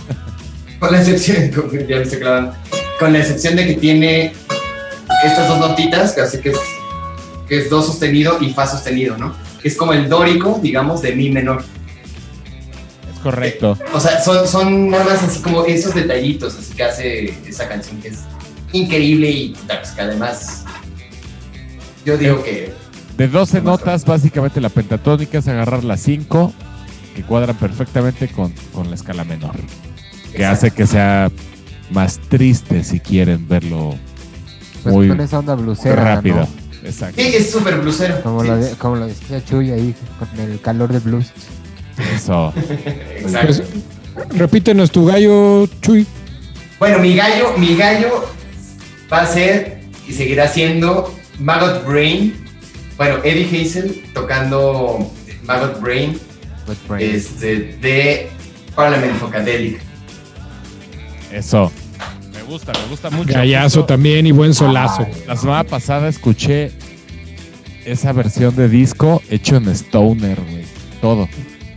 con 0.79 0.91
la 0.91 0.99
excepción, 0.99 1.51
ya 1.87 1.97
me 1.97 2.03
estoy 2.03 2.19
clavando, 2.19 2.55
con 2.99 3.13
la 3.13 3.19
excepción 3.19 3.55
de 3.55 3.67
que 3.67 3.73
tiene 3.75 4.33
estas 5.23 5.47
dos 5.47 5.59
notitas, 5.59 6.13
que 6.13 6.21
así 6.21 6.39
que 6.39 6.49
es, 6.49 6.57
que 7.47 7.57
es 7.59 7.69
do 7.69 7.81
sostenido 7.83 8.37
y 8.41 8.49
fa 8.51 8.65
sostenido, 8.67 9.17
¿no? 9.17 9.35
Es 9.63 9.75
como 9.77 9.93
el 9.93 10.09
dórico, 10.09 10.59
digamos, 10.61 11.01
de 11.01 11.15
mi 11.15 11.29
menor. 11.29 11.63
Es 13.13 13.19
correcto. 13.19 13.77
O 13.93 13.99
sea, 13.99 14.21
son, 14.21 14.45
son 14.47 14.89
nada 14.89 15.05
más 15.05 15.23
así 15.23 15.39
como 15.41 15.63
esos 15.65 15.93
detallitos, 15.95 16.55
así 16.57 16.73
que 16.73 16.83
hace 16.83 17.33
esa 17.47 17.69
canción 17.69 18.01
que 18.01 18.09
es 18.09 18.19
increíble 18.73 19.29
y 19.29 19.55
pues, 19.67 19.91
que 19.91 20.01
además 20.01 20.62
yo 22.05 22.17
digo 22.17 22.43
que 22.43 22.73
De 23.17 23.27
12 23.27 23.61
notas, 23.61 24.05
básicamente 24.05 24.59
la 24.61 24.69
pentatónica 24.69 25.37
es 25.39 25.47
agarrar 25.47 25.83
las 25.83 26.01
5 26.01 26.53
que 27.15 27.21
cuadran 27.23 27.55
perfectamente 27.57 28.27
con, 28.27 28.51
con 28.73 28.89
la 28.89 28.95
escala 28.95 29.23
menor. 29.23 29.55
Que 30.31 30.37
Exacto. 30.43 30.47
hace 30.53 30.71
que 30.71 30.87
sea 30.87 31.31
más 31.91 32.19
triste 32.29 32.83
si 32.83 32.99
quieren 32.99 33.47
verlo 33.47 33.95
Pues 34.81 34.95
muy 34.95 35.07
con 35.09 35.21
esa 35.21 35.39
onda 35.39 35.53
blusera, 35.55 36.15
rápido. 36.15 36.37
¿no? 36.37 36.47
Exacto. 36.87 37.21
sí, 37.21 37.27
es 37.35 37.51
súper 37.51 37.79
blusero. 37.79 38.19
Como, 38.23 38.41
Sí, 38.41 38.47
lo 38.47 38.57
de- 38.57 38.71
como 38.71 38.95
lo 38.97 39.07
decía 39.07 39.43
Chuy 39.45 39.71
ahí, 39.71 39.93
con 40.19 40.39
el 40.39 40.59
calor 40.59 40.91
del 40.91 41.01
blues. 41.01 41.27
Eso. 42.15 42.51
exacto. 43.19 43.47
Pues, 43.53 43.63
repítenos 44.37 44.91
tu 44.91 45.05
gallo, 45.05 45.67
Chuy. 45.81 46.05
Bueno, 46.79 46.99
mi 46.99 47.15
gallo, 47.15 47.53
mi 47.57 47.75
gallo 47.77 48.25
va 49.11 49.21
a 49.21 49.27
ser 49.27 49.81
y 50.07 50.11
seguirá 50.13 50.47
siendo 50.47 51.13
Maggot 51.39 51.85
Brain. 51.85 52.33
Bueno, 52.97 53.17
Eddie 53.23 53.45
Hazel 53.45 54.03
tocando 54.13 55.11
Maggot 55.43 55.79
Brain 55.81 56.19
brain. 56.87 57.15
este, 57.15 57.77
de 57.81 58.29
Parliament 58.75 59.17
Funkadelic. 59.19 59.81
Eso. 61.31 61.71
Me 62.33 62.43
gusta, 62.43 62.71
me 62.73 62.87
gusta 62.89 63.09
mucho. 63.09 63.33
Gallazo 63.33 63.79
Justo 63.81 63.85
también 63.85 64.27
y 64.27 64.31
buen 64.31 64.53
solazo. 64.53 65.07
La 65.27 65.35
semana 65.35 65.63
pasada 65.63 66.07
escuché 66.07 66.71
esa 67.85 68.11
versión 68.13 68.55
de 68.55 68.69
disco 68.69 69.21
hecho 69.29 69.57
en 69.57 69.67
Stoner, 69.69 70.39
güey. 70.41 70.65
Todo. 71.01 71.27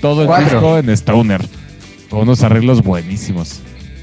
Todo 0.01 0.23
el 0.23 0.27
Cuatro. 0.29 0.45
disco 0.61 0.79
en 0.79 0.91
Stoner. 0.91 1.43
Con 2.11 2.21
unos 2.21 2.43
arreglos 2.43 2.83
buenísimos. 2.83 3.61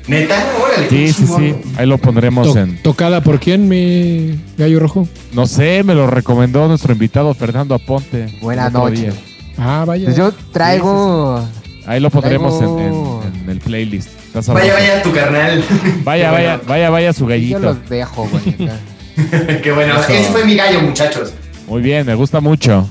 ¿Neta? 0.08 0.44
Órale, 0.62 0.90
Sí, 0.90 1.08
sí, 1.14 1.24
chingón. 1.26 1.42
sí. 1.42 1.56
Ahí 1.78 1.86
lo 1.88 1.98
pondremos 1.98 2.52
To- 2.54 2.60
en. 2.60 2.78
¿Tocada 2.84 3.22
por 3.22 3.40
quién, 3.40 3.68
mi 3.70 4.38
gallo 4.58 4.80
rojo? 4.80 5.08
No 5.32 5.48
sé, 5.48 5.84
me 5.84 5.96
lo 5.96 6.08
recomendó 6.08 6.68
nuestro 6.68 6.92
invitado 6.94 7.34
Fernando 7.34 7.76
Aponte. 7.76 8.38
Buena 8.42 8.64
el 8.68 8.76
otro 8.76 8.90
noche. 8.90 9.02
día. 9.04 9.14
Ah, 9.58 9.84
vaya. 9.88 10.06
Pues 10.06 10.18
yo 10.18 10.32
traigo. 10.52 11.44
Ahí 11.86 12.00
lo 12.00 12.10
pondremos 12.10 12.62
en, 12.62 12.68
Traigo- 12.68 13.22
en- 13.26 13.42
en 13.44 13.50
el 13.50 13.60
playlist. 13.60 14.10
Vaya, 14.48 14.74
vaya 14.74 15.04
tu 15.04 15.12
carnal. 15.14 15.64
Vaya, 16.04 16.32
vaya, 16.32 16.48
bueno. 16.56 16.64
vaya, 16.68 16.90
vaya 16.90 17.14
su 17.14 17.22
Yo 17.22 17.28
gallito. 17.28 17.60
los 17.60 17.90
dejo, 17.90 18.28
güey. 18.30 18.56
Qué 19.62 19.72
bueno. 19.72 20.00
Eso. 20.02 20.12
Ese 20.12 20.32
fue 20.32 20.44
mi 20.46 20.56
gallo, 20.56 20.82
muchachos. 20.82 21.34
Muy 21.68 21.82
bien, 21.82 22.06
me 22.06 22.16
gusta 22.16 22.42
mucho. 22.42 22.88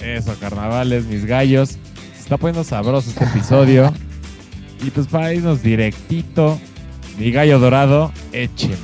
Eso, 0.00 0.34
carnavales, 0.40 1.06
mis 1.06 1.24
gallos. 1.24 1.70
Se 2.16 2.20
está 2.20 2.36
poniendo 2.36 2.64
sabroso 2.64 3.08
este 3.10 3.24
episodio. 3.24 3.92
Y 4.84 4.90
pues 4.90 5.06
para 5.06 5.32
irnos 5.32 5.62
directito, 5.62 6.58
mi 7.18 7.30
gallo 7.30 7.58
dorado, 7.58 8.12
écheme, 8.32 8.74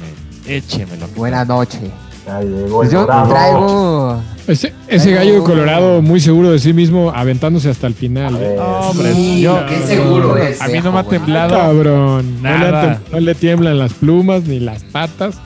écheme 0.47 0.97
lo 0.97 1.07
que 1.09 1.15
Buena 1.19 1.45
noche. 1.45 1.81
Ya 2.27 2.41
llegó 2.43 2.77
Pues 2.79 2.91
yo 2.93 3.01
dorado. 3.01 3.29
traigo. 3.31 4.23
Ese, 4.47 5.13
gallo 5.13 5.43
colorado 5.45 6.01
muy 6.03 6.21
seguro 6.21 6.51
de 6.51 6.59
sí 6.59 6.73
mismo, 6.73 7.11
aventándose 7.15 7.69
hasta 7.71 7.87
el 7.87 7.95
final. 7.95 8.33
No, 8.35 8.63
hombre, 8.81 9.13
Sí, 9.15 9.41
yo, 9.43 9.65
qué 9.67 9.79
seguro 9.87 10.37
es. 10.37 10.61
a 10.63 10.69
mí 10.69 10.79
no 10.83 10.93
me 10.93 11.01
ha 11.01 11.05
temblado 11.05 11.57
Cabrón. 11.57 12.43
No 12.43 12.51
le, 12.51 12.59
Nada. 12.59 13.01
no 13.13 13.21
le 13.21 13.35
tiemblan 13.35 13.79
las 13.79 13.93
plumas 13.95 14.45
ni 14.45 14.61
las 14.61 14.85
patas, 14.85 15.37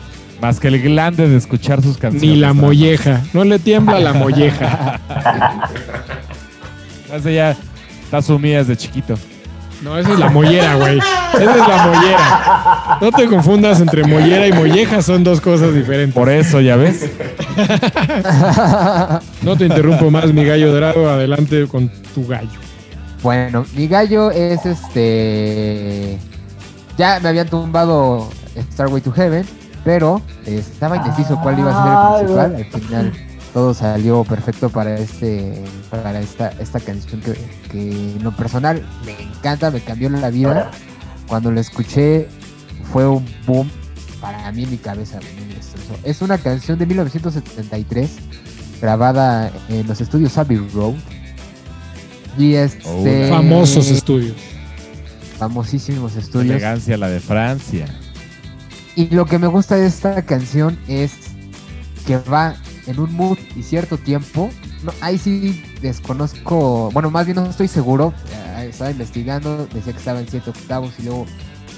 más 0.40 0.60
que 0.60 0.68
el 0.68 0.80
glande 0.82 1.28
de 1.28 1.36
escuchar 1.36 1.82
sus 1.82 1.98
canciones. 1.98 2.30
ni 2.30 2.36
la 2.36 2.52
molleja. 2.52 3.22
No 3.32 3.42
le 3.44 3.58
tiembla 3.58 3.98
la 4.00 4.12
molleja. 4.14 5.00
Ese 7.12 7.34
ya 7.34 7.56
está 8.04 8.22
sumida 8.22 8.58
desde 8.58 8.76
chiquito. 8.76 9.14
No, 9.82 9.98
esa 9.98 10.12
es 10.12 10.18
la 10.18 10.30
mollera, 10.30 10.76
güey. 10.76 10.98
Esa 10.98 11.50
es 11.50 11.68
la 11.68 11.86
mollera. 11.86 12.98
No 13.00 13.10
te 13.10 13.26
confundas 13.26 13.80
entre 13.80 14.04
mollera 14.04 14.46
y 14.46 14.52
molleja, 14.52 15.02
son 15.02 15.24
dos 15.24 15.40
cosas 15.40 15.74
diferentes. 15.74 16.14
Por 16.14 16.30
eso, 16.30 16.60
ya 16.60 16.76
ves. 16.76 17.10
No 19.42 19.56
te 19.56 19.66
interrumpo 19.66 20.10
más, 20.10 20.32
mi 20.32 20.44
gallo 20.44 20.72
dorado. 20.72 21.10
Adelante 21.10 21.66
con 21.66 21.88
tu 22.14 22.26
gallo. 22.26 22.48
Bueno, 23.22 23.64
mi 23.74 23.88
gallo 23.88 24.30
es 24.30 24.64
este. 24.64 26.18
Ya 26.96 27.18
me 27.20 27.30
habían 27.30 27.48
tumbado 27.48 28.30
Starway 28.72 29.02
to 29.02 29.10
Heaven, 29.12 29.44
pero 29.84 30.22
eh, 30.46 30.58
estaba 30.60 30.96
indeciso 30.96 31.40
cuál 31.42 31.58
iba 31.58 31.70
a 31.70 32.18
ser 32.18 32.30
el 32.30 32.54
principal. 32.54 32.66
Al 32.72 32.80
final 32.80 33.12
todo 33.52 33.74
salió 33.74 34.24
perfecto 34.24 34.70
para 34.70 34.96
este 34.96 35.62
para 35.90 36.20
esta, 36.20 36.48
esta 36.58 36.80
canción 36.80 37.20
que, 37.20 37.34
que 37.70 37.90
en 38.16 38.22
lo 38.22 38.34
personal 38.34 38.82
me 39.04 39.20
encanta, 39.22 39.70
me 39.70 39.80
cambió 39.80 40.08
la 40.10 40.30
vida. 40.30 40.70
Cuando 41.26 41.50
la 41.50 41.60
escuché 41.60 42.28
fue 42.92 43.06
un 43.06 43.24
boom 43.46 43.70
para 44.20 44.50
mí 44.52 44.62
en 44.62 44.70
mi 44.70 44.78
cabeza. 44.78 45.18
me 45.20 45.54
destrozó. 45.54 45.98
Es 46.04 46.22
una 46.22 46.38
canción 46.38 46.78
de 46.78 46.86
1973 46.86 48.10
grabada 48.80 49.52
en 49.68 49.86
los 49.86 50.00
estudios 50.00 50.38
Abbey 50.38 50.58
Road. 50.72 50.94
Y 52.38 52.54
este. 52.54 53.28
Famosos 53.28 53.90
estudios. 53.90 54.36
famosísimos 55.38 56.16
estudios. 56.16 56.56
elegancia, 56.56 56.96
la 56.96 57.08
de 57.08 57.20
Francia. 57.20 57.86
Y 58.94 59.08
lo 59.14 59.26
que 59.26 59.38
me 59.38 59.46
gusta 59.46 59.76
de 59.76 59.86
esta 59.86 60.22
canción 60.22 60.78
es 60.86 61.12
que 62.06 62.18
va 62.18 62.56
en 62.86 62.98
un 63.00 63.12
mood 63.14 63.38
y 63.56 63.62
cierto 63.62 63.98
tiempo. 63.98 64.50
Ahí 65.00 65.18
sí 65.18 65.62
desconozco, 65.80 66.90
bueno, 66.92 67.10
más 67.10 67.26
bien 67.26 67.36
no 67.36 67.46
estoy 67.46 67.68
seguro. 67.68 68.12
eh, 68.58 68.68
estaba 68.70 68.90
investigando, 68.90 69.66
decía 69.66 69.92
que 69.92 69.98
estaba 69.98 70.20
en 70.20 70.28
7 70.28 70.50
octavos 70.50 70.92
y 70.98 71.02
luego 71.04 71.26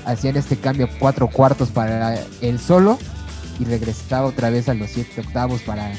hacían 0.06 0.36
este 0.36 0.56
cambio 0.56 0.88
cuatro 0.98 1.28
cuartos 1.28 1.70
para 1.70 2.18
el 2.40 2.58
solo 2.58 2.98
y 3.58 3.64
regresaba 3.64 4.26
otra 4.26 4.50
vez 4.50 4.68
a 4.68 4.74
los 4.74 4.90
7 4.90 5.20
octavos 5.20 5.62
para, 5.62 5.92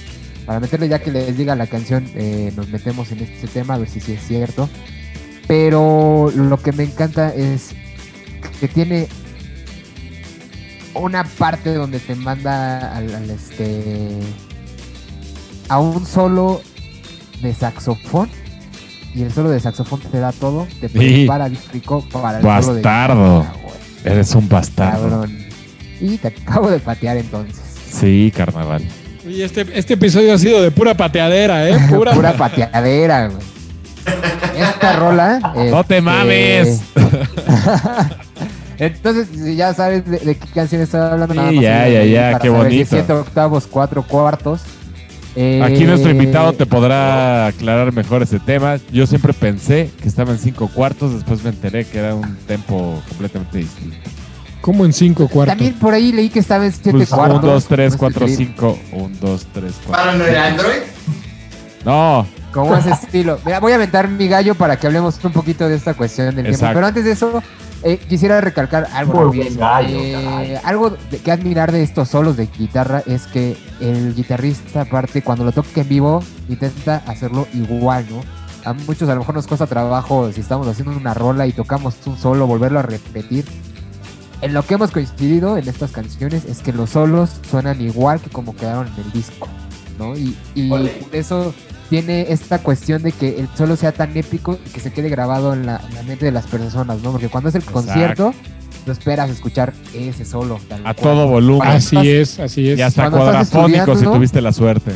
para 0.46 0.60
meterle 0.60 0.88
ya 0.90 1.00
que 1.00 1.12
les 1.12 1.38
diga 1.38 1.56
la 1.56 1.68
canción. 1.68 2.06
eh, 2.16 2.52
nos 2.56 2.70
metemos 2.70 3.12
en 3.12 3.20
este 3.20 3.48
tema 3.48 3.76
a 3.76 3.78
ver 3.78 3.90
si 3.90 4.00
sí 4.00 4.14
es 4.14 4.28
cierto. 4.28 4.70
Pero 5.48 6.32
lo 6.36 6.58
que 6.58 6.72
me 6.72 6.84
encanta 6.84 7.34
es 7.34 7.70
que 8.60 8.68
tiene 8.68 9.08
una 10.96 11.24
parte 11.24 11.74
donde 11.74 12.00
te 12.00 12.16
manda 12.16 12.96
al, 12.96 13.30
este 13.30 14.18
a 15.70 15.80
un 15.80 16.06
solo 16.06 16.62
de 17.42 17.54
saxofón 17.54 18.30
y 19.14 19.24
el 19.24 19.32
solo 19.32 19.50
de 19.50 19.60
saxofón 19.60 20.00
te 20.02 20.20
da 20.20 20.32
todo, 20.32 20.68
te 20.82 20.90
Sí. 20.90 20.98
prepara 20.98 21.50
rico 21.74 22.06
para 22.12 22.38
el 22.40 22.44
solo 22.44 22.76
de 22.76 22.82
Bastardo. 22.82 23.40
guitarra, 23.42 23.54
güey. 23.64 23.76
Eres 24.14 24.36
un 24.36 24.50
bastardo. 24.50 25.10
Cabrón. 25.10 25.38
Y 26.02 26.18
te 26.18 26.28
acabo 26.28 26.70
de 26.70 26.80
patear 26.80 27.18
entonces. 27.18 27.62
Sí, 27.92 28.32
carnaval. 28.36 28.84
Y 29.28 29.42
este, 29.42 29.66
este 29.74 29.94
episodio 29.96 30.34
ha 30.34 30.38
sido 30.38 30.62
de 30.62 30.70
pura 30.70 30.94
pateadera, 30.94 31.68
¿eh? 31.70 31.78
Pura, 31.90 32.14
Pura 32.14 32.34
pateadera, 32.34 33.28
güey. 33.30 33.44
Esta 34.58 34.94
rola. 34.94 35.40
¡No 35.56 35.84
te 35.84 35.98
este, 35.98 36.02
mames! 36.02 36.82
Entonces, 38.78 39.28
si 39.34 39.56
ya 39.56 39.74
sabes 39.74 40.06
de, 40.06 40.20
de 40.20 40.36
qué 40.36 40.48
canción 40.54 40.82
estoy 40.82 41.00
hablando. 41.00 41.34
Sí, 41.34 41.38
nada 41.40 41.52
más 41.54 41.62
ya, 41.64 41.82
ahí, 41.84 41.94
ya, 41.94 42.04
ya, 42.04 42.32
para 42.34 42.40
qué 42.40 42.50
bonito. 42.50 42.70
17 42.70 43.14
octavos, 43.14 43.68
4 43.68 44.04
cuartos. 44.04 44.62
Eh, 45.36 45.62
Aquí 45.64 45.84
nuestro 45.84 46.12
invitado 46.12 46.54
te 46.54 46.66
podrá 46.66 47.48
aclarar 47.48 47.92
mejor 47.94 48.24
ese 48.24 48.40
tema. 48.40 48.78
Yo 48.92 49.06
siempre 49.06 49.34
pensé 49.34 49.92
que 50.02 50.08
estaba 50.08 50.32
en 50.32 50.40
cinco 50.40 50.70
cuartos, 50.70 51.14
después 51.14 51.44
me 51.44 51.50
enteré 51.50 51.86
que 51.86 51.98
era 52.00 52.16
un 52.16 52.36
tempo 52.48 53.02
completamente 53.10 53.58
distinto. 53.58 53.98
Como 54.62 54.86
en 54.86 54.94
cinco 54.94 55.28
cuartos. 55.28 55.58
También 55.58 55.74
por 55.76 55.94
ahí 55.94 56.12
leí 56.12 56.30
que 56.30 56.40
estaba 56.40 56.66
en 56.66 56.72
7 56.72 56.90
Pues 56.92 57.10
cuartos. 57.10 57.40
1, 57.44 57.52
2, 57.54 57.66
3, 57.66 57.92
No 57.92 57.98
4, 58.00 58.26
estoy- 58.26 58.46
5. 58.48 58.80
1, 58.94 59.16
2, 59.22 59.48
3, 59.54 59.74
4. 59.86 59.92
¿Para 59.92 60.18
no 60.18 60.26
era 60.26 60.48
Android? 60.48 60.80
No, 61.84 62.26
Como 62.52 62.76
ese 62.76 62.90
estilo. 62.92 63.38
Mira, 63.46 63.60
voy 63.60 63.74
a 63.74 63.76
aventar 63.76 64.08
mi 64.08 64.28
gallo 64.28 64.56
para 64.56 64.78
que 64.80 64.88
hablemos 64.88 65.20
un 65.24 65.34
poquito 65.34 65.68
de 65.68 65.76
esta 65.76 65.94
cuestión 65.94 66.34
del 66.34 66.46
tiempo. 66.46 66.66
Pero 66.74 66.86
antes 66.88 67.04
de 67.06 67.12
eso, 67.12 67.44
eh, 67.84 67.98
quisiera 67.98 68.42
recalcar 68.42 68.88
algo 68.94 69.14
gallo, 69.58 70.00
Eh, 70.44 70.60
algo 70.64 70.90
de- 71.12 71.18
que 71.20 71.32
admirar 71.32 71.72
de 71.72 71.84
estos 71.84 72.10
solos 72.10 72.36
de 72.38 72.48
guitarra 72.48 73.04
es 73.06 73.28
que 73.28 73.58
el 73.80 74.16
guitarrista, 74.16 74.82
aparte, 74.82 75.22
cuando 75.22 75.44
lo 75.44 75.52
toca 75.52 75.82
en 75.82 75.90
vivo, 75.90 76.24
intenta 76.50 77.04
hacerlo 77.06 77.48
igual, 77.54 78.06
¿no? 78.10 78.22
A 78.70 78.74
muchos 78.74 79.08
a 79.10 79.14
lo 79.14 79.20
mejor 79.20 79.36
nos 79.36 79.46
cuesta 79.46 79.68
trabajo 79.68 80.32
si 80.32 80.42
estamos 80.42 80.68
haciendo 80.68 80.98
una 80.98 81.14
rola 81.14 81.46
y 81.46 81.52
tocamos 81.52 81.96
un 82.08 82.18
solo, 82.18 82.48
volverlo 82.48 82.80
a 82.80 82.82
repetir. 82.82 83.46
En 84.42 84.54
lo 84.54 84.64
que 84.64 84.74
hemos 84.74 84.92
coincidido 84.92 85.58
en 85.58 85.68
estas 85.68 85.92
canciones 85.92 86.46
es 86.46 86.60
que 86.60 86.74
los 86.74 86.90
solos 86.92 87.30
suenan 87.50 87.80
igual 87.82 88.20
que 88.20 88.30
como 88.30 88.56
quedaron 88.56 88.88
en 88.88 89.04
el 89.06 89.12
disco, 89.12 89.48
¿no? 90.00 90.16
Y, 90.18 90.36
y 90.56 90.70
eso 91.12 91.54
tiene 91.90 92.28
esta 92.30 92.60
cuestión 92.60 93.04
de 93.04 93.12
que 93.12 93.40
el 93.40 93.48
solo 93.56 93.76
sea 93.76 93.92
tan 93.92 94.16
épico 94.18 94.58
y 94.66 94.70
que 94.70 94.80
se 94.80 94.92
quede 94.92 95.10
grabado 95.10 95.54
en 95.54 95.66
la, 95.66 95.82
en 95.88 95.96
la 95.96 96.04
mente 96.04 96.26
de 96.26 96.32
las 96.32 96.46
personas, 96.46 97.02
¿no? 97.02 97.12
Porque 97.12 97.30
cuando 97.30 97.50
es 97.50 97.56
el 97.56 97.62
Exacto. 97.62 97.80
concierto, 97.80 98.34
tú 98.86 98.92
esperas 98.92 99.30
escuchar 99.30 99.74
ese 99.94 100.26
solo. 100.26 100.60
tal 100.68 100.80
a 100.82 100.94
cual. 100.94 100.96
todo 100.96 101.28
volumen. 101.28 101.68
Así 101.68 101.98
es, 102.10 102.40
así 102.40 102.70
es. 102.70 102.80
Y 102.80 102.82
hasta 102.82 103.10
cuadrafónico 103.10 103.96
si 103.96 104.06
¿no? 104.06 104.14
tuviste 104.14 104.42
la 104.42 104.54
suerte. 104.54 104.92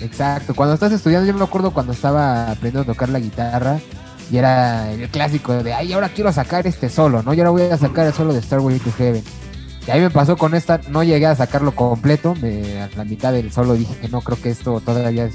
Exacto. 0.00 0.54
Cuando 0.54 0.74
estás 0.74 0.92
estudiando, 0.92 1.26
yo 1.26 1.36
me 1.36 1.44
acuerdo 1.44 1.72
cuando 1.72 1.92
estaba 1.92 2.50
aprendiendo 2.50 2.82
a 2.82 2.94
tocar 2.94 3.08
la 3.08 3.18
guitarra 3.18 3.78
y 4.30 4.36
era 4.36 4.90
el 4.92 5.08
clásico 5.08 5.62
de, 5.62 5.72
ay, 5.72 5.92
ahora 5.92 6.10
quiero 6.10 6.32
sacar 6.32 6.66
este 6.66 6.88
solo, 6.88 7.22
¿no? 7.22 7.34
Y 7.34 7.40
ahora 7.40 7.50
voy 7.50 7.62
a 7.62 7.76
sacar 7.76 8.06
el 8.06 8.12
solo 8.12 8.32
de 8.32 8.42
Starway 8.42 8.78
to 8.78 8.92
Heaven. 8.92 9.22
Y 9.86 9.90
ahí 9.90 10.00
me 10.00 10.10
pasó 10.10 10.36
con 10.36 10.54
esta, 10.54 10.80
no 10.90 11.02
llegué 11.02 11.26
a 11.26 11.34
sacarlo 11.34 11.74
completo, 11.74 12.34
me, 12.42 12.82
a 12.82 12.90
la 12.94 13.04
mitad 13.04 13.32
del 13.32 13.50
solo 13.50 13.72
dije 13.72 13.94
que 14.00 14.08
no, 14.08 14.20
creo 14.20 14.38
que 14.40 14.50
esto 14.50 14.80
todavía 14.80 15.24
es 15.24 15.34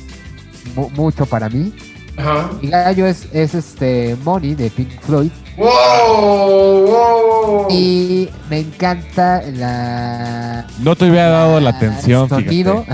mu- 0.75 0.89
mucho 0.91 1.25
para 1.25 1.49
mí. 1.49 1.73
Ajá. 2.17 2.51
Mi 2.61 2.69
gallo 2.69 3.07
es, 3.07 3.27
es 3.33 3.55
este 3.55 4.15
Money 4.23 4.53
de 4.53 4.69
Pink 4.69 5.01
Floyd 5.01 5.31
¡Wow! 5.57 6.85
¡Wow! 6.85 7.67
y 7.71 8.29
me 8.51 8.59
encanta 8.59 9.41
la 9.55 10.67
No 10.79 10.95
te 10.95 11.05
hubiera 11.09 11.29
dado 11.29 11.59
la 11.59 11.71
atención, 11.71 12.23
el 12.23 12.29
sonido, 12.29 12.85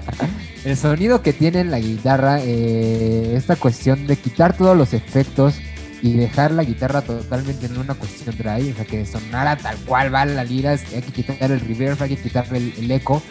el 0.64 0.76
sonido 0.76 1.22
que 1.22 1.32
tiene 1.32 1.60
en 1.60 1.70
la 1.70 1.78
guitarra, 1.78 2.38
eh, 2.40 3.34
esta 3.36 3.54
cuestión 3.56 4.06
de 4.08 4.16
quitar 4.16 4.56
todos 4.56 4.76
los 4.76 4.94
efectos 4.94 5.54
y 6.02 6.14
dejar 6.14 6.50
la 6.50 6.64
guitarra 6.64 7.02
totalmente 7.02 7.66
en 7.66 7.78
una 7.78 7.94
cuestión 7.94 8.36
dry, 8.36 8.72
o 8.72 8.74
sea, 8.74 8.84
que 8.84 9.06
sonara 9.06 9.56
tal 9.56 9.76
cual 9.86 10.12
va 10.14 10.24
la 10.24 10.42
lira, 10.44 10.72
es- 10.74 10.92
hay 10.92 11.02
que 11.02 11.12
quitar 11.12 11.50
el 11.52 11.60
reverb, 11.60 12.02
hay 12.02 12.10
que 12.16 12.22
quitar 12.22 12.46
el, 12.52 12.72
el 12.78 12.90
eco. 12.90 13.22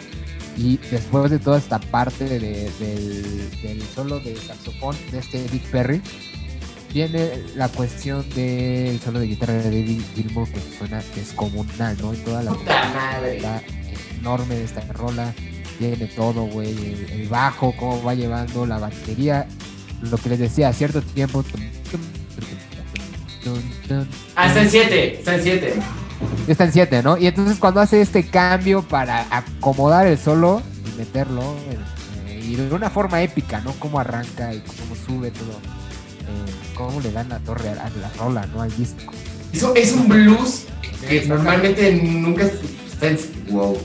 Y 0.56 0.78
después 0.90 1.30
de 1.30 1.38
toda 1.38 1.58
esta 1.58 1.78
parte 1.78 2.24
de- 2.24 2.70
del, 2.80 3.50
del 3.62 3.82
solo 3.94 4.20
de 4.20 4.34
saxofón 4.36 4.96
de 5.12 5.18
este 5.18 5.44
Dick 5.48 5.64
Perry, 5.70 6.00
viene 6.94 7.30
la 7.56 7.68
cuestión 7.68 8.26
del 8.34 8.98
solo 9.00 9.18
de 9.20 9.26
guitarra 9.26 9.52
de 9.54 9.64
David 9.64 10.00
Gilmour 10.14 10.48
que 10.48 10.60
suena 10.78 11.02
descomunal, 11.14 11.96
¿no? 12.00 12.14
Y 12.14 12.16
toda 12.18 12.42
la 12.42 12.52
Puta 12.52 12.88
madre. 12.94 13.36
está 13.36 13.62
enorme 14.18 14.54
de 14.54 14.64
esta 14.64 14.80
rola. 14.92 15.34
Tiene 15.78 16.06
todo, 16.06 16.44
güey. 16.46 16.70
El, 16.70 17.10
el 17.20 17.28
bajo, 17.28 17.74
cómo 17.76 18.02
va 18.02 18.14
llevando 18.14 18.64
la 18.64 18.78
batería. 18.78 19.46
Lo 20.10 20.16
que 20.16 20.30
les 20.30 20.38
decía, 20.38 20.68
a 20.68 20.72
cierto 20.72 21.02
tiempo. 21.02 21.42
tum, 21.42 21.60
Ah, 24.34 24.48
está 24.48 24.62
en 24.62 24.70
7. 24.70 25.18
Está 25.18 25.34
en 25.36 25.42
7. 25.42 25.74
Está 26.48 26.64
en 26.64 26.72
7, 26.72 27.02
¿no? 27.02 27.16
Y 27.18 27.26
entonces 27.26 27.58
cuando 27.58 27.80
hace 27.80 28.00
este 28.00 28.24
cambio 28.28 28.82
para 28.82 29.26
acomodar 29.30 30.06
el 30.06 30.18
solo 30.18 30.62
y 30.94 30.98
meterlo. 30.98 31.42
eh, 32.28 32.40
y 32.42 32.54
de 32.54 32.72
una 32.74 32.90
forma 32.90 33.20
épica, 33.22 33.60
¿no? 33.60 33.72
Cómo 33.78 33.98
arranca 33.98 34.54
y 34.54 34.60
cómo 34.60 34.94
sube 35.06 35.30
todo. 35.32 35.50
eh, 35.50 36.52
cómo 36.74 37.00
le 37.00 37.10
dan 37.12 37.28
la 37.28 37.38
torre 37.40 37.70
a 37.70 37.74
la, 37.74 37.82
a 37.86 37.90
la 37.90 38.10
rola, 38.18 38.46
¿no? 38.54 38.62
Al 38.62 38.76
disco. 38.76 39.12
Eso 39.52 39.74
es 39.74 39.92
un 39.92 40.08
blues 40.08 40.64
que 41.08 41.24
normalmente 41.26 41.92
nunca 42.02 42.44
está 42.44 43.08
en. 43.08 43.18
¡Wow! 43.50 43.78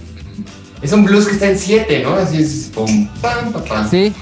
Es 0.82 0.92
un 0.94 1.04
blues 1.06 1.26
que 1.28 1.34
está 1.34 1.50
en 1.50 1.58
7, 1.58 2.04
¿no? 2.04 2.14
Así 2.16 2.38
es. 2.42 2.72
Pum, 2.74 3.08
pam, 3.22 3.52
pam, 3.52 3.64
pam. 3.64 3.90
Sí, 3.90 4.14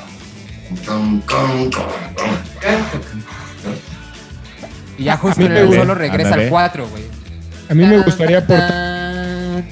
y 4.98 5.04
ya 5.06 5.18
justo 5.18 5.42
en 5.46 5.52
el 5.54 5.66
gusta. 5.68 5.82
solo 5.82 5.96
regresa 5.96 6.36
al 6.36 6.50
4, 6.50 6.88
güey. 6.90 7.04
A 7.70 7.74
mí 7.76 7.86
me 7.86 8.02
gustaría 8.02 8.40
aportar. 8.40 9.64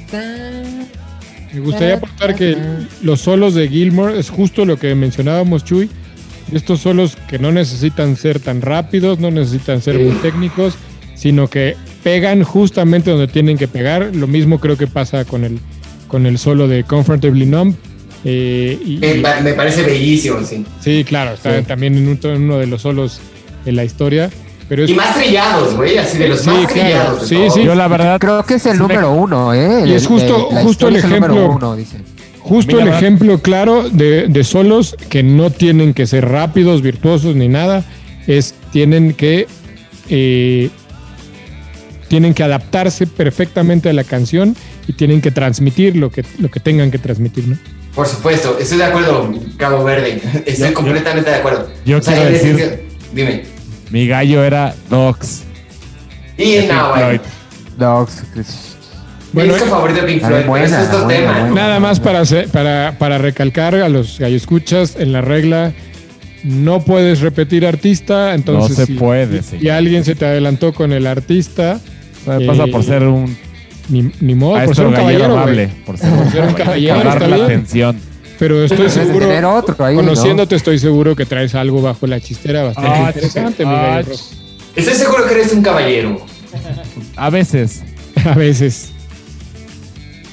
Me 1.54 1.60
gustaría 1.62 1.96
aportar 1.96 2.36
que 2.36 2.56
los 3.02 3.22
solos 3.22 3.56
de 3.56 3.68
Gilmore 3.68 4.20
es 4.20 4.30
justo 4.30 4.66
lo 4.66 4.78
que 4.78 4.94
mencionábamos, 4.96 5.64
Chuy. 5.64 5.90
Estos 6.54 6.82
solos 6.82 7.18
que 7.28 7.40
no 7.40 7.52
necesitan 7.52 8.16
ser 8.16 8.40
tan 8.40 8.62
rápidos, 8.62 9.20
no 9.20 9.32
necesitan 9.32 9.82
ser 9.82 10.00
muy 10.00 10.14
técnicos, 10.22 10.76
sino 11.16 11.50
que 11.50 11.76
pegan 12.04 12.44
justamente 12.44 13.10
donde 13.12 13.28
tienen 13.28 13.58
que 13.58 13.68
pegar. 13.68 14.12
Lo 14.16 14.28
mismo 14.28 14.60
creo 14.60 14.78
que 14.78 14.88
pasa 14.88 15.26
con 15.26 15.44
el, 15.44 15.60
con 16.08 16.26
el 16.26 16.38
solo 16.38 16.68
de 16.68 16.84
Comfortably 16.84 17.46
Numb. 17.46 17.76
Eh, 18.24 18.78
y- 18.86 18.98
Me, 18.98 19.16
pa- 19.16 19.42
me 19.42 19.54
parece 19.54 19.84
bellísimo, 19.84 20.42
sí. 20.44 20.64
sí, 20.82 21.04
claro, 21.04 21.34
está 21.34 21.60
Sí. 21.60 21.66
también 21.66 21.98
en, 21.98 22.08
un- 22.08 22.20
en 22.24 22.44
uno 22.44 22.58
de 22.60 22.68
los 22.68 22.82
solos 22.84 23.20
en 23.66 23.76
la 23.76 23.84
historia. 23.84 24.30
Pero 24.70 24.84
es, 24.84 24.90
Y 24.90 24.94
más 24.96 25.16
trillados, 25.16 25.76
güey, 25.76 25.98
así 25.98 26.18
de 26.18 26.28
los 26.30 26.42
Sí, 26.42 26.50
más 26.50 26.72
claro. 26.72 26.74
trillados. 26.74 27.22
de 27.22 27.28
Sí, 27.28 27.36
todos. 27.36 27.54
sí. 27.54 27.64
Yo 27.64 27.76
la 27.76 27.88
verdad, 27.88 28.20
Creo 28.20 28.44
que 28.44 28.56
es 28.56 28.66
el 28.66 28.78
número 28.78 29.12
uno, 29.14 29.54
¿eh? 29.54 29.84
Y 29.88 29.94
es 29.94 30.04
El- 30.04 30.08
justo- 30.10 30.48
el- 30.50 30.56
la 30.56 30.62
justo 30.64 30.88
el 30.90 30.96
ejemplo. 30.98 31.50
uno, 31.52 31.76
dicen. 31.76 32.04
Justo 32.42 32.80
el 32.80 32.88
ejemplo 32.88 33.40
claro 33.42 33.90
de, 33.90 34.28
de 34.28 34.44
solos 34.46 34.96
que 35.10 35.22
no 35.24 35.50
tienen 35.50 35.94
que 35.94 36.08
ser 36.08 36.28
rápidos, 36.30 36.82
virtuosos 36.82 37.36
ni 37.36 37.48
nada, 37.50 37.84
es 38.26 38.56
tienen 38.72 39.14
que 39.14 39.48
eh, 40.10 40.70
tienen 42.08 42.34
que 42.34 42.44
adaptarse 42.44 43.06
perfectamente 43.08 43.90
a 43.90 43.94
la 43.94 44.06
canción 44.06 44.56
y 44.88 44.94
tienen 44.94 45.22
que 45.22 45.32
transmitir 45.32 45.98
lo 45.98 46.10
que, 46.10 46.24
lo 46.40 46.50
que 46.50 46.62
tengan 46.62 46.90
que 46.90 46.98
transmitir, 47.00 47.48
¿no? 47.50 47.58
Por 47.94 48.08
supuesto, 48.08 48.58
estoy 48.60 48.78
de 48.78 48.86
acuerdo, 48.86 49.30
Cabo 49.58 49.84
Verde. 49.84 50.22
Estoy 50.46 50.70
Yo- 50.70 50.74
completamente 50.74 51.30
de 51.30 51.36
acuerdo. 51.36 51.68
yo 51.86 51.98
en 51.98 52.02
ese 52.04 52.16
decir- 52.32 52.58
sentido- 52.58 52.78
Dime. 53.14 53.44
Mi 53.90 54.08
gallo 54.08 54.44
era 54.44 54.74
Dogs. 54.90 55.44
Y 56.38 56.60
no, 56.68 56.90
güey. 56.94 57.20
Dogs. 57.78 58.24
Mi 58.36 58.44
Bueno, 59.34 59.54
disco 59.54 59.70
favorito 59.70 60.02
de 60.02 60.08
Pink 60.08 60.24
Floyd, 60.26 60.46
buena, 60.46 60.82
es 60.84 60.92
buena, 60.92 61.08
tema. 61.08 61.32
buena. 61.40 61.56
Nada 61.56 61.80
más 61.80 62.00
para, 62.00 62.20
hacer- 62.22 62.50
para, 62.50 62.96
para 62.98 63.18
recalcar 63.18 63.76
a 63.76 63.90
los 63.90 64.20
escuchas 64.22 64.96
en 64.98 65.12
la 65.12 65.22
regla, 65.22 65.74
no 66.44 66.82
puedes 66.82 67.20
repetir 67.22 67.66
artista, 67.66 68.34
entonces 68.34 68.70
no 68.72 68.76
se 68.76 68.86
si, 68.86 68.94
puede, 68.94 69.42
si 69.44 69.58
señor. 69.58 69.72
alguien 69.76 70.06
se 70.06 70.16
te 70.16 70.26
adelantó 70.26 70.74
con 70.74 70.94
el 70.94 71.06
artista, 71.08 71.80
Me 72.26 72.46
pasa 72.46 72.64
eh, 72.66 72.72
por 72.72 72.84
ser 72.84 73.04
un 73.04 73.36
ni, 73.90 74.12
ni 74.20 74.36
modo, 74.36 74.64
por 74.66 74.76
ser 74.76 74.86
un 74.88 74.94
gallero 74.94 75.20
caballero, 75.20 75.34
amable. 75.34 75.70
Por 75.86 75.98
ser, 75.98 76.10
Por 76.16 76.32
ser 76.32 76.44
un 76.44 76.54
caballero, 76.54 77.04
la 77.28 77.36
atención. 77.46 78.00
Pero 78.40 78.64
estoy 78.64 78.90
seguro, 78.90 79.28
tener 79.28 79.46
otro 79.46 79.84
ahí, 79.84 79.96
¿no? 79.96 80.02
conociéndote, 80.04 80.56
estoy 80.56 80.78
seguro 80.80 81.16
que 81.16 81.26
traes 81.26 81.56
algo 81.56 81.82
bajo 81.82 82.06
la 82.08 82.20
chistera 82.20 82.64
bastante 82.64 82.90
Ah, 82.92 83.08
interesante, 83.08 83.66
mi 83.66 83.72
ah, 83.72 83.82
gallo 83.82 84.10
rojo. 84.10 84.24
Estoy 84.76 84.94
seguro 84.94 85.26
que 85.28 85.34
eres 85.34 85.54
un 85.54 85.62
caballero. 85.64 86.22
A 87.16 87.30
veces, 87.32 87.84
A 88.26 88.34
veces. 88.36 88.92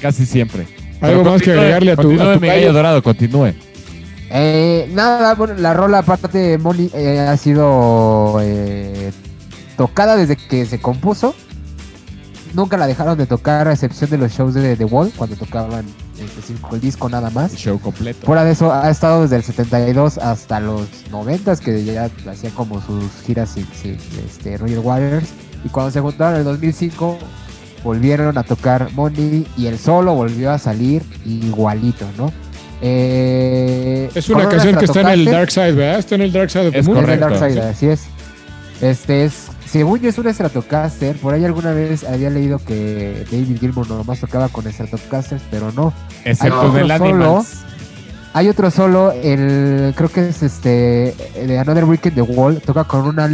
casi 0.01 0.25
siempre. 0.25 0.67
¿Algo 1.01 1.23
Pero 1.23 1.31
más 1.31 1.41
que 1.41 1.51
continúe- 1.51 1.59
agregarle 1.59 1.91
a 1.91 1.95
tu, 1.95 2.01
continúe, 2.03 2.29
a 2.29 2.33
tu 2.35 2.39
mi 2.41 2.47
gallo 2.47 2.73
dorado, 2.73 3.03
continúe. 3.03 3.53
Eh, 4.29 4.89
nada, 4.93 5.33
bueno, 5.35 5.53
la 5.57 5.73
rola 5.73 5.99
aparte 5.99 6.37
de 6.37 6.57
Money 6.57 6.89
eh, 6.93 7.19
ha 7.19 7.35
sido 7.37 8.37
eh, 8.41 9.11
tocada 9.77 10.15
desde 10.15 10.35
que 10.35 10.65
se 10.65 10.79
compuso. 10.79 11.35
Nunca 12.53 12.77
la 12.77 12.87
dejaron 12.87 13.17
de 13.17 13.25
tocar 13.25 13.67
a 13.67 13.73
excepción 13.73 14.09
de 14.09 14.17
los 14.17 14.31
shows 14.31 14.53
de 14.53 14.75
The 14.77 14.85
Wall, 14.85 15.11
cuando 15.17 15.35
tocaban 15.35 15.85
específico 16.19 16.75
el 16.75 16.81
disco 16.81 17.09
nada 17.09 17.29
más. 17.29 17.51
El 17.51 17.57
show 17.57 17.79
completo. 17.79 18.25
Fuera 18.25 18.43
de 18.43 18.51
eso, 18.51 18.71
ha 18.73 18.89
estado 18.89 19.23
desde 19.23 19.37
el 19.37 19.43
72 19.43 20.17
hasta 20.17 20.59
los 20.59 20.87
90 21.11 21.55
que 21.57 21.83
ya 21.83 22.09
hacía 22.29 22.49
como 22.51 22.81
sus 22.81 23.03
giras 23.25 23.49
sin, 23.49 23.67
sin, 23.73 23.97
este, 24.25 24.57
Roger 24.57 24.79
Waters. 24.79 25.29
Y 25.63 25.69
cuando 25.69 25.91
se 25.91 25.99
juntaron 26.01 26.33
en 26.35 26.39
el 26.39 26.45
2005, 26.45 27.17
volvieron 27.83 28.37
a 28.37 28.43
tocar 28.43 28.91
Money 28.93 29.45
y 29.57 29.67
el 29.67 29.77
solo 29.79 30.13
volvió 30.13 30.51
a 30.51 30.57
salir 30.59 31.03
igualito, 31.25 32.05
¿no? 32.17 32.31
Eh, 32.81 34.09
Es 34.13 34.29
una 34.29 34.47
canción 34.47 34.75
que 34.75 34.85
está 34.85 35.01
en 35.01 35.07
el 35.07 35.25
Dark 35.25 35.49
Side, 35.51 35.71
¿verdad? 35.71 35.99
Está 35.99 36.15
en 36.15 36.21
el 36.21 36.31
Dark 36.31 36.49
Side 36.51 36.71
Es 36.77 36.85
Moon. 36.85 36.97
en 36.97 37.09
el 37.09 37.19
correcto, 37.19 37.39
Dark 37.39 37.51
Side, 37.51 37.61
sí. 37.61 37.67
así 37.69 37.87
es. 37.87 38.14
Este 38.81 39.25
es, 39.25 39.47
según 39.65 39.99
yo 40.01 40.09
es 40.09 40.17
un 40.17 40.31
Stratocaster, 40.33 41.15
por 41.17 41.33
ahí 41.33 41.45
alguna 41.45 41.71
vez 41.71 42.03
había 42.03 42.29
leído 42.29 42.59
que 42.59 43.25
David 43.31 43.57
Gilmour 43.59 43.89
nomás 43.89 44.19
tocaba 44.19 44.49
con 44.49 44.71
Stratocasters, 44.71 45.41
pero 45.49 45.71
no. 45.71 45.93
Excepto 46.25 46.71
del 46.71 46.91
Animals. 46.91 47.61
Hay 48.33 48.49
otro 48.49 48.69
solo, 48.69 49.13
el 49.13 49.93
creo 49.95 50.09
que 50.09 50.27
es 50.27 50.43
este 50.43 51.15
de 51.47 51.57
Another 51.57 51.85
Week 51.85 52.05
in 52.05 52.15
the 52.15 52.21
Wall, 52.21 52.59
toca 52.61 52.83
con 52.83 53.07
una 53.07 53.29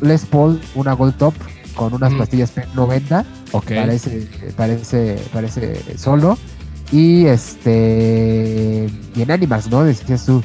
Les 0.00 0.26
Paul, 0.26 0.60
una 0.74 0.92
Gold 0.94 1.16
Top, 1.16 1.34
con 1.76 1.94
unas 1.94 2.12
Mm. 2.12 2.18
pastillas 2.18 2.52
P90, 2.52 3.24
Ok. 3.52 3.66
parece, 3.76 4.26
parece, 4.56 5.18
parece 5.32 5.96
solo. 5.96 6.36
Y 6.90 7.26
este 7.26 8.88
y 9.14 9.22
en 9.22 9.30
Animals, 9.30 9.70
¿no? 9.70 9.84
Decías 9.84 10.26
tú. 10.26 10.42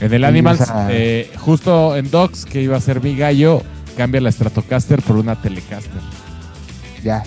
En 0.00 0.12
el 0.12 0.22
Animals, 0.24 0.60
o 0.60 0.64
sea- 0.64 0.86
eh, 0.90 1.28
justo 1.38 1.96
en 1.96 2.08
Dogs, 2.12 2.44
que 2.44 2.62
iba 2.62 2.76
a 2.76 2.80
ser 2.80 3.02
mi 3.02 3.16
gallo, 3.16 3.62
cambia 3.98 4.20
la 4.20 4.30
Stratocaster 4.30 5.02
por 5.02 5.16
una 5.16 5.34
Telecaster. 5.34 6.00
Ya. 7.02 7.24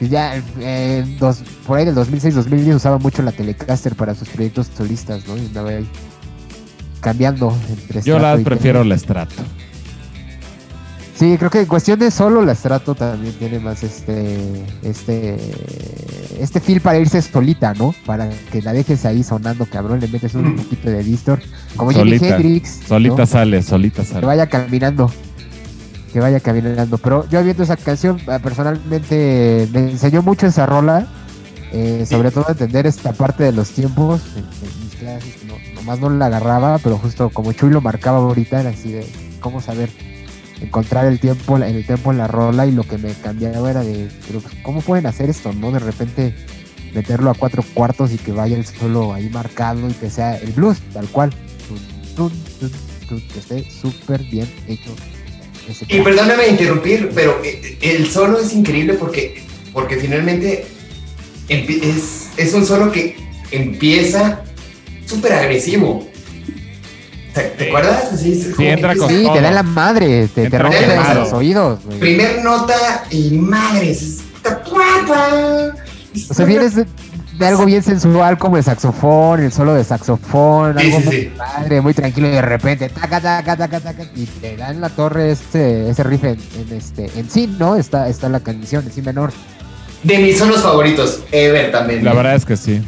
Ya, 0.00 0.42
eh, 0.58 1.04
dos, 1.20 1.38
por 1.64 1.78
ahí 1.78 1.84
del 1.84 1.94
2006-2010 1.94 2.74
usaba 2.74 2.98
mucho 2.98 3.22
la 3.22 3.30
Telecaster 3.30 3.94
para 3.94 4.14
sus 4.16 4.28
proyectos 4.28 4.68
solistas, 4.76 5.26
¿no? 5.28 5.36
Y 5.36 5.46
andaba 5.46 5.70
ahí 5.70 5.86
cambiando 7.00 7.56
entre 7.70 8.02
Yo 8.02 8.18
la 8.18 8.36
prefiero 8.38 8.80
Tele. 8.80 8.90
la 8.90 8.98
Strato. 8.98 9.36
Sí, 11.14 11.36
creo 11.38 11.48
que 11.48 11.60
en 11.60 11.66
cuestión 11.66 12.00
de 12.00 12.10
solo 12.10 12.44
la 12.44 12.56
Strato 12.56 12.96
también 12.96 13.32
tiene 13.34 13.60
más 13.60 13.84
este 13.84 14.64
este 14.82 15.38
este 16.40 16.58
feel 16.58 16.80
para 16.80 16.98
irse 16.98 17.22
solita, 17.22 17.72
¿no? 17.74 17.94
Para 18.04 18.28
que 18.50 18.60
la 18.62 18.72
dejes 18.72 19.04
ahí 19.04 19.22
sonando, 19.22 19.64
cabrón, 19.66 20.00
le 20.00 20.08
metes 20.08 20.34
un 20.34 20.56
poquito 20.56 20.90
de 20.90 21.04
distor, 21.04 21.40
como 21.76 21.92
Jimi 21.92 22.18
Solita. 22.18 22.36
Hendrix, 22.36 22.80
¿no? 22.80 22.88
Solita 22.88 23.26
sale, 23.26 23.62
solita 23.62 24.02
que 24.02 24.08
sale. 24.08 24.26
vaya 24.26 24.48
caminando. 24.48 25.08
Que 26.14 26.20
vaya 26.20 26.38
caminando. 26.38 26.96
Pero 26.96 27.28
yo 27.28 27.42
viendo 27.42 27.64
esa 27.64 27.76
canción, 27.76 28.20
eh, 28.20 28.38
personalmente 28.40 29.68
me 29.72 29.90
enseñó 29.90 30.22
mucho 30.22 30.46
esa 30.46 30.64
rola. 30.64 31.08
eh, 31.72 32.06
sobre 32.08 32.30
todo 32.30 32.46
entender 32.48 32.86
esta 32.86 33.12
parte 33.12 33.42
de 33.42 33.50
los 33.50 33.70
tiempos. 33.70 34.22
En, 34.36 34.44
mis 34.84 34.94
clases, 34.94 35.44
no, 35.44 35.56
nomás 35.74 35.98
no 35.98 36.08
la 36.10 36.26
agarraba, 36.26 36.78
pero 36.78 36.98
justo 36.98 37.30
como 37.30 37.52
Chuy 37.52 37.70
lo 37.70 37.80
marcaba 37.80 38.18
ahorita, 38.18 38.60
era 38.60 38.70
así 38.70 38.92
de 38.92 39.04
cómo 39.40 39.60
saber 39.60 39.90
encontrar 40.60 41.06
el 41.06 41.18
tiempo, 41.18 41.56
en 41.56 41.64
el 41.64 41.84
tiempo 41.84 42.12
en 42.12 42.18
la 42.18 42.28
rola. 42.28 42.64
Y 42.64 42.70
lo 42.70 42.84
que 42.84 42.96
me 42.96 43.12
cambiaba 43.14 43.68
era 43.68 43.80
de, 43.80 44.08
pero 44.28 44.38
pues, 44.38 44.54
¿cómo 44.62 44.82
pueden 44.82 45.06
hacer 45.06 45.28
esto? 45.28 45.52
¿No? 45.52 45.72
De 45.72 45.80
repente 45.80 46.32
meterlo 46.94 47.30
a 47.30 47.34
cuatro 47.34 47.64
cuartos 47.74 48.12
y 48.12 48.18
que 48.18 48.30
vaya 48.30 48.56
el 48.56 48.64
solo 48.64 49.14
ahí 49.14 49.28
marcado 49.30 49.90
y 49.90 49.94
que 49.94 50.10
sea 50.10 50.36
el 50.36 50.52
blues, 50.52 50.78
tal 50.92 51.08
cual. 51.08 51.30
Tun, 51.66 51.80
tun, 52.14 52.44
tun, 52.60 52.70
tun, 53.08 53.20
que 53.32 53.38
esté 53.40 53.68
súper 53.68 54.22
bien 54.22 54.48
hecho. 54.68 54.94
Y 55.88 56.00
perdóname 56.00 56.48
interrumpir, 56.48 57.10
pero 57.14 57.40
eh, 57.44 57.78
el 57.80 58.10
solo 58.10 58.38
es 58.40 58.52
increíble 58.52 58.94
porque, 58.94 59.42
porque 59.72 59.96
finalmente 59.96 60.66
es, 61.48 62.28
es 62.36 62.52
un 62.54 62.66
solo 62.66 62.90
que 62.92 63.16
empieza 63.50 64.42
súper 65.06 65.32
agresivo. 65.34 66.06
¿Te, 67.34 67.40
te 67.42 67.68
acuerdas? 67.68 68.10
Entra 68.58 68.94
con- 68.94 69.08
Sí, 69.08 69.26
te 69.32 69.40
da 69.40 69.50
la 69.50 69.62
madre, 69.62 70.28
te, 70.28 70.48
te 70.48 70.58
rompe 70.58 70.78
los 71.14 71.32
oídos. 71.32 71.80
Primer 71.98 72.42
nota 72.44 73.04
y 73.10 73.30
madres. 73.32 74.20
O 76.30 76.34
sea, 76.34 76.46
vienes 76.46 76.74
de, 77.38 77.46
algo 77.46 77.64
bien 77.64 77.82
sensual 77.82 78.38
como 78.38 78.56
el 78.56 78.64
saxofón, 78.64 79.40
el 79.42 79.52
solo 79.52 79.74
de 79.74 79.84
saxofón, 79.84 80.76
Sí, 80.78 80.86
algo 80.86 80.98
sí, 81.00 81.04
muy 81.06 81.16
sí. 81.16 81.32
padre, 81.36 81.80
muy 81.80 81.94
tranquilo 81.94 82.28
y 82.28 82.32
de 82.32 82.42
repente 82.42 82.88
taca, 82.88 83.20
taca, 83.20 83.56
taca, 83.56 83.80
taca, 83.80 84.02
y 84.14 84.24
te 84.26 84.56
da 84.56 84.70
en 84.70 84.80
la 84.80 84.88
torre 84.88 85.30
este, 85.32 85.88
ese 85.90 86.02
riff 86.04 86.24
en, 86.24 86.38
en 86.58 86.76
este, 86.76 87.10
en 87.18 87.28
sí, 87.30 87.46
¿no? 87.58 87.76
Está, 87.76 88.08
está 88.08 88.28
la 88.28 88.40
canción 88.40 88.84
en 88.84 88.92
sí 88.92 89.02
menor. 89.02 89.32
De 90.02 90.18
mis 90.18 90.38
solos 90.38 90.62
favoritos, 90.62 91.20
ever 91.32 91.72
también. 91.72 92.04
La 92.04 92.12
verdad 92.12 92.34
es 92.34 92.44
que 92.44 92.56
sí. 92.56 92.82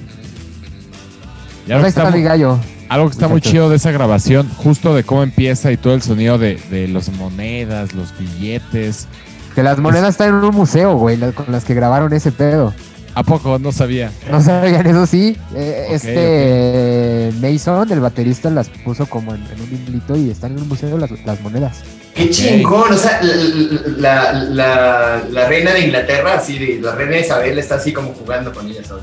Y 1.66 1.72
algo 1.72 1.86
está 1.86 2.02
está, 2.02 2.12
mi 2.12 2.18
muy, 2.20 2.28
gallo. 2.28 2.58
algo 2.88 3.06
que 3.08 3.12
está 3.14 3.28
muy 3.28 3.40
chido 3.40 3.68
de 3.70 3.76
esa 3.76 3.90
grabación, 3.90 4.48
justo 4.56 4.94
de 4.94 5.02
cómo 5.02 5.22
empieza 5.22 5.72
y 5.72 5.76
todo 5.76 5.94
el 5.94 6.02
sonido 6.02 6.38
de, 6.38 6.56
de 6.70 6.86
las 6.88 7.08
monedas, 7.10 7.92
los 7.94 8.16
billetes. 8.18 9.08
Que 9.54 9.62
las 9.62 9.78
monedas 9.78 10.10
están 10.10 10.28
en 10.28 10.34
un 10.36 10.54
museo, 10.54 10.96
güey, 10.96 11.16
las- 11.16 11.34
con 11.34 11.46
las 11.50 11.64
que 11.64 11.74
grabaron 11.74 12.12
ese 12.12 12.30
pedo. 12.30 12.72
¿A 13.16 13.22
poco? 13.22 13.58
No 13.58 13.72
sabía. 13.72 14.12
No 14.30 14.42
sabían 14.42 14.86
eso 14.86 15.06
sí. 15.06 15.34
Eh, 15.54 15.86
este 15.90 17.32
Mason, 17.40 17.90
el 17.90 18.00
baterista, 18.00 18.50
las 18.50 18.68
puso 18.68 19.06
como 19.06 19.34
en, 19.34 19.42
en 19.42 19.58
un 19.58 19.70
librito 19.70 20.16
y 20.16 20.28
están 20.28 20.52
en 20.52 20.60
un 20.60 20.68
museo 20.68 20.98
las, 20.98 21.10
las 21.24 21.40
monedas. 21.40 21.82
Qué 22.14 22.28
chingón, 22.28 22.92
o 22.92 22.96
sea, 22.98 23.18
la, 23.22 24.32
la, 24.32 24.32
la, 24.34 25.22
la 25.30 25.48
reina 25.48 25.72
de 25.72 25.86
Inglaterra, 25.86 26.34
así 26.34 26.58
de 26.58 26.78
la 26.82 26.94
reina 26.94 27.16
Isabel 27.16 27.58
está 27.58 27.76
así 27.76 27.90
como 27.90 28.12
jugando 28.12 28.52
con 28.52 28.68
ellas 28.68 28.90
hoy. 28.90 29.00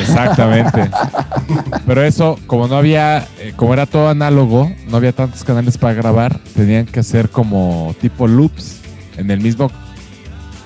Exactamente. 0.00 0.90
Pero 1.86 2.02
eso, 2.04 2.38
como 2.46 2.66
no 2.66 2.78
había, 2.78 3.28
eh, 3.40 3.52
como 3.56 3.74
era 3.74 3.84
todo 3.84 4.08
análogo, 4.08 4.72
no 4.88 4.96
había 4.96 5.12
tantos 5.12 5.44
canales 5.44 5.76
para 5.76 5.92
grabar, 5.92 6.40
tenían 6.56 6.86
que 6.86 7.00
hacer 7.00 7.28
como 7.28 7.94
tipo 8.00 8.26
loops 8.26 8.78
en 9.18 9.30
el 9.30 9.42
mismo 9.42 9.70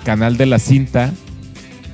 canal 0.04 0.36
de 0.36 0.46
la 0.46 0.60
cinta 0.60 1.10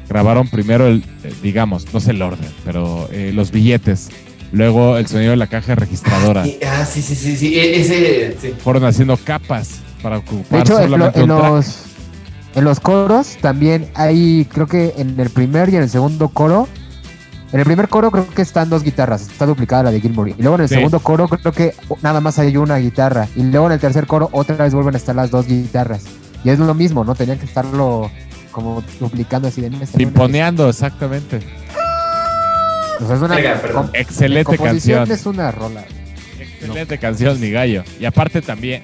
grabaron 0.09 0.49
primero 0.49 0.87
el, 0.87 1.05
eh, 1.25 1.33
digamos, 1.43 1.93
no 1.93 2.01
sé 2.01 2.13
el 2.13 2.23
orden, 2.23 2.49
pero 2.65 3.09
eh, 3.13 3.33
los 3.35 3.51
billetes, 3.51 4.09
luego 4.53 4.97
el 4.97 5.07
sonido 5.07 5.31
de 5.33 5.37
la 5.37 5.47
caja 5.47 5.75
registradora. 5.75 6.47
Y- 6.47 6.59
ah, 6.67 6.85
sí, 6.87 7.03
sí, 7.03 7.15
sí, 7.15 7.37
sí. 7.37 7.59
e- 7.59 7.81
Ese, 7.81 8.37
sí. 8.41 8.55
Fueron 8.63 8.85
haciendo 8.85 9.17
capas 9.17 9.81
para 10.03 10.17
De 10.17 10.23
ocupar 10.23 10.61
hecho, 10.61 10.81
en, 10.81 10.91
lo- 10.91 10.97
en 10.97 11.03
un 11.31 11.39
track. 11.39 11.51
los, 11.53 11.83
en 12.55 12.65
los 12.65 12.81
coros 12.81 13.37
también 13.41 13.89
hay, 13.95 14.47
creo 14.53 14.67
que 14.67 14.95
en 14.97 15.19
el 15.21 15.31
primer 15.31 15.69
y 15.69 15.77
en 15.77 15.83
el 15.83 15.91
segundo 15.91 16.29
coro, 16.31 16.67
en 17.53 17.61
el 17.61 17.65
primer 17.67 17.89
coro 17.89 18.11
creo 18.11 18.29
que 18.29 18.43
están 18.43 18.69
dos 18.71 18.83
guitarras, 18.83 19.23
está 19.23 19.47
duplicada 19.47 19.85
la 19.85 19.91
de 19.91 20.01
Gilmour. 20.01 20.29
Y 20.31 20.35
luego 20.39 20.57
en 20.57 20.63
el 20.63 20.69
Sí. 20.69 20.75
segundo 20.77 21.01
coro 21.01 21.29
creo 21.29 21.53
que 21.53 21.75
nada 22.03 22.21
más 22.21 22.39
hay 22.39 22.57
una 22.57 22.77
guitarra. 22.77 23.27
Y 23.37 23.43
luego 23.43 23.67
en 23.67 23.73
el 23.73 23.81
tercer 23.81 24.07
coro 24.07 24.29
otra 24.33 24.57
vez 24.57 24.73
vuelven 24.75 24.95
a 24.95 24.99
estar 24.99 25.15
las 25.17 25.31
dos 25.31 25.47
guitarras. 25.47 26.05
Y 26.45 26.51
es 26.51 26.59
lo 26.59 26.75
mismo, 26.75 27.05
¿no? 27.05 27.15
Tenían 27.15 27.39
que 27.39 27.47
estarlo 27.47 28.11
como 28.51 28.83
duplicando 29.01 29.49
así 29.49 29.61
de 29.61 29.71
"Mira, 29.71 29.85
esta 29.85 29.97
una- 29.97 30.05
Pimponeando, 30.07 30.69
exactamente. 30.69 31.41
O 33.01 33.07
sea, 33.07 33.17
es 33.17 33.23
una 33.23 33.37
perdón. 33.37 33.91
Excelente 33.95 34.59
canción. 34.59 35.11
es 35.11 35.27
una 35.27 35.51
rola. 35.53 35.85
Excelente 36.41 36.99
canción, 36.99 37.39
mi 37.41 37.51
gallo. 37.51 37.85
Y 38.01 38.05
aparte 38.05 38.43
también, 38.43 38.83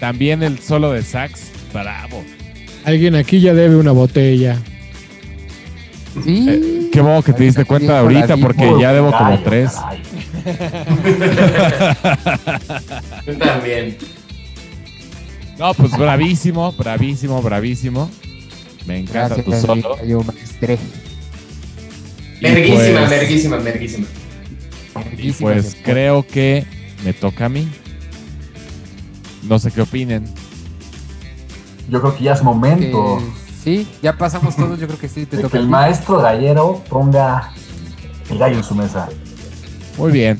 también 0.00 0.42
el 0.42 0.58
solo 0.60 0.92
de 0.92 1.02
sax, 1.02 1.50
bravo. 1.72 2.24
Alguien 2.84 3.14
aquí 3.16 3.40
ya 3.40 3.52
debe 3.52 3.76
una 3.76 3.92
botella. 3.92 4.56
Sí. 6.24 6.46
Eh, 6.48 6.88
qué 6.90 7.00
bueno 7.02 7.22
que 7.22 7.32
te 7.34 7.44
diste 7.44 7.64
cuenta 7.66 7.98
Ahorita 8.00 8.36
porque 8.38 8.72
ya 8.80 8.92
debo 8.94 9.12
como 9.12 9.38
tres. 9.42 9.72
Yo 13.26 13.38
también. 13.38 13.96
No, 15.58 15.74
pues 15.74 15.90
bravísimo, 15.90 16.70
bravísimo, 16.70 17.42
bravísimo. 17.42 18.08
Me 18.88 18.98
encanta 18.98 19.36
Gracias, 19.36 19.44
tu 19.44 19.66
solo. 19.66 19.96
gallo 19.96 20.22
maestre. 20.24 20.78
Y 22.40 22.42
Merguísima, 22.42 24.06
pues-. 24.94 25.18
Y 25.18 25.32
pues 25.32 25.76
creo 25.84 26.26
que 26.26 26.64
me 27.04 27.12
toca 27.12 27.44
a 27.44 27.48
mí. 27.48 27.68
No 29.44 29.58
sé 29.58 29.70
qué 29.70 29.82
opinen. 29.82 30.24
Yo 31.88 32.00
creo 32.00 32.16
que 32.16 32.24
ya 32.24 32.32
es 32.32 32.42
momento 32.42 33.18
Eh, 33.18 33.22
sí, 33.62 33.88
ya 34.02 34.16
pasamos 34.16 34.56
todos, 34.56 34.78
yo 34.80 34.86
creo 34.86 34.98
que 34.98 35.08
sí, 35.08 35.24
te 35.26 35.36
de 35.36 35.42
toca. 35.42 35.52
que 35.52 35.58
el 35.58 35.68
maestro 35.68 36.20
gallero 36.20 36.82
ponga 36.88 37.52
el 38.30 38.38
gallo 38.38 38.56
en 38.56 38.64
su 38.64 38.74
mesa. 38.74 39.08
Muy 39.96 40.12
bien. 40.12 40.38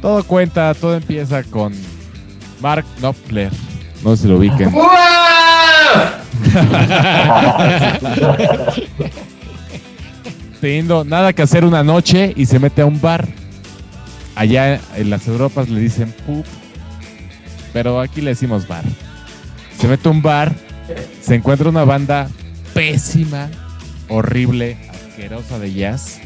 Todo 0.00 0.24
cuenta, 0.24 0.72
todo 0.74 0.96
empieza 0.96 1.42
con 1.44 1.72
Mark 2.60 2.84
Knopfler. 3.00 3.52
No 4.04 4.16
si 4.16 4.28
lo 4.28 4.38
ubiquen. 4.38 4.72
¡Wow! 4.72 4.84
Teniendo 10.60 11.04
nada 11.04 11.32
que 11.32 11.42
hacer 11.42 11.64
una 11.64 11.82
noche 11.82 12.32
y 12.36 12.46
se 12.46 12.58
mete 12.58 12.82
a 12.82 12.86
un 12.86 13.00
bar. 13.00 13.28
Allá 14.34 14.80
en 14.96 15.10
las 15.10 15.26
Europas 15.26 15.68
le 15.68 15.80
dicen 15.80 16.14
pub. 16.26 16.44
Pero 17.72 18.00
aquí 18.00 18.20
le 18.20 18.30
decimos 18.30 18.66
bar. 18.66 18.84
Se 19.78 19.88
mete 19.88 20.08
a 20.08 20.12
un 20.12 20.22
bar. 20.22 20.54
Se 21.20 21.34
encuentra 21.34 21.68
una 21.68 21.84
banda 21.84 22.28
pésima, 22.74 23.48
horrible, 24.08 24.76
asquerosa 24.90 25.58
de 25.58 25.72
jazz. 25.72 26.20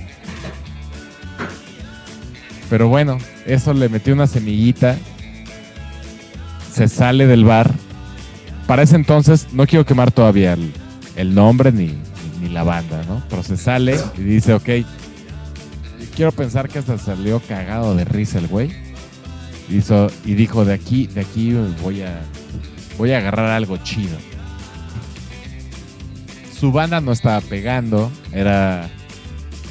Pero 2.71 2.89
bueno, 2.89 3.19
eso 3.47 3.75
le 3.75 3.89
metió 3.89 4.15
una 4.15 4.27
semillita. 4.27 4.97
Se 6.75 6.89
sale 6.89 7.29
del 7.29 7.45
bar. 7.45 7.71
Para 8.67 8.83
ese 8.83 8.97
entonces, 8.97 9.47
no 9.53 9.65
quiero 9.67 9.87
quemar 9.87 10.11
todavía 10.11 10.57
el, 11.15 11.35
nombre 11.35 11.71
ni, 11.71 11.97
ni 12.41 12.49
la 12.49 12.65
banda, 12.65 13.05
¿no? 13.07 13.23
Pero 13.31 13.45
se 13.45 13.57
sale 13.57 13.97
y 14.19 14.23
dice, 14.23 14.55
ok, 14.55 14.69
quiero 16.17 16.33
pensar 16.33 16.69
que 16.69 16.81
hasta 16.81 16.99
salió 16.99 17.41
cagado 17.41 17.95
de 17.95 18.05
risa 18.05 18.39
el 18.39 18.49
güey. 18.49 18.73
Hizo, 19.71 20.09
y 20.25 20.35
dijo, 20.35 20.65
de 20.65 20.75
aquí, 20.75 21.07
de 21.07 21.21
aquí 21.21 21.55
voy 21.81 22.03
a, 22.03 22.21
voy 22.99 23.13
a 23.13 23.19
agarrar 23.19 23.51
algo 23.51 23.77
chido. 23.77 24.17
Su 26.59 26.73
banda 26.73 27.01
no 27.01 27.13
estaba 27.13 27.41
pegando, 27.41 28.11
era 28.33 28.89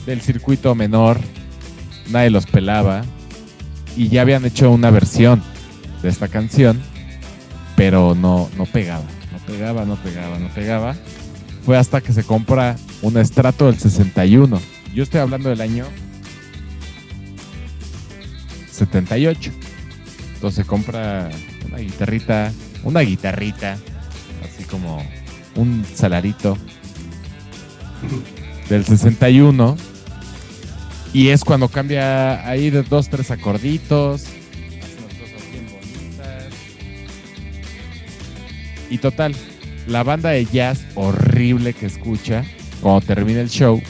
del 0.05 0.21
circuito 0.21 0.73
menor, 0.73 1.19
nadie 2.11 2.29
los 2.29 2.45
pelaba 2.45 3.03
y 3.97 4.07
ya 4.07 4.21
habían 4.21 4.45
hecho 4.45 4.71
una 4.71 4.89
versión 4.89 5.41
de 6.01 6.09
esta 6.09 6.27
canción, 6.27 6.81
pero 7.83 8.15
no, 8.15 8.49
no 8.57 8.65
pegaba, 8.65 9.03
no 9.33 9.39
pegaba, 9.39 9.83
no 9.83 9.97
pegaba, 9.97 10.39
no 10.39 10.47
pegaba. 10.47 10.95
Fue 11.65 11.77
hasta 11.77 11.99
que 11.99 12.13
se 12.13 12.23
compra 12.23 12.77
un 13.01 13.17
estrato 13.17 13.65
del 13.65 13.77
61. 13.77 14.57
Yo 14.95 15.03
estoy 15.03 15.19
hablando 15.19 15.49
del 15.49 15.59
año 15.59 15.85
78. 18.71 19.51
Entonces 20.35 20.65
compra 20.65 21.29
una 21.67 21.79
guitarrita, 21.79 22.53
una 22.85 23.01
guitarrita, 23.01 23.77
así 24.45 24.63
como 24.63 25.05
un 25.57 25.85
salarito 25.93 26.57
del 28.69 28.85
61. 28.85 29.75
Y 31.11 31.27
es 31.27 31.43
cuando 31.43 31.67
cambia 31.67 32.47
ahí 32.47 32.69
de 32.69 32.83
dos, 32.83 33.09
tres 33.09 33.29
acorditos. 33.29 34.23
Y 38.93 38.99
total, 38.99 39.33
la 39.87 40.03
banda 40.03 40.29
de 40.29 40.45
jazz 40.45 40.85
horrible 40.93 41.73
que 41.73 41.87
escucha 41.87 42.45
cuando 42.79 43.01
termina 43.01 43.41
el 43.41 43.49
show. 43.49 43.81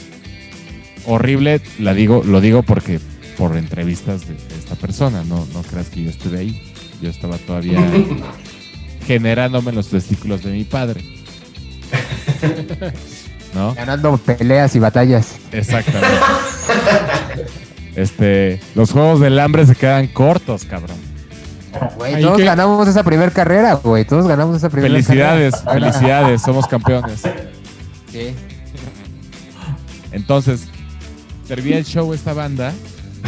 Horrible, 1.05 1.59
la 1.77 1.93
digo, 1.93 2.23
lo 2.25 2.39
digo 2.39 2.63
porque 2.63 3.01
por 3.37 3.57
entrevistas 3.57 4.25
de, 4.25 4.35
de 4.35 4.55
esta 4.57 4.75
persona, 4.75 5.25
no, 5.25 5.45
no 5.53 5.61
creas 5.63 5.89
que 5.89 6.03
yo 6.03 6.09
estuve 6.09 6.39
ahí. 6.39 6.73
Yo 7.01 7.09
estaba 7.09 7.37
todavía 7.37 7.85
generándome 9.05 9.71
en 9.71 9.75
los 9.75 9.89
testículos 9.89 10.41
de 10.41 10.53
mi 10.53 10.63
padre. 10.63 11.03
¿No? 13.53 13.73
Ganando 13.73 14.17
peleas 14.19 14.73
y 14.77 14.79
batallas. 14.79 15.35
Exactamente. 15.51 16.17
Este, 17.95 18.59
los 18.73 18.89
juegos 18.89 19.19
del 19.19 19.37
hambre 19.37 19.67
se 19.67 19.75
quedan 19.75 20.07
cortos, 20.07 20.65
cabrón. 20.65 21.12
Güey, 21.97 22.21
todos 22.21 22.37
que- 22.37 22.43
ganamos 22.45 22.87
esa 22.87 23.03
primera 23.03 23.31
carrera, 23.31 23.73
güey. 23.75 24.05
Todos 24.05 24.27
ganamos 24.27 24.57
esa 24.57 24.69
primera 24.69 24.91
Felicidades, 24.93 25.55
carrera. 25.61 25.91
felicidades, 25.91 26.41
somos 26.41 26.67
campeones. 26.67 27.21
Sí. 28.11 28.35
Entonces, 30.11 30.67
servía 31.47 31.77
el 31.77 31.85
show 31.85 32.13
esta 32.13 32.33
banda. 32.33 32.71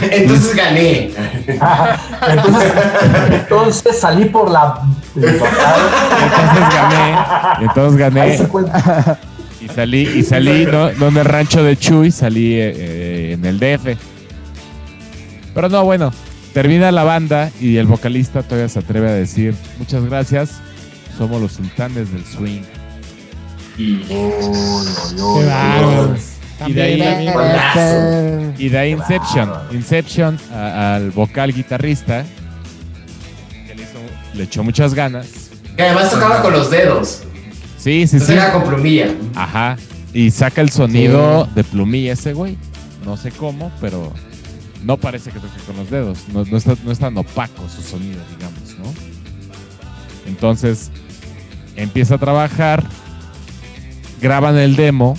Entonces 0.02 0.56
gané. 0.56 1.12
Entonces, 2.28 2.74
entonces 3.32 4.00
salí 4.00 4.26
por 4.26 4.52
la. 4.52 4.82
Entonces 5.16 5.42
gané. 6.74 7.18
y 7.62 7.64
Entonces 7.64 8.02
Ahí 8.02 8.38
gané. 8.38 8.38
Y 9.62 9.68
salí, 9.70 10.02
y 10.02 10.24
salí 10.24 10.66
no, 10.66 10.92
no 10.92 11.08
en 11.08 11.18
el 11.18 11.26
rancho 11.26 11.64
de 11.64 11.78
Chuy, 11.78 12.12
salí 12.12 12.56
eh, 12.56 12.74
eh, 12.76 13.32
en 13.34 13.46
el 13.46 13.58
DF. 13.58 13.98
Pero 15.56 15.70
no, 15.70 15.86
bueno, 15.86 16.12
termina 16.56 16.90
la 16.92 17.04
banda 17.04 17.52
y 17.60 17.76
el 17.76 17.86
vocalista 17.86 18.42
todavía 18.42 18.70
se 18.70 18.80
atreve 18.80 19.10
a 19.10 19.14
decir, 19.14 19.54
muchas 19.78 20.06
gracias, 20.06 20.52
somos 21.18 21.42
los 21.42 21.52
sultanes 21.52 22.12
del 22.14 22.24
swing. 22.26 22.62
Y, 23.78 24.00
y 26.66 26.74
de 26.74 26.82
ahí, 26.82 28.54
y 28.58 28.70
de 28.70 28.78
ahí 28.78 28.92
Inception, 28.94 29.52
Inception 29.72 30.40
a- 30.54 30.96
al 30.96 31.12
vocal 31.12 31.52
guitarrista, 31.54 32.24
que 33.68 33.76
le, 33.76 33.84
hizo- 33.84 34.00
le 34.34 34.44
echó 34.44 34.64
muchas 34.64 34.94
ganas. 34.94 35.28
Que 35.76 35.84
además 35.84 36.10
tocaba 36.10 36.42
con 36.42 36.54
los 36.54 36.72
dedos. 36.72 37.24
Sí, 37.78 38.08
sí, 38.08 38.16
Entonces 38.16 38.28
sí. 38.28 38.34
era 38.34 38.54
con 38.54 38.64
plumilla. 38.64 39.10
Ajá. 39.36 39.76
Y 40.14 40.32
saca 40.32 40.62
el 40.62 40.70
sonido 40.70 41.48
de 41.54 41.66
plumilla 41.66 42.14
ese 42.14 42.32
güey. 42.32 42.58
No 43.06 43.18
sé 43.18 43.32
cómo, 43.32 43.72
pero 43.82 44.14
no 44.86 44.98
parece 44.98 45.32
que 45.32 45.40
toque 45.40 45.60
con 45.66 45.76
los 45.78 45.90
dedos. 45.90 46.28
No, 46.32 46.46
no 46.46 46.58
está, 46.58 46.76
no 46.84 46.92
es 46.92 47.00
tan 47.00 47.18
opaco 47.18 47.68
su 47.68 47.82
sonido, 47.82 48.22
digamos, 48.30 48.78
¿no? 48.78 48.94
Entonces, 50.28 50.92
empieza 51.76 52.16
a 52.16 52.18
trabajar, 52.20 52.84
graban 54.22 54.58
el 54.58 54.76
demo 54.76 55.18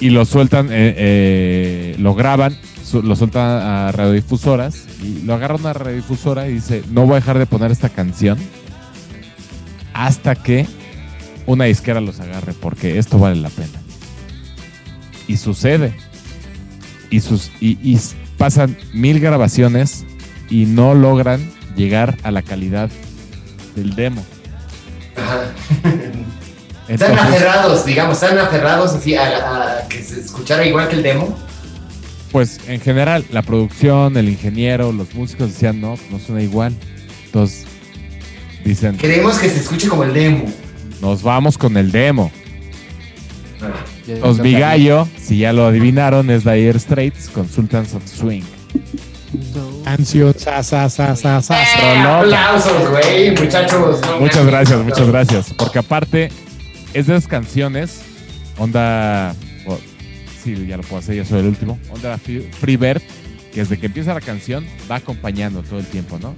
y 0.00 0.10
lo 0.10 0.24
sueltan, 0.26 0.66
eh, 0.66 0.94
eh, 0.96 1.96
lo 1.98 2.14
graban, 2.14 2.56
lo 3.02 3.16
sueltan 3.16 3.42
a 3.42 3.92
radiodifusoras 3.92 4.86
y 5.02 5.22
lo 5.22 5.34
agarra 5.34 5.56
una 5.56 5.72
radiodifusora 5.72 6.46
y 6.48 6.54
dice, 6.54 6.82
no 6.90 7.06
voy 7.06 7.12
a 7.12 7.16
dejar 7.16 7.38
de 7.38 7.46
poner 7.46 7.70
esta 7.70 7.88
canción 7.88 8.38
hasta 9.94 10.34
que 10.34 10.66
una 11.46 11.64
disquera 11.64 12.00
los 12.00 12.20
agarre, 12.20 12.52
porque 12.52 12.98
esto 12.98 13.18
vale 13.18 13.36
la 13.36 13.50
pena. 13.50 13.80
Y 15.26 15.38
sucede. 15.38 16.09
Y, 17.10 17.20
sus, 17.20 17.50
y, 17.60 17.98
pasan 18.38 18.76
mil 18.92 19.20
grabaciones 19.20 20.04
y 20.48 20.66
no 20.66 20.94
logran 20.94 21.40
llegar 21.76 22.16
a 22.22 22.30
la 22.30 22.42
calidad 22.42 22.88
del 23.74 23.94
demo. 23.94 24.24
Ajá. 25.16 25.52
Están 26.88 27.16
aferrados, 27.16 27.84
digamos, 27.86 28.20
están 28.20 28.36
aferrados 28.38 28.92
así 28.94 29.14
a, 29.14 29.84
a 29.84 29.88
que 29.88 30.02
se 30.02 30.18
escuchara 30.20 30.66
igual 30.66 30.88
que 30.88 30.96
el 30.96 31.04
demo. 31.04 31.38
pues 32.32 32.58
en 32.66 32.80
general, 32.80 33.24
la 33.30 33.42
producción, 33.42 34.16
el 34.16 34.28
ingeniero, 34.28 34.90
los 34.90 35.14
músicos 35.14 35.52
decían, 35.52 35.80
no, 35.80 35.94
no 36.10 36.18
suena 36.18 36.42
igual. 36.42 36.74
Entonces, 37.26 37.64
dicen, 38.64 38.96
Queremos 38.96 39.38
que 39.38 39.48
se 39.48 39.60
escuche 39.60 39.88
como 39.88 40.02
el 40.02 40.12
demo. 40.12 40.46
nos 41.00 41.22
vamos 41.22 41.56
con 41.56 41.76
el 41.76 41.92
demo. 41.92 42.32
Bueno, 43.60 43.74
Entonces, 44.14 44.44
mi 44.44 44.52
gallo, 44.52 45.08
si 45.16 45.38
ya 45.38 45.52
lo 45.52 45.66
adivinaron, 45.66 46.30
es 46.30 46.44
Dire 46.44 46.78
Straits 46.78 47.28
con 47.28 47.48
Sultans 47.48 47.94
of 47.94 48.06
Swing. 48.06 48.42
Canción, 49.84 50.34
sa, 50.36 50.62
sa, 50.62 50.88
sa, 50.88 51.16
sa, 51.16 51.40
sa. 51.40 51.62
Eh, 51.62 51.98
aplausos, 51.98 52.90
güey, 52.90 53.30
muchachos. 53.30 54.00
no 54.02 54.20
Muchas 54.20 54.46
gracias, 54.46 54.84
muchas 54.84 55.08
gracias. 55.08 55.54
Porque 55.56 55.78
aparte, 55.78 56.30
es 56.92 57.06
de 57.06 57.16
esas 57.16 57.28
canciones, 57.28 58.02
onda. 58.58 59.34
oh, 59.66 59.78
sí, 60.42 60.66
ya 60.66 60.76
lo 60.76 60.82
puedo 60.82 60.98
hacer, 60.98 61.16
ya 61.16 61.24
soy 61.24 61.40
el 61.40 61.46
último. 61.46 61.78
Onda 61.90 62.18
Free 62.18 62.76
Bird, 62.76 63.02
que 63.52 63.60
desde 63.60 63.78
que 63.78 63.86
empieza 63.86 64.14
la 64.14 64.20
canción 64.20 64.66
va 64.90 64.96
acompañando 64.96 65.62
todo 65.62 65.78
el 65.78 65.86
tiempo, 65.86 66.18
¿no? 66.20 66.34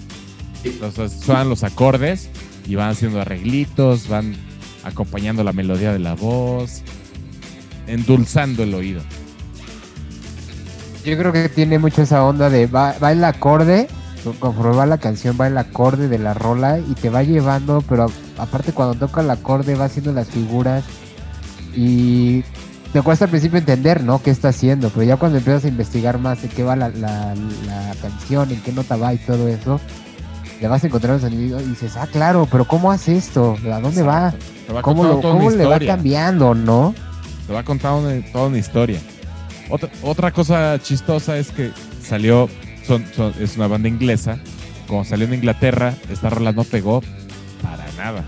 Entonces 0.64 1.12
suenan 1.24 1.48
los 1.48 1.64
acordes 1.64 2.28
y 2.66 2.74
van 2.74 2.90
haciendo 2.90 3.20
arreglitos, 3.20 4.08
van 4.08 4.36
acompañando 4.84 5.42
la 5.44 5.52
melodía 5.52 5.92
de 5.92 5.98
la 5.98 6.14
voz, 6.14 6.82
endulzando 7.86 8.62
el 8.62 8.74
oído. 8.74 9.02
Yo 11.04 11.18
creo 11.18 11.32
que 11.32 11.48
tiene 11.48 11.78
mucho 11.78 12.02
esa 12.02 12.24
onda 12.24 12.48
de 12.48 12.66
va, 12.66 12.94
va 13.02 13.10
el 13.12 13.24
acorde, 13.24 13.88
conforme 14.38 14.76
va 14.76 14.86
la 14.86 14.98
canción, 14.98 15.36
va 15.40 15.48
el 15.48 15.58
acorde 15.58 16.08
de 16.08 16.18
la 16.18 16.32
rola 16.32 16.78
y 16.78 16.94
te 16.94 17.10
va 17.10 17.24
llevando, 17.24 17.82
pero 17.88 18.04
a- 18.04 18.42
aparte 18.42 18.72
cuando 18.72 18.94
toca 18.94 19.20
el 19.20 19.30
acorde 19.30 19.74
va 19.74 19.86
haciendo 19.86 20.12
las 20.12 20.28
figuras 20.28 20.84
y 21.74 22.42
te 22.92 23.02
cuesta 23.02 23.24
al 23.24 23.30
principio 23.30 23.58
entender, 23.58 24.04
¿no? 24.04 24.22
¿Qué 24.22 24.30
está 24.30 24.48
haciendo? 24.50 24.90
Pero 24.90 25.02
ya 25.02 25.16
cuando 25.16 25.38
empiezas 25.38 25.64
a 25.64 25.68
investigar 25.68 26.18
más 26.18 26.44
en 26.44 26.50
qué 26.50 26.62
va 26.62 26.76
la, 26.76 26.88
la- 26.90 27.34
la 27.66 27.94
canción, 28.00 28.50
en 28.52 28.60
qué 28.62 28.70
nota 28.70 28.96
va 28.96 29.12
y 29.12 29.18
todo 29.18 29.48
eso, 29.48 29.80
le 30.60 30.68
vas 30.68 30.84
a 30.84 30.86
encontrar 30.86 31.16
el 31.16 31.20
sonido 31.20 31.60
y 31.60 31.64
dices, 31.64 31.96
ah, 31.96 32.06
claro, 32.06 32.46
pero 32.48 32.64
¿cómo 32.64 32.92
hace 32.92 33.16
esto? 33.16 33.56
¿A 33.72 33.80
dónde 33.80 34.02
va? 34.02 34.32
¿Cómo, 34.82 35.02
lo, 35.04 35.20
cómo 35.32 35.50
le 35.56 35.64
va 35.64 35.78
cambiando, 35.96 36.54
no? 36.54 36.94
Te 37.46 37.52
va 37.52 37.62
contando 37.64 38.08
una- 38.08 38.24
toda 38.32 38.48
una 38.48 38.58
historia. 38.58 39.00
Otra, 40.02 40.30
cosa 40.32 40.78
chistosa 40.82 41.38
es 41.38 41.50
que 41.50 41.70
salió, 42.02 42.48
es 43.40 43.56
una 43.56 43.66
banda 43.68 43.88
inglesa. 43.88 44.38
Como 44.86 45.04
salió 45.04 45.26
en 45.26 45.34
Inglaterra, 45.34 45.94
esta 46.10 46.28
rola 46.30 46.52
no 46.52 46.64
pegó 46.64 47.02
para 47.62 47.86
nada. 47.96 48.24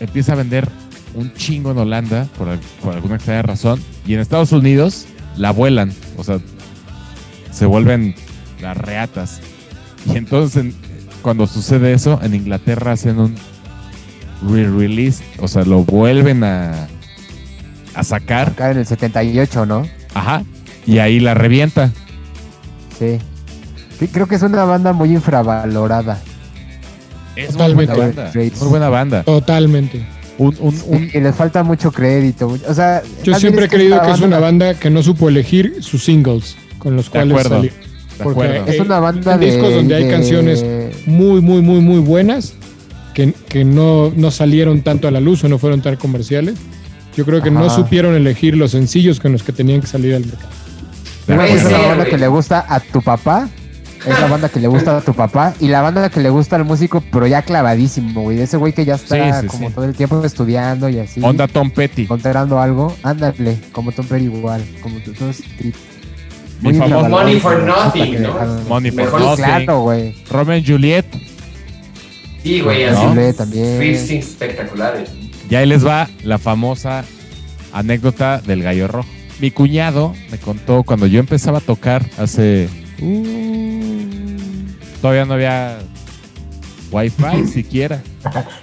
Empieza 0.00 0.32
a 0.32 0.36
vender 0.36 0.68
un 1.14 1.32
chingo 1.34 1.72
en 1.72 1.78
Holanda 1.78 2.26
por, 2.38 2.48
al- 2.48 2.60
por 2.82 2.94
alguna 2.94 3.16
extraña 3.16 3.42
razón. 3.42 3.82
Y 4.06 4.14
en 4.14 4.20
Estados 4.20 4.52
Unidos 4.52 5.06
la 5.36 5.50
vuelan. 5.50 5.92
O 6.16 6.24
sea, 6.24 6.38
se 7.52 7.66
vuelven 7.66 8.14
las 8.60 8.76
reatas. 8.76 9.40
Y 10.06 10.16
entonces, 10.16 10.56
en- 10.64 10.74
cuando 11.20 11.46
sucede 11.46 11.92
eso, 11.92 12.18
en 12.22 12.34
Inglaterra 12.34 12.92
hacen 12.92 13.18
un 13.20 13.34
re-release. 14.48 15.22
O 15.38 15.48
sea, 15.48 15.64
lo 15.64 15.84
vuelven 15.84 16.42
a, 16.44 16.88
a 17.94 18.04
sacar. 18.04 18.48
Acá 18.50 18.70
en 18.70 18.78
el 18.78 18.86
78, 18.86 19.66
¿no? 19.66 19.86
Ajá. 20.14 20.42
Y 20.86 20.98
ahí 20.98 21.20
la 21.20 21.34
revienta. 21.34 21.90
Sí. 22.98 23.18
Sí, 23.98 24.08
creo 24.08 24.26
que 24.26 24.34
es 24.36 24.42
una 24.42 24.64
banda 24.64 24.92
muy 24.92 25.10
infravalorada. 25.12 26.18
Es 27.36 27.48
muy 27.48 27.52
Totalmente. 27.86 27.94
buena 27.94 28.06
banda. 28.14 28.32
Muy 28.34 28.68
buena 28.68 28.88
banda. 28.88 29.22
Totalmente. 29.22 30.06
Un, 30.38 30.56
un, 30.60 30.82
un- 30.86 31.10
Y 31.12 31.20
les 31.20 31.34
falta 31.34 31.62
mucho 31.62 31.92
crédito. 31.92 32.56
O 32.68 32.74
sea, 32.74 33.02
Yo 33.22 33.34
siempre 33.38 33.66
he 33.66 33.68
creído 33.68 34.00
que 34.02 34.10
es 34.10 34.20
una 34.20 34.38
banda 34.38 34.74
que 34.74 34.90
no 34.90 35.02
supo 35.02 35.28
elegir 35.28 35.76
sus 35.80 36.04
singles 36.04 36.56
con 36.78 36.96
los 36.96 37.06
De 37.06 37.10
cuales 37.12 37.38
acuerdo. 37.46 37.62
de 37.62 37.72
porque- 38.22 38.30
acuerdo. 38.48 38.72
Es 38.72 38.80
una 38.80 38.98
banda 38.98 39.38
de. 39.38 39.46
discos 39.46 39.72
donde 39.74 39.94
hay 39.94 40.04
de- 40.04 40.10
canciones 40.10 40.64
Muy, 41.06 41.40
muy, 41.40 41.62
muy, 41.62 41.80
muy 41.80 41.98
buenas 42.00 42.54
que, 43.14 43.32
que 43.48 43.64
no, 43.64 44.10
no 44.16 44.30
salieron 44.30 44.82
tanto 44.82 45.06
a 45.06 45.10
la 45.10 45.20
luz 45.20 45.44
o 45.44 45.48
no 45.48 45.58
fueron 45.58 45.80
tan 45.82 45.96
comerciales. 45.96 46.54
Yo 47.16 47.24
creo 47.24 47.42
que 47.42 47.50
no 47.50 47.68
supieron 47.70 48.14
elegir 48.14 48.56
los 48.56 48.70
sencillos 48.72 49.20
con 49.20 49.32
los 49.32 49.42
que 49.42 49.52
tenían 49.52 49.80
que 49.80 49.86
salir 49.86 50.14
al 50.14 50.24
mercado. 50.26 50.48
De 51.26 51.34
Puede 51.36 51.52
Es 51.54 51.62
ser, 51.62 51.72
banda 51.72 52.04
que 52.06 52.18
le 52.18 52.28
gusta 52.28 52.64
a 52.68 52.80
tu 52.80 53.02
papá. 53.02 53.48
Es 54.04 54.18
la 54.18 54.26
banda 54.26 54.48
que 54.48 54.58
le 54.58 54.66
gusta 54.66 54.96
a 54.96 55.00
tu 55.00 55.14
papá. 55.14 55.54
Y 55.60 55.68
la 55.68 55.80
banda 55.80 56.10
que 56.10 56.20
le 56.20 56.28
gusta 56.30 56.56
al 56.56 56.64
músico, 56.64 57.04
pero 57.12 57.26
ya 57.28 57.42
clavadísimo, 57.42 58.22
güey. 58.22 58.40
Ese 58.40 58.56
güey 58.56 58.72
que 58.72 58.84
ya 58.84 58.96
está 58.96 59.32
Sí, 59.32 59.40
sí, 59.42 59.46
como 59.46 59.68
sí. 59.68 59.74
todo 59.74 59.84
el 59.84 59.94
tiempo 59.94 60.24
estudiando 60.24 60.88
y 60.88 60.98
así. 60.98 61.20
Onda 61.22 61.46
Tom 61.46 61.70
Petty. 61.70 62.02
Encontrando 62.02 62.58
algo. 62.60 62.96
Ándale, 63.04 63.58
como 63.70 63.92
Tom 63.92 64.06
Perry 64.06 64.24
igual. 64.24 64.64
Como 64.82 64.98
tú, 65.00 65.12
todos 65.12 65.40
tri- 65.58 65.72
Mi 66.62 66.70
muy 66.70 66.74
famoso 66.78 67.08
Money 67.10 67.38
for 67.38 67.62
Nothing, 67.62 68.22
¿no? 68.22 68.34
Money 68.68 68.90
for 68.90 69.04
Mejor 69.04 69.20
Nothing. 69.20 69.44
claro, 69.44 69.80
güey. 69.82 70.14
Romeo 70.28 70.56
y 70.56 70.66
Juliet. 70.66 71.06
Sí, 72.42 72.60
güey, 72.60 72.86
¿No? 72.90 72.98
así. 72.98 73.06
Juliet 73.06 73.36
también. 73.36 73.78
Riffs 73.78 74.10
espectaculares. 74.10 75.10
Y 75.50 75.54
ahí 75.54 75.66
les 75.66 75.86
va 75.86 76.08
la 76.24 76.38
famosa 76.38 77.04
anécdota 77.72 78.40
del 78.40 78.62
gallo 78.62 78.88
rojo. 78.88 79.08
Mi 79.40 79.50
cuñado 79.50 80.14
me 80.30 80.38
contó 80.38 80.82
cuando 80.82 81.06
yo 81.06 81.20
empezaba 81.20 81.58
a 81.58 81.60
tocar 81.60 82.04
hace. 82.18 82.68
uh, 83.00 84.06
todavía 85.00 85.24
no 85.24 85.34
había 85.34 85.78
wifi 86.90 87.46
siquiera. 87.52 88.02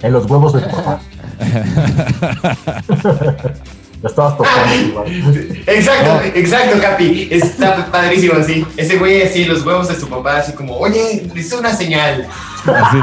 En 0.02 0.12
los 0.12 0.28
huevos 0.30 0.52
de 0.54 0.60
tu 0.62 0.70
papá. 0.70 1.00
Lo 4.02 4.08
estabas 4.08 4.36
tocando 4.38 4.74
igual. 4.74 5.62
Exacto, 5.66 6.22
exacto, 6.34 6.80
Capi. 6.80 7.28
Está 7.30 7.86
padrísimo 7.92 8.34
así. 8.40 8.64
Ese 8.78 8.96
güey 8.96 9.20
así, 9.22 9.44
los 9.44 9.64
huevos 9.64 9.88
de 9.88 9.96
su 9.96 10.08
papá, 10.08 10.38
así 10.38 10.52
como, 10.52 10.74
oye, 10.78 11.28
hice 11.34 11.56
una 11.56 11.74
señal. 11.74 12.26
Así. 12.64 12.96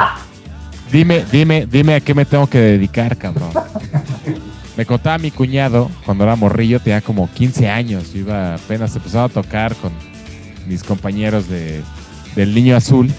Dime, 0.92 1.26
dime, 1.32 1.66
dime 1.66 1.96
a 1.96 2.00
qué 2.00 2.14
me 2.14 2.26
tengo 2.26 2.48
que 2.48 2.60
dedicar, 2.60 3.18
cabrón. 3.18 3.50
Me 4.78 4.86
contaba 4.86 5.18
mi 5.18 5.32
cuñado 5.32 5.90
cuando 6.06 6.24
era 6.24 6.36
morrillo, 6.36 6.80
tenía 6.80 7.02
como 7.02 7.30
15 7.34 7.68
años. 7.68 8.16
Iba 8.16 8.56
apenas 8.56 8.96
empezaba 8.96 9.26
a 9.26 9.30
tocar 9.30 9.76
con 9.76 9.92
mis 10.68 10.84
compañeros 10.84 11.50
de, 11.50 11.82
del 12.36 12.54
Niño 12.54 12.76
Azul. 12.76 13.12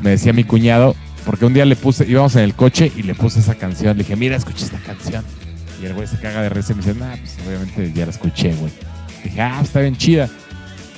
Me 0.00 0.10
decía 0.10 0.32
mi 0.32 0.44
cuñado, 0.44 0.94
porque 1.24 1.46
un 1.46 1.54
día 1.54 1.64
le 1.64 1.76
puse, 1.76 2.06
íbamos 2.06 2.36
en 2.36 2.42
el 2.42 2.54
coche 2.54 2.92
y 2.94 3.02
le 3.02 3.14
puse 3.14 3.40
esa 3.40 3.54
canción. 3.54 3.96
Le 3.96 4.04
dije, 4.04 4.16
mira, 4.16 4.36
escucha 4.36 4.66
esta 4.66 4.78
canción. 4.78 5.24
Y 5.82 5.86
el 5.86 5.94
güey 5.94 6.06
se 6.06 6.18
caga 6.18 6.42
de 6.42 6.50
risa 6.50 6.72
y 6.72 6.76
me 6.76 6.82
dice, 6.82 6.98
nah, 6.98 7.16
pues 7.16 7.38
obviamente 7.46 7.92
ya 7.94 8.04
la 8.04 8.12
escuché, 8.12 8.52
güey. 8.54 8.70
Dije, 9.24 9.40
ah, 9.40 9.60
está 9.62 9.80
bien 9.80 9.96
chida. 9.96 10.28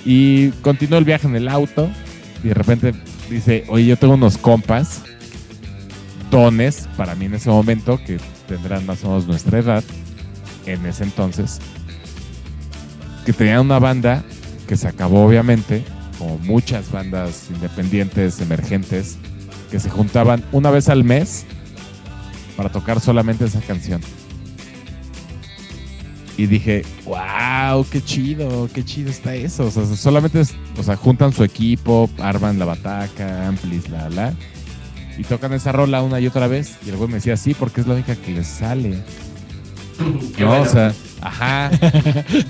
Y 0.05 0.51
continuó 0.63 0.99
el 0.99 1.05
viaje 1.05 1.29
en 1.29 1.37
el 1.37 1.49
auto. 1.49 1.89
Y 2.43 2.49
de 2.49 2.55
repente 2.55 2.95
dice, 3.31 3.65
oye, 3.69 3.87
yo 3.87 3.97
tengo 3.97 4.15
unos 4.15 4.37
compas, 4.37 5.03
dones, 6.33 6.89
para 6.97 7.15
mí 7.15 7.27
en 7.27 7.35
ese 7.35 7.51
momento, 7.51 8.01
que 8.05 8.19
tendrán 8.49 8.85
más 8.87 9.05
o 9.05 9.09
menos 9.09 9.27
nuestra 9.27 9.61
edad, 9.61 9.85
en 10.67 10.85
ese 10.87 11.05
entonces, 11.05 11.61
que 13.25 13.33
tenían 13.33 13.61
una 13.61 13.79
banda 13.79 14.25
que 14.67 14.77
se 14.77 14.89
acabó 14.89 15.25
obviamente, 15.27 15.85
como 16.19 16.39
muchas 16.39 16.91
bandas 16.91 17.49
independientes, 17.51 18.41
emergentes, 18.41 19.19
que 19.71 19.79
se 19.79 19.91
juntaban 19.91 20.43
una 20.53 20.71
vez 20.71 20.89
al 20.89 21.05
mes 21.05 21.45
para 22.57 22.71
tocar 22.71 23.01
solamente 23.01 23.45
esa 23.45 23.61
canción. 23.61 24.01
Y 26.39 26.47
dije, 26.47 26.83
wow, 27.05 27.85
qué 27.91 28.03
chido, 28.03 28.69
qué 28.73 28.83
chido 28.83 29.11
está 29.11 29.35
eso. 29.35 29.67
O 29.67 29.71
sea, 29.71 29.85
solamente, 29.85 30.41
o 30.41 30.83
sea, 30.83 30.97
juntan 30.97 31.33
su 31.33 31.45
equipo, 31.45 32.09
arman 32.19 32.59
la 32.59 32.65
bataca, 32.65 33.47
amplis, 33.47 33.91
la, 33.91 34.09
la, 34.09 34.35
y 35.19 35.25
tocan 35.25 35.53
esa 35.53 35.73
rola 35.73 36.03
una 36.03 36.21
y 36.21 36.27
otra 36.27 36.47
vez. 36.47 36.77
Y 36.87 36.91
el 36.91 36.97
güey 36.97 37.09
me 37.09 37.17
decía, 37.17 37.37
sí, 37.37 37.55
porque 37.55 37.81
es 37.81 37.87
la 37.87 37.95
única 37.95 38.17
que 38.17 38.33
les 38.33 38.47
sale. 38.47 38.99
Qué 40.37 40.43
no, 40.45 40.49
bueno. 40.49 40.63
o 40.63 40.69
sea, 40.69 40.93
ajá. 41.21 41.71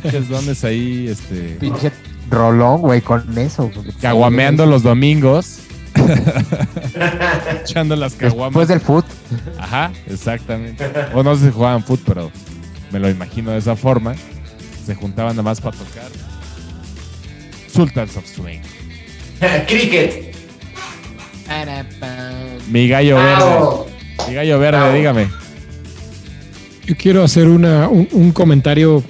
es 0.04 0.28
donde 0.28 0.52
es 0.52 0.64
ahí, 0.64 1.08
este, 1.08 1.56
Pinche 1.60 1.92
rolón, 2.30 2.80
güey, 2.80 3.00
con 3.00 3.36
eso. 3.38 3.70
caguameando 4.00 4.66
los 4.66 4.82
domingos. 4.82 5.58
Echando 7.62 7.96
las 7.96 8.14
caguamas. 8.14 8.52
Después 8.54 8.68
del 8.68 8.80
foot. 8.80 9.04
Ajá, 9.58 9.92
exactamente. 10.06 10.90
O 11.14 11.22
no 11.22 11.36
sé 11.36 11.46
si 11.46 11.52
jugaban 11.52 11.82
fútbol, 11.82 12.04
pero 12.06 12.30
me 12.90 12.98
lo 12.98 13.10
imagino 13.10 13.50
de 13.50 13.58
esa 13.58 13.76
forma. 13.76 14.14
Se 14.86 14.94
juntaban 14.94 15.32
nada 15.32 15.42
más 15.42 15.60
para 15.60 15.76
tocar. 15.76 16.10
Sultans 17.72 18.16
of 18.16 18.26
Swing. 18.26 18.60
Cricket. 19.66 20.34
Mi 22.72 22.88
gallo 22.88 23.16
verde. 23.16 23.54
Mi 24.28 24.34
gallo 24.34 24.58
verde, 24.58 24.78
Bravo. 24.78 24.94
dígame. 24.96 25.28
Yo 26.86 26.96
quiero 26.96 27.22
hacer 27.22 27.46
una, 27.48 27.88
un, 27.88 28.08
un 28.12 28.32
comentario, 28.32 29.02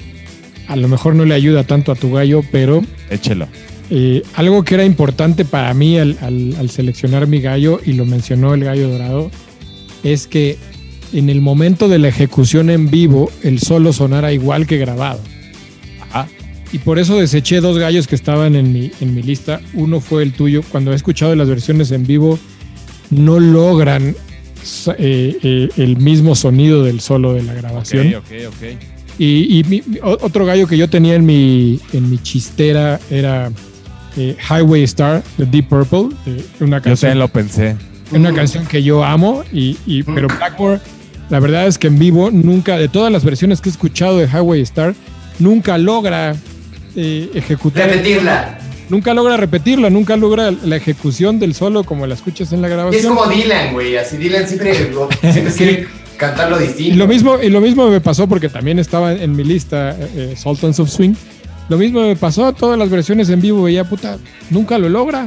a 0.69 0.77
lo 0.77 0.89
mejor 0.89 1.15
no 1.15 1.25
le 1.25 1.35
ayuda 1.35 1.65
tanto 1.65 1.93
a 1.93 1.95
tu 1.95 2.13
gallo, 2.13 2.43
pero 2.53 2.83
Échelo. 3.09 3.47
eh, 3.91 4.23
algo 4.35 4.63
que 4.65 4.75
era 4.75 4.85
importante 4.85 5.45
para 5.45 5.73
mí 5.75 5.99
al, 5.99 6.19
al- 6.21 6.57
al 6.59 6.71
seleccionar 6.71 7.27
mi 7.27 7.41
gallo, 7.41 7.81
y 7.85 7.93
lo 7.95 8.05
mencionó 8.05 8.53
el 8.55 8.65
gallo 8.65 8.89
dorado, 8.89 9.31
es 10.03 10.27
que 10.27 10.59
en 11.13 11.31
el 11.31 11.41
momento 11.41 11.89
de 11.89 11.99
la 11.99 12.09
ejecución 12.09 12.69
en 12.69 12.91
vivo 12.91 13.31
el 13.43 13.59
solo 13.61 13.93
sonara 13.93 14.33
igual 14.33 14.67
que 14.67 14.79
grabado. 14.79 15.21
Ajá. 16.11 16.27
Y 16.73 16.79
por 16.79 16.99
eso 16.99 17.17
deseché 17.19 17.61
dos 17.61 17.79
gallos 17.79 18.07
que 18.07 18.15
estaban 18.17 18.57
en 18.57 18.73
mi, 18.73 18.91
en 19.01 19.15
mi 19.15 19.23
lista. 19.23 19.61
Uno 19.75 20.01
fue 20.01 20.23
el 20.23 20.33
tuyo. 20.33 20.63
Cuando 20.71 20.91
he 20.93 20.95
escuchado 20.95 21.35
las 21.37 21.47
versiones 21.49 21.91
en 21.91 22.07
vivo, 22.07 22.39
no 23.13 23.39
logran 23.39 24.15
eh, 24.99 25.37
eh, 25.43 25.69
el 25.77 25.97
mismo 25.99 26.35
sonido 26.35 26.83
del 26.83 27.01
solo 27.01 27.35
de 27.35 27.43
la 27.43 27.55
grabación. 27.55 28.15
Ok, 28.15 28.25
ok, 28.49 28.49
ok. 28.49 28.83
Y, 29.19 29.59
y 29.61 29.65
mi- 29.65 29.83
otro 30.03 30.47
gallo 30.47 30.67
que 30.67 30.77
yo 30.77 30.89
tenía 30.89 31.15
en 31.15 31.27
mi, 31.27 31.79
en 31.93 32.11
mi 32.11 32.19
chistera 32.19 32.99
era 33.11 33.51
eh, 34.17 34.37
Highway 34.51 34.83
Star 34.85 35.23
de 35.37 35.47
Deep 35.47 35.69
Purple. 35.69 36.17
eh, 36.27 36.43
una 36.61 36.79
Yo 36.79 36.85
canción 36.85 37.11
también 37.13 37.19
lo 37.19 37.29
pensé. 37.29 37.77
una 38.13 38.33
canción 38.33 38.67
que 38.67 38.83
yo 38.83 39.05
amo, 39.05 39.45
y, 39.53 39.77
y- 39.87 40.03
pero 40.03 40.29
Blackmore, 40.29 40.81
la 41.29 41.41
verdad 41.41 41.67
es 41.67 41.77
que 41.79 41.89
en 41.89 41.99
vivo 41.99 42.31
nunca, 42.31 42.79
de 42.79 42.89
todas 42.89 43.13
las 43.13 43.25
versiones 43.25 43.61
que 43.61 43.69
he 43.69 43.73
escuchado 43.73 44.17
de 44.19 44.27
Highway 44.27 44.63
Star, 44.63 44.95
nunca 45.39 45.77
logra 45.79 46.35
eh, 46.97 47.31
ejecutar, 47.35 47.89
Repetirla. 47.91 48.59
Nunca 48.93 49.15
logra 49.15 49.37
repetirla, 49.39 49.89
nunca 49.91 50.17
logra 50.17 50.51
la 50.53 50.77
ejecución 50.77 51.39
del 51.41 51.55
solo 51.55 51.83
como 51.83 52.07
la 52.07 52.15
escuchas 52.15 52.53
en 52.53 52.61
la 52.61 52.69
Y 52.69 52.71
es 52.71 52.77
grabación. 52.77 53.17
como 53.17 53.27
Dylan, 53.27 53.73
güey. 53.73 53.97
Así 53.97 54.19
Dylan 54.19 54.47
siempre, 54.47 54.75
siempre 55.33 55.55
quiere 55.57 55.89
cantarlo 56.19 56.59
distinto. 56.59 56.95
Y 56.95 56.97
lo 56.97 57.09
mismo, 57.09 57.41
y 57.43 57.49
lo 57.49 57.61
mismo 57.61 57.89
me 57.89 58.01
pasó 58.01 58.29
porque 58.29 58.49
también 58.51 58.79
estaba 58.79 59.13
en 59.15 59.35
mi 59.35 59.43
lista 59.45 59.97
eh, 59.99 60.11
eh, 60.33 60.37
Sultans 60.37 60.79
of 60.79 60.91
Swing. 60.91 61.15
Lo 61.71 61.79
mismo 61.79 62.03
me 62.03 62.17
pasó, 62.17 62.53
todas 62.53 62.79
las 62.79 62.91
versiones 62.91 63.31
en 63.31 63.41
vivo 63.41 63.63
veía 63.63 63.85
puta, 63.85 64.19
nunca 64.51 64.79
lo 64.79 64.89
logra. 64.89 65.27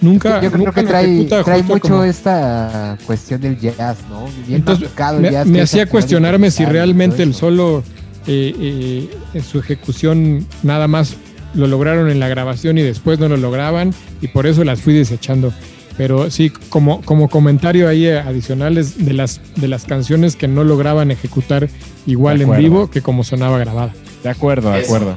Nunca, 0.00 0.40
Yo 0.40 0.50
creo 0.50 0.64
nunca 0.64 0.80
que 0.80 0.86
trae, 0.86 1.24
trae 1.44 1.62
mucho 1.62 1.80
como- 1.80 2.04
esta 2.04 2.96
cuestión 3.06 3.38
del 3.40 3.58
jazz, 3.60 3.98
¿no? 4.08 4.24
Bien 4.46 4.60
Entonces, 4.60 4.88
me, 5.18 5.30
jazz, 5.30 5.46
me 5.46 5.60
hacía 5.60 5.84
cuestionarme 5.84 6.50
si 6.50 6.64
realmente 6.64 7.22
el 7.22 7.34
solo 7.34 7.82
eh, 8.26 8.54
eh, 8.58 9.10
en 9.34 9.42
su 9.44 9.58
ejecución 9.58 10.46
nada 10.62 10.88
más 10.88 11.16
lo 11.54 11.66
lograron 11.66 12.10
en 12.10 12.20
la 12.20 12.28
grabación 12.28 12.78
y 12.78 12.82
después 12.82 13.18
no 13.18 13.28
lo 13.28 13.36
lograban 13.36 13.94
y 14.20 14.28
por 14.28 14.46
eso 14.46 14.64
las 14.64 14.80
fui 14.80 14.94
desechando. 14.94 15.52
Pero 15.96 16.30
sí, 16.30 16.50
como, 16.70 17.02
como 17.02 17.28
comentario 17.28 17.88
ahí 17.88 18.06
eh, 18.06 18.18
adicionales 18.18 19.04
de 19.04 19.12
las, 19.12 19.40
de 19.56 19.68
las 19.68 19.84
canciones 19.84 20.34
que 20.36 20.48
no 20.48 20.64
lograban 20.64 21.10
ejecutar 21.10 21.68
igual 22.06 22.40
en 22.40 22.56
vivo 22.56 22.90
que 22.90 23.02
como 23.02 23.22
sonaba 23.24 23.58
grabada. 23.58 23.92
De 24.22 24.30
acuerdo, 24.30 24.70
de 24.70 24.80
Eso. 24.80 24.94
acuerdo. 24.96 25.16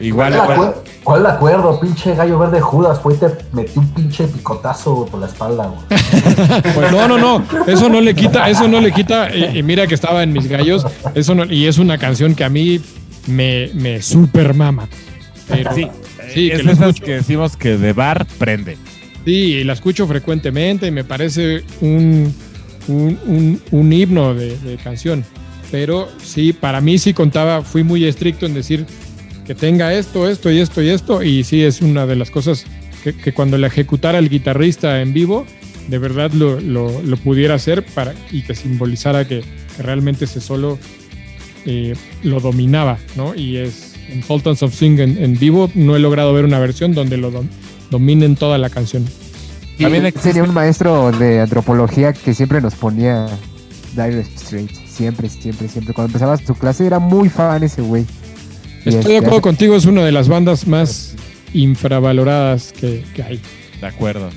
Igual, 0.00 0.32
¿Cuál, 0.34 0.44
igual. 0.52 0.58
acuer- 0.70 0.74
¿Cuál 1.04 1.22
de 1.24 1.28
acuerdo? 1.28 1.80
Pinche 1.80 2.14
gallo 2.14 2.38
verde 2.38 2.60
Judas, 2.60 3.00
fue 3.00 3.14
y 3.14 3.16
te 3.18 3.26
metió 3.52 3.82
un 3.82 3.88
pinche 3.92 4.26
picotazo 4.28 5.04
por 5.06 5.20
la 5.20 5.26
espalda, 5.26 5.66
güey. 5.66 6.00
Pues 6.74 6.92
no, 6.92 7.06
no, 7.08 7.18
no, 7.18 7.44
eso 7.66 7.88
no 7.90 8.00
le 8.00 8.14
quita, 8.14 8.48
eso 8.48 8.68
no 8.68 8.80
le 8.80 8.92
quita, 8.92 9.34
y, 9.34 9.58
y 9.58 9.62
mira 9.62 9.86
que 9.86 9.94
estaba 9.94 10.22
en 10.22 10.32
mis 10.32 10.46
gallos, 10.48 10.86
eso 11.14 11.34
no, 11.34 11.44
y 11.44 11.66
es 11.66 11.76
una 11.78 11.98
canción 11.98 12.34
que 12.34 12.44
a 12.44 12.48
mí 12.48 12.80
me, 13.26 13.70
me 13.74 14.00
super 14.00 14.54
mama. 14.54 14.88
Pero, 15.50 15.74
Sí, 15.74 15.86
sí, 16.32 16.48
que 16.48 16.54
es 16.56 16.64
de 16.66 16.72
esas 16.72 17.00
que 17.00 17.12
decimos 17.14 17.56
que 17.56 17.76
de 17.76 17.92
bar 17.92 18.26
prende. 18.38 18.76
Sí, 19.24 19.32
y 19.56 19.64
la 19.64 19.72
escucho 19.74 20.06
frecuentemente 20.06 20.86
y 20.86 20.90
me 20.90 21.04
parece 21.04 21.62
un, 21.80 22.32
un, 22.88 23.18
un- 23.26 23.60
un 23.70 23.92
himno 23.92 24.34
de, 24.34 24.56
de 24.58 24.76
canción. 24.76 25.24
Pero 25.70 26.08
sí, 26.22 26.52
para 26.52 26.80
mí 26.80 26.98
sí 26.98 27.12
contaba, 27.12 27.62
fui 27.62 27.84
muy 27.84 28.04
estricto 28.04 28.46
en 28.46 28.54
decir 28.54 28.86
que 29.46 29.54
tenga 29.54 29.92
esto, 29.94 30.28
esto 30.28 30.50
y 30.50 30.58
esto 30.58 30.82
y 30.82 30.88
esto. 30.88 31.22
Y 31.22 31.44
sí, 31.44 31.62
es 31.62 31.80
una 31.82 32.06
de 32.06 32.16
las 32.16 32.30
cosas 32.30 32.64
que, 33.04 33.14
que 33.14 33.32
cuando 33.32 33.58
la 33.58 33.66
ejecutara 33.68 34.18
el 34.18 34.28
guitarrista 34.28 35.00
en 35.02 35.12
vivo, 35.12 35.46
de 35.88 35.98
verdad 35.98 36.30
lo, 36.32 36.60
lo- 36.60 37.02
lo 37.02 37.16
pudiera 37.18 37.54
hacer 37.54 37.84
para, 37.84 38.14
y 38.32 38.42
que 38.42 38.54
simbolizara 38.54 39.26
que, 39.28 39.42
que 39.76 39.82
realmente 39.82 40.24
ese 40.24 40.40
solo 40.40 40.78
eh, 41.66 41.94
lo 42.22 42.40
dominaba, 42.40 42.98
¿no? 43.16 43.34
Y 43.34 43.56
es 43.58 43.89
en 44.12 44.22
Sultans 44.22 44.62
of 44.62 44.74
Swing 44.74 44.98
en, 44.98 45.22
en 45.22 45.38
vivo, 45.38 45.70
no 45.74 45.96
he 45.96 45.98
logrado 45.98 46.32
ver 46.32 46.44
una 46.44 46.58
versión 46.58 46.92
donde 46.94 47.16
lo 47.16 47.32
dom- 47.32 47.48
dominen 47.90 48.36
toda 48.36 48.58
la 48.58 48.70
canción. 48.70 49.04
Sí, 49.06 49.84
También 49.84 50.02
Sería 50.02 50.08
existe, 50.08 50.42
un 50.42 50.52
maestro 50.54 51.10
de 51.12 51.40
antropología 51.40 52.12
que 52.12 52.34
siempre 52.34 52.60
nos 52.60 52.74
ponía 52.74 53.26
Dire 53.94 54.24
Straits. 54.36 54.78
Siempre, 54.86 55.28
siempre, 55.30 55.68
siempre. 55.68 55.94
Cuando 55.94 56.08
empezaba 56.10 56.36
su 56.36 56.54
clase 56.54 56.86
era 56.86 56.98
muy 56.98 57.28
fan 57.30 57.62
ese 57.62 57.80
güey. 57.80 58.04
Estoy 58.84 58.92
de 58.92 58.98
este, 59.00 59.16
acuerdo 59.18 59.40
contigo, 59.40 59.76
es 59.76 59.86
una 59.86 60.04
de 60.04 60.12
las 60.12 60.28
bandas 60.28 60.66
más 60.66 61.14
infravaloradas 61.54 62.72
que, 62.72 63.04
que 63.14 63.22
hay. 63.22 63.40
de 63.80 63.86
acuerdo. 63.86 64.28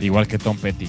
Igual 0.00 0.26
que 0.26 0.38
Tom 0.38 0.56
Petty. 0.56 0.88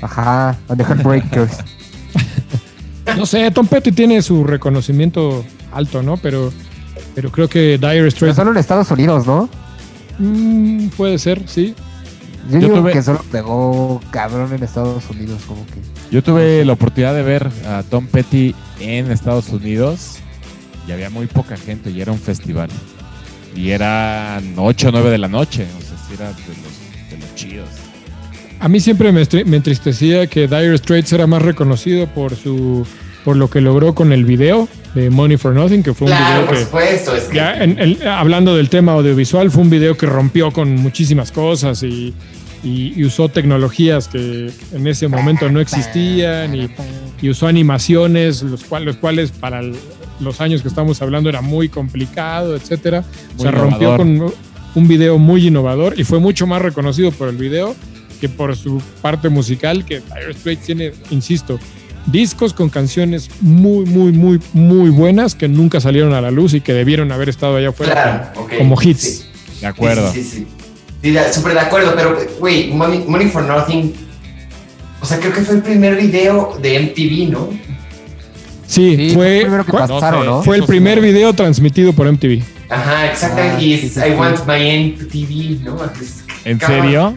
Ajá, 0.00 0.56
on 0.68 0.78
the 0.78 0.84
Heartbreakers. 0.84 1.52
No 3.16 3.24
sé, 3.24 3.50
Tom 3.50 3.66
Petty 3.66 3.90
tiene 3.90 4.20
su 4.20 4.44
reconocimiento 4.44 5.42
alto, 5.72 6.02
¿no? 6.02 6.16
Pero, 6.16 6.52
pero 7.14 7.30
creo 7.30 7.48
que 7.48 7.78
Dire 7.78 7.94
Pero 7.94 8.10
Straits 8.10 8.36
solo 8.36 8.50
en 8.52 8.56
Estados 8.58 8.90
Unidos, 8.90 9.26
¿no? 9.26 9.48
mm, 10.18 10.88
puede 10.96 11.18
ser, 11.18 11.42
sí. 11.46 11.74
Yo, 12.50 12.60
Yo 12.60 12.68
digo 12.68 12.76
tuve- 12.82 12.92
que 12.92 13.02
solo 13.02 13.22
pegó 13.30 14.00
cabrón 14.10 14.52
en 14.54 14.62
Estados 14.62 15.04
Unidos, 15.10 15.42
como 15.46 15.64
que. 15.66 15.74
Yo 16.10 16.22
tuve 16.22 16.64
la 16.64 16.72
oportunidad 16.72 17.14
de 17.14 17.22
ver 17.22 17.50
a 17.68 17.82
Tom 17.88 18.06
Petty 18.06 18.54
en 18.80 19.10
Estados 19.10 19.50
Unidos 19.50 20.16
y 20.86 20.92
había 20.92 21.10
muy 21.10 21.26
poca 21.26 21.56
gente 21.56 21.90
y 21.90 22.00
era 22.00 22.12
un 22.12 22.18
festival. 22.18 22.70
Y 23.54 23.70
eran 23.70 24.54
8 24.56 24.88
o 24.88 24.92
9 24.92 25.10
de 25.10 25.18
la 25.18 25.28
noche, 25.28 25.66
o 25.78 25.80
sea, 25.82 25.96
sí 26.06 26.14
era 26.14 26.28
de 26.28 26.32
los, 26.32 27.10
de 27.10 27.18
los 27.18 27.34
chidos. 27.34 27.68
A 28.60 28.68
mí 28.68 28.80
siempre 28.80 29.12
me, 29.12 29.26
me 29.44 29.56
entristecía 29.58 30.26
que 30.26 30.48
Dire 30.48 30.76
Straits 30.78 31.12
era 31.12 31.26
más 31.26 31.42
reconocido 31.42 32.06
por 32.06 32.34
su 32.34 32.86
por 33.24 33.36
lo 33.36 33.50
que 33.50 33.60
logró 33.60 33.94
con 33.94 34.12
el 34.12 34.24
video 34.24 34.68
de 34.98 35.10
Money 35.10 35.36
for 35.36 35.54
Nothing, 35.54 35.82
que 35.82 35.94
fue 35.94 36.06
un 36.10 36.16
Claro, 36.16 36.46
por 36.46 36.54
video 36.54 36.58
que 36.58 36.64
supuesto. 36.64 37.16
Es 37.16 37.24
que 37.24 37.36
Ya 37.36 37.54
en- 37.62 37.78
en- 37.78 38.06
hablando 38.08 38.56
del 38.56 38.68
tema 38.68 38.92
audiovisual, 38.92 39.50
fue 39.50 39.62
un 39.62 39.70
video 39.70 39.96
que 39.96 40.06
rompió 40.06 40.50
con 40.52 40.74
muchísimas 40.76 41.30
cosas 41.30 41.82
y, 41.82 42.12
y- 42.64 42.92
y 42.96 43.04
usó 43.04 43.28
tecnologías 43.28 44.08
que 44.08 44.50
en 44.72 44.86
ese 44.86 45.06
momento 45.08 45.48
no 45.50 45.60
existían 45.60 46.54
y, 46.54 46.68
y 47.22 47.30
usó 47.30 47.46
animaciones, 47.46 48.42
los, 48.42 48.64
cual- 48.64 48.84
los 48.84 48.96
cuales 48.96 49.30
para 49.30 49.60
el- 49.60 49.76
los 50.20 50.40
años 50.40 50.62
que 50.62 50.68
estamos 50.68 51.00
hablando 51.00 51.28
era 51.28 51.40
muy 51.42 51.68
complicado, 51.68 52.56
etcétera. 52.56 53.04
Muy 53.36 53.44
Se 53.46 53.50
rompió 53.52 53.94
innovador. 53.94 53.98
con 53.98 54.34
un 54.74 54.88
video 54.88 55.16
muy 55.18 55.46
innovador 55.46 55.94
y 55.98 56.02
fue 56.04 56.18
mucho 56.18 56.46
más 56.46 56.60
reconocido 56.60 57.12
por 57.12 57.28
el 57.28 57.36
video 57.36 57.74
que 58.20 58.28
por 58.28 58.56
su 58.56 58.82
parte 59.00 59.28
musical, 59.28 59.84
que 59.84 60.00
Dire 60.00 60.34
Straits 60.34 60.66
tiene, 60.66 60.92
insisto, 61.10 61.60
discos 62.10 62.52
con 62.54 62.68
canciones 62.70 63.30
muy, 63.40 63.84
muy, 63.86 64.12
muy, 64.12 64.40
muy 64.52 64.90
buenas 64.90 65.34
que 65.34 65.48
nunca 65.48 65.80
salieron 65.80 66.12
a 66.14 66.20
la 66.20 66.30
luz 66.30 66.54
y 66.54 66.60
que 66.60 66.72
debieron 66.72 67.12
haber 67.12 67.28
estado 67.28 67.56
allá 67.56 67.68
afuera 67.70 67.92
claro, 68.32 68.40
ok. 68.44 68.52
como 68.58 68.80
hits. 68.80 69.00
Sí. 69.02 69.24
De 69.60 69.66
acuerdo. 69.66 70.12
Sí, 70.12 70.22
sí, 70.22 70.30
sí. 70.30 70.46
Sí, 71.02 71.10
de- 71.10 71.32
súper 71.32 71.54
de 71.54 71.60
acuerdo, 71.60 71.92
pero, 71.96 72.16
güey, 72.40 72.68
Money, 72.72 73.04
Money 73.06 73.28
for 73.28 73.44
Nothing. 73.44 73.92
O 75.00 75.06
sea, 75.06 75.18
creo 75.20 75.32
que 75.32 75.42
fue 75.42 75.56
el 75.56 75.62
primer 75.62 75.96
video 75.96 76.58
de 76.60 76.76
MTV, 76.80 77.30
¿no? 77.30 77.48
Sí, 78.66 78.96
Sí, 78.96 79.10
fue, 79.14 79.36
el 79.38 79.42
primero 79.44 79.64
que 79.64 79.70
fue- 79.70 79.80
pasaron, 79.80 80.26
¿no? 80.26 80.42
fue 80.42 80.56
el 80.56 80.64
primer 80.64 81.00
video 81.00 81.32
transmitido 81.32 81.92
por 81.92 82.06
MTV. 82.06 82.42
Ajá, 82.68 83.06
exactamente. 83.10 83.56
Ah, 83.56 83.62
y 83.62 83.78
sí, 83.78 83.86
es 83.86 83.94
sí, 83.94 84.00
I. 84.00 84.10
Want 84.14 84.46
My 84.46 84.94
MTV, 84.98 85.64
¿no? 85.64 85.78
¿En 86.44 86.60
serio? 86.60 87.16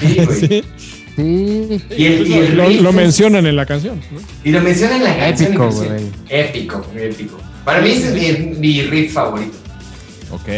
Sí, 0.00 0.16
güey. 0.24 0.64
Sí. 1.18 1.82
Y 1.96 2.04
el- 2.06 2.26
y 2.28 2.32
el 2.34 2.82
lo, 2.82 2.92
mencionan 2.92 3.44
en 3.46 3.56
la 3.56 3.66
canción. 3.66 4.00
¿no? 4.12 4.20
Y 4.44 4.52
lo 4.52 4.60
menciona 4.60 4.96
en 4.96 5.04
la 5.04 5.16
canción. 5.18 5.48
épico, 5.48 5.70
güey. 5.70 5.90
Épico, 6.28 6.86
épico. 6.96 7.38
Para 7.64 7.80
mí 7.80 7.90
ese 7.90 8.08
es 8.30 8.38
mi, 8.40 8.54
mi 8.56 8.82
riff 8.82 9.12
favorito. 9.14 9.56
Ok. 10.30 10.48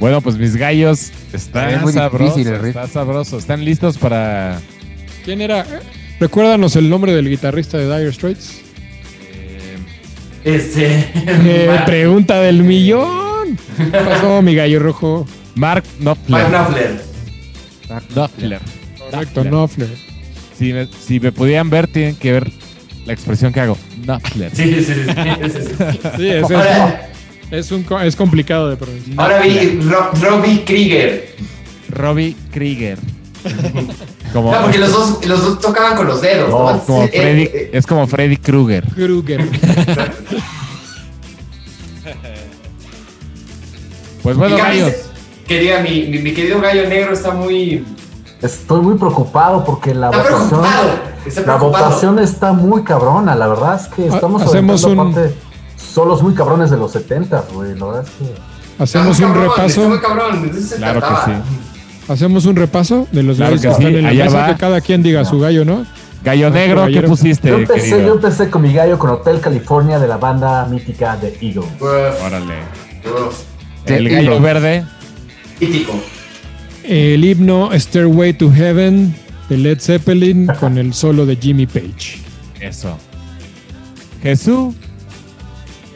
Bueno, 0.00 0.20
pues 0.22 0.36
mis 0.36 0.56
gallos 0.56 1.10
están 1.32 1.70
Es 1.70 1.82
muy 1.82 1.92
sabrosos. 1.92 2.34
difícil 2.36 2.54
el 2.54 2.60
riff. 2.62 2.76
Está 2.76 2.88
sabroso. 2.88 3.38
¿Están 3.38 3.64
listos 3.64 3.98
para 3.98 4.60
¿Quién 5.24 5.40
era? 5.40 5.66
Recuérdanos 6.20 6.74
el 6.76 6.88
nombre 6.88 7.12
del 7.14 7.28
guitarrista 7.28 7.76
de 7.78 7.84
Dire 7.98 8.12
Straits. 8.12 8.60
eh, 9.32 9.76
Este. 10.44 10.86
Eh, 11.26 11.66
Mark- 11.68 11.84
pregunta 11.86 12.40
del 12.40 12.62
millón. 12.62 13.58
¿Qué 13.76 13.84
pasó, 13.98 14.40
mi 14.42 14.54
gallo 14.54 14.78
rojo? 14.80 15.26
Mark 15.56 15.84
Mark 16.00 16.16
Knopfler? 16.18 16.46
Knopfler. 16.48 17.00
Knopfler. 18.14 18.60
Correcto, 19.14 19.42
Knopfler. 19.44 19.88
Knopfler. 19.88 20.14
Si 20.58 20.72
me, 20.72 20.86
si 20.86 21.20
me 21.20 21.32
pudieran 21.32 21.68
ver, 21.70 21.86
tienen 21.88 22.16
que 22.16 22.32
ver 22.32 22.50
la 23.06 23.12
expresión 23.12 23.52
que 23.52 23.60
hago. 23.60 23.76
Knopfler. 24.04 24.54
Sí, 24.54 24.84
sí, 24.84 24.84
sí. 24.84 24.94
sí, 24.94 25.50
sí, 25.50 25.60
sí. 25.68 25.98
Sí, 26.16 26.28
es, 26.28 26.42
Ahora, 26.44 27.10
es, 27.50 27.70
un 27.72 27.86
es 28.02 28.16
complicado 28.16 28.70
de 28.70 28.76
pronunciar. 28.76 29.20
ahora 29.20 29.40
vi 29.40 29.80
Ro- 29.80 30.10
Robbie 30.20 30.64
Krieger. 30.64 31.34
Robbie 31.90 32.36
Krieger. 32.52 32.98
como, 34.32 34.50
No, 34.52 34.62
porque 34.62 34.78
los 34.78 34.90
dos, 34.92 35.26
los 35.26 35.42
dos 35.42 35.60
tocaban 35.60 35.96
con 35.96 36.06
los 36.06 36.20
dedos. 36.22 36.48
No, 36.50 36.72
¿no? 36.72 36.80
como 36.84 37.02
Sí, 37.04 37.10
eh, 37.12 37.20
Freddy, 37.20 37.42
eh, 37.42 37.70
es 37.72 37.86
como 37.86 38.06
Freddy 38.06 38.36
Krueger. 38.38 38.84
Kruger. 38.94 39.46
Pues 44.22 44.36
bueno, 44.36 44.56
gallos. 44.56 44.92
Quería, 45.46 45.80
mi, 45.80 46.04
mi, 46.04 46.18
mi 46.20 46.32
querido 46.32 46.60
gallo 46.60 46.88
negro 46.88 47.12
está 47.12 47.32
muy. 47.32 47.84
Estoy 48.44 48.80
muy 48.82 48.96
preocupado 48.96 49.64
porque 49.64 49.94
la 49.94 50.10
Está 50.10 50.18
votación, 50.22 50.48
preocupado. 50.60 50.88
Está 51.26 51.40
La 51.46 51.56
votación 51.56 52.18
está 52.18 52.52
muy 52.52 52.84
cabrona, 52.84 53.34
la 53.34 53.46
verdad 53.48 53.80
es 53.80 53.88
que 53.88 54.06
estamos 54.06 54.42
Ha- 54.42 54.44
hacemos 54.44 54.84
un- 54.84 55.00
aparte 55.00 55.34
solos 55.76 56.22
muy 56.22 56.34
cabrones 56.34 56.70
de 56.70 56.76
los 56.76 56.92
70, 56.92 57.44
güey. 57.54 57.74
La 57.78 57.86
verdad 57.86 58.02
es 58.04 58.10
que. 58.10 58.82
Hacemos 58.82 59.14
Está 59.18 59.26
un 59.28 59.32
cabrón, 59.32 59.48
muy 59.56 59.56
repaso. 59.56 60.00
cabrón. 60.00 60.50
Claro 60.76 61.00
que 61.00 61.06
sí. 61.24 61.32
Hacemos 62.12 62.44
un 62.44 62.56
repaso 62.56 63.06
de 63.12 63.22
los 63.22 63.36
Claro 63.38 63.52
gallos 63.56 63.62
que 63.62 63.68
que, 63.68 63.74
sí, 63.76 63.80
están 63.82 63.94
en 63.96 64.02
la 64.02 64.08
allá 64.10 64.24
mesa, 64.24 64.36
va. 64.36 64.46
que 64.48 64.56
cada 64.56 64.80
quien 64.82 65.02
diga 65.02 65.24
su 65.24 65.40
gallo, 65.40 65.64
¿no? 65.64 65.86
Gallo 66.22 66.50
Negro, 66.50 66.86
¿qué 66.86 67.02
pusiste, 67.02 67.48
Yo 67.48 67.56
empecé, 67.56 68.02
yo 68.04 68.14
empecé 68.14 68.50
con 68.50 68.60
mi 68.62 68.72
gallo 68.74 68.98
con 68.98 69.10
Hotel 69.10 69.40
California 69.40 69.98
de 69.98 70.08
la 70.08 70.16
banda 70.18 70.66
mítica 70.66 71.16
de 71.16 71.28
Eagles. 71.40 71.64
Uf, 71.80 72.24
Órale. 72.26 72.54
uf, 73.28 73.40
El 73.86 74.08
gallo 74.10 74.40
verde. 74.40 74.84
Típico. 75.58 75.92
El 76.84 77.24
himno 77.24 77.70
Stairway 77.78 78.32
to 78.34 78.50
Heaven 78.52 79.14
de 79.48 79.56
Led 79.58 79.80
Zeppelin 79.80 80.46
con 80.60 80.78
el 80.78 80.92
solo 80.92 81.24
de 81.26 81.36
Jimmy 81.36 81.66
Page. 81.66 82.18
Eso. 82.60 82.98
Jesús. 84.22 84.74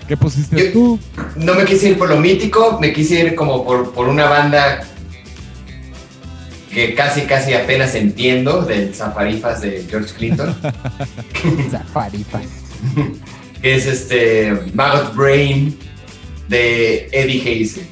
¿Qué 0.07 0.17
pusiste 0.17 0.57
Yo- 0.67 0.73
tú? 0.73 0.99
No 1.37 1.55
me 1.55 1.65
quise 1.67 1.91
ir 1.91 1.99
por 1.99 2.09
lo 2.09 2.17
mítico, 2.19 2.79
me 2.81 2.93
quise 2.93 3.21
ir 3.21 3.35
como 3.35 3.65
por, 3.65 3.93
por 3.93 4.09
una 4.09 4.25
banda 4.25 4.81
que 6.73 6.95
casi, 6.95 7.23
casi 7.23 7.53
apenas 7.55 7.95
entiendo 7.95 8.63
del 8.63 8.95
Zafarifas 8.95 9.61
de 9.61 9.85
George 9.89 10.15
Clinton, 10.17 10.55
Zafaripas. 11.71 12.43
que 13.63 13.75
es 13.75 13.87
este 13.87 14.53
Maggot 14.73 15.15
Brain 15.15 15.77
de 16.49 17.09
Eddie 17.13 17.41
Hazel. 17.43 17.87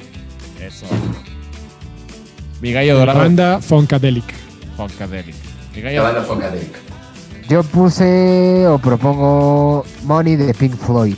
Eso. 0.65 0.85
Mi 2.61 2.71
gallo 2.73 2.93
La 2.93 2.99
dorado. 2.99 3.19
banda 3.19 3.59
Funkadelic. 3.61 4.33
Funkadelic. 4.75 5.35
Mi 5.75 5.81
La 5.81 5.89
gallo 5.91 6.03
banda 6.03 6.21
Funkadelic. 6.23 6.75
Yo 7.49 7.63
puse 7.63 8.67
o 8.67 8.77
propongo 8.77 9.85
Money 10.03 10.35
de 10.35 10.53
Pink 10.53 10.75
Floyd. 10.75 11.15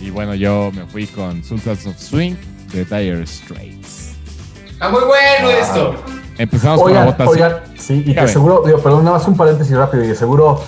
Y 0.00 0.10
bueno, 0.10 0.34
yo 0.34 0.70
me 0.74 0.84
fui 0.86 1.06
con 1.06 1.42
Sultans 1.44 1.86
of 1.86 1.96
Swing 1.98 2.34
de 2.72 2.84
Dire 2.84 3.26
Straits. 3.26 4.14
¡Ah, 4.80 4.88
muy 4.88 5.00
bueno 5.04 5.48
Ah. 5.48 5.58
esto! 5.60 5.94
Empezamos 6.36 6.82
con 6.82 6.92
la 6.92 7.02
Oigan, 7.02 7.16
votación. 7.16 7.52
oigan, 7.52 7.62
sí, 7.78 8.02
y 8.04 8.12
que 8.14 8.26
seguro, 8.26 8.62
digo, 8.66 8.78
perdón, 8.80 9.04
nada 9.04 9.18
más 9.18 9.28
un 9.28 9.36
paréntesis 9.36 9.76
rápido, 9.76 10.02
y 10.02 10.08
de 10.08 10.16
seguro 10.16 10.64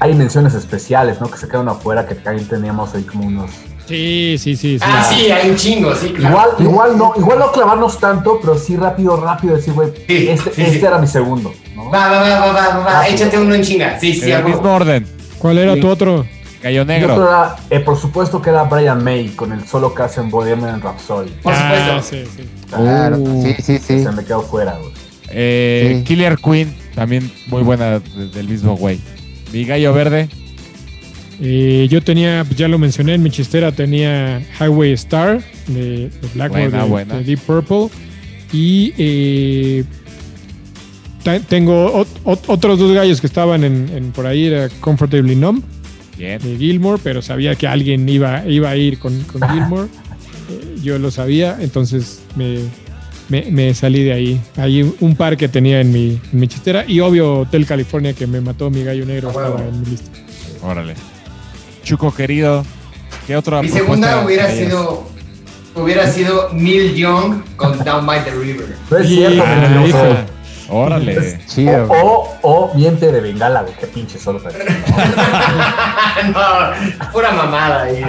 hay 0.00 0.14
menciones 0.14 0.52
especiales, 0.54 1.20
¿no? 1.20 1.28
Que 1.30 1.38
se 1.38 1.46
quedaron 1.46 1.68
afuera, 1.68 2.06
que 2.08 2.16
también 2.16 2.48
teníamos 2.48 2.92
ahí 2.94 3.04
como 3.04 3.28
unos. 3.28 3.50
Sí, 3.86 4.36
sí, 4.38 4.56
sí. 4.56 4.78
sí. 4.78 4.84
Ah, 4.86 5.04
sí, 5.08 5.30
hay 5.30 5.50
un 5.50 5.56
chingo, 5.56 5.94
sí, 5.94 6.08
claro. 6.10 6.30
Igual, 6.30 6.48
igual 6.60 6.98
no, 6.98 7.12
igual 7.18 7.38
no 7.38 7.52
clavarnos 7.52 7.98
tanto, 8.00 8.38
pero 8.40 8.56
sí 8.58 8.76
rápido, 8.76 9.16
rápido 9.20 9.56
decir, 9.56 9.74
güey, 9.74 9.90
Sí, 10.06 10.28
este, 10.28 10.52
sí, 10.54 10.62
este 10.62 10.80
sí. 10.80 10.84
era 10.86 10.98
mi 10.98 11.06
segundo, 11.06 11.52
¿no? 11.76 11.90
Va, 11.90 12.08
va, 12.10 12.20
va, 12.20 12.38
va, 12.40 12.52
va, 12.52 12.78
va, 12.78 13.08
échate 13.08 13.36
uno 13.38 13.54
en 13.54 13.62
chinga. 13.62 13.98
Sí, 14.00 14.14
sí, 14.14 14.30
el 14.30 14.44
mismo 14.44 14.72
orden. 14.74 15.06
¿Cuál 15.38 15.58
era 15.58 15.74
Sí. 15.74 15.80
tu 15.80 15.88
otro? 15.88 16.24
Gallo 16.62 16.80
otro 16.82 16.94
Negro. 16.94 17.22
era, 17.28 17.56
eh, 17.68 17.80
por 17.80 17.98
supuesto 18.00 18.40
que 18.40 18.48
era 18.48 18.62
Brian 18.62 19.04
May 19.04 19.28
con 19.36 19.52
el 19.52 19.66
solo 19.68 19.94
que 19.94 20.02
hace 20.02 20.22
en 20.22 20.30
Bohemian 20.30 20.80
Rhapsody. 20.80 21.28
Por 21.42 21.54
supuesto. 21.54 21.92
Ah, 21.92 22.02
sí, 22.02 22.24
sí. 22.34 22.48
Claro, 22.70 23.18
Uh. 23.18 23.42
sí, 23.42 23.54
sí, 23.62 23.78
sí. 23.78 24.02
Se 24.02 24.10
me 24.12 24.24
quedó 24.24 24.40
fuera, 24.40 24.78
güey. 24.80 24.92
Eh, 25.28 25.96
Sí. 25.98 26.04
Killer 26.04 26.38
Queen, 26.38 26.74
también 26.94 27.30
muy 27.48 27.62
buena 27.62 27.98
de- 27.98 28.28
del 28.28 28.48
mismo 28.48 28.76
güey. 28.78 28.98
Mi 29.52 29.66
gallo 29.66 29.92
verde. 29.92 30.30
Eh, 31.46 31.86
yo 31.90 32.00
tenía, 32.02 32.42
pues 32.46 32.56
ya 32.58 32.68
lo 32.68 32.78
mencioné, 32.78 33.12
en 33.14 33.22
mi 33.22 33.28
chistera 33.30 33.70
tenía 33.70 34.40
Highway 34.60 34.92
Star 34.92 35.42
de, 35.66 36.08
de 36.08 36.10
Blackmore 36.34 36.68
Buena, 36.68 36.82
de, 36.84 36.88
buena. 36.88 37.14
de 37.18 37.24
Deep 37.24 37.40
Purple. 37.40 37.88
Y 38.50 38.94
eh, 38.96 39.84
tengo 41.48 41.92
ot- 42.04 42.22
ot- 42.24 42.44
otros 42.46 42.78
dos 42.78 42.92
gallos 42.92 43.20
que 43.20 43.26
estaban 43.26 43.62
en, 43.64 43.88
en 43.94 44.12
por 44.12 44.26
ahí, 44.26 44.46
era 44.46 44.68
Comfortably 44.80 45.36
Numb 45.36 45.62
Bien. 46.16 46.38
de 46.40 46.56
Gilmore, 46.56 47.00
pero 47.02 47.20
sabía 47.22 47.54
que 47.56 47.66
alguien 47.66 48.08
iba, 48.08 48.46
iba 48.46 48.70
a 48.70 48.76
ir 48.76 48.98
con, 48.98 49.20
con 49.24 49.42
Gilmore. 49.50 49.88
Eh, 50.50 50.76
yo 50.82 50.98
lo 50.98 51.10
sabía, 51.10 51.56
entonces 51.62 52.20
me, 52.36 52.58
me- 53.30 53.50
me 53.50 53.72
salí 53.72 54.02
de 54.02 54.12
ahí. 54.12 54.40
Hay 54.58 54.82
un- 55.00 55.16
par 55.16 55.38
que 55.38 55.48
tenía 55.48 55.80
en 55.80 55.90
mi, 55.90 56.20
en 56.32 56.38
mi 56.38 56.46
chistera. 56.48 56.84
Y 56.86 57.00
obvio, 57.00 57.38
Hotel 57.40 57.64
California, 57.64 58.12
que 58.12 58.26
me 58.26 58.42
mató 58.42 58.68
mi 58.68 58.84
gallo 58.84 59.06
negro, 59.06 59.28
Ah, 59.28 59.32
estaba 59.32 59.66
en 59.66 59.80
mi 59.80 59.86
lista. 59.86 60.10
Órale. 60.62 60.94
Chuco 61.84 62.12
querido. 62.14 62.64
¿Qué 63.26 63.36
otra 63.36 63.62
Mi 63.62 63.68
segunda 63.68 64.24
hubiera 64.24 64.50
sido 64.50 65.04
hubiera 65.74 66.06
sido 66.10 66.50
Neil 66.52 66.94
Young 66.94 67.42
con 67.56 67.78
Down 67.84 68.06
by 68.06 68.24
the 68.24 68.30
River. 68.30 68.74
No 68.90 68.98
es 68.98 69.08
cierto. 69.08 70.32
Órale. 70.70 71.40
Chido. 71.46 71.86
O, 71.90 72.38
o, 72.42 72.48
o 72.70 72.74
miente 72.74 73.12
de 73.12 73.20
bengala, 73.20 73.62
güey. 73.62 73.74
Qué 73.78 73.86
pinche 73.86 74.18
solo. 74.18 74.40
pero- 74.42 74.64
no, 76.32 77.10
pura 77.12 77.32
mamada 77.32 77.82
ahí. 77.82 78.02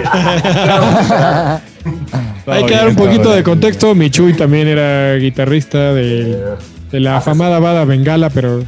Hay 2.46 2.64
que 2.64 2.74
dar 2.74 2.88
un 2.88 2.96
poquito 2.96 3.30
de 3.32 3.42
contexto. 3.42 3.94
Michuy 3.94 4.32
también 4.34 4.68
era 4.68 5.16
guitarrista 5.16 5.92
de, 5.92 6.32
Eh, 6.32 6.44
de 6.92 7.00
la 7.00 7.18
afamada 7.18 7.58
Bada 7.58 7.84
Bengala, 7.84 8.30
pero 8.30 8.64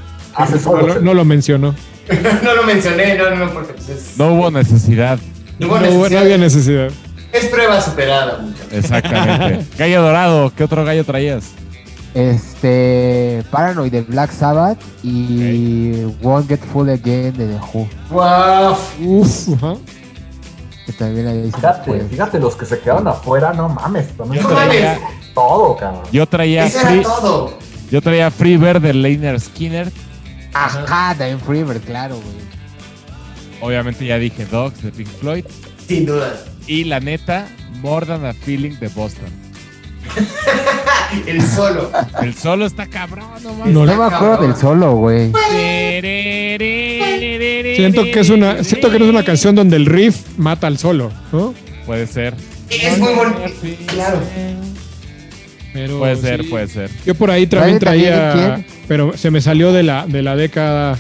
no, 0.65 1.01
no 1.01 1.15
lo 1.15 1.25
mencionó. 1.25 1.75
no 2.43 2.55
lo 2.55 2.63
mencioné, 2.65 3.17
no, 3.17 3.31
no, 3.31 3.37
no, 3.47 3.51
porque 3.53 3.75
No 4.17 4.33
hubo 4.35 4.51
necesidad. 4.51 5.19
no 5.59 5.67
No, 5.67 5.73
hubo 5.75 5.77
hubo- 5.77 5.81
no 5.81 5.91
necesidad. 5.99 6.23
había 6.23 6.39
necesidad. 6.39 6.89
Es 7.33 7.45
prueba 7.47 7.81
superada, 7.81 8.39
muchachos. 8.39 8.73
Exactamente. 8.73 9.67
gallo 9.79 10.03
dorado. 10.03 10.53
¿Qué 10.57 10.65
otro 10.65 10.85
gallo 10.85 11.05
traías? 11.05 11.51
Este. 12.15 13.45
Paranoid 13.51 13.93
de 13.93 14.01
Black 14.03 14.31
Sabbath 14.33 14.79
y 15.03 16.05
Won't 16.23 16.49
Get 16.49 16.61
Full 16.73 16.89
Again 16.89 17.33
de 17.37 17.47
The 17.49 17.59
Who. 17.73 17.89
Wow. 18.11 18.77
Uf. 19.01 19.49
Que 20.87 20.93
también 20.95 21.53
Fíjate, 22.11 22.39
los 22.41 22.57
que 22.57 22.65
se 22.65 22.79
quedaron 22.81 23.07
afuera, 23.09 23.53
no 23.53 23.69
mames. 23.69 24.09
También 24.17 24.43
Yo 24.43 24.49
No 24.49 24.55
mames, 24.55 24.99
todo, 25.35 25.77
cabrón. 25.77 26.03
Yo 26.11 26.27
traía 26.27 26.65
eso 26.65 26.79
Free, 26.81 27.01
era 27.01 27.03
todo. 27.03 27.59
yo 27.91 28.01
traía 28.01 28.31
Free 28.31 28.57
Bird 28.57 28.81
de 28.81 28.95
Leonard 28.95 29.39
Skinner. 29.41 29.93
Ajá, 30.55 31.15
también 31.17 31.39
Freebird, 31.41 31.83
claro, 31.83 32.15
güey. 32.17 32.48
Obviamente 33.61 34.05
ya 34.07 34.19
dije 34.19 34.47
Dogs 34.47 34.83
de 34.83 34.91
Pink 34.93 35.09
Floyd. 35.21 35.45
Sin 35.87 36.07
duda. 36.07 36.35
Y 36.67 36.85
la 36.85 37.01
neta, 37.01 37.49
More 37.83 38.07
Than 38.07 38.25
a 38.25 38.33
Feeling 38.33 38.79
de 38.79 38.89
Boston. 38.89 39.29
El 41.27 41.43
solo. 41.43 41.91
El 42.23 42.35
solo 42.35 42.67
está 42.67 42.87
cabrón, 42.87 43.27
no 43.43 43.55
mames. 43.55 43.75
No, 43.75 43.87
No 43.87 43.97
me 43.97 44.05
acuerdo 44.05 44.35
cabrón. 44.37 44.51
del 44.53 44.61
solo, 44.61 44.95
güey. 44.97 45.33
Siento 47.77 48.05
que 48.05 48.21
es 48.21 48.31
una, 48.31 48.63
siento 48.65 48.91
que 48.91 48.99
no 48.99 49.05
es 49.07 49.11
una 49.11 49.25
canción 49.25 49.55
donde 49.55 49.77
el 49.77 49.87
riff 49.87 50.17
mata 50.37 50.67
al 50.67 50.79
solo, 50.79 51.11
¿no? 51.33 51.55
Puede 51.87 52.07
ser. 52.07 52.35
Es 52.71 52.99
muy 52.99 53.13
bonito. 53.15 53.41
Claro. 53.87 54.21
Pero 55.73 55.99
Puede 55.99 56.17
ser, 56.17 56.43
sí. 56.43 56.49
puede 56.51 56.67
ser. 56.69 56.91
Yo 57.07 57.15
por 57.15 57.31
ahí 57.31 57.47
también 57.47 57.79
¿También 57.79 58.05
de 58.05 58.11
traía, 58.11 58.67
pero 58.89 59.17
se 59.17 59.31
me 59.31 59.41
salió 59.41 59.73
de 59.73 59.83
la, 59.83 60.07
de 60.07 60.23
la 60.23 60.35
década. 60.37 60.99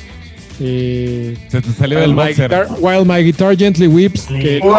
Eh, 0.61 1.37
Se 1.49 1.61
te 1.63 1.73
salió 1.73 2.01
del 2.01 2.11
While 2.11 2.23
my, 2.25 2.29
boxer. 2.31 2.51
guitar, 2.51 2.67
While 2.81 3.05
My 3.05 3.23
Guitar 3.25 3.57
Gently 3.57 3.87
Weeps, 3.87 4.27
que, 4.27 4.59
Wow. 4.61 4.73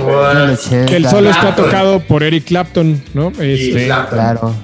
Wow. 0.00 0.52
80. 0.52 0.86
que 0.86 0.96
el 0.96 1.08
solo 1.08 1.30
está 1.30 1.54
tocado 1.56 2.00
por 2.00 2.22
Eric 2.22 2.44
Clapton, 2.44 3.02
¿no? 3.14 3.32
Es, 3.40 3.58
Sí. 3.60 3.72
Clapton. 3.86 4.18
Claro. 4.18 4.54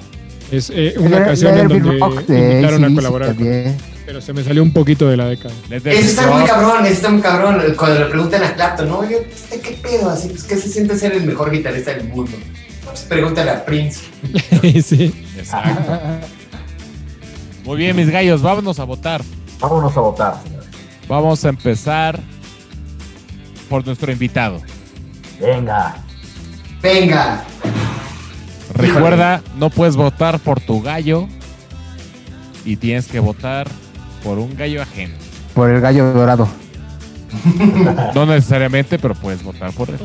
es, 0.51 0.71
eh, 0.75 0.93
una 0.97 1.19
Let- 1.19 1.25
canción 1.25 1.57
en 1.57 1.67
donde 1.67 1.99
Rock 1.99 2.23
invitaron 2.29 2.83
a 2.85 2.93
colaborar, 2.95 3.35
con- 3.35 3.75
pero 4.05 4.21
se 4.21 4.33
me 4.33 4.43
salió 4.43 4.63
un 4.63 4.73
poquito 4.73 5.07
de 5.07 5.17
la 5.17 5.25
década. 5.27 5.53
Eso 5.69 5.87
está 5.87 6.27
muy 6.31 6.43
cabrón, 6.45 6.83
eso 6.85 6.93
está 6.93 7.09
muy 7.09 7.21
cabrón. 7.21 7.61
Cuando 7.77 7.99
le 7.99 8.05
preguntan 8.05 8.43
a 8.43 8.53
Clapton, 8.55 8.87
¿no? 8.89 8.99
Oye, 8.99 9.17
¿usted 9.33 9.61
¿qué 9.61 9.71
pedo? 9.81 10.09
Así, 10.09 10.29
pues, 10.29 10.43
¿qué 10.45 10.55
se 10.57 10.67
siente 10.69 10.97
ser 10.97 11.13
el 11.13 11.23
mejor 11.25 11.51
guitarrista 11.51 11.91
del 11.93 12.05
mundo? 12.07 12.31
Pues 12.85 13.01
pregúntale 13.01 13.51
a 13.51 13.63
Prince. 13.65 14.01
sí. 14.83 15.13
Exacto. 15.37 15.91
Muy 17.65 17.77
bien, 17.77 17.95
mis 17.95 18.09
gallos, 18.09 18.41
vámonos 18.41 18.79
a 18.79 18.83
votar. 18.83 19.21
Vámonos 19.59 19.95
a 19.95 19.99
votar, 19.99 20.41
señores. 20.43 20.69
Vamos 21.07 21.43
a 21.43 21.49
empezar 21.49 22.19
por 23.69 23.85
nuestro 23.85 24.11
invitado. 24.11 24.61
Venga. 25.39 25.97
Venga. 26.81 27.43
Recuerda, 28.73 29.41
no 29.57 29.69
puedes 29.69 29.95
votar 29.95 30.39
por 30.39 30.59
tu 30.59 30.81
gallo 30.81 31.27
y 32.63 32.75
tienes 32.77 33.07
que 33.07 33.19
votar 33.19 33.67
por 34.23 34.37
un 34.37 34.55
gallo 34.55 34.81
ajeno. 34.81 35.15
Por 35.53 35.69
el 35.69 35.81
gallo 35.81 36.13
dorado. 36.13 36.47
No 38.15 38.25
necesariamente, 38.25 38.97
pero 38.97 39.13
puedes 39.13 39.43
votar 39.43 39.71
por 39.73 39.89
él. 39.89 39.99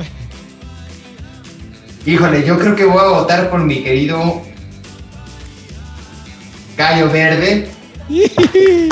Híjole, 2.07 2.45
yo 2.45 2.59
creo 2.59 2.77
que 2.77 2.85
voy 2.85 2.99
a 2.99 3.09
votar 3.09 3.49
por 3.49 3.61
mi 3.61 3.83
querido 3.83 4.43
Gallo 6.77 7.11
Verde 7.11 7.71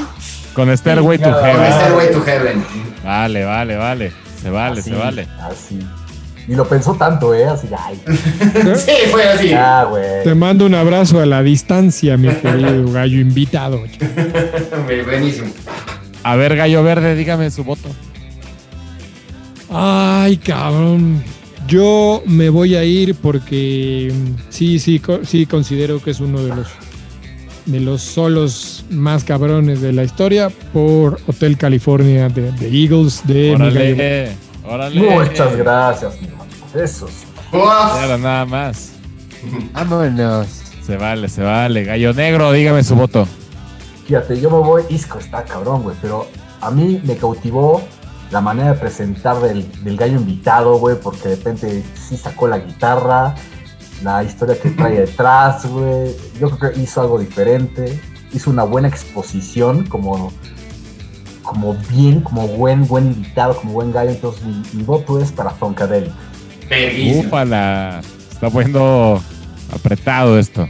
Con 0.54 0.76
Stairway 0.76 1.18
to 1.18 1.24
con 1.30 1.34
Heaven. 1.44 1.60
va. 1.60 1.70
Stairway 1.80 2.12
to 2.12 2.24
Heaven. 2.24 2.64
Vale, 3.04 3.44
vale, 3.44 3.76
vale. 3.76 4.12
Se 4.42 4.50
vale, 4.50 4.80
Así, 4.80 4.90
se 4.90 4.96
vale. 4.96 5.28
Así. 5.40 5.78
Y 6.48 6.54
lo 6.56 6.66
pensó 6.68 6.94
tanto, 6.94 7.32
¿eh? 7.34 7.44
Así, 7.46 7.68
ay, 7.76 8.00
Sí, 8.76 8.92
fue 9.10 9.24
así. 9.28 9.48
ya, 9.50 9.84
güey. 9.84 10.24
Te 10.24 10.34
mando 10.34 10.66
un 10.66 10.74
abrazo 10.74 11.20
a 11.20 11.26
la 11.26 11.42
distancia, 11.42 12.16
mi 12.16 12.28
querido 12.28 12.90
gallo 12.92 13.20
invitado. 13.20 13.80
Buenísimo. 15.06 15.48
A 16.24 16.36
ver, 16.36 16.56
Gallo 16.56 16.82
Verde, 16.82 17.14
dígame 17.14 17.50
su 17.50 17.64
voto. 17.64 17.88
Ay, 19.70 20.36
cabrón. 20.36 21.22
Yo 21.68 22.22
me 22.26 22.48
voy 22.48 22.74
a 22.74 22.84
ir 22.84 23.14
porque 23.14 24.12
mm, 24.12 24.34
sí, 24.50 24.78
sí, 24.78 25.00
sí 25.22 25.46
considero 25.46 26.02
que 26.02 26.10
es 26.10 26.20
uno 26.20 26.42
de 26.42 26.48
los 26.56 26.66
de 27.66 27.80
los 27.80 28.02
solos 28.02 28.84
más 28.90 29.24
cabrones 29.24 29.80
de 29.80 29.92
la 29.92 30.04
historia 30.04 30.50
por 30.72 31.20
Hotel 31.26 31.56
California 31.56 32.28
de, 32.28 32.52
de 32.52 32.68
Eagles 32.68 33.22
de 33.24 33.56
Miguel. 33.58 34.36
Órale, 34.64 35.00
órale. 35.00 35.28
Muchas 35.28 35.56
gracias, 35.56 36.20
mi 36.20 36.28
hermano. 36.28 36.50
Eso 36.74 37.08
sí. 37.08 37.26
Era 38.04 38.18
nada 38.18 38.44
más. 38.46 38.92
Vámonos. 39.72 40.46
Se 40.84 40.96
vale, 40.96 41.28
se 41.28 41.42
vale. 41.42 41.84
Gallo 41.84 42.12
Negro, 42.12 42.52
dígame 42.52 42.82
su 42.82 42.96
voto. 42.96 43.26
Fíjate, 44.06 44.40
yo 44.40 44.50
me 44.50 44.58
voy, 44.58 44.82
Isco 44.88 45.18
está 45.18 45.44
cabrón, 45.44 45.82
güey, 45.82 45.96
pero 46.02 46.26
a 46.60 46.70
mí 46.70 47.00
me 47.04 47.16
cautivó 47.16 47.82
la 48.30 48.40
manera 48.40 48.72
de 48.72 48.78
presentar 48.78 49.40
del, 49.40 49.70
del 49.84 49.96
gallo 49.96 50.18
invitado, 50.18 50.76
güey, 50.78 50.96
porque 51.00 51.28
de 51.28 51.36
repente 51.36 51.84
sí 51.94 52.16
sacó 52.16 52.48
la 52.48 52.58
guitarra, 52.58 53.34
la 54.02 54.22
historia 54.24 54.58
que 54.60 54.70
trae 54.70 55.00
detrás, 55.00 55.66
güey. 55.66 56.14
Yo 56.40 56.50
creo 56.50 56.72
que 56.72 56.80
hizo 56.80 57.00
algo 57.00 57.18
diferente, 57.18 58.00
hizo 58.32 58.50
una 58.50 58.64
buena 58.64 58.88
exposición, 58.88 59.86
como, 59.86 60.32
como 61.42 61.74
bien, 61.90 62.20
como 62.20 62.48
buen, 62.48 62.86
buen 62.86 63.06
invitado, 63.08 63.56
como 63.56 63.72
buen 63.72 63.92
gallo. 63.92 64.10
Entonces 64.10 64.44
mi, 64.44 64.62
mi 64.72 64.82
voto 64.82 65.20
es 65.20 65.32
para 65.32 65.50
Funkadelic. 65.50 66.12
Ufala. 67.18 68.00
Está 68.30 68.50
poniendo 68.50 69.22
apretado 69.72 70.38
esto. 70.38 70.66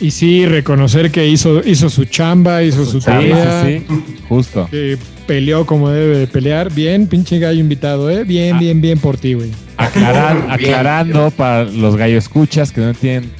Y 0.00 0.12
sí, 0.12 0.46
reconocer 0.46 1.10
que 1.10 1.26
hizo, 1.26 1.60
hizo 1.66 1.90
su 1.90 2.04
chamba, 2.04 2.62
hizo 2.62 2.84
Su 2.84 2.92
su 2.92 3.00
tarea, 3.00 3.64
sí, 3.66 3.82
sí. 3.88 4.16
Justo. 4.28 4.68
que 4.70 4.96
peleó 5.26 5.66
como 5.66 5.90
debe 5.90 6.18
de 6.18 6.26
pelear. 6.28 6.72
Bien, 6.72 7.06
pinche 7.08 7.38
gallo 7.40 7.58
invitado, 7.60 8.08
¿eh? 8.08 8.22
Bien, 8.24 8.56
Ah. 8.56 8.58
bien, 8.60 8.80
bien 8.80 8.98
por 9.00 9.16
ti, 9.16 9.34
güey. 9.34 9.50
Aclaran- 9.76 10.46
aclarando 10.50 11.30
para 11.32 11.64
los 11.64 11.96
gallo 11.96 12.16
escuchas 12.16 12.70
que 12.70 12.80
no 12.80 12.90
entienden 12.90 13.30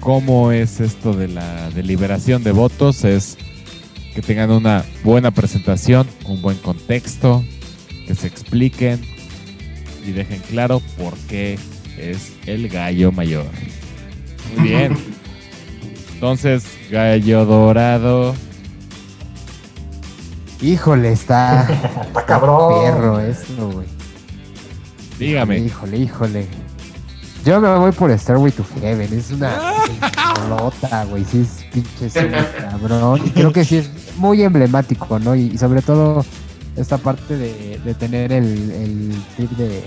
cómo 0.00 0.50
es 0.52 0.80
esto 0.80 1.12
de 1.12 1.28
la 1.28 1.70
deliberación 1.70 2.42
de 2.42 2.50
votos, 2.52 3.04
es 3.04 3.36
que 4.14 4.20
tengan 4.22 4.50
una 4.50 4.84
buena 5.04 5.30
presentación, 5.30 6.06
un 6.24 6.42
buen 6.42 6.56
contexto, 6.58 7.44
que 8.08 8.14
se 8.16 8.26
expliquen 8.26 9.00
y 10.06 10.10
dejen 10.12 10.40
claro 10.50 10.80
por 10.96 11.14
qué 11.28 11.58
es 11.96 12.32
el 12.46 12.68
gallo 12.68 13.12
mayor. 13.12 13.46
Muy 14.56 14.68
bien. 14.68 14.96
Entonces, 16.18 16.64
gallo 16.90 17.44
dorado. 17.46 18.34
Híjole, 20.60 21.12
está. 21.12 21.62
Está 22.08 22.26
cabrón. 22.26 22.82
Perro 22.82 23.20
eso, 23.20 23.70
güey. 23.70 23.86
Dígame. 25.16 25.58
Híjole, 25.58 25.96
híjole. 25.96 26.48
Yo 27.44 27.60
me 27.60 27.72
voy 27.76 27.92
por 27.92 28.10
Stairway 28.18 28.50
to 28.50 28.64
Heaven. 28.80 29.16
Es 29.16 29.30
una 29.30 29.60
pelota, 30.34 31.04
güey. 31.04 31.24
Sí, 31.24 31.42
es 31.42 31.64
pinche 31.72 32.10
cabrón. 32.58 33.20
Y 33.24 33.30
creo 33.30 33.52
que 33.52 33.64
sí 33.64 33.76
es 33.76 33.88
muy 34.16 34.42
emblemático, 34.42 35.20
¿no? 35.20 35.36
Y, 35.36 35.52
y 35.54 35.58
sobre 35.58 35.82
todo 35.82 36.24
esta 36.74 36.98
parte 36.98 37.36
de, 37.36 37.80
de 37.84 37.94
tener 37.94 38.32
el, 38.32 38.72
el 38.72 39.22
trip 39.36 39.52
de 39.52 39.84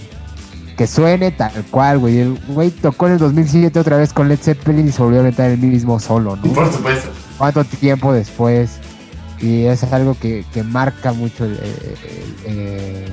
que 0.81 0.87
suene 0.87 1.29
tal 1.31 1.51
cual, 1.69 1.99
güey. 1.99 2.17
El 2.19 2.39
güey 2.47 2.71
tocó 2.71 3.05
en 3.05 3.13
el 3.13 3.19
2007 3.19 3.79
otra 3.79 3.97
vez 3.97 4.13
con 4.13 4.27
Led 4.27 4.39
Zeppelin 4.41 4.87
y 4.87 4.91
se 4.91 5.01
volvió 5.03 5.19
a 5.19 5.21
aventar 5.21 5.51
el 5.51 5.59
mismo 5.59 5.99
solo, 5.99 6.35
¿no? 6.37 6.53
Por 6.53 6.71
supuesto. 6.73 7.09
cuánto 7.37 7.63
tiempo 7.65 8.11
después. 8.13 8.71
Y 9.39 9.65
es 9.65 9.83
algo 9.93 10.15
que, 10.19 10.43
que 10.53 10.63
marca 10.63 11.13
mucho 11.13 11.45
el, 11.45 11.51
el- 12.45 12.51
el- 12.57 13.05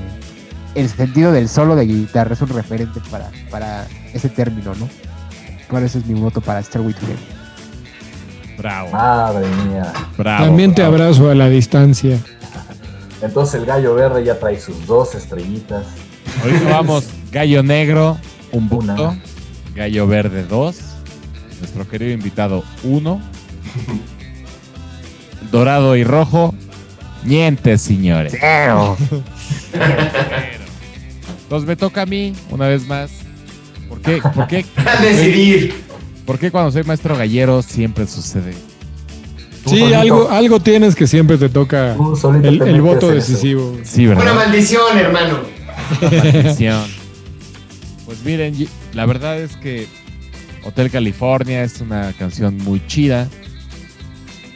el 0.74 0.88
sentido 0.88 1.30
del 1.32 1.48
solo 1.50 1.76
de 1.76 1.84
guitarra. 1.86 2.32
Es 2.32 2.40
un 2.40 2.48
referente 2.48 3.00
para, 3.10 3.30
para 3.50 3.86
ese 4.14 4.28
término, 4.30 4.74
¿no? 4.74 4.88
Por 5.68 5.82
eso 5.82 5.98
es 5.98 6.06
mi 6.06 6.18
voto 6.18 6.40
para 6.40 6.62
to 6.62 6.78
Heaven. 6.78 7.16
Bravo. 8.56 8.90
Madre 8.92 9.46
mía. 9.66 9.92
Bravo. 10.16 10.44
También 10.46 10.74
te 10.74 10.80
bravo. 10.82 10.96
abrazo 10.96 11.30
a 11.30 11.34
la 11.34 11.48
distancia. 11.50 12.18
Entonces 13.20 13.56
el 13.60 13.66
gallo 13.66 13.94
verde 13.94 14.24
ya 14.24 14.38
trae 14.38 14.58
sus 14.58 14.86
dos 14.86 15.14
estrellitas. 15.14 15.84
Ahorita 16.43 16.65
vamos, 16.70 17.05
gallo 17.32 17.62
negro, 17.62 18.19
un 18.52 18.69
Una. 18.70 18.94
punto. 18.97 19.16
Gallo 19.74 20.06
verde, 20.06 20.44
dos. 20.44 20.77
Nuestro 21.60 21.89
querido 21.89 22.12
invitado, 22.12 22.65
uno. 22.82 23.20
Dorado 25.52 25.97
y 25.97 26.05
rojo, 26.05 26.55
niente, 27.24 27.78
señores. 27.78 28.35
Cero. 28.39 28.97
Entonces 31.43 31.66
me 31.66 31.77
toca 31.77 32.02
a 32.02 32.06
mí, 32.06 32.35
una 32.51 32.69
vez 32.69 32.86
más. 32.86 33.10
¿Por 33.89 34.01
qué, 34.02 34.20
por 34.35 34.47
qué, 34.47 34.66
A 34.85 35.01
decidir. 35.02 35.74
por 36.27 36.39
qué 36.39 36.51
cuando 36.51 36.70
soy 36.70 36.85
maestro 36.85 37.16
gallero 37.16 37.62
siempre 37.62 38.06
sucede? 38.06 38.52
Sí, 39.65 39.93
algo, 39.94 40.28
algo 40.31 40.60
tienes 40.60 40.94
que 40.94 41.06
siempre 41.06 41.36
te 41.39 41.48
toca 41.48 41.97
el, 42.43 42.62
el 42.62 42.81
voto 42.82 43.09
decisivo. 43.10 43.78
Sí, 43.82 44.06
Una 44.06 44.16
¿verdad? 44.16 44.35
maldición, 44.35 44.98
hermano. 44.98 45.39
Maldición. 46.01 46.85
Pues 48.06 48.24
miren, 48.24 48.55
la 48.94 49.06
verdad 49.06 49.39
es 49.40 49.56
que 49.56 49.86
Hotel 50.65 50.90
California 50.90 51.62
es 51.62 51.81
una 51.81 52.12
canción 52.12 52.56
muy 52.59 52.85
chida. 52.86 53.28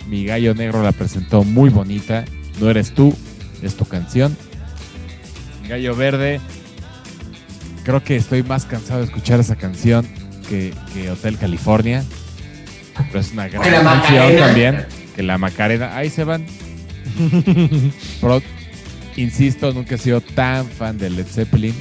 Mi 0.08 0.24
gallo 0.24 0.54
negro 0.54 0.82
la 0.82 0.92
presentó 0.92 1.44
muy 1.44 1.70
bonita. 1.70 2.24
No 2.60 2.70
eres 2.70 2.92
tú, 2.94 3.14
es 3.62 3.76
tu 3.76 3.84
canción. 3.84 4.36
Gallo 5.68 5.94
verde, 5.94 6.40
creo 7.84 8.02
que 8.02 8.16
estoy 8.16 8.42
más 8.42 8.64
cansado 8.64 9.00
de 9.00 9.06
escuchar 9.06 9.40
esa 9.40 9.56
canción 9.56 10.06
que, 10.48 10.74
que 10.92 11.10
Hotel 11.10 11.38
California. 11.38 12.04
Pero 13.08 13.20
es 13.20 13.32
una 13.32 13.48
gran 13.48 13.84
canción 13.84 14.36
también. 14.36 14.86
Que 15.16 15.22
la 15.22 15.38
Macarena. 15.38 15.96
Ahí 15.96 16.10
se 16.10 16.24
van. 16.24 16.46
insisto, 19.16 19.72
nunca 19.72 19.94
he 19.94 19.98
sido 19.98 20.20
tan 20.20 20.66
fan 20.66 20.98
de 20.98 21.10
Led 21.10 21.26
Zeppelin. 21.26 21.74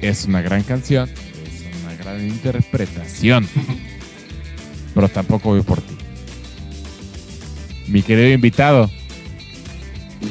Es 0.00 0.24
una 0.26 0.42
gran 0.42 0.62
canción, 0.62 1.08
es 1.08 1.82
una 1.84 1.94
gran 1.96 2.26
interpretación. 2.26 3.48
Pero 4.94 5.08
tampoco 5.08 5.50
voy 5.50 5.62
por 5.62 5.80
ti. 5.80 5.94
Mi 7.88 8.02
querido 8.02 8.28
invitado, 8.32 8.90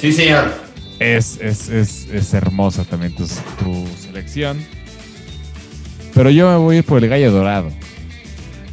Sí, 0.02 0.12
señor. 0.12 0.52
es, 1.00 1.38
es, 1.40 1.70
es, 1.70 2.08
es 2.12 2.34
hermosa 2.34 2.84
también 2.84 3.14
tu, 3.16 3.26
tu 3.28 3.86
selección. 4.00 4.58
Pero 6.14 6.30
yo 6.30 6.50
me 6.50 6.58
voy 6.58 6.76
a 6.76 6.80
ir 6.80 6.86
por 6.86 7.04
el 7.04 7.10
gallo 7.10 7.32
dorado. 7.32 7.72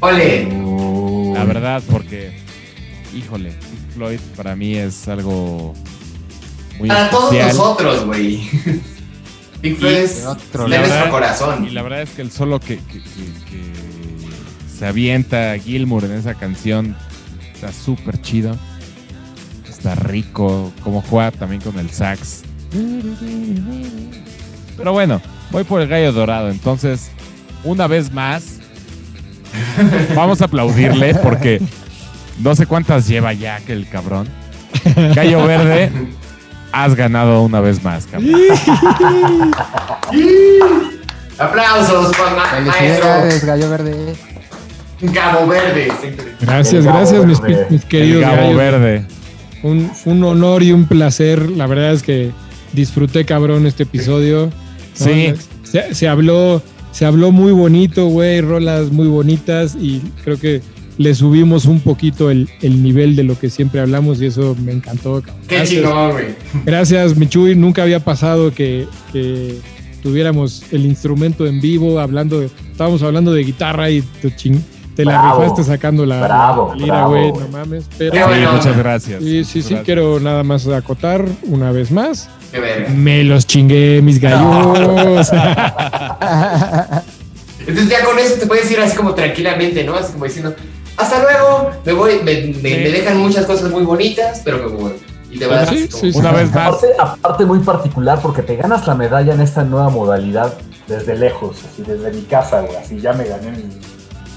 Ole. 0.01 0.47
La 1.35 1.45
verdad, 1.45 1.83
porque, 1.91 2.33
híjole, 3.15 3.53
Floyd 3.95 4.21
para 4.37 4.57
mí 4.57 4.75
es 4.77 5.09
algo 5.09 5.75
muy 6.81 6.89
Para 6.89 7.09
todos 7.11 7.33
nosotros, 7.33 8.05
güey. 8.07 8.41
Pink 9.61 9.79
Floyd 9.79 9.95
es 9.95 10.23
de 10.23 10.27
otro 10.27 10.65
de 10.65 10.71
lado. 10.71 10.87
nuestro 10.89 11.11
corazón. 11.11 11.67
Y 11.67 11.71
la 11.71 11.83
verdad 11.83 12.03
es 12.03 12.11
que 12.11 12.23
el 12.23 12.31
solo 12.33 12.59
que, 12.61 12.79
que- 12.79 13.03
que- 13.03 13.45
que 13.51 13.73
se 14.79 14.87
avienta 14.87 15.57
Gilmour 15.59 16.05
en 16.05 16.13
esa 16.13 16.35
canción 16.35 16.97
está 17.55 17.71
súper 17.73 18.21
chido. 18.23 18.57
Está 19.69 19.95
rico. 19.95 20.73
Como 20.83 21.03
juega 21.03 21.31
también 21.31 21.61
con 21.63 21.79
el 21.79 21.91
sax. 21.91 22.43
Pero 24.77 24.93
bueno, 24.93 25.21
voy 25.51 25.65
por 25.65 25.81
el 25.83 25.89
gallo 25.89 26.13
dorado. 26.13 26.51
Entonces, 26.51 27.11
una 27.65 27.87
vez 27.87 28.13
más, 28.13 28.59
vamos 30.17 30.41
a 30.41 30.47
aplaudirle 30.47 31.15
porque 31.17 31.61
no 32.43 32.55
sé 32.57 32.67
cuántas 32.67 33.07
lleva 33.07 33.33
ya 33.35 33.61
que 33.61 33.73
el 33.75 33.89
cabrón. 33.89 34.27
Gallo 35.15 35.45
verde, 35.47 35.91
has 36.73 36.95
ganado 36.95 37.43
una 37.43 37.61
vez 37.61 37.83
más, 37.83 38.07
cabrón. 38.07 38.31
Aplausos, 41.39 42.15
Juan 42.17 42.37
Ma- 42.37 42.45
Felicidades, 42.47 43.03
maestro. 43.25 43.49
Gallo 43.49 43.71
Verde. 43.71 44.15
Cabo 45.15 45.47
Verde. 45.47 45.89
Gracias, 46.41 46.85
Gabo 46.85 46.99
gracias, 46.99 47.25
mis, 47.25 47.41
Verde. 47.41 47.67
mis 47.71 47.83
El 47.83 47.89
queridos 47.89 48.21
Gabo 48.23 48.37
gallos. 48.37 48.57
verde. 48.57 49.05
Un, 49.63 49.91
un 50.05 50.25
honor 50.25 50.63
y 50.63 50.73
un 50.73 50.87
placer. 50.87 51.49
La 51.51 51.67
verdad 51.67 51.93
es 51.93 52.03
que 52.03 52.31
disfruté 52.73 53.25
cabrón 53.25 53.67
este 53.67 53.85
episodio. 53.85 54.47
¿no? 54.47 54.53
Sí. 55.07 55.33
Se, 55.63 55.95
se 55.95 56.09
habló, 56.09 56.63
se 56.93 57.07
habló 57.07 57.31
muy 57.33 57.53
bonito, 57.53 58.07
güey, 58.09 58.41
rolas 58.43 58.91
muy 58.93 59.07
bonitas 59.07 59.77
y 59.81 60.01
creo 60.25 60.39
que 60.39 60.61
le 61.01 61.15
subimos 61.15 61.65
un 61.65 61.81
poquito 61.81 62.31
el, 62.31 62.51
el 62.61 62.83
nivel 62.83 63.17
de 63.17 63.23
lo 63.25 63.39
que 63.39 63.49
siempre 63.49 63.81
hablamos 63.81 64.21
y 64.21 64.27
eso 64.27 64.55
me 64.63 64.71
encantó. 64.73 65.23
Qué 65.49 65.63
chingón, 65.65 66.13
güey. 66.13 66.27
Gracias, 66.67 67.17
Michuy. 67.17 67.55
Nunca 67.57 67.85
había 67.85 68.01
pasado 68.01 68.53
que, 68.53 68.87
que 69.11 69.57
tuviéramos 70.03 70.63
el 70.73 70.85
instrumento 70.85 71.47
en 71.47 71.59
vivo, 71.63 71.99
hablando 72.01 72.41
de, 72.41 72.51
estábamos 72.71 73.03
hablando 73.03 73.33
de 73.33 73.45
guitarra 73.45 73.89
y 73.89 74.03
te, 74.03 74.29
ching- 74.37 74.61
te 74.95 75.07
la 75.07 75.23
Bravo. 75.23 75.41
rifaste 75.43 75.65
sacando 75.65 76.05
la, 76.05 76.21
Bravo, 76.23 76.75
la 76.75 76.83
lira, 76.83 77.07
güey, 77.07 77.33
no 77.33 77.49
mames. 77.49 77.87
Pero, 77.97 78.13
Sí, 78.13 78.19
bueno. 78.27 78.53
muchas 78.53 78.77
gracias. 78.77 79.23
sí, 79.25 79.43
sí, 79.45 79.63
sí, 79.63 79.77
quiero 79.83 80.21
nada 80.21 80.43
más 80.43 80.67
acotar 80.67 81.25
una 81.45 81.73
vez 81.73 81.91
más. 81.91 82.29
Qué 82.53 82.61
verga. 82.61 82.91
Me 82.91 83.25
los 83.25 83.47
chingué, 83.47 84.03
mis 84.03 84.21
gallos. 84.21 85.31
Entonces 87.61 87.89
ya 87.89 88.05
con 88.05 88.19
eso 88.19 88.35
te 88.39 88.47
puedes 88.47 88.71
ir 88.71 88.81
así 88.81 88.97
como 88.97 89.15
tranquilamente, 89.15 89.85
¿no? 89.85 89.95
Así 89.95 90.13
como 90.13 90.25
diciendo, 90.25 90.55
hasta 91.01 91.23
luego, 91.23 91.71
me 91.85 91.93
voy, 91.93 92.13
me, 92.25 92.35
me- 92.63 92.77
me 92.79 92.91
dejan 92.91 93.19
muchas 93.19 93.47
cosas 93.47 93.71
muy 93.71 93.83
bonitas, 93.83 94.43
pero 94.45 94.59
me 94.59 94.77
voy. 94.77 94.93
Y 95.31 95.39
te 95.39 95.47
vas 95.47 95.69
Sí, 95.69 95.89
sí, 95.91 96.13
sí. 96.13 96.19
Una 96.19 96.33
vez 96.33 96.53
más. 96.53 96.67
Aparte, 96.69 96.87
aparte 96.99 97.45
muy 97.45 97.61
particular 97.61 98.21
porque 98.21 98.43
te 98.43 98.57
ganas 98.57 98.87
la 98.87 98.95
medalla 98.95 99.33
en 99.35 99.41
esta 99.41 99.63
nueva 99.65 99.89
modalidad 99.89 100.55
desde 100.89 101.17
lejos, 101.17 101.57
así 101.73 101.83
desde 101.87 102.11
mi 102.13 102.23
casa, 102.23 102.61
güey. 102.63 102.77
Así 102.77 102.99
ya 103.01 103.13
me 103.13 103.25
gané 103.25 103.51
mi... 103.53 103.63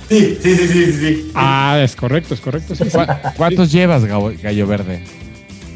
Sí, 0.10 0.38
sí, 0.42 0.56
sí, 0.56 0.68
sí, 0.68 0.86
sí, 0.86 0.94
sí. 0.94 1.32
ah, 1.34 1.80
es 1.82 1.96
correcto, 1.96 2.34
es 2.36 2.42
correcto. 2.42 2.76
sí, 2.76 2.84
sí. 2.84 2.96
¿Cu- 2.98 3.06
¿Cuántos 3.38 3.72
llevas, 3.72 4.04
Gallo 4.06 4.68
Verde? 4.68 5.04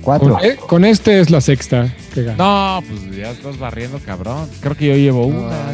Cuatro. 0.04 0.36
Con, 0.36 0.46
eh, 0.46 0.56
con 0.68 0.86
este 0.86 1.20
es 1.20 1.30
la 1.32 1.42
sexta 1.42 1.92
que 2.14 2.24
gana. 2.24 2.38
No, 2.38 2.84
pues 2.88 3.16
ya 3.18 3.32
estás 3.32 3.58
barriendo, 3.58 4.00
cabrón. 4.06 4.48
Creo 4.62 4.76
que 4.76 4.86
yo 4.88 4.96
llevo 4.96 5.28
No, 5.32 5.40
una. 5.48 5.74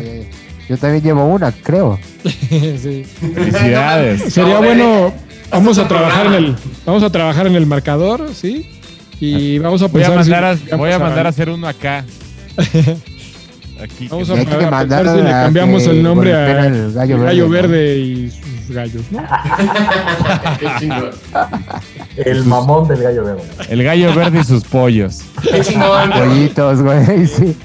Yo 0.70 0.78
también 0.78 1.04
llevo 1.04 1.26
una, 1.26 1.52
creo. 1.52 2.00
Sí. 2.50 3.04
Felicidades. 3.36 4.22
Sería 4.34 4.54
No, 4.56 4.58
bueno, 4.62 4.86
bebé. 5.04 5.14
vamos 5.52 5.78
a 5.78 5.88
trabajar 5.88 6.26
en 6.28 6.34
el, 6.34 6.56
vamos 6.86 7.04
a 7.04 7.10
trabajar 7.10 7.48
en 7.48 7.56
el 7.56 7.66
marcador, 7.66 8.30
¿sí? 8.34 8.70
Y 9.20 9.60
vamos 9.60 9.82
a 9.82 9.88
Voy 9.88 10.04
a 10.04 10.08
si 10.08 10.12
mandar 10.16 10.44
a, 10.72 10.76
voy 10.76 10.92
a 10.92 11.00
mandar 11.00 11.26
a 11.26 11.30
hacer 11.30 11.50
uno 11.50 11.68
acá. 11.68 12.04
Aquí. 13.82 14.08
Vamos 14.08 14.30
a 14.30 14.34
hay 14.34 14.40
que 14.46 14.52
pensar 14.52 14.72
mandar 14.72 15.06
si 15.08 15.22
le 15.24 15.30
cambiamos 15.30 15.84
que 15.84 15.90
el 15.90 16.04
nombre 16.04 16.34
a 16.34 16.68
el 16.68 16.94
gallo 16.94 17.16
el 17.16 17.22
verde, 17.22 17.26
gallo 17.26 17.44
¿no? 17.46 17.50
verde 17.50 17.98
y 17.98 18.32
sus 18.32 18.76
gallos, 18.76 19.02
¿no? 19.12 19.24
Qué 20.60 20.68
chingón. 20.80 21.10
El 22.16 22.46
mamón 22.46 22.88
del 22.88 23.04
gallo 23.04 23.26
verde. 23.26 23.44
El 23.68 23.84
gallo 23.84 24.14
verde 24.14 24.40
y 24.40 24.44
sus 24.46 24.64
pollos. 24.64 25.22
Qué 25.42 25.62
chingón. 25.62 26.12
Pollitos, 26.12 26.82
güey, 26.82 27.28
sí. 27.28 27.58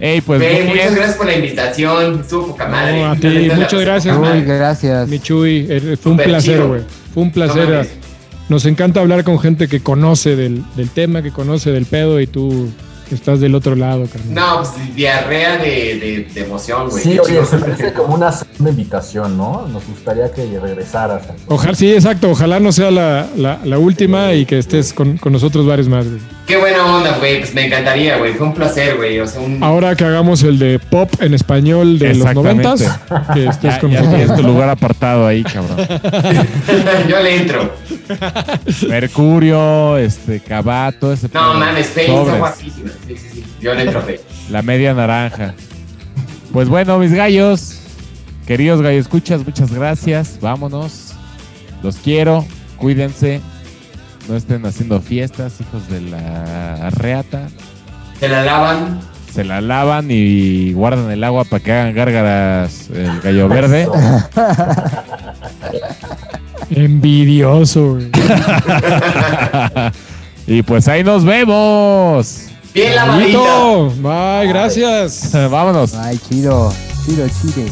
Ey, 0.00 0.20
pues 0.20 0.40
muchas 0.40 0.72
bien. 0.72 0.94
gracias 0.94 1.16
por 1.16 1.26
la 1.26 1.34
invitación. 1.34 2.20
Estuvo 2.20 2.46
poca 2.48 2.68
madre. 2.68 3.00
No, 3.00 3.10
a 3.10 3.16
ti, 3.16 3.50
muchas 3.54 3.80
gracias, 3.80 4.18
madre. 4.18 4.42
gracias. 4.42 5.08
Mi 5.08 5.18
Chuy, 5.18 5.66
eh, 5.68 5.96
fue 6.00 6.12
un 6.12 6.18
placer, 6.18 6.62
güey. 6.62 6.82
Fue 7.12 7.22
un 7.24 7.32
placer. 7.32 7.88
Nos 8.48 8.64
encanta 8.64 9.00
hablar 9.00 9.24
con 9.24 9.38
gente 9.38 9.68
que 9.68 9.80
conoce 9.80 10.34
del, 10.36 10.62
del 10.76 10.88
tema, 10.88 11.22
que 11.22 11.32
conoce 11.32 11.70
del 11.70 11.84
pedo 11.84 12.20
y 12.20 12.26
tú 12.26 12.70
estás 13.14 13.40
del 13.40 13.54
otro 13.54 13.74
lado, 13.76 14.06
carnal. 14.12 14.34
No, 14.34 14.56
pues 14.62 14.94
diarrea 14.94 15.56
de, 15.58 15.98
de, 15.98 16.28
de 16.32 16.40
emoción, 16.44 16.88
güey. 16.90 17.02
Sí, 17.02 17.18
oye, 17.18 17.44
se 17.44 17.56
parece 17.58 17.92
como 17.92 18.14
una 18.14 18.32
segunda 18.32 18.70
invitación, 18.70 19.36
¿no? 19.36 19.66
Nos 19.68 19.86
gustaría 19.86 20.30
que 20.32 20.58
regresaras. 20.60 21.22
Ojalá, 21.46 21.74
sí, 21.74 21.92
exacto. 21.92 22.30
Ojalá 22.30 22.60
no 22.60 22.72
sea 22.72 22.90
la, 22.90 23.26
la- 23.36 23.58
la 23.64 23.78
última 23.78 24.32
y 24.34 24.44
que 24.46 24.58
estés 24.58 24.92
con, 24.92 25.16
con 25.18 25.32
nosotros 25.32 25.66
varios 25.66 25.88
más, 25.88 26.06
güey. 26.06 26.20
Qué 26.46 26.56
buena 26.56 26.96
onda, 26.96 27.16
güey. 27.18 27.40
Pues 27.40 27.54
me 27.54 27.66
encantaría, 27.66 28.16
güey. 28.16 28.32
Fue 28.32 28.46
un 28.46 28.54
placer, 28.54 28.96
güey. 28.96 29.20
O 29.20 29.26
sea, 29.26 29.40
un. 29.42 29.62
Ahora 29.62 29.94
que 29.94 30.04
hagamos 30.04 30.42
el 30.42 30.58
de 30.58 30.78
pop 30.78 31.10
en 31.20 31.34
español 31.34 31.98
de 31.98 32.14
los 32.14 32.34
noventas, 32.34 32.80
que 33.34 33.46
estés 33.46 33.74
Ya, 33.74 33.80
con 33.80 33.90
ya 33.90 34.00
nosotros. 34.02 34.36
tu 34.40 34.42
lugar 34.46 34.70
apartado 34.70 35.26
ahí, 35.26 35.42
cabrón. 35.42 35.76
Yo 37.08 37.20
le 37.22 37.36
entro. 37.36 37.70
Mercurio, 38.88 39.98
este, 39.98 40.40
Cabato, 40.40 41.12
ese 41.12 41.28
No 41.34 41.54
mames, 41.54 41.86
Face 41.88 42.06
está 42.06 42.14
Sobres. 42.38 42.97
Sí, 43.06 43.16
sí, 43.16 43.28
sí. 43.32 43.44
Yo 43.60 43.74
le. 43.74 43.90
La 44.50 44.62
media 44.62 44.94
naranja. 44.94 45.54
Pues 46.52 46.68
bueno, 46.68 46.98
mis 46.98 47.12
gallos, 47.12 47.80
queridos 48.46 48.82
gallos 48.82 49.02
escuchas, 49.02 49.44
muchas 49.44 49.72
gracias. 49.72 50.38
Vámonos. 50.40 51.14
Los 51.82 51.96
quiero. 51.96 52.44
Cuídense. 52.76 53.40
No 54.28 54.36
estén 54.36 54.64
haciendo 54.66 55.00
fiestas, 55.00 55.60
hijos 55.60 55.88
de 55.88 56.02
la 56.02 56.90
reata. 56.90 57.48
Se 58.20 58.28
la 58.28 58.44
lavan. 58.44 59.00
Se 59.32 59.44
la 59.44 59.60
lavan 59.60 60.06
y 60.10 60.72
guardan 60.72 61.10
el 61.10 61.24
agua 61.24 61.44
para 61.44 61.62
que 61.62 61.72
hagan 61.72 61.94
gárgaras 61.94 62.90
el 62.90 63.20
gallo 63.20 63.48
verde. 63.48 63.88
Envidioso, 66.70 67.98
y 70.46 70.62
pues 70.62 70.86
ahí 70.86 71.02
nos 71.02 71.24
vemos. 71.24 72.47
Bien. 72.78 72.94
Listo. 73.18 73.92
Bye, 74.02 74.46
gracias. 74.46 75.32
Vámonos. 75.32 75.94
Ay, 75.94 76.16
chido. 76.28 76.72
Chido, 77.04 77.26
chile. 77.28 77.68